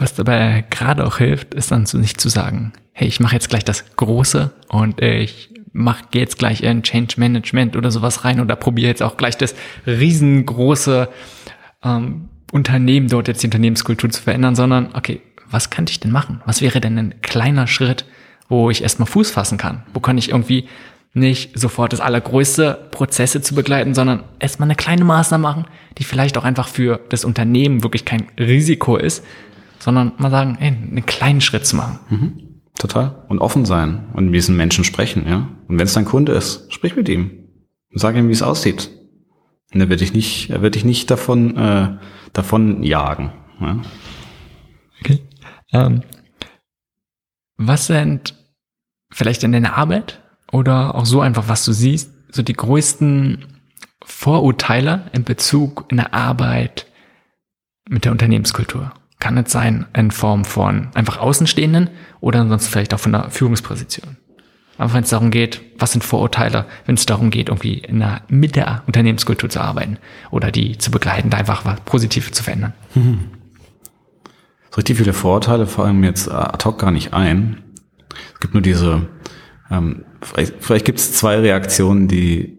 Was 0.00 0.14
dabei 0.14 0.64
gerade 0.70 1.06
auch 1.06 1.18
hilft, 1.18 1.52
ist 1.52 1.70
dann 1.70 1.86
nicht 1.92 2.18
zu 2.22 2.30
sagen, 2.30 2.72
hey, 2.92 3.06
ich 3.06 3.20
mache 3.20 3.34
jetzt 3.34 3.50
gleich 3.50 3.66
das 3.66 3.84
Große 3.96 4.50
und 4.68 5.02
ich 5.02 5.50
mach, 5.74 6.00
jetzt 6.14 6.38
gleich 6.38 6.62
in 6.62 6.82
Change 6.82 7.16
Management 7.18 7.76
oder 7.76 7.90
sowas 7.90 8.24
rein 8.24 8.40
oder 8.40 8.56
probiere 8.56 8.88
jetzt 8.88 9.02
auch 9.02 9.18
gleich 9.18 9.36
das 9.36 9.54
riesengroße 9.86 11.10
ähm, 11.84 12.30
Unternehmen 12.50 13.08
dort 13.08 13.28
jetzt 13.28 13.42
die 13.42 13.48
Unternehmenskultur 13.48 14.08
zu 14.08 14.22
verändern, 14.22 14.54
sondern 14.54 14.88
okay, 14.94 15.20
was 15.50 15.68
könnte 15.68 15.90
ich 15.90 16.00
denn 16.00 16.12
machen? 16.12 16.40
Was 16.46 16.62
wäre 16.62 16.80
denn 16.80 16.96
ein 16.96 17.20
kleiner 17.20 17.66
Schritt, 17.66 18.06
wo 18.48 18.70
ich 18.70 18.82
erstmal 18.82 19.06
Fuß 19.06 19.30
fassen 19.30 19.58
kann? 19.58 19.82
Wo 19.92 20.00
kann 20.00 20.16
ich 20.16 20.30
irgendwie 20.30 20.66
nicht 21.12 21.58
sofort 21.58 21.92
das 21.92 22.00
allergrößte 22.00 22.88
Prozesse 22.90 23.42
zu 23.42 23.54
begleiten, 23.54 23.94
sondern 23.94 24.22
erstmal 24.38 24.68
eine 24.68 24.76
kleine 24.76 25.04
Maßnahme 25.04 25.42
machen, 25.42 25.64
die 25.98 26.04
vielleicht 26.04 26.38
auch 26.38 26.44
einfach 26.44 26.68
für 26.68 27.00
das 27.10 27.26
Unternehmen 27.26 27.82
wirklich 27.82 28.06
kein 28.06 28.28
Risiko 28.38 28.96
ist, 28.96 29.24
sondern 29.80 30.12
mal 30.18 30.30
sagen, 30.30 30.56
ey, 30.60 30.68
einen 30.68 31.06
kleinen 31.06 31.40
Schritt 31.40 31.66
zu 31.66 31.76
machen. 31.76 31.98
Mhm. 32.08 32.50
Total. 32.78 33.24
Und 33.28 33.40
offen 33.40 33.64
sein 33.64 34.08
und 34.14 34.26
mit 34.26 34.34
diesen 34.34 34.56
Menschen 34.56 34.84
sprechen, 34.84 35.26
ja. 35.28 35.48
Und 35.68 35.78
wenn 35.78 35.86
es 35.86 35.94
dein 35.94 36.04
Kunde 36.04 36.32
ist, 36.32 36.72
sprich 36.72 36.96
mit 36.96 37.08
ihm 37.08 37.30
und 37.90 38.00
sag 38.00 38.16
ihm, 38.16 38.28
wie 38.28 38.32
es 38.32 38.42
aussieht. 38.42 38.90
Und 39.72 39.80
er 39.80 39.88
wird 39.88 40.00
dich 40.00 40.12
nicht, 40.12 40.50
er 40.50 40.62
wird 40.62 40.74
dich 40.74 40.84
nicht 40.84 41.10
davon, 41.10 41.56
äh, 41.56 41.98
davon 42.32 42.82
jagen. 42.82 43.32
Ja? 43.60 43.80
Okay. 45.00 45.20
Ähm, 45.72 46.02
was 47.56 47.86
sind 47.86 48.34
vielleicht 49.12 49.44
in 49.44 49.52
deiner 49.52 49.76
Arbeit 49.76 50.22
oder 50.50 50.94
auch 50.94 51.06
so 51.06 51.20
einfach, 51.20 51.48
was 51.48 51.64
du 51.64 51.72
siehst, 51.72 52.12
so 52.30 52.42
die 52.42 52.54
größten 52.54 53.44
Vorurteile 54.02 55.10
in 55.12 55.24
Bezug 55.24 55.86
in 55.90 55.98
der 55.98 56.14
Arbeit 56.14 56.86
mit 57.88 58.04
der 58.04 58.12
Unternehmenskultur? 58.12 58.92
Kann 59.20 59.38
es 59.38 59.52
sein 59.52 59.86
in 59.94 60.10
Form 60.10 60.44
von 60.44 60.88
einfach 60.94 61.18
Außenstehenden 61.18 61.90
oder 62.20 62.46
sonst 62.48 62.66
vielleicht 62.66 62.92
auch 62.94 62.98
von 63.00 63.12
der 63.12 63.30
Führungsposition. 63.30 64.16
Aber 64.80 64.94
wenn 64.94 65.02
es 65.02 65.10
darum 65.10 65.30
geht, 65.30 65.60
was 65.78 65.92
sind 65.92 66.02
Vorurteile, 66.02 66.64
wenn 66.86 66.94
es 66.94 67.04
darum 67.04 67.28
geht, 67.28 67.50
irgendwie 67.50 67.74
in 67.74 67.98
der, 67.98 68.22
mit 68.28 68.56
der 68.56 68.82
Unternehmenskultur 68.86 69.50
zu 69.50 69.60
arbeiten 69.60 69.98
oder 70.30 70.50
die 70.50 70.78
zu 70.78 70.90
begleiten, 70.90 71.28
da 71.28 71.36
einfach 71.36 71.66
was 71.66 71.82
Positives 71.82 72.32
zu 72.32 72.42
verändern. 72.42 72.72
Mhm. 72.94 73.18
So 74.70 74.76
richtig 74.76 74.96
viele 74.96 75.12
Vorurteile 75.12 75.66
fallen 75.66 76.00
mir 76.00 76.06
jetzt 76.06 76.30
ad 76.30 76.64
hoc 76.64 76.78
gar 76.78 76.92
nicht 76.92 77.12
ein. 77.12 77.58
Es 78.32 78.40
gibt 78.40 78.54
nur 78.54 78.62
diese, 78.62 79.06
ähm, 79.70 80.06
vielleicht, 80.22 80.54
vielleicht 80.60 80.86
gibt 80.86 80.98
es 80.98 81.12
zwei 81.12 81.38
Reaktionen, 81.38 82.08
die, 82.08 82.56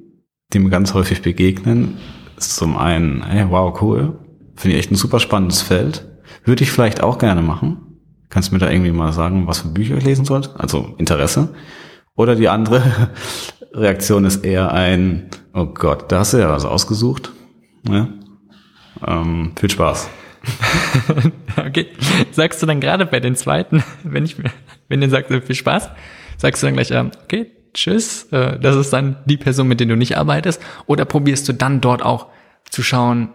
die 0.53 0.59
mir 0.59 0.69
ganz 0.69 0.93
häufig 0.93 1.23
begegnen. 1.23 1.97
Zum 2.37 2.77
einen, 2.77 3.23
hey, 3.23 3.47
wow, 3.49 3.81
cool, 3.81 4.19
finde 4.55 4.75
ich 4.75 4.83
echt 4.83 4.91
ein 4.91 4.95
super 4.95 5.19
spannendes 5.19 5.63
Feld. 5.63 6.07
Würde 6.43 6.63
ich 6.63 6.71
vielleicht 6.71 7.01
auch 7.01 7.17
gerne 7.17 7.41
machen. 7.41 7.91
Kannst 8.29 8.49
du 8.49 8.55
mir 8.55 8.59
da 8.59 8.69
irgendwie 8.69 8.91
mal 8.91 9.11
sagen, 9.13 9.47
was 9.47 9.59
für 9.59 9.67
Bücher 9.67 9.97
ich 9.97 10.05
lesen 10.05 10.25
sollte? 10.25 10.57
Also 10.57 10.95
Interesse. 10.97 11.53
Oder 12.15 12.35
die 12.35 12.49
andere 12.49 13.09
Reaktion 13.73 14.25
ist 14.25 14.43
eher 14.43 14.71
ein, 14.71 15.29
oh 15.53 15.65
Gott, 15.65 16.11
da 16.11 16.19
hast 16.19 16.33
du 16.33 16.37
ja 16.37 16.49
was 16.49 16.65
ausgesucht. 16.65 17.31
Ja? 17.87 18.07
Ähm, 19.05 19.53
viel 19.59 19.69
Spaß. 19.69 20.09
okay. 21.57 21.87
Sagst 22.31 22.61
du 22.61 22.65
dann 22.65 22.79
gerade 22.79 23.05
bei 23.05 23.19
den 23.19 23.35
zweiten, 23.35 23.83
wenn 24.03 24.25
ich 24.25 24.37
wenn 24.87 25.01
du 25.01 25.09
sagst, 25.09 25.31
viel 25.31 25.55
Spaß, 25.55 25.89
sagst 26.37 26.61
du 26.61 26.67
dann 26.67 26.73
gleich, 26.73 26.91
ähm, 26.91 27.11
okay, 27.23 27.51
tschüss, 27.73 28.23
äh, 28.31 28.59
das 28.59 28.75
ist 28.75 28.91
dann 28.91 29.17
die 29.25 29.37
Person, 29.37 29.67
mit 29.67 29.79
der 29.79 29.87
du 29.87 29.95
nicht 29.95 30.17
arbeitest, 30.17 30.61
oder 30.85 31.05
probierst 31.05 31.47
du 31.47 31.53
dann 31.53 31.81
dort 31.81 32.03
auch 32.03 32.27
zu 32.69 32.83
schauen, 32.83 33.29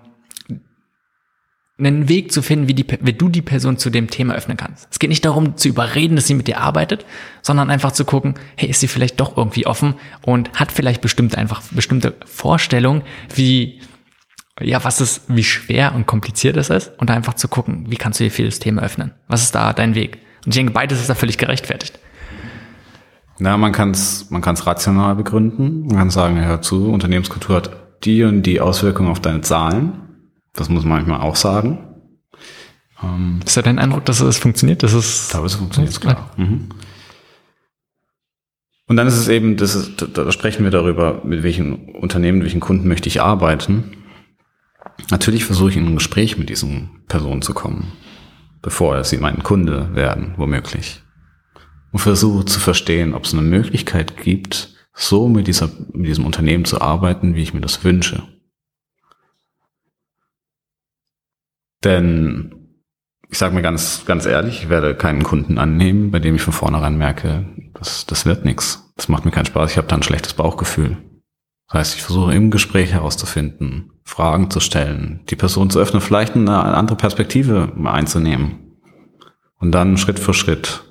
einen 1.78 2.08
Weg 2.08 2.32
zu 2.32 2.40
finden, 2.40 2.68
wie, 2.68 2.74
die, 2.74 2.86
wie 3.02 3.12
du 3.12 3.28
die 3.28 3.42
Person 3.42 3.76
zu 3.76 3.90
dem 3.90 4.08
Thema 4.08 4.34
öffnen 4.34 4.56
kannst. 4.56 4.88
Es 4.90 4.98
geht 4.98 5.10
nicht 5.10 5.24
darum 5.24 5.56
zu 5.56 5.68
überreden, 5.68 6.16
dass 6.16 6.26
sie 6.26 6.34
mit 6.34 6.46
dir 6.46 6.60
arbeitet, 6.60 7.04
sondern 7.42 7.70
einfach 7.70 7.92
zu 7.92 8.06
gucken, 8.06 8.34
hey, 8.56 8.70
ist 8.70 8.80
sie 8.80 8.88
vielleicht 8.88 9.20
doch 9.20 9.36
irgendwie 9.36 9.66
offen 9.66 9.94
und 10.22 10.50
hat 10.54 10.72
vielleicht 10.72 11.02
bestimmte 11.02 11.36
einfach 11.36 11.62
bestimmte 11.70 12.14
Vorstellungen, 12.24 13.02
wie 13.34 13.80
ja, 14.58 14.82
was 14.84 15.02
ist, 15.02 15.24
wie 15.28 15.44
schwer 15.44 15.94
und 15.94 16.06
kompliziert 16.06 16.56
es 16.56 16.70
ist 16.70 16.92
und 16.98 17.10
einfach 17.10 17.34
zu 17.34 17.46
gucken, 17.46 17.84
wie 17.90 17.96
kannst 17.96 18.20
du 18.20 18.28
dir 18.28 18.46
das 18.46 18.58
Thema 18.58 18.82
öffnen? 18.82 19.12
Was 19.28 19.42
ist 19.42 19.54
da 19.54 19.74
dein 19.74 19.94
Weg? 19.94 20.18
Und 20.46 20.52
ich 20.52 20.56
denke, 20.56 20.72
beides 20.72 20.98
ist 20.98 21.10
da 21.10 21.14
völlig 21.14 21.36
gerechtfertigt. 21.36 21.98
Na, 23.38 23.58
man 23.58 23.72
kann 23.72 23.90
es 23.90 24.30
man 24.30 24.40
kann's 24.40 24.66
rational 24.66 25.14
begründen. 25.14 25.88
Man 25.88 25.96
kann 25.96 26.10
sagen, 26.10 26.42
hör 26.42 26.62
zu, 26.62 26.90
Unternehmenskultur 26.90 27.56
hat 27.56 27.70
die 28.04 28.24
und 28.24 28.44
die 28.44 28.62
Auswirkungen 28.62 29.10
auf 29.10 29.20
deine 29.20 29.42
Zahlen. 29.42 30.05
Das 30.56 30.68
muss 30.68 30.84
man 30.84 30.98
manchmal 30.98 31.20
auch 31.20 31.36
sagen. 31.36 31.78
Ähm, 33.02 33.40
ist 33.44 33.56
ja 33.56 33.62
dein 33.62 33.78
Eindruck, 33.78 34.04
dass 34.06 34.20
es 34.20 34.38
funktioniert? 34.38 34.82
Dass 34.82 34.94
es 34.94 35.28
teilweise 35.28 35.58
funktioniert 35.58 35.92
es, 35.92 36.00
klar. 36.00 36.30
Mhm. 36.36 36.68
Und 38.88 38.96
dann 38.96 39.06
ist 39.06 39.16
es 39.16 39.28
eben, 39.28 39.56
das 39.56 39.74
ist, 39.74 40.06
da 40.14 40.30
sprechen 40.30 40.64
wir 40.64 40.70
darüber, 40.70 41.22
mit 41.24 41.42
welchen 41.42 41.96
Unternehmen, 41.96 42.38
mit 42.38 42.46
welchen 42.46 42.60
Kunden 42.60 42.86
möchte 42.86 43.08
ich 43.08 43.20
arbeiten. 43.20 43.96
Natürlich 45.10 45.44
versuche 45.44 45.70
ich 45.70 45.76
in 45.76 45.86
ein 45.86 45.96
Gespräch 45.96 46.38
mit 46.38 46.48
diesen 46.48 47.02
Personen 47.08 47.42
zu 47.42 47.52
kommen, 47.52 47.92
bevor 48.62 49.02
sie 49.02 49.18
mein 49.18 49.42
Kunde 49.42 49.94
werden, 49.94 50.34
womöglich. 50.36 51.02
Und 51.90 51.98
versuche 51.98 52.44
zu 52.44 52.60
verstehen, 52.60 53.12
ob 53.12 53.24
es 53.24 53.32
eine 53.32 53.42
Möglichkeit 53.42 54.16
gibt, 54.16 54.74
so 54.94 55.28
mit, 55.28 55.48
dieser, 55.48 55.68
mit 55.92 56.06
diesem 56.06 56.24
Unternehmen 56.24 56.64
zu 56.64 56.80
arbeiten, 56.80 57.34
wie 57.34 57.42
ich 57.42 57.54
mir 57.54 57.60
das 57.60 57.84
wünsche. 57.84 58.22
Denn 61.86 62.52
ich 63.30 63.38
sage 63.38 63.54
mir 63.54 63.62
ganz, 63.62 64.04
ganz 64.06 64.26
ehrlich, 64.26 64.64
ich 64.64 64.68
werde 64.68 64.96
keinen 64.96 65.22
Kunden 65.22 65.58
annehmen, 65.58 66.10
bei 66.10 66.18
dem 66.18 66.34
ich 66.34 66.42
von 66.42 66.52
vornherein 66.52 66.98
merke, 66.98 67.46
das, 67.74 68.06
das 68.06 68.26
wird 68.26 68.44
nichts. 68.44 68.92
Das 68.96 69.08
macht 69.08 69.24
mir 69.24 69.30
keinen 69.30 69.46
Spaß, 69.46 69.70
ich 69.70 69.76
habe 69.78 69.86
da 69.86 69.94
ein 69.94 70.02
schlechtes 70.02 70.34
Bauchgefühl. 70.34 70.96
Das 71.68 71.78
heißt, 71.78 71.94
ich 71.96 72.02
versuche 72.02 72.34
im 72.34 72.50
Gespräch 72.50 72.92
herauszufinden, 72.92 73.92
Fragen 74.04 74.50
zu 74.50 74.58
stellen, 74.58 75.20
die 75.30 75.36
Person 75.36 75.70
zu 75.70 75.78
öffnen, 75.78 76.00
vielleicht 76.00 76.34
eine 76.34 76.58
andere 76.58 76.96
Perspektive 76.96 77.72
einzunehmen. 77.84 78.78
Und 79.58 79.72
dann 79.72 79.96
Schritt 79.96 80.18
für 80.18 80.34
Schritt 80.34 80.82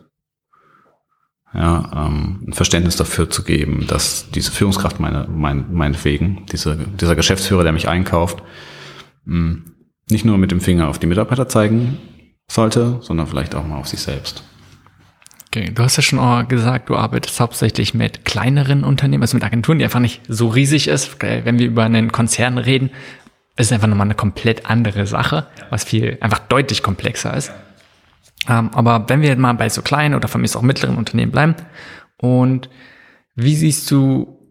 ja, 1.54 2.08
ähm, 2.08 2.44
ein 2.48 2.54
Verständnis 2.54 2.96
dafür 2.96 3.30
zu 3.30 3.44
geben, 3.44 3.86
dass 3.88 4.30
diese 4.32 4.52
Führungskraft 4.52 5.00
meine, 5.00 5.28
mein, 5.30 5.74
meinetwegen, 5.74 6.46
diese, 6.52 6.78
dieser 6.78 7.16
Geschäftsführer, 7.16 7.64
der 7.64 7.72
mich 7.72 7.88
einkauft, 7.88 8.44
mh, 9.26 9.62
nicht 10.10 10.26
nur 10.26 10.38
mit 10.38 10.52
dem 10.52 10.62
Finger 10.62 10.88
auf 10.88 11.00
die 11.00 11.08
Mitarbeiter 11.08 11.48
zeigen 11.48 11.98
sollte, 12.48 13.00
sondern 13.02 13.28
vielleicht 13.28 13.56
auch 13.56 13.66
mal 13.66 13.78
auf 13.78 13.88
sich 13.88 14.02
selbst. 14.02 14.44
Okay, 15.48 15.72
du 15.74 15.84
hast 15.84 15.96
ja 15.96 16.04
schon 16.04 16.48
gesagt, 16.48 16.90
du 16.90 16.96
arbeitest 16.96 17.40
hauptsächlich 17.40 17.94
mit 17.94 18.26
kleineren 18.26 18.84
Unternehmen, 18.84 19.24
also 19.24 19.38
mit 19.38 19.44
Agenturen, 19.44 19.80
die 19.80 19.86
einfach 19.86 20.02
nicht 20.02 20.22
so 20.28 20.50
riesig 20.50 20.88
ist. 20.88 21.22
Wenn 21.22 21.60
wir 21.60 21.68
über 21.68 21.84
einen 21.84 22.12
Konzern 22.12 22.58
reden, 22.58 22.90
ist 23.58 23.68
es 23.68 23.72
einfach 23.72 23.88
nochmal 23.88 24.08
eine 24.08 24.16
komplett 24.16 24.70
andere 24.70 25.08
Sache, 25.08 25.48
was 25.70 25.86
viel 25.86 26.18
einfach 26.20 26.40
deutlich 26.40 26.84
komplexer 26.84 27.36
ist. 27.36 27.54
Ähm, 28.50 28.70
aber 28.74 29.06
wenn 29.08 29.22
wir 29.22 29.36
mal 29.38 29.54
bei 29.54 29.70
so 29.70 29.82
kleinen 29.82 30.14
oder 30.14 30.28
von 30.28 30.42
mir 30.42 30.50
auch 30.56 30.62
mittleren 30.62 30.98
Unternehmen 30.98 31.32
bleiben 31.32 31.56
und 32.18 32.70
wie 33.36 33.56
siehst 33.56 33.90
du 33.92 34.45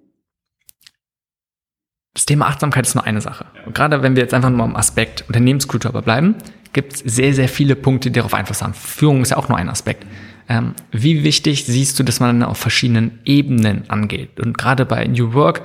das 2.15 2.27
Thema 2.27 2.47
Achtsamkeit 2.47 2.87
ist 2.87 2.95
nur 2.95 3.05
eine 3.05 3.21
Sache. 3.21 3.47
Und 3.67 3.75
gerade 3.75 4.03
wenn 4.03 4.15
wir 4.15 4.23
jetzt 4.23 4.35
einfach 4.35 4.51
nur 4.51 4.65
am 4.65 4.77
Aspekt 4.77 5.25
Unternehmenskultur 5.27 5.91
aber 5.91 6.03
bleiben, 6.03 6.37
gibt 6.73 6.95
es 6.95 7.01
sehr, 7.01 7.35
sehr 7.35 7.49
viele 7.49 7.77
Punkte, 7.77 8.11
die 8.11 8.19
darauf 8.19 8.35
Einfluss 8.35 8.63
haben. 8.63 8.75
Führung 8.75 9.23
ist 9.23 9.31
ja 9.31 9.37
auch 9.37 9.49
nur 9.49 9.59
ein 9.59 9.69
Aspekt. 9.69 10.07
Ähm, 10.49 10.75
wie 10.93 11.25
wichtig 11.25 11.65
siehst 11.65 11.99
du, 11.99 12.03
dass 12.03 12.21
man 12.21 12.43
auf 12.43 12.59
verschiedenen 12.59 13.19
Ebenen 13.25 13.89
angeht? 13.91 14.39
Und 14.41 14.57
gerade 14.57 14.87
bei 14.87 15.07
New 15.07 15.33
Work 15.33 15.63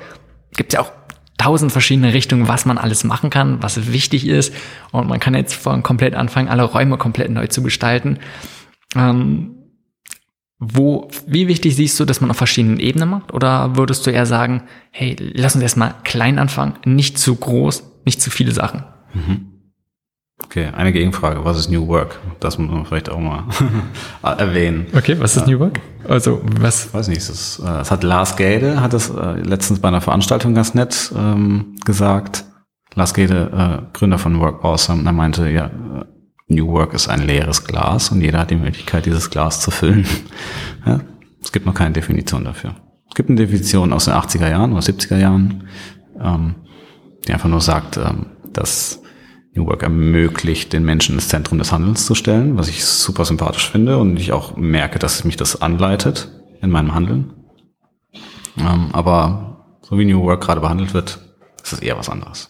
gibt 0.55 0.73
es 0.73 0.77
ja 0.77 0.81
auch 0.81 0.91
tausend 1.37 1.71
verschiedene 1.71 2.13
Richtungen, 2.13 2.47
was 2.47 2.65
man 2.65 2.77
alles 2.77 3.03
machen 3.03 3.29
kann, 3.29 3.61
was 3.61 3.91
wichtig 3.91 4.27
ist. 4.27 4.53
Und 4.91 5.07
man 5.07 5.19
kann 5.19 5.35
jetzt 5.35 5.53
von 5.53 5.83
komplett 5.83 6.15
anfangen, 6.15 6.49
alle 6.49 6.63
Räume 6.63 6.97
komplett 6.97 7.29
neu 7.29 7.47
zu 7.47 7.61
gestalten. 7.61 8.19
Ähm, 8.95 9.55
wo, 10.59 11.07
wie 11.25 11.47
wichtig 11.47 11.75
siehst 11.75 11.97
du, 11.99 12.05
dass 12.05 12.19
man 12.19 12.29
auf 12.29 12.37
verschiedenen 12.37 12.79
Ebenen 12.79 13.09
macht? 13.09 13.33
Oder 13.33 13.77
würdest 13.77 14.05
du 14.05 14.11
eher 14.11 14.25
sagen, 14.25 14.63
hey, 14.91 15.15
lass 15.19 15.55
uns 15.55 15.63
erstmal 15.63 15.95
klein 16.03 16.37
anfangen, 16.37 16.75
nicht 16.83 17.17
zu 17.17 17.35
groß, 17.35 17.83
nicht 18.05 18.21
zu 18.21 18.29
viele 18.29 18.51
Sachen? 18.51 18.83
Mhm. 19.13 19.45
Okay, 20.43 20.67
eine 20.75 20.91
Gegenfrage. 20.91 21.43
Was 21.43 21.57
ist 21.57 21.69
New 21.69 21.87
Work? 21.87 22.19
Das 22.39 22.57
muss 22.57 22.71
man 22.71 22.85
vielleicht 22.85 23.09
auch 23.09 23.19
mal 23.19 23.43
erwähnen. 24.23 24.87
Okay, 24.95 25.15
was 25.19 25.37
ist 25.37 25.47
New 25.47 25.59
Work? 25.59 25.79
Also, 26.07 26.41
was? 26.59 26.93
Weiß 26.93 27.07
nicht, 27.07 27.21
das, 27.21 27.61
das 27.63 27.87
äh, 27.87 27.91
hat 27.91 28.03
Lars 28.03 28.35
Gade, 28.35 28.81
hat 28.81 28.93
das 28.93 29.09
äh, 29.09 29.41
letztens 29.41 29.79
bei 29.79 29.89
einer 29.89 30.01
Veranstaltung 30.01 30.55
ganz 30.55 30.73
nett 30.73 31.13
ähm, 31.15 31.75
gesagt. 31.85 32.45
Lars 32.95 33.13
Gade, 33.13 33.83
äh, 33.93 33.97
Gründer 33.97 34.17
von 34.17 34.39
Work 34.39 34.63
Awesome, 34.63 35.03
er 35.05 35.11
meinte, 35.11 35.49
ja, 35.49 35.69
New 36.49 36.67
Work 36.67 36.93
ist 36.93 37.07
ein 37.07 37.25
leeres 37.25 37.63
Glas 37.63 38.09
und 38.09 38.21
jeder 38.21 38.39
hat 38.39 38.49
die 38.49 38.55
Möglichkeit, 38.55 39.05
dieses 39.05 39.29
Glas 39.29 39.61
zu 39.61 39.69
füllen. 39.71 40.05
ja, 40.85 40.99
es 41.41 41.51
gibt 41.51 41.65
noch 41.65 41.75
keine 41.75 41.93
Definition 41.93 42.43
dafür. 42.43 42.75
Es 43.07 43.15
gibt 43.15 43.29
eine 43.29 43.37
Definition 43.37 43.93
aus 43.93 44.05
den 44.05 44.15
80er 44.15 44.49
Jahren 44.49 44.73
oder 44.73 44.81
70er 44.81 45.17
Jahren, 45.17 45.67
ähm, 46.19 46.55
die 47.27 47.33
einfach 47.33 47.49
nur 47.49 47.61
sagt, 47.61 47.97
ähm, 47.97 48.25
dass 48.51 49.01
New 49.53 49.67
Work 49.67 49.83
ermöglicht, 49.83 50.73
den 50.73 50.83
Menschen 50.83 51.15
ins 51.15 51.27
Zentrum 51.27 51.59
des 51.59 51.71
Handelns 51.71 52.05
zu 52.05 52.15
stellen, 52.15 52.57
was 52.57 52.67
ich 52.67 52.83
super 52.83 53.25
sympathisch 53.25 53.69
finde 53.69 53.97
und 53.97 54.17
ich 54.19 54.31
auch 54.31 54.57
merke, 54.57 54.97
dass 54.97 55.23
mich 55.23 55.37
das 55.37 55.61
anleitet 55.61 56.31
in 56.61 56.71
meinem 56.71 56.95
Handeln. 56.95 57.33
Ähm, 58.57 58.89
aber 58.91 59.77
so 59.81 59.99
wie 59.99 60.05
New 60.05 60.23
Work 60.23 60.41
gerade 60.41 60.61
behandelt 60.61 60.95
wird, 60.95 61.19
ist 61.63 61.73
es 61.73 61.79
eher 61.79 61.97
was 61.97 62.09
anderes. 62.09 62.49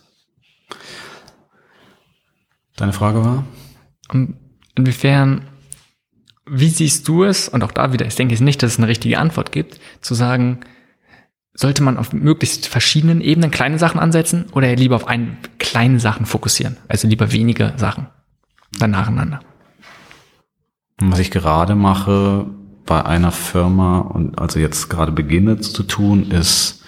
Deine 2.77 2.93
Frage 2.93 3.25
war? 3.25 3.43
Inwiefern, 4.75 5.41
wie 6.45 6.69
siehst 6.69 7.07
du 7.07 7.23
es, 7.23 7.49
und 7.49 7.63
auch 7.63 7.71
da 7.71 7.93
wieder, 7.93 8.05
ich 8.05 8.15
denke 8.15 8.41
nicht, 8.43 8.63
dass 8.63 8.73
es 8.73 8.77
eine 8.77 8.87
richtige 8.87 9.19
Antwort 9.19 9.51
gibt, 9.51 9.79
zu 10.01 10.13
sagen, 10.13 10.61
sollte 11.53 11.83
man 11.83 11.97
auf 11.97 12.13
möglichst 12.13 12.67
verschiedenen 12.67 13.21
Ebenen 13.21 13.51
kleine 13.51 13.77
Sachen 13.79 13.99
ansetzen 13.99 14.45
oder 14.53 14.73
lieber 14.75 14.95
auf 14.95 15.07
einen 15.07 15.37
kleinen 15.57 15.99
Sachen 15.99 16.25
fokussieren? 16.25 16.77
Also 16.87 17.07
lieber 17.07 17.31
wenige 17.31 17.73
Sachen, 17.75 18.07
dann 18.77 18.91
nacheinander. 18.91 19.41
Was 20.99 21.19
ich 21.19 21.31
gerade 21.31 21.75
mache 21.75 22.45
bei 22.85 23.05
einer 23.05 23.31
Firma 23.31 23.99
und 23.99 24.39
also 24.39 24.59
jetzt 24.59 24.89
gerade 24.89 25.11
beginne 25.11 25.59
zu 25.59 25.83
tun, 25.83 26.31
ist 26.31 26.83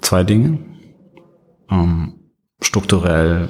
zwei 0.00 0.24
Dinge. 0.24 0.58
Ähm, 1.70 2.17
strukturell 2.60 3.48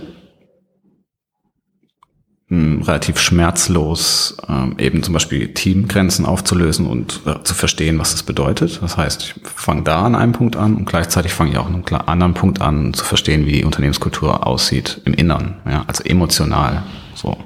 mh, 2.48 2.86
relativ 2.86 3.18
schmerzlos 3.18 4.36
ähm, 4.48 4.76
eben 4.78 5.02
zum 5.02 5.14
Beispiel 5.14 5.54
Teamgrenzen 5.54 6.26
aufzulösen 6.26 6.86
und 6.86 7.20
äh, 7.26 7.42
zu 7.42 7.54
verstehen, 7.54 7.98
was 7.98 8.12
das 8.12 8.22
bedeutet. 8.22 8.80
Das 8.82 8.96
heißt, 8.96 9.22
ich 9.22 9.34
fange 9.48 9.82
da 9.82 10.02
an 10.02 10.14
einem 10.14 10.32
Punkt 10.32 10.56
an 10.56 10.76
und 10.76 10.84
gleichzeitig 10.86 11.32
fange 11.32 11.52
ich 11.52 11.58
auch 11.58 11.66
an 11.66 11.74
einem 11.74 12.02
anderen 12.06 12.34
Punkt 12.34 12.60
an, 12.60 12.94
zu 12.94 13.04
verstehen, 13.04 13.46
wie 13.46 13.52
die 13.52 13.64
Unternehmenskultur 13.64 14.46
aussieht 14.46 15.00
im 15.04 15.14
Innern, 15.14 15.60
ja, 15.68 15.84
also 15.86 16.04
emotional. 16.04 16.82
So. 17.14 17.36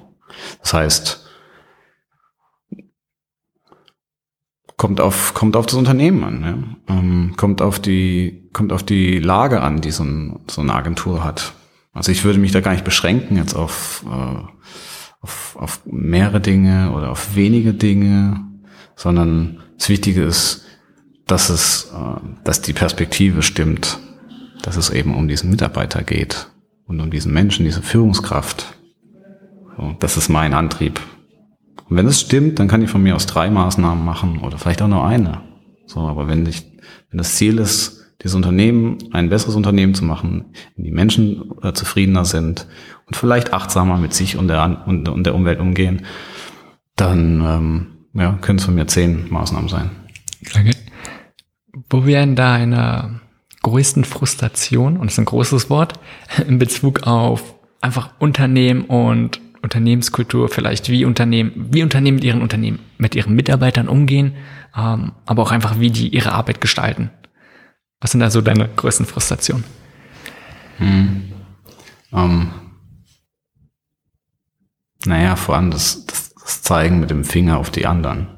Das 0.60 0.74
heißt, 0.74 1.21
kommt 4.82 5.00
auf 5.00 5.32
kommt 5.32 5.54
auf 5.54 5.66
das 5.66 5.76
Unternehmen 5.76 6.24
an, 6.24 6.42
ja? 6.88 6.96
ähm, 6.96 7.34
kommt 7.36 7.62
auf 7.62 7.78
die 7.78 8.48
kommt 8.52 8.72
auf 8.72 8.82
die 8.82 9.20
Lage 9.20 9.60
an, 9.60 9.80
die 9.80 9.92
so, 9.92 10.02
ein, 10.02 10.40
so 10.50 10.60
eine 10.60 10.74
Agentur 10.74 11.22
hat. 11.22 11.52
Also 11.92 12.10
ich 12.10 12.24
würde 12.24 12.40
mich 12.40 12.50
da 12.50 12.60
gar 12.60 12.72
nicht 12.72 12.82
beschränken 12.82 13.36
jetzt 13.36 13.54
auf, 13.54 14.04
äh, 14.10 14.42
auf, 15.20 15.56
auf 15.56 15.82
mehrere 15.86 16.40
Dinge 16.40 16.90
oder 16.96 17.12
auf 17.12 17.36
wenige 17.36 17.74
Dinge, 17.74 18.40
sondern 18.96 19.60
das 19.78 19.88
Wichtige 19.88 20.24
ist, 20.24 20.64
dass 21.28 21.48
es, 21.48 21.92
äh, 21.94 22.20
dass 22.42 22.60
die 22.60 22.72
Perspektive 22.72 23.42
stimmt, 23.42 24.00
dass 24.62 24.74
es 24.74 24.90
eben 24.90 25.14
um 25.14 25.28
diesen 25.28 25.48
Mitarbeiter 25.48 26.02
geht 26.02 26.48
und 26.86 27.00
um 27.00 27.08
diesen 27.08 27.32
Menschen, 27.32 27.64
diese 27.64 27.82
Führungskraft. 27.82 28.76
So, 29.76 29.94
das 30.00 30.16
ist 30.16 30.28
mein 30.28 30.54
Antrieb. 30.54 31.00
Und 31.92 31.98
wenn 31.98 32.06
es 32.06 32.22
stimmt, 32.22 32.58
dann 32.58 32.68
kann 32.68 32.80
ich 32.80 32.88
von 32.88 33.02
mir 33.02 33.14
aus 33.14 33.26
drei 33.26 33.50
Maßnahmen 33.50 34.02
machen 34.02 34.38
oder 34.38 34.56
vielleicht 34.56 34.80
auch 34.80 34.88
nur 34.88 35.06
eine. 35.06 35.42
So, 35.84 36.00
aber 36.00 36.26
wenn 36.26 36.46
ich, 36.46 36.64
wenn 37.10 37.18
das 37.18 37.34
Ziel 37.34 37.58
ist, 37.58 38.14
dieses 38.22 38.34
Unternehmen 38.34 38.96
ein 39.12 39.28
besseres 39.28 39.56
Unternehmen 39.56 39.92
zu 39.92 40.02
machen, 40.02 40.54
in 40.74 40.84
die 40.84 40.90
Menschen 40.90 41.52
äh, 41.62 41.74
zufriedener 41.74 42.24
sind 42.24 42.66
und 43.06 43.14
vielleicht 43.14 43.52
achtsamer 43.52 43.98
mit 43.98 44.14
sich 44.14 44.38
und 44.38 44.48
der, 44.48 44.84
und, 44.86 45.06
und 45.06 45.24
der 45.24 45.34
Umwelt 45.34 45.60
umgehen, 45.60 46.06
dann 46.96 47.42
ähm, 47.44 47.86
ja, 48.14 48.38
können 48.40 48.58
es 48.58 48.64
von 48.64 48.74
mir 48.74 48.86
zehn 48.86 49.26
Maßnahmen 49.28 49.68
sein. 49.68 49.90
Okay. 50.48 50.74
Wo 51.90 52.06
wären 52.06 52.36
deine 52.36 53.20
größten 53.60 54.04
Frustration, 54.04 54.96
und 54.96 55.04
das 55.04 55.12
ist 55.12 55.18
ein 55.18 55.26
großes 55.26 55.68
Wort, 55.68 56.00
in 56.48 56.58
Bezug 56.58 57.02
auf 57.02 57.54
einfach 57.82 58.12
Unternehmen 58.18 58.86
und 58.86 59.41
Unternehmenskultur, 59.62 60.48
vielleicht 60.48 60.88
wie 60.88 61.04
Unternehmen, 61.04 61.52
wie 61.72 61.82
Unternehmen 61.82 62.16
mit 62.16 62.24
ihren 62.24 62.42
Unternehmen, 62.42 62.80
mit 62.98 63.14
ihren 63.14 63.34
Mitarbeitern 63.34 63.88
umgehen, 63.88 64.34
ähm, 64.76 65.12
aber 65.24 65.42
auch 65.42 65.52
einfach 65.52 65.78
wie 65.78 65.90
die 65.90 66.08
ihre 66.08 66.32
Arbeit 66.32 66.60
gestalten. 66.60 67.10
Was 68.00 68.10
sind 68.10 68.20
da 68.20 68.30
so 68.30 68.40
deine 68.40 68.68
größten 68.68 69.06
Frustrationen? 69.06 69.64
Hm. 70.78 71.32
Um, 72.10 72.52
naja, 75.06 75.36
vor 75.36 75.56
allem 75.56 75.70
das, 75.70 76.04
das, 76.06 76.34
das 76.34 76.62
Zeigen 76.62 77.00
mit 77.00 77.10
dem 77.10 77.24
Finger 77.24 77.58
auf 77.58 77.70
die 77.70 77.86
anderen. 77.86 78.28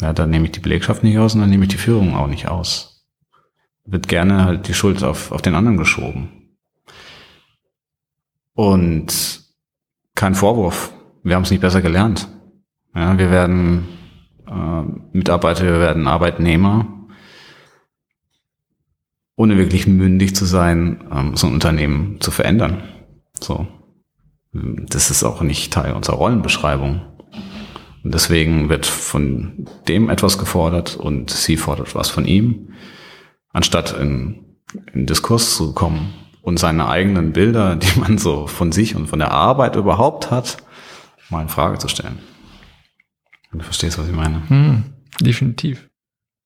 Ja, 0.00 0.12
dann 0.12 0.30
nehme 0.30 0.46
ich 0.46 0.52
die 0.52 0.60
Belegschaft 0.60 1.04
nicht 1.04 1.18
aus 1.18 1.34
und 1.34 1.40
dann 1.40 1.50
nehme 1.50 1.64
ich 1.64 1.70
die 1.70 1.78
Führung 1.78 2.14
auch 2.14 2.26
nicht 2.26 2.48
aus. 2.48 3.06
Wird 3.84 4.08
gerne 4.08 4.44
halt 4.44 4.68
die 4.68 4.74
Schuld 4.74 5.02
auf, 5.02 5.30
auf 5.30 5.40
den 5.40 5.54
anderen 5.54 5.76
geschoben. 5.76 6.56
Und 8.54 9.43
kein 10.14 10.34
Vorwurf. 10.34 10.92
Wir 11.22 11.36
haben 11.36 11.42
es 11.42 11.50
nicht 11.50 11.60
besser 11.60 11.82
gelernt. 11.82 12.28
Ja, 12.94 13.18
wir 13.18 13.30
werden 13.30 13.88
äh, 14.46 14.82
Mitarbeiter, 15.16 15.64
wir 15.64 15.80
werden 15.80 16.06
Arbeitnehmer, 16.06 16.86
ohne 19.36 19.56
wirklich 19.56 19.86
mündig 19.86 20.36
zu 20.36 20.44
sein, 20.44 21.04
ähm, 21.10 21.36
so 21.36 21.46
ein 21.46 21.54
Unternehmen 21.54 22.20
zu 22.20 22.30
verändern. 22.30 22.82
So. 23.40 23.66
Das 24.52 25.10
ist 25.10 25.24
auch 25.24 25.42
nicht 25.42 25.72
Teil 25.72 25.94
unserer 25.94 26.16
Rollenbeschreibung. 26.16 27.00
Und 28.04 28.14
deswegen 28.14 28.68
wird 28.68 28.86
von 28.86 29.66
dem 29.88 30.10
etwas 30.10 30.38
gefordert 30.38 30.94
und 30.96 31.30
sie 31.30 31.56
fordert 31.56 31.96
was 31.96 32.10
von 32.10 32.24
ihm, 32.24 32.68
anstatt 33.52 33.98
in, 33.98 34.44
in 34.92 35.06
Diskurs 35.06 35.56
zu 35.56 35.74
kommen 35.74 36.12
und 36.44 36.58
seine 36.58 36.88
eigenen 36.88 37.32
Bilder, 37.32 37.74
die 37.76 37.98
man 37.98 38.18
so 38.18 38.46
von 38.46 38.70
sich 38.70 38.94
und 38.94 39.08
von 39.08 39.18
der 39.18 39.32
Arbeit 39.32 39.76
überhaupt 39.76 40.30
hat, 40.30 40.58
mal 41.30 41.42
in 41.42 41.48
Frage 41.48 41.78
zu 41.78 41.88
stellen. 41.88 42.18
Du 43.50 43.60
verstehst, 43.60 43.98
was 43.98 44.06
ich 44.06 44.14
meine. 44.14 44.42
Hm, 44.48 44.82
definitiv. 45.20 45.88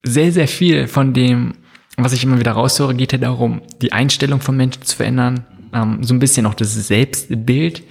Sehr, 0.05 0.31
sehr 0.31 0.47
viel 0.47 0.87
von 0.87 1.15
dem, 1.15 1.55
was 1.97 2.13
ich 2.13 2.23
immer 2.23 2.39
wieder 2.39 2.53
raushöre, 2.53 2.95
geht 2.95 3.13
ja 3.13 3.19
darum, 3.19 3.63
die 3.83 3.93
Einstellung 3.93 4.41
von 4.41 4.57
Menschen 4.57 4.83
zu 4.83 4.97
verändern, 4.97 5.47
ähm, 5.73 6.05
so 6.05 6.15
ein 6.15 6.21
bisschen 6.21 6.47
auch 6.47 6.55
das 6.55 6.75
Selbstbild 6.75 7.83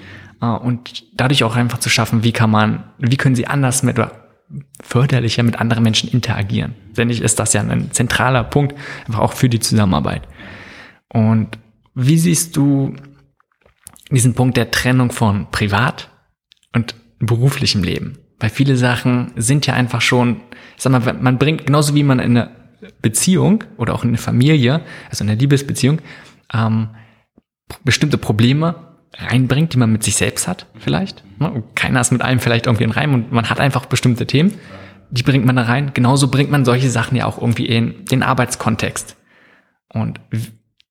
äh, 0.41 0.45
und 0.45 1.03
dadurch 1.15 1.43
auch 1.43 1.55
einfach 1.55 1.79
zu 1.79 1.89
schaffen, 1.89 2.23
wie 2.23 2.31
kann 2.31 2.51
man, 2.51 2.83
wie 2.99 3.17
können 3.17 3.35
sie 3.35 3.47
anders 3.47 3.83
mit 3.83 3.97
oder 3.97 4.11
förderlicher 4.81 5.43
mit 5.43 5.59
anderen 5.59 5.83
Menschen 5.83 6.09
interagieren. 6.09 6.75
Denn 6.95 7.09
ich 7.09 7.21
ist 7.21 7.39
das 7.39 7.51
ja 7.51 7.61
ein 7.61 7.91
zentraler 7.91 8.45
Punkt, 8.45 8.75
einfach 9.07 9.19
auch 9.19 9.33
für 9.33 9.49
die 9.49 9.59
Zusammenarbeit. 9.59 10.21
Und 11.09 11.57
wie 11.99 12.17
siehst 12.19 12.55
du 12.55 12.93
diesen 14.11 14.35
Punkt 14.35 14.55
der 14.55 14.69
Trennung 14.69 15.11
von 15.11 15.49
privat 15.49 16.11
und 16.73 16.93
beruflichem 17.17 17.83
Leben? 17.83 18.19
Weil 18.39 18.51
viele 18.51 18.77
Sachen 18.77 19.31
sind 19.35 19.65
ja 19.65 19.73
einfach 19.73 20.01
schon, 20.01 20.41
sag 20.77 20.91
mal, 20.91 21.13
man 21.13 21.39
bringt, 21.39 21.65
genauso 21.65 21.95
wie 21.95 22.03
man 22.03 22.19
in 22.19 22.37
eine 22.37 22.51
Beziehung 23.01 23.63
oder 23.77 23.95
auch 23.95 24.03
in 24.03 24.09
eine 24.09 24.19
Familie, 24.19 24.81
also 25.09 25.23
in 25.23 25.29
eine 25.31 25.39
Liebesbeziehung, 25.39 25.99
ähm, 26.53 26.89
bestimmte 27.83 28.19
Probleme 28.19 28.75
reinbringt, 29.15 29.73
die 29.73 29.77
man 29.77 29.91
mit 29.91 30.03
sich 30.03 30.17
selbst 30.17 30.47
hat, 30.47 30.67
vielleicht. 30.77 31.23
Ne? 31.39 31.63
Keiner 31.73 31.99
ist 31.99 32.11
mit 32.11 32.21
einem 32.21 32.39
vielleicht 32.39 32.67
irgendwie 32.67 32.83
in 32.83 32.91
Reim 32.91 33.15
und 33.15 33.31
man 33.31 33.49
hat 33.49 33.59
einfach 33.59 33.87
bestimmte 33.87 34.27
Themen, 34.27 34.53
die 35.09 35.23
bringt 35.23 35.45
man 35.45 35.55
da 35.55 35.63
rein. 35.63 35.91
Genauso 35.95 36.29
bringt 36.29 36.51
man 36.51 36.63
solche 36.63 36.91
Sachen 36.91 37.17
ja 37.17 37.25
auch 37.25 37.41
irgendwie 37.41 37.65
in 37.65 38.05
den 38.05 38.21
Arbeitskontext. 38.21 39.17
Und 39.89 40.19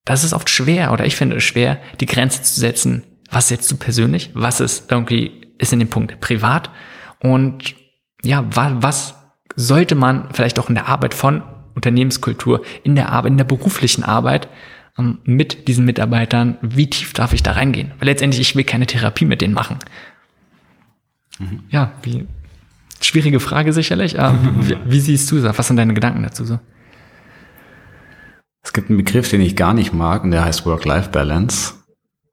das 0.07 0.24
ist 0.24 0.33
oft 0.33 0.49
schwer 0.49 0.93
oder 0.93 1.05
ich 1.05 1.16
finde 1.16 1.37
es 1.37 1.45
schwer, 1.45 1.78
die 2.01 2.07
Grenze 2.07 2.41
zu 2.41 2.59
setzen, 2.59 3.03
was 3.31 3.49
setzt 3.49 3.70
du 3.70 3.77
persönlich, 3.77 4.31
was 4.33 4.61
ist 4.61 4.91
irgendwie, 4.91 5.33
ist 5.59 5.74
in 5.74 5.81
dem 5.81 5.89
Punkt 5.89 6.20
privat 6.20 6.70
und 7.20 7.74
ja, 8.23 8.47
was, 8.49 8.73
was 8.77 9.15
sollte 9.57 9.95
man 9.95 10.28
vielleicht 10.33 10.59
auch 10.59 10.69
in 10.69 10.74
der 10.74 10.89
Arbeit 10.89 11.12
von 11.12 11.43
Unternehmenskultur, 11.74 12.62
in 12.85 12.95
der 12.95 13.11
Arbeit, 13.11 13.33
in 13.33 13.37
der 13.37 13.45
beruflichen 13.45 14.05
Arbeit 14.05 14.49
ähm, 14.97 15.19
mit 15.24 15.69
diesen 15.69 15.85
Mitarbeitern, 15.85 16.57
wie 16.62 16.89
tief 16.89 17.12
darf 17.12 17.33
ich 17.33 17.43
da 17.43 17.53
reingehen? 17.53 17.93
Weil 17.99 18.09
letztendlich, 18.09 18.41
ich 18.41 18.57
will 18.57 18.65
keine 18.65 18.87
Therapie 18.87 19.24
mit 19.24 19.41
denen 19.41 19.55
machen. 19.55 19.78
Mhm. 21.39 21.65
Ja, 21.69 21.93
wie, 22.03 22.27
schwierige 23.01 23.41
Frage 23.41 23.73
sicherlich, 23.73 24.19
aber 24.20 24.39
wie, 24.61 24.77
wie 24.87 25.01
siehst 25.01 25.31
du 25.31 25.41
das? 25.41 25.59
Was 25.59 25.66
sind 25.66 25.77
deine 25.77 25.95
Gedanken 25.95 26.23
dazu 26.23 26.45
so? 26.45 26.61
Es 28.66 28.72
gibt 28.72 28.90
einen 28.90 28.98
Begriff, 28.98 29.30
den 29.30 29.40
ich 29.40 29.55
gar 29.55 29.74
nicht 29.74 29.94
mag, 29.94 30.24
und 30.24 30.32
der 30.32 30.44
heißt 30.44 30.66
Work-Life-Balance, 30.66 31.74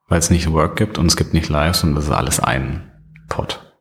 weil 0.07 0.17
es 0.17 0.31
nicht 0.31 0.51
Work 0.51 0.75
gibt 0.75 0.97
und 0.97 1.05
es 1.05 1.15
gibt 1.15 1.35
nicht 1.35 1.47
Life, 1.47 1.77
sondern 1.77 1.97
das 1.97 2.05
ist 2.05 2.11
alles 2.11 2.39
ein 2.39 2.91
Pot. 3.29 3.71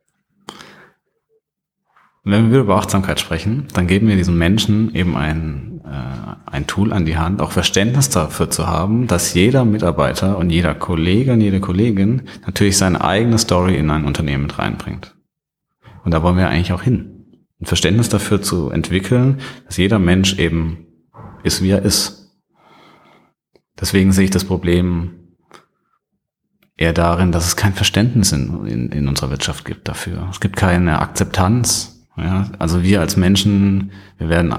Wenn 2.24 2.52
wir 2.52 2.60
über 2.60 2.76
Achtsamkeit 2.76 3.18
sprechen, 3.20 3.68
dann 3.72 3.86
geben 3.86 4.06
wir 4.06 4.16
diesen 4.16 4.36
Menschen 4.36 4.94
eben 4.94 5.16
ein, 5.16 5.80
äh, 5.86 6.50
ein 6.50 6.66
Tool 6.66 6.92
an 6.92 7.06
die 7.06 7.16
Hand, 7.16 7.40
auch 7.40 7.52
Verständnis 7.52 8.10
dafür 8.10 8.50
zu 8.50 8.66
haben, 8.66 9.06
dass 9.06 9.32
jeder 9.32 9.64
Mitarbeiter 9.64 10.36
und 10.36 10.50
jeder 10.50 10.74
Kollege 10.74 11.32
und 11.32 11.40
jede 11.40 11.60
Kollegin 11.60 12.28
natürlich 12.44 12.76
seine 12.76 13.02
eigene 13.02 13.38
Story 13.38 13.76
in 13.76 13.88
ein 13.90 14.04
Unternehmen 14.04 14.42
mit 14.42 14.58
reinbringt. 14.58 15.16
Und 16.04 16.12
da 16.12 16.22
wollen 16.22 16.36
wir 16.36 16.50
eigentlich 16.50 16.74
auch 16.74 16.82
hin. 16.82 17.24
Ein 17.62 17.66
Verständnis 17.66 18.10
dafür 18.10 18.42
zu 18.42 18.68
entwickeln, 18.68 19.40
dass 19.64 19.78
jeder 19.78 19.98
Mensch 19.98 20.38
eben 20.38 20.86
ist, 21.44 21.62
wie 21.62 21.70
er 21.70 21.82
ist 21.82 22.21
Deswegen 23.82 24.12
sehe 24.12 24.26
ich 24.26 24.30
das 24.30 24.44
Problem 24.44 25.10
eher 26.76 26.92
darin, 26.92 27.32
dass 27.32 27.48
es 27.48 27.56
kein 27.56 27.74
Verständnis 27.74 28.30
in, 28.30 28.64
in, 28.64 28.92
in 28.92 29.08
unserer 29.08 29.30
Wirtschaft 29.30 29.64
gibt 29.64 29.88
dafür. 29.88 30.28
Es 30.30 30.38
gibt 30.38 30.54
keine 30.54 31.00
Akzeptanz. 31.00 32.06
Ja? 32.16 32.48
Also 32.60 32.84
wir 32.84 33.00
als 33.00 33.16
Menschen, 33.16 33.90
wir 34.18 34.28
werden 34.28 34.54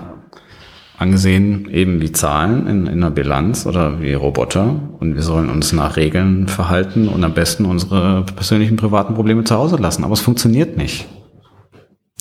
angesehen 0.98 1.70
eben 1.70 2.02
wie 2.02 2.12
Zahlen 2.12 2.68
in, 2.68 2.86
in 2.86 3.02
einer 3.02 3.12
Bilanz 3.12 3.66
oder 3.66 4.02
wie 4.02 4.14
Roboter 4.14 4.94
und 5.00 5.16
wir 5.16 5.24
sollen 5.24 5.50
uns 5.50 5.72
nach 5.72 5.96
Regeln 5.96 6.50
verhalten 6.50 7.08
und 7.08 7.24
am 7.24 7.34
besten 7.34 7.64
unsere 7.64 8.26
persönlichen 8.26 8.76
privaten 8.76 9.16
Probleme 9.16 9.46
zu 9.46 9.56
Hause 9.56 9.78
lassen. 9.78 10.04
Aber 10.04 10.14
es 10.14 10.22
funktioniert 10.22 10.76
nicht. 10.76 11.08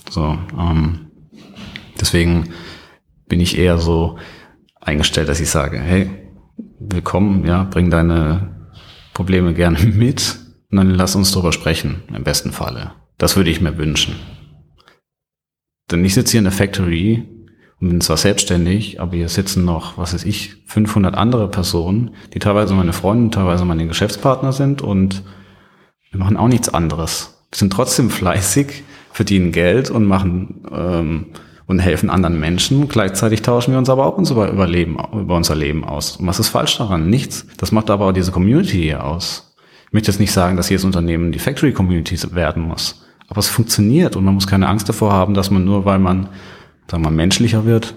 So, 0.08 0.38
ähm, 0.56 1.10
deswegen 2.00 2.50
bin 3.26 3.40
ich 3.40 3.58
eher 3.58 3.78
so 3.78 4.18
eingestellt, 4.80 5.28
dass 5.28 5.40
ich 5.40 5.50
sage, 5.50 5.80
hey, 5.80 6.21
willkommen, 6.78 7.46
ja, 7.46 7.64
bring 7.64 7.90
deine 7.90 8.70
Probleme 9.14 9.54
gerne 9.54 9.78
mit 9.94 10.38
und 10.70 10.78
dann 10.78 10.90
lass 10.90 11.16
uns 11.16 11.32
drüber 11.32 11.52
sprechen, 11.52 12.02
im 12.14 12.24
besten 12.24 12.52
Falle. 12.52 12.92
Das 13.18 13.36
würde 13.36 13.50
ich 13.50 13.60
mir 13.60 13.78
wünschen. 13.78 14.16
Denn 15.90 16.04
ich 16.04 16.14
sitze 16.14 16.32
hier 16.32 16.38
in 16.38 16.44
der 16.44 16.52
Factory 16.52 17.28
und 17.80 17.88
bin 17.88 18.00
zwar 18.00 18.16
selbstständig, 18.16 19.00
aber 19.00 19.16
hier 19.16 19.28
sitzen 19.28 19.64
noch, 19.64 19.98
was 19.98 20.14
weiß 20.14 20.24
ich, 20.24 20.56
500 20.66 21.14
andere 21.14 21.48
Personen, 21.48 22.12
die 22.32 22.38
teilweise 22.38 22.74
meine 22.74 22.92
Freunde, 22.92 23.34
teilweise 23.34 23.64
meine 23.64 23.86
Geschäftspartner 23.86 24.52
sind 24.52 24.82
und 24.82 25.22
wir 26.10 26.18
machen 26.18 26.36
auch 26.36 26.48
nichts 26.48 26.68
anderes. 26.68 27.46
Wir 27.50 27.58
sind 27.58 27.72
trotzdem 27.72 28.10
fleißig, 28.10 28.84
verdienen 29.12 29.52
Geld 29.52 29.90
und 29.90 30.04
machen 30.04 30.66
ähm, 30.70 31.26
und 31.66 31.78
helfen 31.78 32.10
anderen 32.10 32.38
Menschen. 32.38 32.88
Gleichzeitig 32.88 33.42
tauschen 33.42 33.72
wir 33.72 33.78
uns 33.78 33.88
aber 33.88 34.06
auch 34.06 34.16
unser 34.16 34.50
Überleben, 34.50 34.98
über 35.12 35.36
unser 35.36 35.54
Leben 35.54 35.84
aus. 35.84 36.16
Und 36.16 36.26
was 36.26 36.40
ist 36.40 36.48
falsch 36.48 36.78
daran? 36.78 37.08
Nichts. 37.08 37.46
Das 37.56 37.72
macht 37.72 37.90
aber 37.90 38.06
auch 38.06 38.12
diese 38.12 38.32
Community 38.32 38.82
hier 38.82 39.04
aus. 39.04 39.54
Ich 39.86 39.92
möchte 39.92 40.10
jetzt 40.10 40.20
nicht 40.20 40.32
sagen, 40.32 40.56
dass 40.56 40.68
jedes 40.68 40.84
Unternehmen 40.84 41.32
die 41.32 41.38
Factory 41.38 41.72
Community 41.72 42.16
werden 42.34 42.62
muss. 42.62 43.04
Aber 43.28 43.38
es 43.38 43.48
funktioniert 43.48 44.16
und 44.16 44.24
man 44.24 44.34
muss 44.34 44.46
keine 44.46 44.68
Angst 44.68 44.88
davor 44.88 45.12
haben, 45.12 45.34
dass 45.34 45.50
man 45.50 45.64
nur, 45.64 45.84
weil 45.84 45.98
man, 45.98 46.28
sagen 46.90 47.02
wir 47.02 47.10
mal, 47.10 47.16
menschlicher 47.16 47.64
wird, 47.64 47.94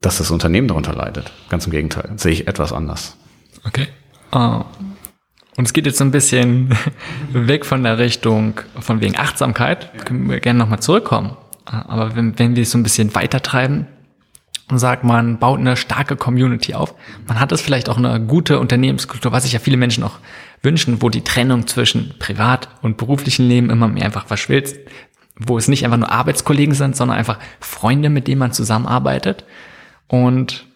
dass 0.00 0.18
das 0.18 0.30
Unternehmen 0.30 0.68
darunter 0.68 0.94
leidet. 0.94 1.32
Ganz 1.48 1.66
im 1.66 1.72
Gegenteil. 1.72 2.10
Das 2.12 2.22
sehe 2.22 2.32
ich 2.32 2.48
etwas 2.48 2.72
anders. 2.72 3.16
Okay. 3.66 3.88
Uh, 4.34 4.64
und 5.56 5.66
es 5.66 5.72
geht 5.72 5.86
jetzt 5.86 5.98
so 5.98 6.04
ein 6.04 6.10
bisschen 6.10 6.76
weg 7.32 7.64
von 7.64 7.82
der 7.84 7.98
Richtung 7.98 8.60
von 8.80 9.00
wegen 9.00 9.16
Achtsamkeit. 9.16 10.04
Können 10.04 10.28
wir 10.28 10.40
gerne 10.40 10.58
nochmal 10.58 10.80
zurückkommen. 10.80 11.36
Aber 11.64 12.14
wenn, 12.16 12.38
wenn 12.38 12.56
wir 12.56 12.62
es 12.62 12.70
so 12.70 12.78
ein 12.78 12.82
bisschen 12.82 13.14
weiter 13.14 13.42
treiben 13.42 13.86
und 14.68 14.78
sagt, 14.78 15.04
man 15.04 15.38
baut 15.38 15.58
eine 15.58 15.76
starke 15.76 16.16
Community 16.16 16.74
auf, 16.74 16.94
man 17.26 17.40
hat 17.40 17.52
es 17.52 17.60
vielleicht 17.60 17.88
auch 17.88 17.96
eine 17.96 18.20
gute 18.20 18.58
Unternehmenskultur, 18.58 19.32
was 19.32 19.44
sich 19.44 19.52
ja 19.52 19.58
viele 19.58 19.76
Menschen 19.76 20.04
auch 20.04 20.18
wünschen, 20.62 21.02
wo 21.02 21.10
die 21.10 21.24
Trennung 21.24 21.66
zwischen 21.66 22.14
privat 22.18 22.68
und 22.82 22.96
beruflichen 22.96 23.48
Leben 23.48 23.70
immer 23.70 23.88
mehr 23.88 24.04
einfach 24.04 24.26
verschwilzt, 24.26 24.76
wo 25.36 25.58
es 25.58 25.68
nicht 25.68 25.84
einfach 25.84 25.98
nur 25.98 26.10
Arbeitskollegen 26.10 26.74
sind, 26.74 26.96
sondern 26.96 27.18
einfach 27.18 27.38
Freunde, 27.60 28.08
mit 28.08 28.28
denen 28.28 28.38
man 28.38 28.52
zusammenarbeitet. 28.52 29.44
Und 30.06 30.66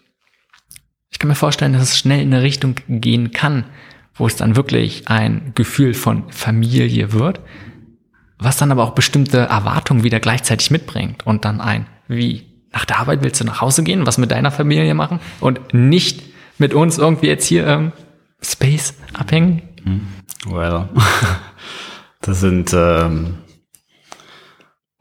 ich 1.11 1.19
kann 1.19 1.29
mir 1.29 1.35
vorstellen, 1.35 1.73
dass 1.73 1.83
es 1.83 1.97
schnell 1.97 2.21
in 2.21 2.33
eine 2.33 2.43
Richtung 2.43 2.75
gehen 2.87 3.31
kann, 3.31 3.65
wo 4.15 4.27
es 4.27 4.35
dann 4.35 4.55
wirklich 4.55 5.07
ein 5.07 5.53
Gefühl 5.55 5.93
von 5.93 6.29
Familie 6.29 7.13
wird, 7.13 7.39
was 8.39 8.57
dann 8.57 8.71
aber 8.71 8.83
auch 8.83 8.91
bestimmte 8.91 9.37
Erwartungen 9.37 10.03
wieder 10.03 10.19
gleichzeitig 10.19 10.71
mitbringt 10.71 11.25
und 11.27 11.45
dann 11.45 11.59
ein, 11.61 11.85
wie, 12.07 12.45
nach 12.71 12.85
der 12.85 12.99
Arbeit 12.99 13.21
willst 13.21 13.41
du 13.41 13.45
nach 13.45 13.61
Hause 13.61 13.83
gehen, 13.83 14.07
was 14.07 14.17
mit 14.17 14.31
deiner 14.31 14.51
Familie 14.51 14.93
machen 14.93 15.19
und 15.41 15.73
nicht 15.73 16.23
mit 16.57 16.73
uns 16.73 16.97
irgendwie 16.97 17.27
jetzt 17.27 17.45
hier 17.45 17.67
ähm, 17.67 17.91
Space 18.41 18.93
abhängen? 19.13 19.61
Hm. 19.83 20.07
Well, 20.47 20.87
das 22.21 22.39
sind, 22.39 22.73
ähm, 22.73 23.35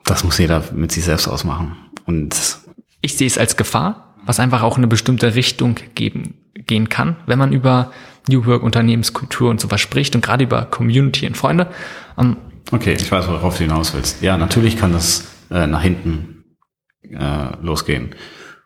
das 0.05 0.25
muss 0.25 0.39
jeder 0.39 0.65
mit 0.73 0.91
sich 0.91 1.05
selbst 1.05 1.29
ausmachen. 1.29 1.77
Und 2.07 2.59
ich 3.01 3.17
sehe 3.17 3.27
es 3.27 3.39
als 3.39 3.57
Gefahr, 3.57 4.17
was 4.25 4.41
einfach 4.41 4.63
auch 4.63 4.77
eine 4.77 4.89
bestimmte 4.89 5.37
Richtung 5.37 5.77
geben, 5.95 6.35
gehen 6.55 6.89
kann, 6.89 7.17
wenn 7.27 7.39
man 7.39 7.53
über 7.53 7.93
New 8.29 8.47
Work, 8.47 8.63
Unternehmenskultur 8.63 9.49
und 9.49 9.61
sowas 9.61 9.81
spricht 9.81 10.15
und 10.17 10.25
gerade 10.25 10.45
über 10.45 10.65
Community 10.65 11.27
und 11.27 11.37
Freunde. 11.37 11.69
Ähm, 12.19 12.37
okay, 12.73 12.95
ich 12.95 13.11
weiß, 13.11 13.29
worauf 13.29 13.57
du 13.57 13.65
hinaus 13.65 13.95
willst. 13.95 14.23
Ja, 14.23 14.37
natürlich 14.37 14.77
kann 14.77 14.93
das 14.93 15.27
äh, 15.51 15.67
nach 15.67 15.83
hinten 15.83 16.45
äh, 17.03 17.57
losgehen. 17.63 18.15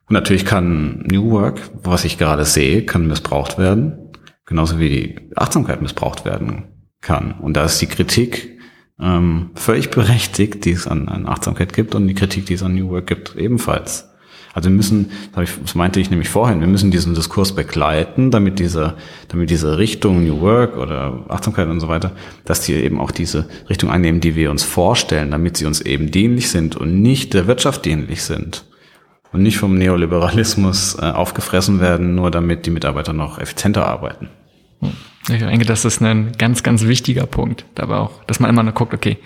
Und 0.09 0.15
natürlich 0.15 0.45
kann 0.45 1.05
New 1.11 1.31
Work, 1.31 1.61
was 1.75 2.05
ich 2.05 2.19
gerade 2.19 2.45
sehe, 2.45 2.85
kann 2.85 3.07
missbraucht 3.07 3.59
werden. 3.59 4.13
Genauso 4.45 4.79
wie 4.79 4.89
die 4.89 5.31
Achtsamkeit 5.37 5.81
missbraucht 5.81 6.25
werden 6.25 6.65
kann. 7.01 7.33
Und 7.33 7.57
da 7.57 7.65
ist 7.65 7.81
die 7.81 7.87
Kritik 7.87 8.59
ähm, 9.01 9.51
völlig 9.55 9.91
berechtigt, 9.91 10.65
die 10.65 10.73
es 10.73 10.87
an, 10.87 11.09
an 11.09 11.27
Achtsamkeit 11.27 11.73
gibt 11.73 11.95
und 11.95 12.07
die 12.09 12.15
Kritik, 12.15 12.47
die 12.47 12.55
es 12.55 12.63
an 12.63 12.75
New 12.75 12.91
Work 12.91 13.07
gibt, 13.07 13.37
ebenfalls. 13.37 14.12
Also 14.55 14.69
wir 14.69 14.77
müssen, 14.77 15.11
das 15.35 15.75
meinte 15.75 15.99
ich 15.99 16.11
nämlich 16.11 16.29
vorhin, 16.29 16.61
wir 16.61 16.67
müssen 16.67 16.91
diesen 16.91 17.15
Diskurs 17.15 17.55
begleiten, 17.55 18.31
damit 18.31 18.59
diese, 18.59 18.95
damit 19.29 19.49
diese 19.49 19.79
Richtung 19.79 20.25
New 20.25 20.41
Work 20.41 20.77
oder 20.77 21.25
Achtsamkeit 21.29 21.69
und 21.69 21.81
so 21.81 21.89
weiter, 21.89 22.13
dass 22.45 22.61
die 22.61 22.75
eben 22.75 23.01
auch 23.01 23.11
diese 23.11 23.49
Richtung 23.71 23.91
einnehmen, 23.91 24.21
die 24.21 24.37
wir 24.37 24.51
uns 24.51 24.63
vorstellen, 24.63 25.31
damit 25.31 25.57
sie 25.57 25.65
uns 25.65 25.81
eben 25.81 26.11
dienlich 26.11 26.51
sind 26.51 26.77
und 26.77 27.01
nicht 27.01 27.33
der 27.33 27.47
Wirtschaft 27.47 27.87
dienlich 27.87 28.23
sind 28.25 28.65
und 29.33 29.43
nicht 29.43 29.57
vom 29.57 29.79
Neoliberalismus 29.79 30.99
äh, 31.01 31.07
aufgefressen 31.07 31.81
werden, 31.81 32.15
nur 32.15 32.31
damit 32.31 32.67
die 32.67 32.71
Mitarbeiter 32.71 33.15
noch 33.15 33.39
effizienter 33.39 33.87
arbeiten. 33.87 34.29
Ich 35.31 35.39
denke, 35.39 35.65
das 35.65 35.85
ist 35.85 36.03
ein 36.03 36.33
ganz, 36.37 36.63
ganz 36.63 36.83
wichtiger 36.83 37.27
Punkt. 37.27 37.65
Dabei 37.75 37.97
auch, 37.97 38.25
dass 38.25 38.41
man 38.41 38.51
immer 38.51 38.65
nur 38.65 38.73
guckt, 38.73 38.93
okay, 38.93 39.19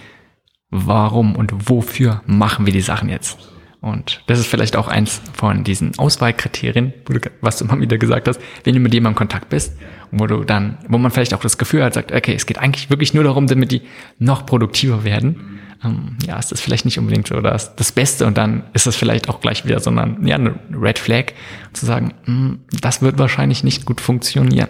warum 0.71 1.35
und 1.35 1.69
wofür 1.71 2.23
machen 2.27 2.67
wir 2.67 2.73
die 2.73 2.83
Sachen 2.83 3.09
jetzt? 3.09 3.56
Und 3.87 4.21
das 4.27 4.41
ist 4.41 4.49
vielleicht 4.49 4.75
auch 4.75 4.89
eins 4.89 5.23
von 5.33 5.63
diesen 5.63 5.97
Auswahlkriterien, 5.97 6.93
was 7.41 7.59
du 7.59 7.67
immer 7.67 7.81
wieder 7.81 7.99
gesagt 7.99 8.27
hast, 8.27 8.41
wenn 8.65 8.75
du 8.75 8.81
mit 8.81 8.93
jemandem 8.93 9.13
in 9.13 9.17
Kontakt 9.17 9.49
bist, 9.49 9.75
wo 10.11 10.27
du 10.27 10.43
dann, 10.43 10.79
wo 10.89 10.99
man 10.99 11.13
vielleicht 11.13 11.33
auch 11.35 11.41
das 11.41 11.57
Gefühl 11.57 11.85
hat, 11.85 11.95
sagt, 11.95 12.11
okay, 12.11 12.35
es 12.35 12.47
geht 12.47 12.59
eigentlich 12.59 12.91
wirklich 12.91 13.15
nur 13.15 13.23
darum, 13.23 13.47
damit 13.47 13.71
die 13.71 13.83
noch 14.19 14.45
produktiver 14.45 15.05
werden. 15.05 15.61
Ähm, 15.85 16.17
ja, 16.27 16.37
ist 16.37 16.51
das 16.51 16.61
vielleicht 16.61 16.85
nicht 16.85 16.99
unbedingt 16.99 17.29
so 17.29 17.41
das, 17.41 17.77
das 17.77 17.93
Beste 17.93 18.27
und 18.27 18.37
dann 18.37 18.65
ist 18.73 18.89
das 18.89 18.97
vielleicht 18.97 19.29
auch 19.29 19.41
gleich 19.41 19.65
wieder, 19.65 19.79
sondern 19.79 20.27
ja, 20.27 20.35
eine 20.35 20.59
Red 20.73 20.99
Flag, 20.99 21.27
zu 21.73 21.87
sagen, 21.87 22.13
mh, 22.25 22.27
hm, 22.27 22.59
das 22.81 23.03
wird 23.03 23.19
wahrscheinlich 23.19 23.63
nicht 23.63 23.87
gut 23.87 24.01
funktionieren. 24.01 24.69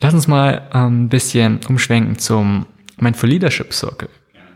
Lass 0.00 0.14
uns 0.14 0.28
mal 0.28 0.68
ähm, 0.72 1.06
ein 1.06 1.08
bisschen 1.08 1.58
umschwenken 1.68 2.20
zum 2.20 2.66
Mindful 3.00 3.30
Leadership 3.30 3.74
Circle. 3.74 4.10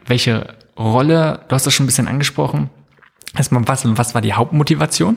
Welche 0.07 0.55
Rolle, 0.79 1.41
du 1.49 1.55
hast 1.57 1.67
das 1.67 1.75
schon 1.75 1.83
ein 1.83 1.89
bisschen 1.89 2.07
angesprochen, 2.07 2.71
erstmal, 3.35 3.67
was, 3.67 3.85
was 3.97 4.15
war 4.15 4.23
die 4.23 4.35
Hauptmotivation, 4.35 5.17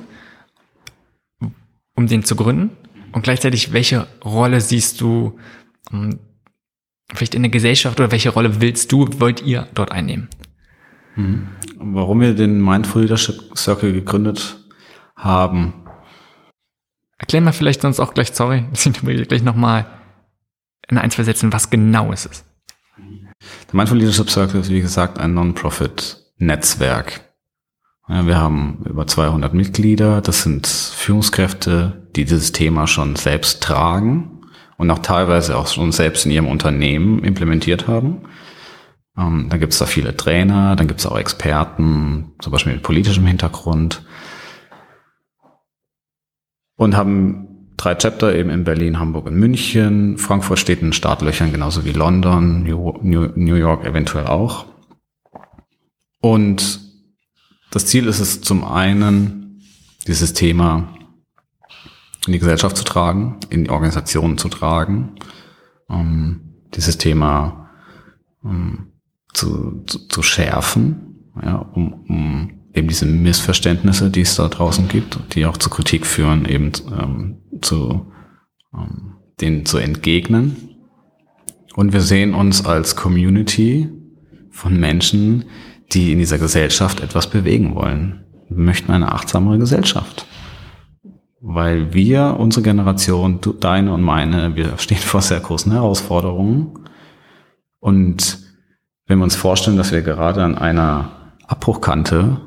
um 1.96 2.08
den 2.08 2.24
zu 2.24 2.36
gründen? 2.36 2.72
Und 3.12 3.24
gleichzeitig, 3.24 3.72
welche 3.72 4.08
Rolle 4.24 4.60
siehst 4.62 5.00
du 5.02 5.40
um, 5.92 6.04
ähm, 6.04 6.20
vielleicht 7.14 7.36
in 7.36 7.44
der 7.44 7.52
Gesellschaft 7.52 8.00
oder 8.00 8.12
welche 8.12 8.30
Rolle 8.30 8.62
willst 8.62 8.92
du, 8.92 9.08
wollt 9.20 9.42
ihr 9.44 9.68
dort 9.74 9.92
einnehmen? 9.92 10.28
Mhm. 11.16 11.48
Warum 11.78 12.20
wir 12.20 12.34
den 12.34 12.64
Mindful 12.64 13.04
Leadership 13.04 13.58
Circle 13.58 13.94
gegründet 13.94 14.58
haben. 15.16 15.74
Erklär 17.18 17.42
mal 17.42 17.54
vielleicht 17.54 17.82
sonst 17.82 18.00
auch 18.00 18.14
gleich, 18.14 18.34
sorry, 18.34 18.66
gleich 19.28 19.44
nochmal 19.44 19.86
in 20.88 20.98
ein, 20.98 21.12
zwei 21.12 21.24
Sätzen, 21.24 21.54
was 21.54 21.70
genau 21.70 22.12
ist 22.12 22.26
es? 22.26 22.44
Der 23.40 23.76
Mindful 23.76 23.98
Leadership 23.98 24.30
Circle 24.30 24.60
ist, 24.62 24.70
wie 24.70 24.82
gesagt, 24.82 25.18
ein 25.18 25.34
Non-Profit-Netzwerk. 25.34 27.22
Ja, 28.08 28.28
wir 28.28 28.38
haben 28.38 28.84
über 28.86 29.08
200 29.08 29.54
Mitglieder. 29.54 30.22
Das 30.22 30.44
sind 30.44 30.68
Führungskräfte, 30.68 32.08
die 32.16 32.26
dieses 32.26 32.52
Thema 32.52 32.86
schon 32.86 33.16
selbst 33.16 33.64
tragen 33.64 34.42
und 34.78 34.92
auch 34.92 35.00
teilweise 35.00 35.58
auch 35.58 35.68
schon 35.68 35.92
selbst 35.92 36.26
in 36.26 36.32
ihrem 36.32 36.48
Unternehmen 36.48 37.24
implementiert 37.24 37.88
haben. 37.88 38.22
Ähm, 39.18 39.48
dann 39.50 39.60
gibt 39.60 39.74
es 39.74 39.80
da 39.80 39.86
viele 39.86 40.16
Trainer, 40.16 40.76
dann 40.76 40.88
gibt 40.88 41.00
es 41.00 41.06
auch 41.08 41.18
Experten, 41.18 42.34
zum 42.40 42.52
Beispiel 42.52 42.74
mit 42.74 42.84
politischem 42.84 43.26
Hintergrund. 43.26 44.06
Und 46.78 46.96
haben 46.96 47.72
drei 47.78 47.96
Chapter 47.96 48.36
eben 48.36 48.50
in 48.50 48.66
Berlin, 48.66 49.00
Hamburg 49.00 49.28
und 49.28 49.36
München. 49.36 50.18
Frankfurt 50.18 50.60
steht 50.60 50.82
in 50.82 50.94
Startlöchern, 50.94 51.54
genauso 51.54 51.86
wie 51.86 51.92
London, 51.92 52.64
New, 52.64 53.56
York 53.56 53.86
eventuell 53.86 54.28
auch. 54.28 54.66
Und 56.20 56.85
das 57.76 57.88
Ziel 57.88 58.08
ist 58.08 58.22
es 58.22 58.40
zum 58.40 58.64
einen, 58.64 59.62
dieses 60.08 60.32
Thema 60.32 60.94
in 62.26 62.32
die 62.32 62.40
Gesellschaft 62.40 62.78
zu 62.78 62.86
tragen, 62.86 63.38
in 63.50 63.66
die 63.66 63.70
Organisationen 63.70 64.38
zu 64.38 64.48
tragen, 64.48 65.16
um 65.90 66.40
dieses 66.74 66.98
Thema 66.98 67.70
um, 68.42 68.94
zu, 69.34 69.84
zu, 69.88 70.08
zu 70.08 70.24
schärfen, 70.24 71.18
ja, 71.44 71.58
um, 71.58 72.06
um 72.08 72.62
eben 72.74 72.88
diese 72.88 73.08
Missverständnisse, 73.08 74.10
die 74.10 74.22
es 74.22 74.38
da 74.38 74.48
draußen 74.48 74.88
gibt, 74.88 75.36
die 75.36 75.46
auch 75.46 75.58
zur 75.58 75.74
Kritik 75.74 76.06
führen, 76.06 76.46
eben 76.46 76.72
ähm, 76.98 77.42
zu 77.62 78.10
ähm, 78.74 79.18
denen 79.42 79.66
zu 79.66 79.80
entgegnen. 79.80 80.78
Und 81.76 81.92
wir 81.92 82.00
sehen 82.00 82.36
uns 82.36 82.66
als 82.66 82.96
Community 82.96 83.90
von 84.50 84.80
Menschen, 84.80 85.44
die 85.92 86.12
in 86.12 86.20
dieser 86.20 86.38
Gesellschaft 86.38 87.02
etwas 87.02 87.30
bewegen 87.30 87.76
wollen. 87.76 88.26
Wir 88.50 88.58
möchten 88.58 88.92
eine 88.92 89.12
achtsamere 89.12 89.58
Gesellschaft. 89.58 90.26
Weil 91.42 91.94
wir, 91.94 92.38
unsere 92.40 92.64
Generation, 92.64 93.40
du, 93.42 93.54
deine 93.54 93.94
und 93.94 94.02
meine, 94.02 94.56
wir 94.56 94.78
stehen 94.78 94.98
vor 94.98 95.22
sehr 95.22 95.40
großen 95.40 95.72
Herausforderungen. 95.72 96.86
Und 97.80 98.40
wenn 99.06 99.20
wir 99.20 99.24
uns 99.24 99.36
vorstellen, 99.36 99.78
dass 99.78 99.92
wir 99.92 100.02
gerade 100.02 100.44
an 100.44 100.58
einer 100.58 101.34
Abbruchkante 101.46 102.42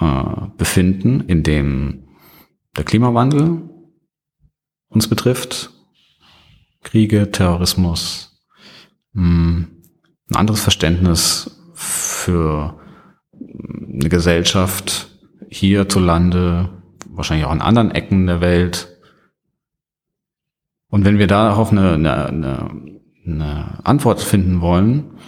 äh, 0.00 0.24
befinden, 0.56 1.20
in 1.20 1.42
dem 1.42 2.08
der 2.76 2.84
Klimawandel 2.84 3.62
uns 4.88 5.08
betrifft, 5.08 5.70
Kriege, 6.82 7.30
Terrorismus, 7.30 8.42
mh, 9.12 9.22
hm, 9.22 9.68
ein 10.30 10.36
anderes 10.36 10.60
Verständnis 10.60 11.57
für 11.78 12.76
eine 13.22 14.08
Gesellschaft 14.08 15.16
hierzulande, 15.48 16.82
wahrscheinlich 17.08 17.46
auch 17.46 17.52
in 17.52 17.60
anderen 17.60 17.92
Ecken 17.92 18.26
der 18.26 18.40
Welt. 18.40 18.98
Und 20.88 21.04
wenn 21.04 21.18
wir 21.18 21.28
darauf 21.28 21.70
eine, 21.70 21.92
eine, 21.92 22.26
eine, 22.26 22.70
eine 23.24 23.80
Antwort 23.84 24.20
finden 24.20 24.60
wollen, 24.60 25.18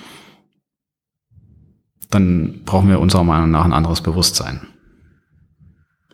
dann 2.10 2.64
brauchen 2.64 2.88
wir 2.88 2.98
unserer 2.98 3.22
Meinung 3.22 3.52
nach 3.52 3.64
ein 3.64 3.72
anderes 3.72 4.00
Bewusstsein. 4.00 4.66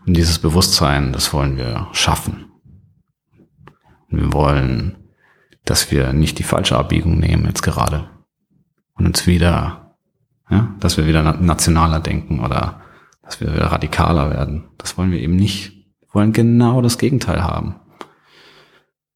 Und 0.06 0.16
dieses 0.16 0.38
Bewusstsein, 0.38 1.14
das 1.14 1.32
wollen 1.32 1.56
wir 1.56 1.88
schaffen. 1.92 2.44
wir 4.10 4.34
wollen, 4.34 4.96
dass 5.64 5.90
wir 5.90 6.12
nicht 6.12 6.38
die 6.38 6.44
falsche 6.44 6.76
Abbiegung 6.76 7.18
nehmen 7.18 7.46
jetzt 7.46 7.62
gerade 7.62 8.10
und 8.94 9.06
uns 9.06 9.26
wieder 9.26 9.85
ja, 10.50 10.74
dass 10.80 10.96
wir 10.96 11.06
wieder 11.06 11.22
nationaler 11.22 12.00
denken 12.00 12.40
oder 12.40 12.80
dass 13.22 13.40
wir 13.40 13.52
wieder 13.52 13.66
radikaler 13.66 14.30
werden. 14.30 14.64
Das 14.78 14.96
wollen 14.96 15.10
wir 15.10 15.20
eben 15.20 15.36
nicht. 15.36 15.72
Wir 16.00 16.14
wollen 16.14 16.32
genau 16.32 16.80
das 16.82 16.98
Gegenteil 16.98 17.42
haben. 17.42 17.76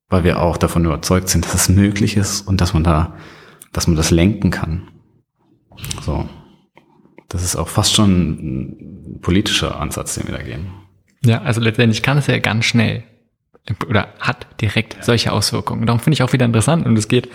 Weil 0.09 0.25
wir 0.25 0.43
auch 0.43 0.57
davon 0.57 0.85
überzeugt 0.85 1.29
sind, 1.29 1.45
dass 1.53 1.55
es 1.55 1.69
möglich 1.69 2.17
ist 2.17 2.43
und 2.43 2.61
dass 2.61 2.75
man 2.75 2.85
da, 2.85 3.15
dass 3.73 3.87
man 3.87 3.97
das 3.97 4.11
lenken 4.11 4.51
kann. 4.51 4.89
So. 6.03 6.29
Das 7.29 7.45
ist 7.45 7.55
auch 7.55 7.69
fast 7.69 7.95
schon 7.95 8.11
ein 8.11 9.21
politischer 9.21 9.81
Ansatz, 9.81 10.17
den 10.17 10.27
wir 10.27 10.37
da 10.37 10.43
gehen. 10.43 10.67
Ja, 11.25 11.43
also 11.43 11.61
letztendlich 11.61 12.03
kann 12.03 12.19
es 12.19 12.27
ja 12.27 12.39
ganz 12.39 12.65
schnell 12.65 13.05
oder 13.89 14.09
hat 14.19 14.47
direkt 14.61 15.03
solche 15.05 15.33
Auswirkungen. 15.33 15.87
Darum 15.87 16.01
finde 16.01 16.15
ich 16.15 16.23
auch 16.23 16.33
wieder 16.33 16.45
interessant 16.45 16.87
und 16.87 16.97
es 16.97 17.09
geht 17.09 17.29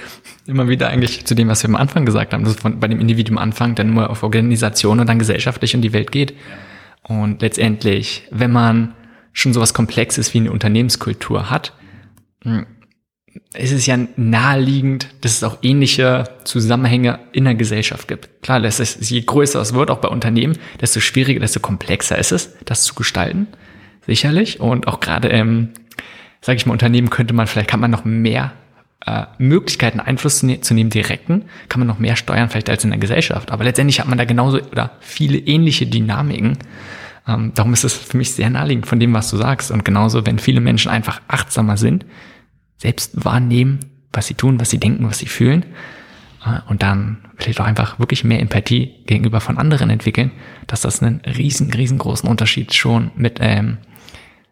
immer 0.45 0.67
wieder 0.67 0.89
eigentlich 0.89 1.25
zu 1.25 1.35
dem, 1.35 1.47
was 1.47 1.63
wir 1.63 1.69
am 1.69 1.75
Anfang 1.75 2.05
gesagt 2.05 2.33
haben, 2.33 2.43
dass 2.43 2.55
von, 2.55 2.79
bei 2.79 2.87
dem 2.87 2.99
Individuum 2.99 3.37
anfangen, 3.37 3.75
dann 3.75 3.93
nur 3.93 4.09
auf 4.09 4.23
Organisation 4.23 4.99
und 4.99 5.07
dann 5.07 5.19
gesellschaftlich 5.19 5.73
in 5.73 5.81
die 5.81 5.93
Welt 5.93 6.11
geht. 6.11 6.33
Und 7.03 7.41
letztendlich, 7.41 8.23
wenn 8.31 8.51
man 8.51 8.95
schon 9.31 9.53
sowas 9.53 9.73
Komplexes 9.73 10.33
wie 10.33 10.39
eine 10.39 10.51
Unternehmenskultur 10.51 11.49
hat, 11.49 11.73
hm, 12.43 12.65
ist 13.53 13.71
es 13.71 13.85
ja 13.85 13.97
naheliegend, 14.15 15.09
dass 15.21 15.33
es 15.33 15.43
auch 15.43 15.57
ähnliche 15.61 16.23
Zusammenhänge 16.45 17.19
in 17.33 17.45
der 17.45 17.55
Gesellschaft 17.55 18.07
gibt. 18.07 18.41
Klar, 18.41 18.61
das 18.61 18.79
ist, 18.79 19.09
je 19.09 19.21
größer 19.21 19.59
es 19.59 19.73
wird, 19.73 19.91
auch 19.91 19.99
bei 19.99 20.07
Unternehmen, 20.07 20.57
desto 20.79 20.99
schwieriger, 20.99 21.41
desto 21.41 21.59
komplexer 21.59 22.17
ist 22.17 22.31
es, 22.31 22.55
das 22.65 22.83
zu 22.83 22.95
gestalten. 22.95 23.47
Sicherlich. 24.05 24.59
Und 24.59 24.87
auch 24.87 24.99
gerade 24.99 25.29
im, 25.29 25.69
sage 26.45 26.57
ich 26.57 26.67
mal, 26.67 26.73
Unternehmen 26.73 27.09
könnte 27.09 27.33
man, 27.33 27.47
vielleicht 27.47 27.71
kann 27.71 27.79
man 27.79 27.89
noch 27.89 28.05
mehr 28.05 28.53
äh, 29.07 29.23
Möglichkeiten, 29.39 29.99
Einfluss 29.99 30.39
zu, 30.39 30.45
ne 30.45 30.61
zu 30.61 30.75
nehmen, 30.75 30.91
direkten, 30.91 31.45
kann 31.69 31.79
man 31.79 31.87
noch 31.87 31.97
mehr 31.97 32.15
steuern, 32.15 32.49
vielleicht 32.49 32.69
als 32.69 32.83
in 32.83 32.91
der 32.91 32.99
Gesellschaft. 32.99 33.49
Aber 33.49 33.63
letztendlich 33.63 33.99
hat 33.99 34.07
man 34.07 34.19
da 34.19 34.25
genauso 34.25 34.61
oder 34.61 34.91
viele 34.99 35.39
ähnliche 35.39 35.87
Dynamiken. 35.87 36.59
Ähm, 37.27 37.53
darum 37.55 37.73
ist 37.73 37.83
es 37.83 37.95
für 37.95 38.15
mich 38.15 38.33
sehr 38.33 38.51
naheliegend 38.51 38.85
von 38.85 38.99
dem, 38.99 39.11
was 39.15 39.31
du 39.31 39.37
sagst. 39.37 39.71
Und 39.71 39.85
genauso, 39.85 40.23
wenn 40.27 40.37
viele 40.37 40.61
Menschen 40.61 40.91
einfach 40.91 41.19
achtsamer 41.27 41.77
sind, 41.77 42.05
selbst 42.77 43.25
wahrnehmen, 43.25 43.79
was 44.13 44.27
sie 44.27 44.35
tun, 44.35 44.59
was 44.59 44.69
sie 44.69 44.77
denken, 44.77 45.07
was 45.07 45.17
sie 45.17 45.25
fühlen, 45.25 45.65
äh, 46.45 46.59
und 46.69 46.83
dann 46.83 47.25
vielleicht 47.37 47.59
auch 47.59 47.65
einfach 47.65 47.97
wirklich 47.97 48.23
mehr 48.23 48.39
Empathie 48.39 48.93
gegenüber 49.07 49.41
von 49.41 49.57
anderen 49.57 49.89
entwickeln, 49.89 50.29
dass 50.67 50.81
das 50.81 51.01
einen 51.01 51.21
riesen, 51.21 51.73
riesengroßen 51.73 52.29
Unterschied 52.29 52.75
schon 52.75 53.09
mit 53.15 53.39
ähm, 53.41 53.79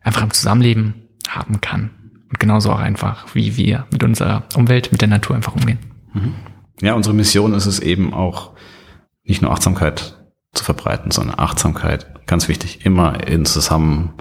einfach 0.01 0.23
im 0.23 0.31
Zusammenleben 0.31 1.02
haben 1.35 1.61
kann. 1.61 1.91
Und 2.29 2.39
genauso 2.39 2.71
auch 2.71 2.79
einfach, 2.79 3.35
wie 3.35 3.57
wir 3.57 3.85
mit 3.91 4.03
unserer 4.03 4.43
Umwelt, 4.55 4.91
mit 4.91 5.01
der 5.01 5.07
Natur 5.07 5.35
einfach 5.35 5.55
umgehen. 5.55 5.79
Mhm. 6.13 6.33
Ja, 6.81 6.93
unsere 6.93 7.15
Mission 7.15 7.53
ist 7.53 7.65
es 7.65 7.79
eben 7.79 8.13
auch, 8.13 8.53
nicht 9.23 9.41
nur 9.41 9.51
Achtsamkeit 9.51 10.17
zu 10.53 10.63
verbreiten, 10.63 11.11
sondern 11.11 11.39
Achtsamkeit, 11.39 12.25
ganz 12.27 12.47
wichtig, 12.47 12.85
immer 12.85 13.25
in 13.27 13.45
Zusammenhang 13.45 14.13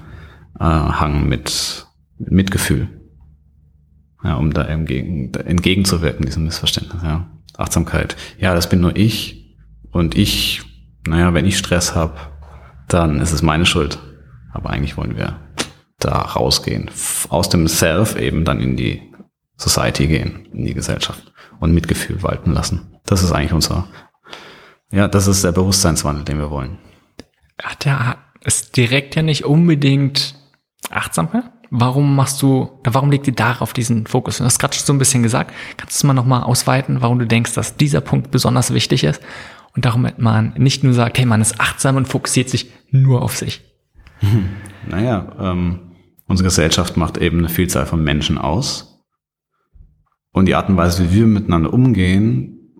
mit 1.28 1.86
Mitgefühl. 2.18 2.88
Ja, 4.22 4.34
um 4.36 4.52
da 4.52 4.62
entgegen, 4.62 5.32
entgegenzuwirken, 5.34 6.24
diesem 6.24 6.44
Missverständnis. 6.44 7.02
Ja. 7.02 7.28
Achtsamkeit. 7.56 8.16
Ja, 8.38 8.54
das 8.54 8.68
bin 8.68 8.80
nur 8.80 8.96
ich. 8.96 9.56
Und 9.90 10.16
ich, 10.16 10.62
naja, 11.06 11.34
wenn 11.34 11.44
ich 11.44 11.58
Stress 11.58 11.94
habe, 11.94 12.14
dann 12.88 13.20
ist 13.20 13.32
es 13.32 13.42
meine 13.42 13.66
Schuld. 13.66 13.98
Aber 14.52 14.70
eigentlich 14.70 14.96
wollen 14.96 15.16
wir 15.16 15.40
da 16.04 16.18
rausgehen. 16.18 16.90
Aus 17.28 17.48
dem 17.48 17.68
Self 17.68 18.16
eben 18.16 18.44
dann 18.44 18.60
in 18.60 18.76
die 18.76 19.02
Society 19.56 20.06
gehen, 20.06 20.48
in 20.52 20.64
die 20.64 20.74
Gesellschaft 20.74 21.32
und 21.60 21.74
Mitgefühl 21.74 22.22
walten 22.22 22.52
lassen. 22.52 22.98
Das 23.06 23.22
ist 23.22 23.32
eigentlich 23.32 23.52
unser, 23.52 23.86
ja, 24.90 25.08
das 25.08 25.26
ist 25.26 25.44
der 25.44 25.52
Bewusstseinswandel, 25.52 26.24
den 26.24 26.38
wir 26.38 26.50
wollen. 26.50 26.78
Hat 27.62 27.84
der 27.84 28.18
ist 28.44 28.76
direkt 28.76 29.14
ja 29.14 29.22
nicht 29.22 29.44
unbedingt 29.44 30.34
Achtsamkeit? 30.90 31.44
Warum 31.70 32.14
machst 32.16 32.42
du, 32.42 32.80
warum 32.84 33.10
legt 33.10 33.26
ihr 33.26 33.34
darauf 33.34 33.72
diesen 33.72 34.06
Fokus? 34.06 34.38
Du 34.38 34.44
hast 34.44 34.58
gerade 34.58 34.74
schon 34.74 34.84
so 34.84 34.92
ein 34.92 34.98
bisschen 34.98 35.22
gesagt. 35.22 35.54
Kannst 35.76 35.96
du 35.96 35.98
es 36.00 36.04
mal 36.04 36.12
nochmal 36.12 36.42
ausweiten, 36.42 37.00
warum 37.00 37.18
du 37.18 37.26
denkst, 37.26 37.54
dass 37.54 37.76
dieser 37.76 38.02
Punkt 38.02 38.30
besonders 38.30 38.74
wichtig 38.74 39.04
ist? 39.04 39.22
Und 39.74 39.86
darum 39.86 40.06
man 40.18 40.52
nicht 40.58 40.84
nur 40.84 40.92
sagt, 40.92 41.18
hey, 41.18 41.24
man 41.24 41.40
ist 41.40 41.60
achtsam 41.60 41.96
und 41.96 42.08
fokussiert 42.08 42.50
sich 42.50 42.70
nur 42.90 43.22
auf 43.22 43.36
sich. 43.36 43.62
Hm. 44.18 44.50
Naja, 44.86 45.32
ähm, 45.40 45.91
unsere 46.32 46.48
Gesellschaft 46.48 46.96
macht 46.96 47.18
eben 47.18 47.38
eine 47.38 47.50
Vielzahl 47.50 47.84
von 47.84 48.02
Menschen 48.02 48.38
aus. 48.38 49.04
Und 50.32 50.46
die 50.46 50.54
Art 50.54 50.70
und 50.70 50.78
Weise, 50.78 51.10
wie 51.10 51.14
wir 51.14 51.26
miteinander 51.26 51.74
umgehen, 51.74 52.72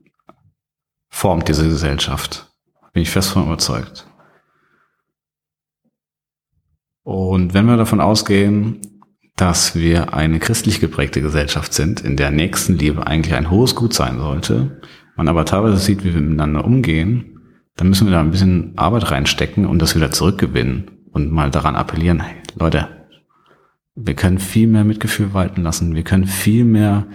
formt 1.11 1.49
diese 1.49 1.69
Gesellschaft. 1.69 2.51
Bin 2.95 3.03
ich 3.03 3.11
fest 3.11 3.31
von 3.31 3.45
überzeugt. 3.45 4.07
Und 7.03 7.53
wenn 7.53 7.67
wir 7.67 7.77
davon 7.77 8.01
ausgehen, 8.01 8.81
dass 9.37 9.75
wir 9.75 10.15
eine 10.15 10.39
christlich 10.39 10.81
geprägte 10.81 11.21
Gesellschaft 11.21 11.75
sind, 11.75 12.01
in 12.01 12.17
der 12.17 12.31
Nächstenliebe 12.31 13.07
eigentlich 13.07 13.35
ein 13.35 13.51
hohes 13.51 13.75
Gut 13.75 13.93
sein 13.93 14.19
sollte, 14.19 14.81
man 15.15 15.29
aber 15.29 15.45
teilweise 15.45 15.77
sieht, 15.77 16.05
wie 16.05 16.15
wir 16.15 16.23
miteinander 16.23 16.65
umgehen, 16.65 17.39
dann 17.77 17.91
müssen 17.91 18.07
wir 18.07 18.13
da 18.13 18.21
ein 18.21 18.31
bisschen 18.31 18.73
Arbeit 18.79 19.11
reinstecken 19.11 19.67
und 19.67 19.79
das 19.81 19.95
wieder 19.95 20.11
zurückgewinnen 20.11 20.91
und 21.13 21.31
mal 21.31 21.51
daran 21.51 21.77
appellieren, 21.77 22.21
hey, 22.21 22.37
Leute, 22.59 23.02
wir 23.95 24.15
können 24.15 24.39
viel 24.39 24.67
mehr 24.67 24.85
Mitgefühl 24.85 25.35
walten 25.35 25.63
lassen, 25.63 25.95
wir 25.95 26.05
können 26.05 26.27
viel 26.27 26.65
mehr 26.65 27.07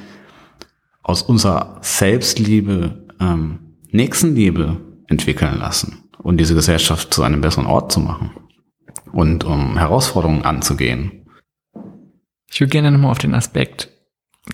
aus 1.04 1.22
unserer 1.22 1.80
Selbstliebe 1.82 3.06
ähm, 3.20 3.60
Nächstenliebe 3.92 4.82
entwickeln 5.08 5.58
lassen 5.58 6.10
und 6.18 6.38
diese 6.38 6.56
Gesellschaft 6.56 7.14
zu 7.14 7.24
einem 7.24 7.42
besseren 7.42 7.66
Ort 7.66 7.92
zu 7.92 8.00
machen 8.00 8.32
und 9.14 9.44
um 9.44 9.78
Herausforderungen 9.78 10.44
anzugehen. 10.44 11.26
Ich 12.50 12.60
würde 12.60 12.72
gerne 12.72 12.92
nochmal 12.92 13.12
auf 13.12 13.18
den 13.18 13.34
Aspekt 13.34 13.90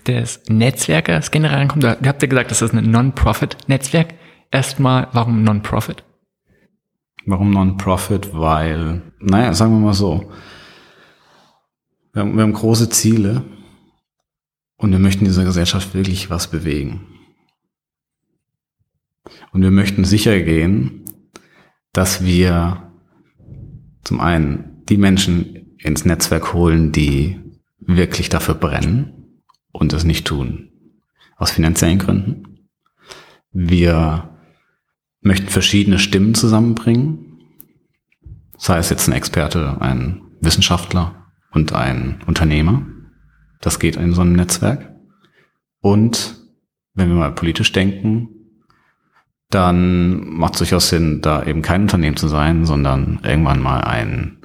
des 0.08 0.42
Netzwerkers 0.48 1.32
generell 1.32 1.60
ankommen. 1.60 1.82
Du 1.82 2.08
habt 2.08 2.22
ja 2.22 2.28
gesagt, 2.28 2.52
das 2.52 2.62
ist 2.62 2.74
ein 2.74 2.90
Non-Profit-Netzwerk. 2.90 4.16
Erstmal, 4.52 5.08
warum 5.14 5.44
Non-Profit? 5.44 6.04
Warum 7.26 7.52
Non-Profit? 7.52 8.34
Weil, 8.34 9.02
naja, 9.20 9.54
sagen 9.54 9.74
wir 9.74 9.80
mal 9.80 9.94
so, 9.94 10.32
wir 12.14 12.22
haben, 12.22 12.36
wir 12.36 12.44
haben 12.44 12.54
große 12.54 12.90
Ziele 12.90 13.44
und 14.78 14.92
wir 14.92 15.00
möchten 15.00 15.26
dieser 15.26 15.44
Gesellschaft 15.44 15.94
wirklich 15.94 16.30
was 16.30 16.50
bewegen. 16.50 17.08
Und 19.52 19.62
wir 19.62 19.72
möchten 19.72 20.06
sicher 20.06 20.40
gehen, 20.42 21.06
dass 21.92 22.24
wir 22.24 22.92
zum 24.04 24.20
einen 24.20 24.84
die 24.90 24.98
Menschen 24.98 25.76
ins 25.78 26.06
Netzwerk 26.06 26.54
holen, 26.54 26.92
die 26.92 27.40
wirklich 27.80 28.30
dafür 28.30 28.56
brennen 28.56 29.42
und 29.72 29.94
es 29.94 30.04
nicht 30.04 30.26
tun. 30.26 30.70
Aus 31.36 31.52
finanziellen 31.52 32.00
Gründen. 32.00 32.68
Wir 33.52 34.38
möchten 35.22 35.48
verschiedene 35.48 36.00
Stimmen 36.00 36.36
zusammenbringen. 36.36 37.40
Sei 38.58 38.78
es 38.78 38.90
jetzt 38.90 39.08
ein 39.08 39.14
Experte, 39.14 39.82
ein 39.82 40.22
Wissenschaftler 40.42 41.23
und 41.54 41.74
ein 41.74 42.22
Unternehmer. 42.26 42.86
Das 43.62 43.80
geht 43.80 43.96
in 43.96 44.14
so 44.14 44.22
einem 44.22 44.34
Netzwerk. 44.34 44.94
Und 45.80 46.36
wenn 46.94 47.10
wir 47.10 47.16
mal 47.16 47.32
politisch 47.32 47.72
denken, 47.72 48.30
dann 49.50 50.28
macht 50.28 50.54
es 50.54 50.60
durchaus 50.60 50.90
Sinn, 50.90 51.22
da 51.22 51.44
eben 51.44 51.62
kein 51.62 51.84
Unternehmen 51.84 52.18
zu 52.18 52.28
sein, 52.28 52.66
sondern 52.66 53.20
irgendwann 53.24 53.62
mal 53.62 53.82
ein 53.82 54.38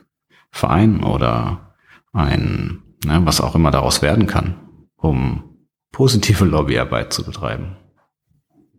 Verein 0.50 1.02
oder 1.02 1.74
ein, 2.12 2.82
ne, 3.04 3.20
was 3.24 3.40
auch 3.40 3.54
immer 3.54 3.70
daraus 3.70 4.02
werden 4.02 4.26
kann, 4.26 4.54
um 4.96 5.44
positive 5.92 6.44
Lobbyarbeit 6.44 7.12
zu 7.12 7.24
betreiben. 7.24 7.76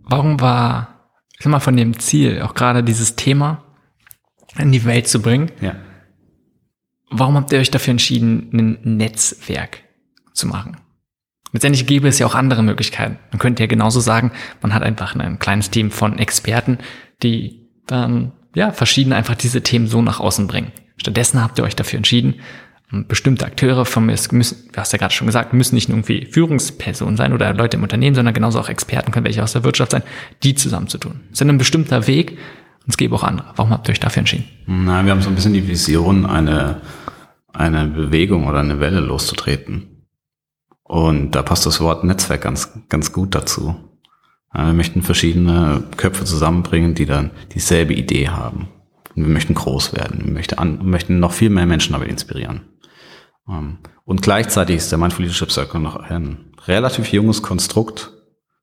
Warum 0.03 0.39
war, 0.39 1.09
ich 1.33 1.43
sag 1.43 1.51
mal, 1.51 1.59
von 1.59 1.77
dem 1.77 1.97
Ziel, 1.99 2.41
auch 2.41 2.53
gerade 2.53 2.83
dieses 2.83 3.15
Thema 3.15 3.63
in 4.57 4.71
die 4.71 4.85
Welt 4.85 5.07
zu 5.07 5.21
bringen? 5.21 5.51
Ja. 5.61 5.75
Warum 7.09 7.35
habt 7.35 7.51
ihr 7.51 7.59
euch 7.59 7.71
dafür 7.71 7.91
entschieden, 7.91 8.49
ein 8.53 8.97
Netzwerk 8.97 9.83
zu 10.33 10.47
machen? 10.47 10.77
Letztendlich 11.51 11.87
gäbe 11.87 12.07
es 12.07 12.19
ja 12.19 12.27
auch 12.27 12.35
andere 12.35 12.61
Möglichkeiten. 12.61 13.17
Man 13.31 13.39
könnte 13.39 13.63
ja 13.63 13.67
genauso 13.67 13.99
sagen, 13.99 14.31
man 14.61 14.73
hat 14.73 14.83
einfach 14.83 15.15
ein 15.15 15.39
kleines 15.39 15.71
Team 15.71 15.89
von 15.89 16.19
Experten, 16.19 16.77
die 17.23 17.67
dann 17.87 18.33
ja 18.53 18.71
verschieden 18.71 19.13
einfach 19.13 19.35
diese 19.35 19.61
Themen 19.61 19.87
so 19.87 20.01
nach 20.01 20.19
außen 20.19 20.47
bringen. 20.47 20.71
Stattdessen 20.97 21.41
habt 21.41 21.57
ihr 21.57 21.63
euch 21.63 21.75
dafür 21.75 21.97
entschieden, 21.97 22.35
bestimmte 22.91 23.45
Akteure 23.45 23.85
von 23.85 24.05
mir 24.05 24.15
müssen, 24.31 24.69
du 24.71 24.77
hast 24.77 24.91
ja 24.93 24.97
gerade 24.97 25.13
schon 25.13 25.27
gesagt, 25.27 25.53
müssen 25.53 25.75
nicht 25.75 25.89
nur 25.89 25.97
irgendwie 25.97 26.25
Führungspersonen 26.25 27.17
sein 27.17 27.33
oder 27.33 27.53
Leute 27.53 27.77
im 27.77 27.83
Unternehmen, 27.83 28.15
sondern 28.15 28.33
genauso 28.33 28.59
auch 28.59 28.69
Experten 28.69 29.11
können 29.11 29.25
welche 29.25 29.43
aus 29.43 29.53
der 29.53 29.63
Wirtschaft 29.63 29.91
sein, 29.91 30.03
die 30.41 30.55
zusammenzutun. 30.55 31.19
Das 31.29 31.41
ist 31.41 31.47
ein 31.47 31.57
bestimmter 31.57 32.07
Weg 32.07 32.31
und 32.31 32.89
es 32.89 32.97
gäbe 32.97 33.15
auch 33.15 33.23
andere. 33.23 33.53
Warum 33.55 33.71
habt 33.71 33.87
ihr 33.87 33.91
euch 33.91 33.99
dafür 33.99 34.21
entschieden? 34.21 34.45
Nein, 34.65 35.05
wir 35.05 35.11
haben 35.11 35.21
so 35.21 35.29
ein 35.29 35.35
bisschen 35.35 35.53
die 35.53 35.67
Vision, 35.67 36.25
eine, 36.25 36.81
eine 37.59 37.87
Bewegung 37.87 38.47
oder 38.47 38.59
eine 38.59 38.79
Welle 38.79 39.01
loszutreten. 39.01 40.05
Und 40.83 41.31
da 41.31 41.43
passt 41.43 41.65
das 41.65 41.81
Wort 41.81 42.03
Netzwerk 42.03 42.41
ganz, 42.41 42.71
ganz 42.89 43.11
gut 43.11 43.35
dazu. 43.35 43.75
Wir 44.51 44.73
möchten 44.73 45.03
verschiedene 45.03 45.83
Köpfe 45.95 46.25
zusammenbringen, 46.25 46.95
die 46.95 47.05
dann 47.05 47.31
dieselbe 47.53 47.93
Idee 47.93 48.29
haben. 48.29 48.69
Und 49.15 49.25
wir 49.25 49.33
möchten 49.33 49.53
groß 49.53 49.93
werden. 49.93 50.25
Wir 50.25 50.33
möchten, 50.33 50.57
an, 50.57 50.89
möchten 50.89 51.19
noch 51.19 51.33
viel 51.33 51.51
mehr 51.51 51.67
Menschen 51.67 51.93
damit 51.93 52.09
inspirieren. 52.09 52.61
Ähm, 53.47 53.77
und 54.05 54.21
gleichzeitig 54.21 54.77
ist 54.77 54.91
der 54.91 54.97
Mindful 54.97 55.25
Leadership 55.25 55.51
Circle 55.51 55.79
noch 55.79 55.97
ein 55.97 56.53
relativ 56.65 57.11
junges 57.11 57.43
Konstrukt, 57.43 58.11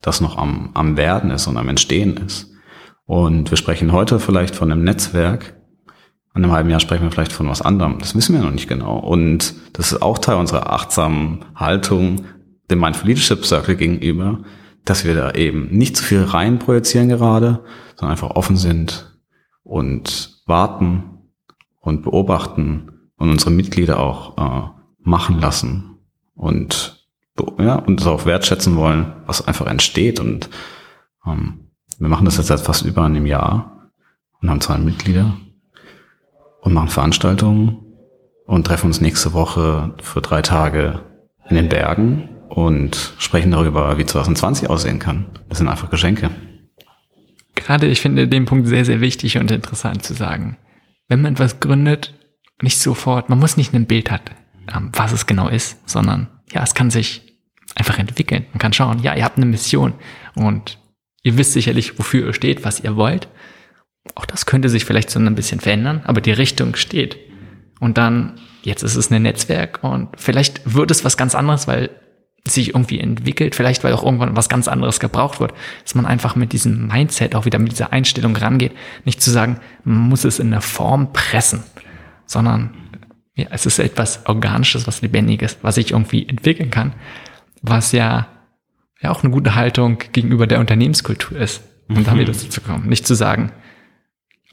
das 0.03 0.21
noch 0.21 0.37
am, 0.37 0.71
am 0.75 0.97
Werden 0.97 1.31
ist 1.31 1.47
und 1.47 1.57
am 1.57 1.69
Entstehen 1.69 2.17
ist. 2.17 2.51
Und 3.05 3.51
wir 3.51 3.57
sprechen 3.57 3.93
heute 3.93 4.19
vielleicht 4.19 4.57
von 4.57 4.73
einem 4.73 4.83
Netzwerk, 4.83 5.56
in 6.37 6.45
einem 6.45 6.53
halben 6.53 6.69
Jahr 6.69 6.81
sprechen 6.81 7.03
wir 7.03 7.11
vielleicht 7.11 7.33
von 7.33 7.49
was 7.49 7.63
anderem. 7.63 7.99
Das 7.99 8.15
wissen 8.15 8.35
wir 8.35 8.43
noch 8.43 8.51
nicht 8.51 8.69
genau. 8.69 8.99
Und 8.99 9.55
das 9.73 9.93
ist 9.93 10.03
auch 10.03 10.19
Teil 10.19 10.37
unserer 10.37 10.71
achtsamen 10.71 11.47
Haltung 11.55 12.27
dem 12.71 12.81
Mindful 12.81 13.09
Leadership 13.09 13.47
Circle 13.47 13.77
gegenüber, 13.77 14.41
dass 14.85 15.07
wir 15.07 15.15
da 15.15 15.33
eben 15.33 15.69
nicht 15.71 15.97
zu 15.97 16.05
viel 16.05 16.23
rein 16.23 16.59
projizieren 16.59 17.09
gerade, 17.09 17.65
sondern 17.95 18.13
einfach 18.13 18.31
offen 18.37 18.59
sind 18.59 19.19
und 19.63 20.43
warten 20.47 21.05
und 21.81 22.03
beobachten 22.03 22.93
und 23.17 23.31
unsere 23.31 23.51
Mitglieder 23.51 23.99
auch 23.99 24.37
äh, 24.37 24.69
machen 25.01 25.41
lassen 25.41 25.99
und 26.35 27.07
ja 27.59 27.77
und 27.77 28.01
das 28.01 28.07
auch 28.07 28.27
wertschätzen 28.27 28.77
wollen, 28.77 29.13
was 29.27 29.47
einfach 29.47 29.67
entsteht 29.67 30.21
und 30.21 30.51
ähm, 31.27 31.71
wir 31.99 32.09
machen 32.09 32.27
das 32.27 32.37
jetzt 32.37 32.49
seit 32.49 32.61
fast 32.61 32.85
über 32.85 33.05
einem 33.05 33.25
Jahr 33.25 33.91
und 34.43 34.51
haben 34.51 34.61
zwei 34.61 34.79
Mitglieder 34.79 35.37
und 36.67 36.75
machen 36.75 36.89
Veranstaltungen 36.89 37.79
und 38.45 38.67
treffen 38.67 38.87
uns 38.87 39.01
nächste 39.01 39.33
Woche 39.33 39.95
für 40.03 40.21
drei 40.21 40.43
Tage 40.43 41.01
in 41.49 41.55
den 41.55 41.69
Bergen 41.69 42.29
und 42.49 43.15
sprechen 43.19 43.53
darüber, 43.53 43.97
wie 43.99 44.05
2020 44.05 44.69
aussehen 44.69 44.99
kann. 44.99 45.27
Das 45.49 45.59
sind 45.59 45.69
einfach 45.69 45.91
Geschenke. 45.91 46.29
Gerade 47.55 47.87
ich 47.87 48.01
finde 48.01 48.27
den 48.27 48.47
Punkt 48.47 48.67
sehr, 48.67 48.85
sehr 48.85 49.01
wichtig 49.01 49.39
und 49.39 49.53
interessant 49.53 50.03
zu 50.03 50.13
sagen. 50.13 50.59
Wenn 51.09 51.23
man 51.23 51.35
etwas 51.35 51.61
gründet, 51.61 52.15
nicht 52.61 52.79
sofort, 52.79 53.29
man 53.29 53.39
muss 53.39 53.57
nicht 53.57 53.73
ein 53.73 53.87
Bild 53.87 54.11
haben, 54.11 54.25
ähm, 54.75 54.91
was 54.93 55.13
es 55.13 55.27
genau 55.27 55.49
ist, 55.49 55.89
sondern 55.89 56.27
ja, 56.53 56.65
es 56.65 56.75
kann 56.75 56.91
sich 56.91 57.39
einfach 57.77 57.97
entwickeln. 58.01 58.45
Man 58.51 58.59
kann 58.59 58.73
schauen, 58.73 58.99
ja, 58.99 59.15
ihr 59.15 59.25
habt 59.25 59.37
eine 59.37 59.47
Mission 59.47 59.95
und 60.35 60.79
ihr 61.23 61.39
wisst 61.39 61.53
sicherlich, 61.53 61.97
wofür 61.97 62.27
ihr 62.27 62.33
steht, 62.33 62.65
was 62.65 62.81
ihr 62.81 62.97
wollt. 62.97 63.29
Auch 64.15 64.27
das 64.27 64.47
könnte 64.47 64.69
sich 64.69 64.85
vielleicht 64.85 65.11
so 65.11 65.19
ein 65.19 65.35
bisschen 65.35 65.61
verändern, 65.61 66.03
aber 66.05 66.21
die 66.21 66.33
Richtung 66.33 66.77
steht. 66.77 67.17
Und 67.81 67.99
dann, 67.99 68.35
jetzt 68.63 68.83
ist 68.83 68.97
es 68.97 69.11
ein 69.11 69.23
Netzwerk 69.23 69.81
und 69.83 70.09
vielleicht 70.17 70.75
wird 70.75 70.91
es 70.91 71.05
was 71.05 71.17
ganz 71.17 71.35
anderes, 71.35 71.69
weil 71.69 71.91
sich 72.49 72.69
irgendwie 72.69 73.01
entwickelt, 73.01 73.55
vielleicht 73.55 73.85
weil 73.85 73.93
auch 73.93 74.05
irgendwann 74.05 74.37
was 74.37 74.49
ganz 74.49 74.69
anderes 74.69 75.01
gebraucht 75.01 75.41
wird, 75.41 75.53
dass 75.83 75.95
man 75.95 76.07
einfach 76.07 76.37
mit 76.37 76.53
diesem 76.53 76.87
Mindset 76.87 77.35
auch 77.35 77.45
wieder 77.45 77.59
mit 77.59 77.73
dieser 77.73 77.93
Einstellung 77.93 78.37
rangeht, 78.37 78.73
nicht 79.05 79.21
zu 79.21 79.31
sagen, 79.31 79.61
man 79.85 80.09
muss 80.09 80.25
es 80.25 80.39
in 80.39 80.51
der 80.51 80.61
Form 80.61 81.13
pressen, 81.13 81.65
sondern 82.25 82.75
ja, 83.35 83.47
es 83.51 83.67
ist 83.67 83.79
etwas 83.79 84.27
Organisches, 84.27 84.87
was 84.87 85.03
Lebendiges, 85.03 85.59
was 85.63 85.75
sich 85.75 85.91
irgendwie 85.91 86.27
entwickeln 86.29 86.71
kann, 86.71 86.95
was 87.63 87.93
ja, 87.93 88.29
ja 89.01 89.11
auch 89.11 89.23
eine 89.23 89.33
gute 89.33 89.55
Haltung 89.55 89.99
gegenüber 90.13 90.47
der 90.47 90.61
Unternehmenskultur 90.61 91.39
ist, 91.39 91.63
um 91.89 91.97
mhm. 91.97 92.05
da 92.05 92.19
wieder 92.19 92.33
zu 92.33 92.61
kommen. 92.61 92.89
Nicht 92.89 93.07
zu 93.07 93.15
sagen, 93.15 93.53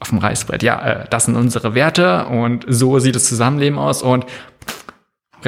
auf 0.00 0.08
dem 0.10 0.18
Reißbrett, 0.18 0.62
ja, 0.62 0.80
äh, 0.84 1.08
das 1.08 1.26
sind 1.26 1.36
unsere 1.36 1.74
Werte 1.74 2.26
und 2.26 2.64
so 2.68 2.98
sieht 2.98 3.14
das 3.14 3.24
Zusammenleben 3.24 3.78
aus 3.78 4.02
und 4.02 4.26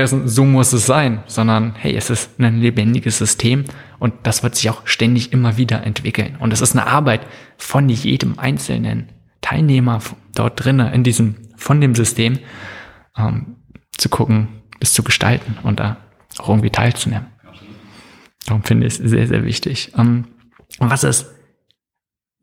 so 0.05 0.45
muss 0.45 0.75
es 0.75 0.85
sein, 0.85 1.23
sondern 1.27 1.75
hey, 1.75 1.97
es 1.97 2.11
ist 2.11 2.39
ein 2.39 2.61
lebendiges 2.61 3.17
System 3.17 3.65
und 3.99 4.13
das 4.25 4.43
wird 4.43 4.55
sich 4.55 4.69
auch 4.69 4.87
ständig 4.87 5.33
immer 5.33 5.57
wieder 5.57 5.85
entwickeln. 5.85 6.37
Und 6.39 6.53
es 6.53 6.61
ist 6.61 6.77
eine 6.77 6.87
Arbeit 6.87 7.27
von 7.57 7.89
jedem 7.89 8.39
einzelnen 8.39 9.09
Teilnehmer 9.41 10.01
dort 10.35 10.63
drinnen 10.63 10.93
in 10.93 11.03
diesem, 11.03 11.37
von 11.57 11.81
dem 11.81 11.95
System, 11.95 12.39
ähm, 13.17 13.57
zu 13.97 14.11
gucken, 14.11 14.49
es 14.81 14.93
zu 14.93 15.03
gestalten 15.03 15.57
und 15.63 15.81
da 15.81 15.97
auch 16.39 16.51
irgendwie 16.51 16.71
teilzunehmen. 16.71 17.29
Darum 18.47 18.63
finde 18.63 18.87
ich 18.87 19.01
es 19.01 19.11
sehr, 19.11 19.27
sehr 19.27 19.45
wichtig. 19.45 19.93
Ähm, 19.97 20.27
was 20.79 21.05
ist 21.05 21.33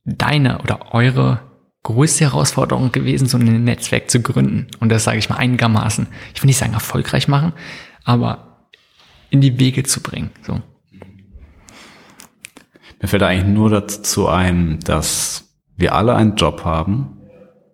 deine 0.05 0.59
oder 0.59 0.93
eure 0.93 1.39
größte 1.84 2.26
Herausforderung 2.26 2.91
gewesen, 2.91 3.27
so 3.27 3.38
ein 3.38 3.64
Netzwerk 3.64 4.10
zu 4.10 4.22
gründen? 4.22 4.68
Und 4.80 4.89
das 4.89 5.03
sage 5.03 5.18
ich 5.18 5.30
mal 5.30 5.38
einigermaßen, 5.38 6.07
ich 6.34 6.41
will 6.41 6.47
nicht 6.47 6.57
sagen 6.57 6.73
erfolgreich 6.73 7.27
machen, 7.27 7.53
aber 8.03 8.68
in 9.30 9.41
die 9.41 9.60
Wege 9.60 9.84
zu 9.84 10.01
bringen. 10.01 10.31
So. 10.41 10.61
Mir 13.01 13.07
fällt 13.07 13.23
eigentlich 13.23 13.53
nur 13.53 13.69
dazu 13.69 14.27
ein, 14.27 14.80
dass 14.80 15.53
wir 15.76 15.95
alle 15.95 16.15
einen 16.15 16.35
Job 16.35 16.64
haben. 16.64 17.18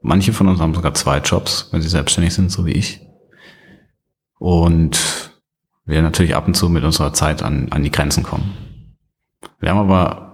Manche 0.01 0.33
von 0.33 0.47
uns 0.47 0.59
haben 0.59 0.73
sogar 0.73 0.93
zwei 0.93 1.19
Jobs, 1.19 1.67
wenn 1.71 1.81
sie 1.81 1.89
selbstständig 1.89 2.33
sind, 2.33 2.51
so 2.51 2.65
wie 2.65 2.71
ich. 2.71 3.01
Und 4.39 4.99
wir 5.85 6.01
natürlich 6.01 6.35
ab 6.35 6.47
und 6.47 6.55
zu 6.55 6.69
mit 6.69 6.83
unserer 6.83 7.13
Zeit 7.13 7.43
an, 7.43 7.67
an 7.71 7.83
die 7.83 7.91
Grenzen 7.91 8.23
kommen. 8.23 8.55
Wir 9.59 9.71
haben 9.71 9.79
aber, 9.79 10.28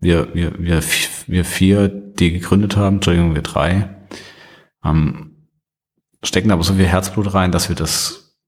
wir, 0.00 0.34
wir, 0.34 0.58
wir, 0.58 0.82
wir 1.26 1.44
vier, 1.44 1.88
die 1.88 2.32
gegründet 2.32 2.76
haben, 2.76 2.96
Entschuldigung, 2.96 3.34
wir 3.34 3.42
drei, 3.42 3.96
ähm, 4.84 5.46
stecken 6.22 6.50
aber 6.50 6.62
so 6.62 6.74
viel 6.74 6.86
Herzblut 6.86 7.34
rein, 7.34 7.52
dass 7.52 7.68
wir 7.68 7.76
das 7.76 8.38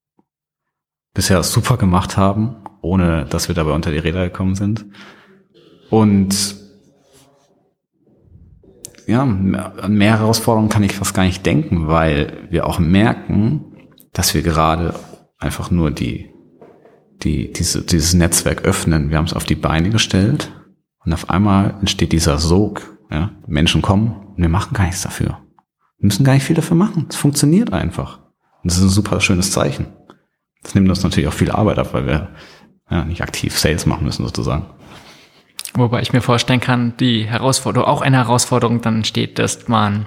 bisher 1.14 1.42
super 1.42 1.76
gemacht 1.76 2.16
haben, 2.16 2.56
ohne 2.80 3.26
dass 3.26 3.48
wir 3.48 3.54
dabei 3.54 3.72
unter 3.72 3.90
die 3.90 3.98
Räder 3.98 4.24
gekommen 4.24 4.54
sind. 4.54 4.86
Und 5.90 6.56
ja, 9.06 9.22
an 9.22 9.94
mehr 9.94 10.18
Herausforderungen 10.18 10.70
kann 10.70 10.84
ich 10.84 10.94
fast 10.94 11.12
gar 11.12 11.24
nicht 11.24 11.44
denken, 11.44 11.88
weil 11.88 12.48
wir 12.50 12.66
auch 12.66 12.78
merken, 12.78 13.90
dass 14.12 14.32
wir 14.32 14.42
gerade 14.42 14.94
einfach 15.38 15.70
nur 15.70 15.90
die, 15.90 16.30
die, 17.22 17.52
diese, 17.52 17.82
dieses 17.82 18.14
Netzwerk 18.14 18.62
öffnen. 18.62 19.10
Wir 19.10 19.18
haben 19.18 19.26
es 19.26 19.34
auf 19.34 19.44
die 19.44 19.54
Beine 19.54 19.90
gestellt 19.90 20.50
und 21.04 21.12
auf 21.12 21.30
einmal 21.30 21.74
entsteht 21.80 22.12
dieser 22.12 22.38
Sog. 22.38 22.98
Ja? 23.10 23.30
Menschen 23.46 23.82
kommen 23.82 24.14
und 24.36 24.42
wir 24.42 24.48
machen 24.48 24.74
gar 24.74 24.84
nichts 24.84 25.02
dafür. 25.02 25.38
Wir 25.98 26.06
müssen 26.06 26.24
gar 26.24 26.34
nicht 26.34 26.44
viel 26.44 26.56
dafür 26.56 26.76
machen. 26.76 27.06
Es 27.08 27.16
funktioniert 27.16 27.72
einfach. 27.72 28.18
Und 28.62 28.70
das 28.70 28.78
ist 28.78 28.84
ein 28.84 28.88
super 28.88 29.20
schönes 29.20 29.52
Zeichen. 29.52 29.86
Das 30.62 30.74
nimmt 30.74 30.88
uns 30.88 31.02
natürlich 31.02 31.28
auch 31.28 31.34
viel 31.34 31.50
Arbeit 31.50 31.78
ab, 31.78 31.92
weil 31.92 32.06
wir 32.06 32.28
ja, 32.90 33.04
nicht 33.04 33.22
aktiv 33.22 33.58
Sales 33.58 33.86
machen 33.86 34.04
müssen 34.04 34.24
sozusagen. 34.24 34.66
Wobei 35.74 36.02
ich 36.02 36.12
mir 36.12 36.20
vorstellen 36.20 36.60
kann, 36.60 36.96
die 36.98 37.24
Herausforderung, 37.24 37.88
auch 37.88 38.02
eine 38.02 38.18
Herausforderung 38.18 38.82
dann 38.82 38.96
entsteht, 38.96 39.38
dass 39.38 39.68
man 39.68 40.06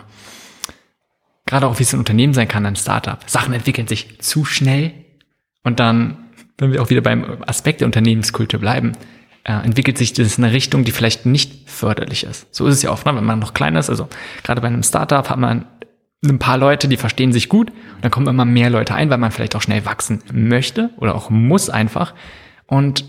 gerade 1.46 1.68
auch 1.68 1.80
wie 1.80 1.84
es 1.84 1.94
ein 1.94 2.00
Unternehmen 2.00 2.34
sein 2.34 2.48
kann, 2.48 2.66
ein 2.66 2.76
Startup. 2.76 3.20
Sachen 3.28 3.54
entwickeln 3.54 3.88
sich 3.88 4.20
zu 4.22 4.46
schnell 4.46 4.94
und 5.64 5.80
dann, 5.80 6.30
wenn 6.58 6.72
wir 6.72 6.82
auch 6.82 6.90
wieder 6.90 7.02
beim 7.02 7.44
Aspekt 7.46 7.82
der 7.82 7.88
Unternehmenskultur 7.88 8.60
bleiben, 8.60 8.94
entwickelt 9.52 9.98
sich 9.98 10.14
das 10.14 10.38
in 10.38 10.44
eine 10.44 10.54
Richtung, 10.54 10.84
die 10.84 10.92
vielleicht 10.92 11.26
nicht 11.26 11.70
förderlich 11.70 12.24
ist. 12.24 12.48
So 12.54 12.66
ist 12.68 12.76
es 12.76 12.82
ja 12.82 12.92
oft, 12.92 13.06
ne? 13.06 13.16
wenn 13.16 13.24
man 13.24 13.40
noch 13.40 13.54
klein 13.54 13.76
ist. 13.76 13.90
Also 13.90 14.08
gerade 14.44 14.62
bei 14.62 14.68
einem 14.68 14.84
Startup 14.84 15.30
hat 15.30 15.38
man 15.38 15.66
ein 16.24 16.40
paar 16.40 16.58
Leute, 16.58 16.88
die 16.88 16.98
verstehen 16.98 17.32
sich 17.32 17.50
gut 17.50 17.70
und 17.70 18.04
dann 18.04 18.12
kommen 18.12 18.28
immer 18.28 18.46
mehr 18.46 18.70
Leute 18.70 18.96
ein, 18.96 19.10
weil 19.10 19.20
man 19.20 19.32
vielleicht 19.32 19.56
auch 19.56 19.62
schnell 19.62 19.86
wachsen 19.86 20.24
möchte 20.34 20.90
oder 20.98 21.14
auch 21.14 21.30
muss 21.30 21.70
einfach. 21.70 22.14
Und 22.66 23.06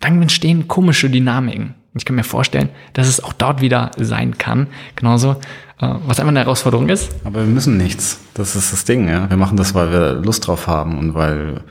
dann 0.00 0.20
entstehen 0.20 0.68
komische 0.68 1.08
Dynamiken. 1.08 1.74
Ich 1.94 2.04
kann 2.04 2.16
mir 2.16 2.24
vorstellen, 2.24 2.68
dass 2.92 3.08
es 3.08 3.22
auch 3.22 3.32
dort 3.32 3.62
wieder 3.62 3.90
sein 3.96 4.36
kann. 4.36 4.66
Genauso, 4.96 5.32
äh, 5.80 5.94
was 6.04 6.18
einfach 6.18 6.28
eine 6.28 6.40
Herausforderung 6.40 6.88
ist. 6.88 7.14
Aber 7.24 7.40
wir 7.40 7.46
müssen 7.46 7.76
nichts. 7.76 8.20
Das 8.34 8.54
ist 8.54 8.72
das 8.72 8.84
Ding, 8.84 9.08
ja. 9.08 9.30
Wir 9.30 9.36
machen 9.38 9.56
das, 9.56 9.74
weil 9.74 9.90
wir 9.90 10.12
Lust 10.14 10.46
drauf 10.46 10.66
haben 10.66 10.98
und 10.98 11.14
weil 11.14 11.62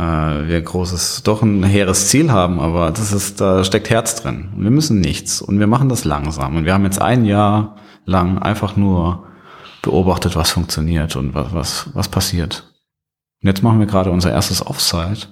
äh, 0.00 0.48
wir 0.48 0.62
großes, 0.62 1.22
doch 1.24 1.42
ein 1.42 1.62
hehres 1.62 2.08
Ziel 2.08 2.32
haben, 2.32 2.58
aber 2.58 2.90
das 2.90 3.12
ist, 3.12 3.40
da 3.40 3.62
steckt 3.64 3.90
Herz 3.90 4.14
drin. 4.14 4.48
Und 4.56 4.64
wir 4.64 4.70
müssen 4.70 5.00
nichts. 5.00 5.42
Und 5.42 5.58
wir 5.58 5.66
machen 5.66 5.88
das 5.88 6.04
langsam. 6.04 6.56
Und 6.56 6.64
wir 6.64 6.72
haben 6.72 6.84
jetzt 6.84 7.02
ein 7.02 7.24
Jahr 7.24 7.76
lang 8.06 8.38
einfach 8.38 8.76
nur 8.76 9.26
beobachtet, 9.82 10.36
was 10.36 10.50
funktioniert 10.50 11.16
und 11.16 11.34
was, 11.34 11.52
was, 11.52 11.90
was 11.94 12.08
passiert. 12.08 12.72
Und 13.42 13.48
jetzt 13.48 13.62
machen 13.62 13.78
wir 13.78 13.86
gerade 13.86 14.10
unser 14.10 14.30
erstes 14.30 14.66
Offsite 14.66 15.28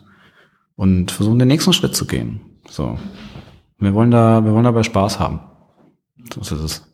und 0.77 1.11
versuchen 1.11 1.39
den 1.39 1.49
nächsten 1.49 1.73
Schritt 1.73 1.97
zu 1.97 2.07
gehen. 2.07 2.40
So. 2.69 2.99
Wir 3.78 3.95
wollen 3.95 4.11
da, 4.11 4.45
wir 4.45 4.53
wollen 4.53 4.65
dabei 4.65 4.82
Spaß 4.82 5.19
haben. 5.19 5.40
So 6.35 6.40
ist 6.40 6.53
es. 6.53 6.85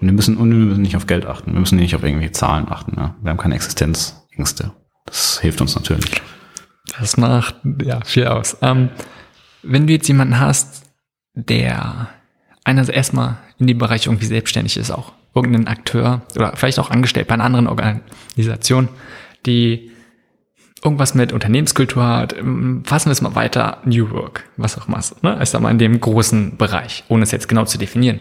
Und 0.00 0.06
wir 0.06 0.12
müssen, 0.12 0.36
und 0.36 0.50
wir 0.50 0.56
müssen 0.56 0.82
nicht 0.82 0.96
auf 0.96 1.06
Geld 1.06 1.26
achten. 1.26 1.52
Wir 1.52 1.60
müssen 1.60 1.78
nicht 1.78 1.94
auf 1.94 2.02
irgendwelche 2.02 2.32
Zahlen 2.32 2.68
achten. 2.68 2.94
Ja. 2.96 3.16
Wir 3.22 3.30
haben 3.30 3.38
keine 3.38 3.54
Existenzängste. 3.54 4.72
Das 5.06 5.40
hilft 5.40 5.60
uns 5.60 5.74
natürlich. 5.74 6.22
Das 7.00 7.16
macht, 7.16 7.56
ja, 7.82 8.00
viel 8.04 8.26
aus. 8.26 8.56
Ähm, 8.62 8.90
wenn 9.62 9.86
du 9.86 9.92
jetzt 9.92 10.08
jemanden 10.08 10.38
hast, 10.38 10.84
der 11.34 12.08
einer 12.64 12.88
erstmal 12.88 13.38
in 13.58 13.66
dem 13.66 13.78
Bereich 13.78 14.06
irgendwie 14.06 14.26
selbstständig 14.26 14.76
ist, 14.76 14.90
auch 14.90 15.12
irgendein 15.34 15.68
Akteur 15.68 16.22
oder 16.34 16.56
vielleicht 16.56 16.78
auch 16.78 16.90
angestellt 16.90 17.28
bei 17.28 17.34
einer 17.34 17.44
anderen 17.44 17.66
Organisation, 17.66 18.88
die 19.46 19.90
irgendwas 20.84 21.14
mit 21.14 21.32
Unternehmenskultur 21.32 22.06
hat, 22.06 22.36
ähm, 22.36 22.82
fassen 22.84 23.06
wir 23.06 23.12
es 23.12 23.22
mal 23.22 23.34
weiter, 23.34 23.78
New 23.84 24.10
Work, 24.10 24.44
was 24.56 24.78
auch 24.78 24.88
immer, 24.88 25.00
ne? 25.22 25.44
Sag 25.44 25.60
mal 25.60 25.70
in 25.70 25.78
dem 25.78 26.00
großen 26.00 26.56
Bereich, 26.56 27.04
ohne 27.08 27.24
es 27.24 27.32
jetzt 27.32 27.48
genau 27.48 27.64
zu 27.64 27.78
definieren. 27.78 28.20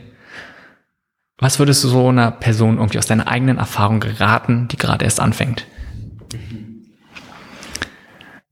Was 1.40 1.60
würdest 1.60 1.84
du 1.84 1.88
so 1.88 2.10
einer 2.10 2.32
Person 2.32 2.78
irgendwie 2.78 2.98
aus 2.98 3.06
deiner 3.06 3.28
eigenen 3.28 3.60
Erfahrung 3.60 3.99
geraten, 3.99 4.68
die 4.70 4.78
gerade 4.78 5.06
erst 5.06 5.20
anfängt? 5.20 5.68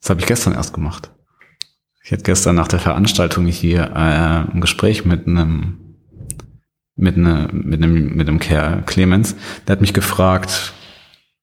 Das 0.06 0.12
habe 0.12 0.22
ich 0.22 0.28
gestern 0.28 0.54
erst 0.54 0.72
gemacht. 0.72 1.12
Ich 2.04 2.12
hatte 2.12 2.22
gestern 2.22 2.56
nach 2.56 2.68
der 2.68 2.78
Veranstaltung 2.78 3.48
hier 3.48 3.86
äh, 3.86 4.52
ein 4.54 4.62
Gespräch 4.62 5.04
mit 5.04 5.26
einem 5.26 5.96
mit, 6.96 7.18
ne, 7.18 7.50
mit 7.52 7.82
einem 7.82 8.16
mit 8.16 8.30
einem 8.30 8.38
Kerl, 8.38 8.84
Clemens, 8.84 9.36
der 9.66 9.74
hat 9.74 9.82
mich 9.82 9.96
gefragt, 9.96 10.74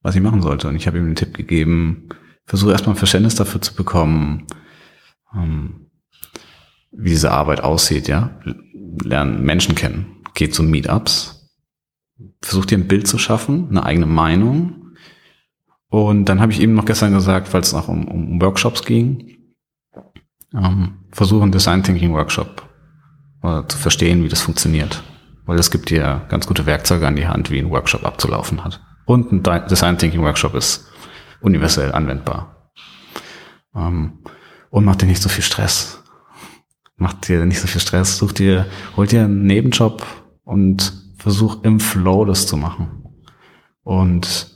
was 0.02 0.14
ich 0.14 0.22
machen 0.22 0.42
sollte. 0.42 0.68
Und 0.68 0.76
ich 0.76 0.86
habe 0.86 0.98
ihm 0.98 1.06
den 1.06 1.16
Tipp 1.16 1.36
gegeben, 1.36 2.10
versuche 2.46 2.70
erstmal 2.70 2.94
ein 2.94 2.98
Verständnis 2.98 3.34
dafür 3.34 3.60
zu 3.60 3.74
bekommen, 3.74 4.46
ähm, 5.34 5.90
wie 6.92 7.10
diese 7.10 7.32
Arbeit 7.32 7.64
aussieht, 7.64 8.06
ja. 8.06 8.38
Lernen 9.02 9.42
Menschen 9.42 9.74
kennen, 9.74 10.22
geht 10.34 10.54
zu 10.54 10.62
Meetups, 10.62 11.50
versucht 12.40 12.70
dir 12.70 12.78
ein 12.78 12.86
Bild 12.86 13.08
zu 13.08 13.18
schaffen, 13.18 13.70
eine 13.70 13.84
eigene 13.84 14.06
Meinung. 14.06 14.81
Und 15.92 16.24
dann 16.24 16.40
habe 16.40 16.52
ich 16.52 16.60
ihm 16.62 16.72
noch 16.72 16.86
gestern 16.86 17.12
gesagt, 17.12 17.52
weil 17.52 17.60
es 17.60 17.74
auch 17.74 17.86
um, 17.86 18.08
um 18.08 18.40
Workshops 18.40 18.82
ging, 18.86 19.36
ähm, 20.54 21.04
versuche 21.10 21.42
einen 21.42 21.52
Design 21.52 21.82
Thinking 21.82 22.14
Workshop 22.14 22.66
äh, 23.42 23.60
zu 23.68 23.76
verstehen, 23.76 24.24
wie 24.24 24.30
das 24.30 24.40
funktioniert. 24.40 25.02
Weil 25.44 25.58
es 25.58 25.70
gibt 25.70 25.90
dir 25.90 26.24
ganz 26.30 26.46
gute 26.46 26.64
Werkzeuge 26.64 27.06
an 27.06 27.14
die 27.14 27.26
Hand, 27.26 27.50
wie 27.50 27.58
ein 27.58 27.68
Workshop 27.68 28.06
abzulaufen 28.06 28.64
hat. 28.64 28.80
Und 29.04 29.46
ein 29.46 29.66
Design 29.68 29.98
Thinking 29.98 30.22
Workshop 30.22 30.54
ist 30.54 30.90
universell 31.42 31.92
anwendbar. 31.92 32.70
Ähm, 33.76 34.20
und 34.70 34.86
macht 34.86 35.02
dir 35.02 35.06
nicht 35.06 35.20
so 35.20 35.28
viel 35.28 35.44
Stress. 35.44 36.02
Macht 36.96 37.28
dir 37.28 37.44
nicht 37.44 37.60
so 37.60 37.66
viel 37.66 37.82
Stress. 37.82 38.16
Such 38.16 38.32
dir, 38.32 38.64
hol 38.96 39.06
dir 39.06 39.24
einen 39.24 39.44
Nebenjob 39.44 40.06
und 40.44 40.94
versuch 41.18 41.62
im 41.64 41.80
Flow 41.80 42.24
das 42.24 42.46
zu 42.46 42.56
machen. 42.56 43.04
Und 43.82 44.52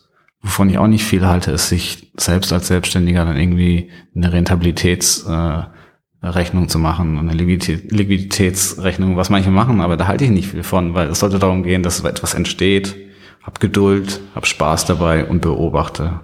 wovon 0.47 0.71
ich 0.71 0.79
auch 0.79 0.87
nicht 0.87 1.05
viel 1.05 1.27
halte, 1.27 1.51
ist 1.51 1.71
sich 1.71 2.13
selbst 2.17 2.53
als 2.53 2.69
Selbstständiger 2.69 3.25
dann 3.25 3.37
irgendwie 3.37 3.91
eine 4.15 4.33
Rentabilitätsrechnung 4.33 6.65
äh, 6.65 6.69
zu 6.69 6.79
machen 6.79 7.19
und 7.19 7.29
eine 7.29 7.37
Liquiditätsrechnung, 7.37 9.17
was 9.17 9.29
manche 9.29 9.51
machen, 9.51 9.81
aber 9.81 9.97
da 9.97 10.07
halte 10.07 10.25
ich 10.25 10.31
nicht 10.31 10.47
viel 10.49 10.63
von, 10.63 10.95
weil 10.95 11.09
es 11.09 11.19
sollte 11.19 11.41
darum 11.41 11.65
gehen, 11.65 11.83
dass 11.83 12.05
etwas 12.05 12.35
entsteht, 12.35 12.95
hab 13.43 13.59
Geduld, 13.59 14.21
hab 14.37 14.47
Spaß 14.47 14.85
dabei 14.85 15.27
und 15.27 15.43
beobachte 15.43 16.21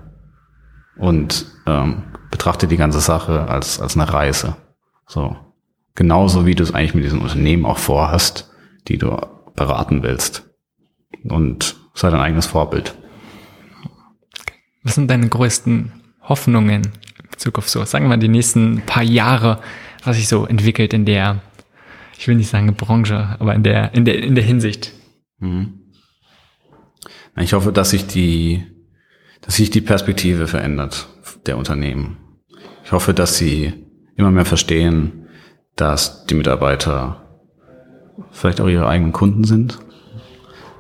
und 0.96 1.46
ähm, 1.66 2.04
betrachte 2.30 2.68
die 2.68 2.76
ganze 2.76 3.00
Sache 3.00 3.48
als, 3.48 3.80
als 3.80 3.96
eine 3.96 4.12
Reise. 4.12 4.54
So. 5.06 5.36
Genauso 5.96 6.46
wie 6.46 6.54
du 6.54 6.62
es 6.62 6.72
eigentlich 6.72 6.94
mit 6.94 7.04
diesen 7.04 7.20
Unternehmen 7.20 7.66
auch 7.66 7.78
vorhast, 7.78 8.52
die 8.86 8.98
du 8.98 9.16
beraten 9.56 10.04
willst. 10.04 10.48
Und 11.24 11.74
sei 11.92 12.08
dein 12.08 12.20
eigenes 12.20 12.46
Vorbild. 12.46 12.94
Was 14.82 14.94
sind 14.96 15.10
deine 15.10 15.28
größten 15.28 15.92
Hoffnungen 16.22 16.82
in 16.82 17.30
Bezug 17.30 17.58
auf 17.58 17.68
so, 17.68 17.84
sagen 17.84 18.04
wir 18.04 18.10
mal, 18.10 18.18
die 18.18 18.28
nächsten 18.28 18.82
paar 18.86 19.02
Jahre, 19.02 19.60
was 20.04 20.16
sich 20.16 20.28
so 20.28 20.46
entwickelt 20.46 20.92
in 20.92 21.04
der, 21.04 21.40
ich 22.18 22.26
will 22.28 22.34
nicht 22.34 22.50
sagen 22.50 22.74
Branche, 22.74 23.36
aber 23.38 23.54
in 23.54 23.62
der, 23.62 23.94
in 23.94 24.04
der, 24.04 24.22
in 24.22 24.34
der 24.34 24.44
Hinsicht? 24.44 24.92
Mhm. 25.38 25.80
Ich 27.36 27.52
hoffe, 27.52 27.72
dass 27.72 27.90
sich 27.90 28.06
die, 28.06 28.64
dass 29.40 29.56
sich 29.56 29.70
die 29.70 29.80
Perspektive 29.80 30.46
verändert 30.46 31.08
der 31.46 31.56
Unternehmen. 31.56 32.18
Ich 32.84 32.92
hoffe, 32.92 33.14
dass 33.14 33.38
sie 33.38 33.72
immer 34.16 34.30
mehr 34.30 34.44
verstehen, 34.44 35.28
dass 35.76 36.26
die 36.26 36.34
Mitarbeiter 36.34 37.40
vielleicht 38.30 38.60
auch 38.60 38.68
ihre 38.68 38.86
eigenen 38.86 39.12
Kunden 39.12 39.44
sind, 39.44 39.78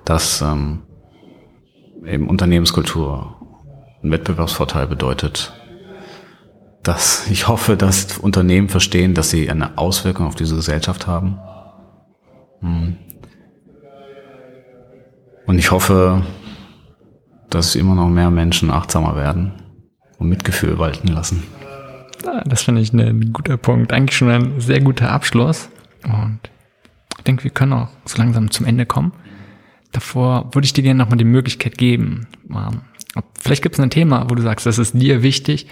dass 0.04 0.42
ähm, 0.42 0.82
eben 2.04 2.28
Unternehmenskultur 2.28 3.41
ein 4.02 4.10
Wettbewerbsvorteil 4.10 4.86
bedeutet. 4.86 5.52
Dass 6.82 7.30
ich 7.30 7.46
hoffe, 7.48 7.76
dass 7.76 8.18
Unternehmen 8.18 8.68
verstehen, 8.68 9.14
dass 9.14 9.30
sie 9.30 9.48
eine 9.48 9.78
Auswirkung 9.78 10.26
auf 10.26 10.34
diese 10.34 10.56
Gesellschaft 10.56 11.06
haben. 11.06 11.38
Hm. 12.60 12.96
Und 15.46 15.58
ich 15.58 15.70
hoffe, 15.70 16.22
dass 17.50 17.74
immer 17.74 17.94
noch 17.94 18.08
mehr 18.08 18.30
Menschen 18.30 18.70
achtsamer 18.70 19.14
werden 19.16 19.52
und 20.18 20.28
Mitgefühl 20.28 20.78
walten 20.78 21.08
lassen. 21.08 21.42
Das 22.44 22.62
finde 22.62 22.80
ich 22.80 22.92
ein 22.92 23.32
guter 23.32 23.56
Punkt. 23.56 23.92
Eigentlich 23.92 24.16
schon 24.16 24.30
ein 24.30 24.60
sehr 24.60 24.80
guter 24.80 25.10
Abschluss. 25.10 25.68
Und 26.04 26.38
ich 27.18 27.24
denke, 27.24 27.44
wir 27.44 27.50
können 27.50 27.72
auch 27.72 27.88
so 28.04 28.18
langsam 28.18 28.50
zum 28.50 28.66
Ende 28.66 28.86
kommen. 28.86 29.12
Davor 29.92 30.48
würde 30.52 30.64
ich 30.64 30.72
dir 30.72 30.82
gerne 30.82 30.98
nochmal 30.98 31.18
die 31.18 31.24
Möglichkeit 31.24 31.76
geben. 31.76 32.26
Vielleicht 33.40 33.62
gibt 33.62 33.74
es 33.74 33.80
ein 33.80 33.90
Thema, 33.90 34.30
wo 34.30 34.34
du 34.34 34.42
sagst, 34.42 34.66
das 34.66 34.78
ist 34.78 34.94
dir 34.94 35.22
wichtig, 35.22 35.66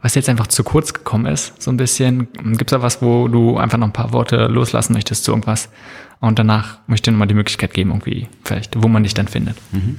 was 0.00 0.14
jetzt 0.14 0.28
einfach 0.28 0.46
zu 0.46 0.62
kurz 0.62 0.94
gekommen 0.94 1.26
ist, 1.26 1.60
so 1.60 1.70
ein 1.70 1.76
bisschen. 1.76 2.28
Gibt 2.32 2.70
es 2.70 2.78
da 2.78 2.82
was, 2.82 3.02
wo 3.02 3.28
du 3.28 3.58
einfach 3.58 3.78
noch 3.78 3.88
ein 3.88 3.92
paar 3.92 4.12
Worte 4.12 4.46
loslassen 4.46 4.92
möchtest 4.92 5.24
zu 5.24 5.32
irgendwas? 5.32 5.68
Und 6.20 6.38
danach 6.38 6.78
möchte 6.86 7.02
ich 7.02 7.02
dir 7.02 7.12
nochmal 7.12 7.28
die 7.28 7.34
Möglichkeit 7.34 7.74
geben, 7.74 7.90
irgendwie, 7.90 8.28
vielleicht, 8.44 8.82
wo 8.82 8.88
man 8.88 9.02
dich 9.02 9.14
dann 9.14 9.28
findet. 9.28 9.56
Mhm. 9.72 9.98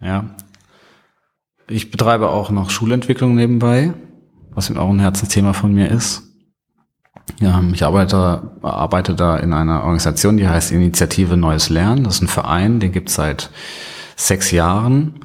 Ja. 0.00 0.24
Ich 1.68 1.90
betreibe 1.90 2.28
auch 2.28 2.50
noch 2.50 2.70
Schulentwicklung 2.70 3.34
nebenbei, 3.34 3.92
was 4.52 4.74
auch 4.74 4.90
ein 4.90 5.00
Herzensthema 5.00 5.52
von 5.52 5.72
mir 5.72 5.88
ist. 5.88 6.22
Ja, 7.38 7.62
ich 7.72 7.84
arbeite, 7.84 8.50
arbeite 8.62 9.14
da 9.14 9.36
in 9.36 9.52
einer 9.52 9.80
Organisation, 9.80 10.36
die 10.36 10.48
heißt 10.48 10.72
Initiative 10.72 11.36
Neues 11.36 11.68
Lernen. 11.68 12.04
Das 12.04 12.16
ist 12.16 12.22
ein 12.22 12.28
Verein, 12.28 12.80
den 12.80 12.90
gibt 12.90 13.08
es 13.08 13.14
seit 13.14 13.50
sechs 14.16 14.50
Jahren. 14.50 15.20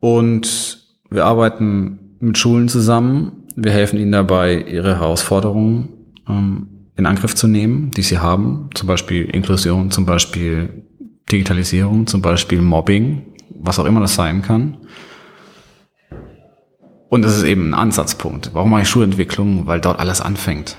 Und 0.00 0.86
wir 1.10 1.24
arbeiten 1.24 2.16
mit 2.20 2.38
Schulen 2.38 2.68
zusammen. 2.68 3.44
Wir 3.56 3.72
helfen 3.72 3.98
ihnen 3.98 4.12
dabei, 4.12 4.60
ihre 4.60 4.96
Herausforderungen 4.96 5.88
ähm, 6.28 6.68
in 6.96 7.06
Angriff 7.06 7.34
zu 7.34 7.46
nehmen, 7.46 7.90
die 7.90 8.02
sie 8.02 8.18
haben. 8.18 8.70
Zum 8.74 8.86
Beispiel 8.86 9.24
Inklusion, 9.24 9.90
zum 9.90 10.06
Beispiel 10.06 10.84
Digitalisierung, 11.30 12.06
zum 12.06 12.22
Beispiel 12.22 12.60
Mobbing, 12.60 13.22
was 13.60 13.78
auch 13.78 13.84
immer 13.84 14.00
das 14.00 14.14
sein 14.14 14.42
kann. 14.42 14.78
Und 17.08 17.22
das 17.22 17.36
ist 17.36 17.44
eben 17.44 17.70
ein 17.70 17.74
Ansatzpunkt. 17.74 18.50
Warum 18.52 18.70
mache 18.70 18.82
ich 18.82 18.88
Schulentwicklung? 18.88 19.66
Weil 19.66 19.80
dort 19.80 19.98
alles 19.98 20.20
anfängt. 20.20 20.76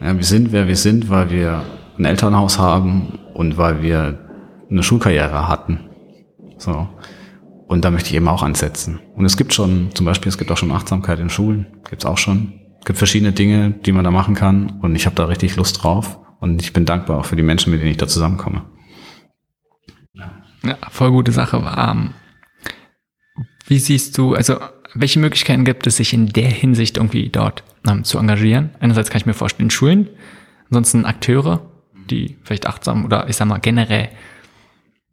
Ja, 0.00 0.14
wir 0.16 0.24
sind, 0.24 0.52
wer 0.52 0.68
wir 0.68 0.76
sind, 0.76 1.08
weil 1.08 1.30
wir 1.30 1.62
ein 1.98 2.04
Elternhaus 2.04 2.58
haben 2.58 3.18
und 3.32 3.56
weil 3.56 3.82
wir 3.82 4.18
eine 4.70 4.82
Schulkarriere 4.82 5.48
hatten. 5.48 5.80
So. 6.58 6.88
Und 7.66 7.84
da 7.84 7.90
möchte 7.90 8.10
ich 8.10 8.14
eben 8.14 8.28
auch 8.28 8.42
ansetzen. 8.42 9.00
Und 9.14 9.24
es 9.24 9.36
gibt 9.36 9.54
schon, 9.54 9.90
zum 9.94 10.06
Beispiel, 10.06 10.28
es 10.28 10.38
gibt 10.38 10.50
auch 10.50 10.56
schon 10.56 10.70
Achtsamkeit 10.70 11.18
in 11.18 11.30
Schulen. 11.30 11.66
Gibt's 11.88 12.04
auch 12.04 12.18
schon. 12.18 12.60
Es 12.80 12.84
gibt 12.84 12.98
verschiedene 12.98 13.32
Dinge, 13.32 13.70
die 13.70 13.92
man 13.92 14.04
da 14.04 14.10
machen 14.10 14.34
kann. 14.34 14.78
Und 14.82 14.94
ich 14.94 15.06
habe 15.06 15.16
da 15.16 15.24
richtig 15.24 15.56
Lust 15.56 15.82
drauf. 15.82 16.18
Und 16.40 16.62
ich 16.62 16.72
bin 16.72 16.84
dankbar 16.84 17.20
auch 17.20 17.24
für 17.24 17.36
die 17.36 17.42
Menschen, 17.42 17.70
mit 17.70 17.80
denen 17.80 17.90
ich 17.90 17.96
da 17.96 18.06
zusammenkomme. 18.06 18.64
Ja, 20.62 20.78
voll 20.90 21.10
gute 21.10 21.32
Sache. 21.32 21.62
Ähm, 21.76 22.14
wie 23.66 23.78
siehst 23.78 24.16
du, 24.18 24.34
also 24.34 24.58
welche 24.94 25.18
Möglichkeiten 25.18 25.64
gibt 25.64 25.86
es, 25.86 25.96
sich 25.96 26.12
in 26.12 26.28
der 26.28 26.48
Hinsicht 26.48 26.96
irgendwie 26.96 27.28
dort 27.28 27.64
ähm, 27.86 28.04
zu 28.04 28.18
engagieren? 28.18 28.70
Einerseits 28.80 29.10
kann 29.10 29.20
ich 29.20 29.26
mir 29.26 29.34
vorstellen, 29.34 29.70
Schulen, 29.70 30.08
ansonsten 30.68 31.04
Akteure, 31.04 31.70
die 32.10 32.36
vielleicht 32.44 32.66
achtsam 32.66 33.04
oder 33.04 33.28
ich 33.28 33.36
sag 33.36 33.46
mal 33.46 33.58
generell, 33.58 34.10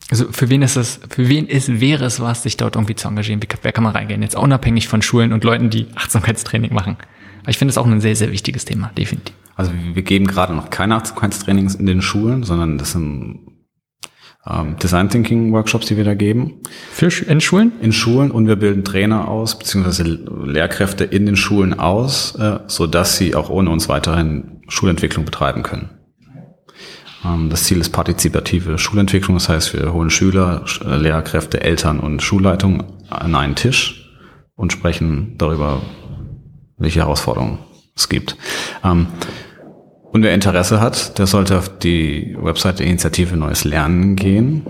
also 0.10 0.32
für 0.32 0.50
wen 0.50 0.62
ist 0.62 0.76
es, 0.76 1.00
für 1.10 1.30
wen 1.30 1.48
ist, 1.48 1.80
wäre 1.80 2.06
es 2.06 2.20
was, 2.20 2.44
sich 2.44 2.58
dort 2.58 2.76
irgendwie 2.76 2.96
zu 2.96 3.08
engagieren? 3.08 3.42
Wie, 3.42 3.48
wer 3.62 3.72
kann 3.72 3.84
man 3.84 3.94
reingehen? 3.94 4.22
Jetzt 4.22 4.36
unabhängig 4.36 4.88
von 4.88 5.02
Schulen 5.02 5.32
und 5.32 5.44
Leuten, 5.44 5.70
die 5.70 5.88
Achtsamkeitstraining 5.96 6.74
machen. 6.74 6.98
Aber 7.42 7.50
ich 7.50 7.58
finde 7.58 7.72
es 7.72 7.78
auch 7.78 7.86
ein 7.86 8.02
sehr, 8.02 8.16
sehr 8.16 8.32
wichtiges 8.32 8.66
Thema, 8.66 8.92
definitiv. 8.98 9.36
Also 9.56 9.72
wir 9.94 10.02
geben 10.02 10.28
gerade 10.28 10.54
noch 10.54 10.70
keine 10.70 10.96
Achtsamkeitstrainings 10.96 11.76
in 11.76 11.86
den 11.86 12.02
Schulen, 12.02 12.44
sondern 12.44 12.78
das 12.78 12.92
sind 12.92 13.52
ähm, 14.46 14.76
Design 14.82 15.10
Thinking 15.10 15.52
Workshops, 15.54 15.88
die 15.88 15.98
wir 15.98 16.04
da 16.04 16.14
geben. 16.14 16.62
Für 16.92 17.10
in 17.26 17.42
Schulen? 17.42 17.74
In 17.82 17.92
Schulen 17.92 18.32
und 18.32 18.48
wir 18.48 18.56
bilden 18.56 18.84
Trainer 18.84 19.28
aus, 19.28 19.58
beziehungsweise 19.58 20.04
Lehrkräfte 20.04 21.04
in 21.04 21.26
den 21.26 21.36
Schulen 21.36 21.80
aus, 21.80 22.36
äh, 22.36 22.60
so 22.68 22.88
dass 22.88 23.18
sie 23.18 23.36
auch 23.36 23.50
ohne 23.50 23.70
uns 23.70 23.88
weiterhin 23.88 24.62
Schulentwicklung 24.68 25.26
betreiben 25.26 25.64
können. 25.64 25.90
Ähm, 27.26 27.50
das 27.50 27.64
Ziel 27.64 27.80
ist 27.80 27.90
partizipative 27.90 28.78
Schulentwicklung, 28.78 29.36
das 29.36 29.50
heißt, 29.50 29.74
wir 29.74 29.94
holen 29.94 30.10
Schüler, 30.10 30.66
Lehrkräfte, 30.84 31.62
Eltern 31.62 32.00
und 32.00 32.22
Schulleitung 32.22 32.84
an 33.10 33.36
einen 33.36 33.56
Tisch 33.56 34.10
und 34.56 34.72
sprechen 34.74 35.36
darüber, 35.38 35.82
welche 36.78 37.00
Herausforderungen 37.00 37.60
es 37.96 38.10
gibt. 38.10 38.38
Ähm, 38.84 39.08
und 40.12 40.24
wer 40.24 40.34
Interesse 40.34 40.82
hat, 40.82 41.18
der 41.20 41.28
sollte 41.28 41.58
auf 41.58 41.80
die 41.80 42.36
Website 42.40 42.80
der 42.80 42.88
Initiative 42.88 43.38
Neues 43.38 43.64
Lernen 43.64 44.18
gehen. 44.18 44.66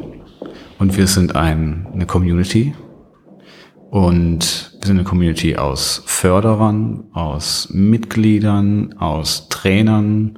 Und 0.77 0.97
wir 0.97 1.07
sind 1.07 1.35
ein, 1.35 1.87
eine 1.91 2.05
Community. 2.05 2.75
Und 3.89 4.71
wir 4.79 4.87
sind 4.87 4.97
eine 4.97 5.03
Community 5.03 5.57
aus 5.57 6.03
Förderern, 6.05 7.05
aus 7.13 7.69
Mitgliedern, 7.71 8.93
aus 8.99 9.49
Trainern. 9.49 10.37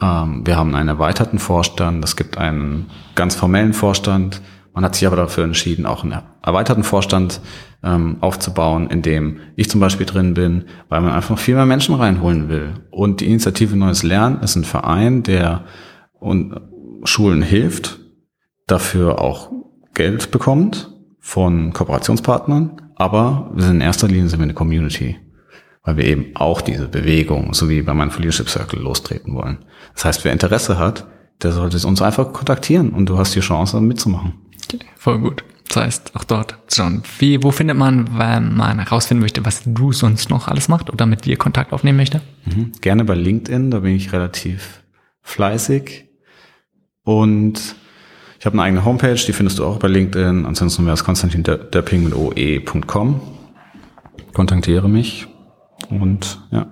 Ähm, 0.00 0.46
wir 0.46 0.56
haben 0.56 0.74
einen 0.74 0.88
erweiterten 0.88 1.38
Vorstand. 1.38 2.04
Es 2.04 2.16
gibt 2.16 2.38
einen 2.38 2.90
ganz 3.14 3.34
formellen 3.34 3.72
Vorstand. 3.72 4.40
Man 4.72 4.84
hat 4.84 4.96
sich 4.96 5.06
aber 5.06 5.16
dafür 5.16 5.44
entschieden, 5.44 5.86
auch 5.86 6.02
einen 6.02 6.20
erweiterten 6.42 6.82
Vorstand 6.82 7.40
ähm, 7.84 8.16
aufzubauen, 8.20 8.88
in 8.90 9.02
dem 9.02 9.38
ich 9.56 9.70
zum 9.70 9.80
Beispiel 9.80 10.06
drin 10.06 10.34
bin, 10.34 10.64
weil 10.88 11.00
man 11.00 11.12
einfach 11.12 11.38
viel 11.38 11.54
mehr 11.54 11.66
Menschen 11.66 11.94
reinholen 11.94 12.48
will. 12.48 12.74
Und 12.90 13.20
die 13.20 13.26
Initiative 13.26 13.76
Neues 13.76 14.02
Lernen 14.02 14.40
ist 14.40 14.56
ein 14.56 14.64
Verein, 14.64 15.22
der 15.22 15.64
und 16.18 16.60
Schulen 17.04 17.42
hilft, 17.42 18.00
dafür 18.66 19.20
auch 19.20 19.52
Geld 19.92 20.30
bekommt 20.30 20.90
von 21.20 21.72
Kooperationspartnern, 21.72 22.90
aber 22.96 23.50
wir 23.54 23.64
sind 23.64 23.76
in 23.76 23.80
erster 23.80 24.08
Linie 24.08 24.28
sind 24.28 24.40
wir 24.40 24.44
eine 24.44 24.54
Community, 24.54 25.16
weil 25.84 25.98
wir 25.98 26.04
eben 26.06 26.34
auch 26.34 26.62
diese 26.62 26.88
Bewegung, 26.88 27.52
so 27.52 27.68
wie 27.68 27.82
bei 27.82 27.94
meinem 27.94 28.10
Leadership 28.16 28.48
Circle, 28.48 28.80
lostreten 28.80 29.34
wollen. 29.34 29.58
Das 29.94 30.06
heißt, 30.06 30.24
wer 30.24 30.32
Interesse 30.32 30.78
hat, 30.78 31.06
der 31.42 31.52
sollte 31.52 31.86
uns 31.86 32.00
einfach 32.00 32.32
kontaktieren 32.32 32.90
und 32.90 33.08
du 33.08 33.18
hast 33.18 33.34
die 33.34 33.40
Chance, 33.40 33.80
mitzumachen. 33.80 34.32
Okay, 34.72 34.86
voll 34.96 35.18
gut. 35.18 35.44
Das 35.68 35.76
heißt, 35.82 36.16
auch 36.16 36.24
dort 36.24 36.56
schon. 36.72 37.02
Wie, 37.18 37.42
wo 37.42 37.50
findet 37.50 37.76
man, 37.76 38.18
wenn 38.18 38.54
man 38.54 38.78
herausfinden 38.78 39.20
möchte, 39.22 39.44
was 39.44 39.62
du 39.66 39.92
sonst 39.92 40.30
noch 40.30 40.48
alles 40.48 40.68
machst 40.68 40.90
oder 40.90 41.04
mit 41.04 41.26
dir 41.26 41.36
Kontakt 41.36 41.72
aufnehmen 41.72 41.98
möchte? 41.98 42.22
Mhm. 42.46 42.72
Gerne 42.80 43.04
bei 43.04 43.14
LinkedIn, 43.14 43.70
da 43.70 43.80
bin 43.80 43.94
ich 43.94 44.12
relativ 44.12 44.82
fleißig. 45.22 46.06
Und 47.02 47.76
ich 48.38 48.46
habe 48.46 48.54
eine 48.54 48.62
eigene 48.62 48.84
Homepage, 48.84 49.14
die 49.14 49.32
findest 49.32 49.58
du 49.58 49.64
auch 49.64 49.78
bei 49.78 49.88
LinkedIn. 49.88 50.46
Ansonsten 50.46 50.86
wäre 50.86 50.94
es 50.94 51.04
mit 51.92 52.14
oe.com. 52.14 53.20
Kontaktiere 54.32 54.88
mich 54.88 55.26
und 55.90 56.40
ja. 56.50 56.66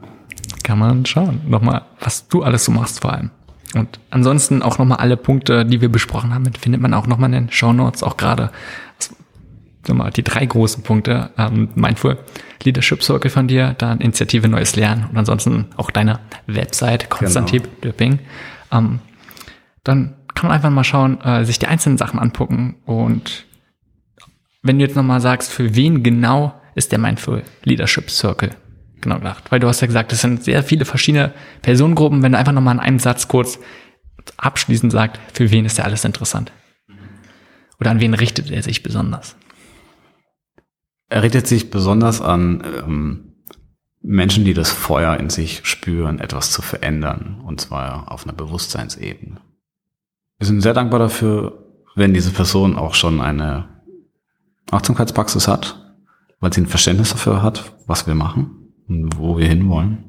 Kann 0.63 0.79
man 0.79 1.05
schauen. 1.07 1.41
Nochmal, 1.49 1.83
was 2.01 2.29
du 2.29 2.43
alles 2.43 2.65
so 2.65 2.73
machst 2.73 3.01
vor 3.01 3.13
allem. 3.13 3.31
Und 3.75 4.01
ansonsten 4.11 4.63
auch 4.63 4.79
nochmal 4.79 4.99
alle 4.99 5.17
Punkte, 5.17 5.65
die 5.65 5.81
wir 5.81 5.91
besprochen 5.91 6.35
haben, 6.35 6.45
findet 6.53 6.81
man 6.81 6.95
auch 6.95 7.07
nochmal 7.07 7.33
in 7.33 7.47
den 7.47 7.51
Show 7.51 7.73
Notes, 7.73 8.03
auch 8.03 8.17
gerade 8.17 8.51
mal, 9.89 10.11
die 10.11 10.23
drei 10.23 10.47
großen 10.47 10.83
Punkte, 10.85 11.31
ähm, 11.37 11.71
Mindful 11.75 12.19
Leadership 12.63 13.03
Circle 13.03 13.31
von 13.31 13.49
dir, 13.49 13.75
dann 13.79 14.01
Initiative 14.01 14.47
Neues 14.49 14.77
Lernen 14.77 15.07
und 15.11 15.17
ansonsten 15.17 15.67
auch 15.77 15.91
deine 15.91 16.21
Website, 16.47 17.11
Konstantin 17.11 17.63
genau. 17.63 17.75
Döpping. 17.83 18.19
Ähm, 18.71 19.01
dann 19.83 20.15
kann 20.35 20.49
man 20.49 20.57
einfach 20.57 20.71
mal 20.71 20.85
schauen, 20.85 21.21
äh, 21.23 21.45
sich 21.45 21.59
die 21.59 21.67
einzelnen 21.67 21.99
Sachen 21.99 22.21
angucken 22.21 22.77
und 22.85 23.47
wenn 24.63 24.79
du 24.79 24.85
jetzt 24.85 24.95
nochmal 24.95 25.21
sagst, 25.21 25.51
für 25.51 25.75
wen 25.75 26.05
genau 26.05 26.55
ist 26.77 26.93
der 26.93 27.01
Mindful 27.01 27.43
Leadership 27.65 28.09
Circle 28.11 28.51
genau 29.03 29.17
gedacht? 29.17 29.51
Weil 29.51 29.61
du 29.61 29.69
hast 29.69 29.81
ja 29.81 29.87
gesagt, 29.87 30.13
es 30.13 30.21
sind 30.21 30.43
sehr 30.43 30.63
viele 30.63 30.85
verschiedene 30.85 31.33
Personengruppen. 31.61 32.23
Wenn 32.23 32.33
du 32.33 32.39
einfach 32.39 32.53
nochmal 32.53 32.75
in 32.75 32.81
einem 32.81 32.99
Satz 32.99 33.29
kurz 33.29 33.59
abschließend 34.37 34.93
sagt, 34.93 35.19
für 35.33 35.51
wen 35.51 35.65
ist 35.65 35.79
der 35.79 35.85
alles 35.85 36.05
interessant? 36.05 36.53
Oder 37.81 37.91
an 37.91 38.01
wen 38.01 38.15
richtet 38.15 38.51
er 38.51 38.63
sich 38.63 38.83
besonders? 38.83 39.37
Er 41.09 41.23
richtet 41.23 41.47
sich 41.47 41.71
besonders 41.71 42.21
an 42.21 42.63
ähm, 42.65 43.35
Menschen, 44.01 44.45
die 44.45 44.55
das 44.55 44.71
Feuer 44.71 45.17
in 45.17 45.31
sich 45.31 45.61
spüren, 45.65 46.19
etwas 46.19 46.53
zu 46.53 46.63
verändern, 46.63 47.43
und 47.45 47.61
zwar 47.61 48.11
auf 48.11 48.25
einer 48.25 48.33
Bewusstseinsebene. 48.33 49.41
Wir 50.39 50.47
sind 50.47 50.61
sehr 50.61 50.75
dankbar 50.75 51.01
dafür, 51.01 51.67
wenn 51.95 52.15
diese 52.15 52.31
Person 52.31 52.77
auch 52.77 52.95
schon 52.95 53.21
eine 53.21 53.69
Achtsamkeitspraxis 54.71 55.47
hat, 55.49 55.95
weil 56.41 56.53
sie 56.53 56.63
ein 56.63 56.67
Verständnis 56.67 57.11
dafür 57.11 57.43
hat, 57.43 57.75
was 57.87 58.07
wir 58.07 58.15
machen 58.15 58.62
und 58.89 59.19
wo 59.19 59.39
wir 59.39 59.49
hinwollen. 59.49 60.05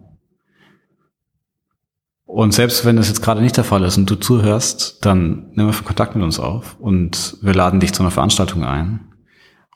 Und 2.25 2.51
selbst 2.53 2.83
wenn 2.83 2.95
das 2.95 3.09
jetzt 3.09 3.21
gerade 3.21 3.41
nicht 3.41 3.57
der 3.57 3.63
Fall 3.63 3.83
ist 3.83 3.97
und 3.97 4.09
du 4.09 4.15
zuhörst, 4.15 5.05
dann 5.05 5.51
nimm 5.53 5.67
einfach 5.67 5.85
Kontakt 5.85 6.15
mit 6.15 6.23
uns 6.23 6.39
auf 6.39 6.79
und 6.79 7.37
wir 7.41 7.53
laden 7.53 7.79
dich 7.79 7.93
zu 7.93 8.01
einer 8.01 8.11
Veranstaltung 8.11 8.63
ein 8.63 9.01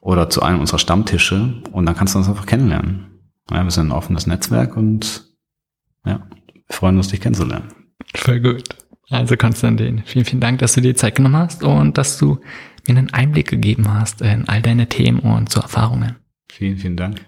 oder 0.01 0.29
zu 0.29 0.41
einem 0.41 0.59
unserer 0.59 0.79
Stammtische 0.79 1.61
und 1.71 1.85
dann 1.85 1.95
kannst 1.95 2.15
du 2.15 2.19
uns 2.19 2.27
einfach 2.27 2.47
kennenlernen. 2.47 3.07
Ja, 3.51 3.63
wir 3.63 3.71
sind 3.71 3.87
ein 3.87 3.91
offenes 3.91 4.25
Netzwerk 4.25 4.75
und 4.75 5.25
ja, 6.05 6.25
wir 6.53 6.75
freuen 6.75 6.97
uns, 6.97 7.09
dich 7.09 7.21
kennenzulernen. 7.21 7.67
Voll 8.15 8.39
gut. 8.39 8.63
Also 9.09 9.37
Konstantin, 9.37 10.01
vielen, 10.05 10.25
vielen 10.25 10.41
Dank, 10.41 10.59
dass 10.59 10.73
du 10.73 10.81
dir 10.81 10.95
Zeit 10.95 11.15
genommen 11.15 11.37
hast 11.37 11.63
und 11.63 11.97
dass 11.97 12.17
du 12.17 12.39
mir 12.87 12.97
einen 12.97 13.13
Einblick 13.13 13.49
gegeben 13.49 13.93
hast 13.93 14.21
in 14.21 14.47
all 14.49 14.61
deine 14.61 14.89
Themen 14.89 15.19
und 15.19 15.49
zu 15.49 15.59
Erfahrungen. 15.59 16.15
Vielen, 16.49 16.77
vielen 16.77 16.97
Dank. 16.97 17.21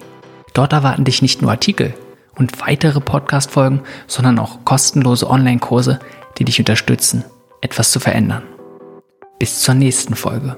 Dort 0.54 0.72
erwarten 0.72 1.04
dich 1.04 1.20
nicht 1.20 1.42
nur 1.42 1.50
Artikel 1.50 1.92
und 2.34 2.58
weitere 2.62 3.00
Podcast-Folgen, 3.00 3.82
sondern 4.06 4.38
auch 4.38 4.64
kostenlose 4.64 5.28
Online-Kurse, 5.28 5.98
die 6.38 6.46
dich 6.46 6.58
unterstützen 6.58 7.26
etwas 7.60 7.90
zu 7.90 8.00
verändern. 8.00 8.44
Bis 9.38 9.60
zur 9.60 9.74
nächsten 9.74 10.14
Folge. 10.14 10.56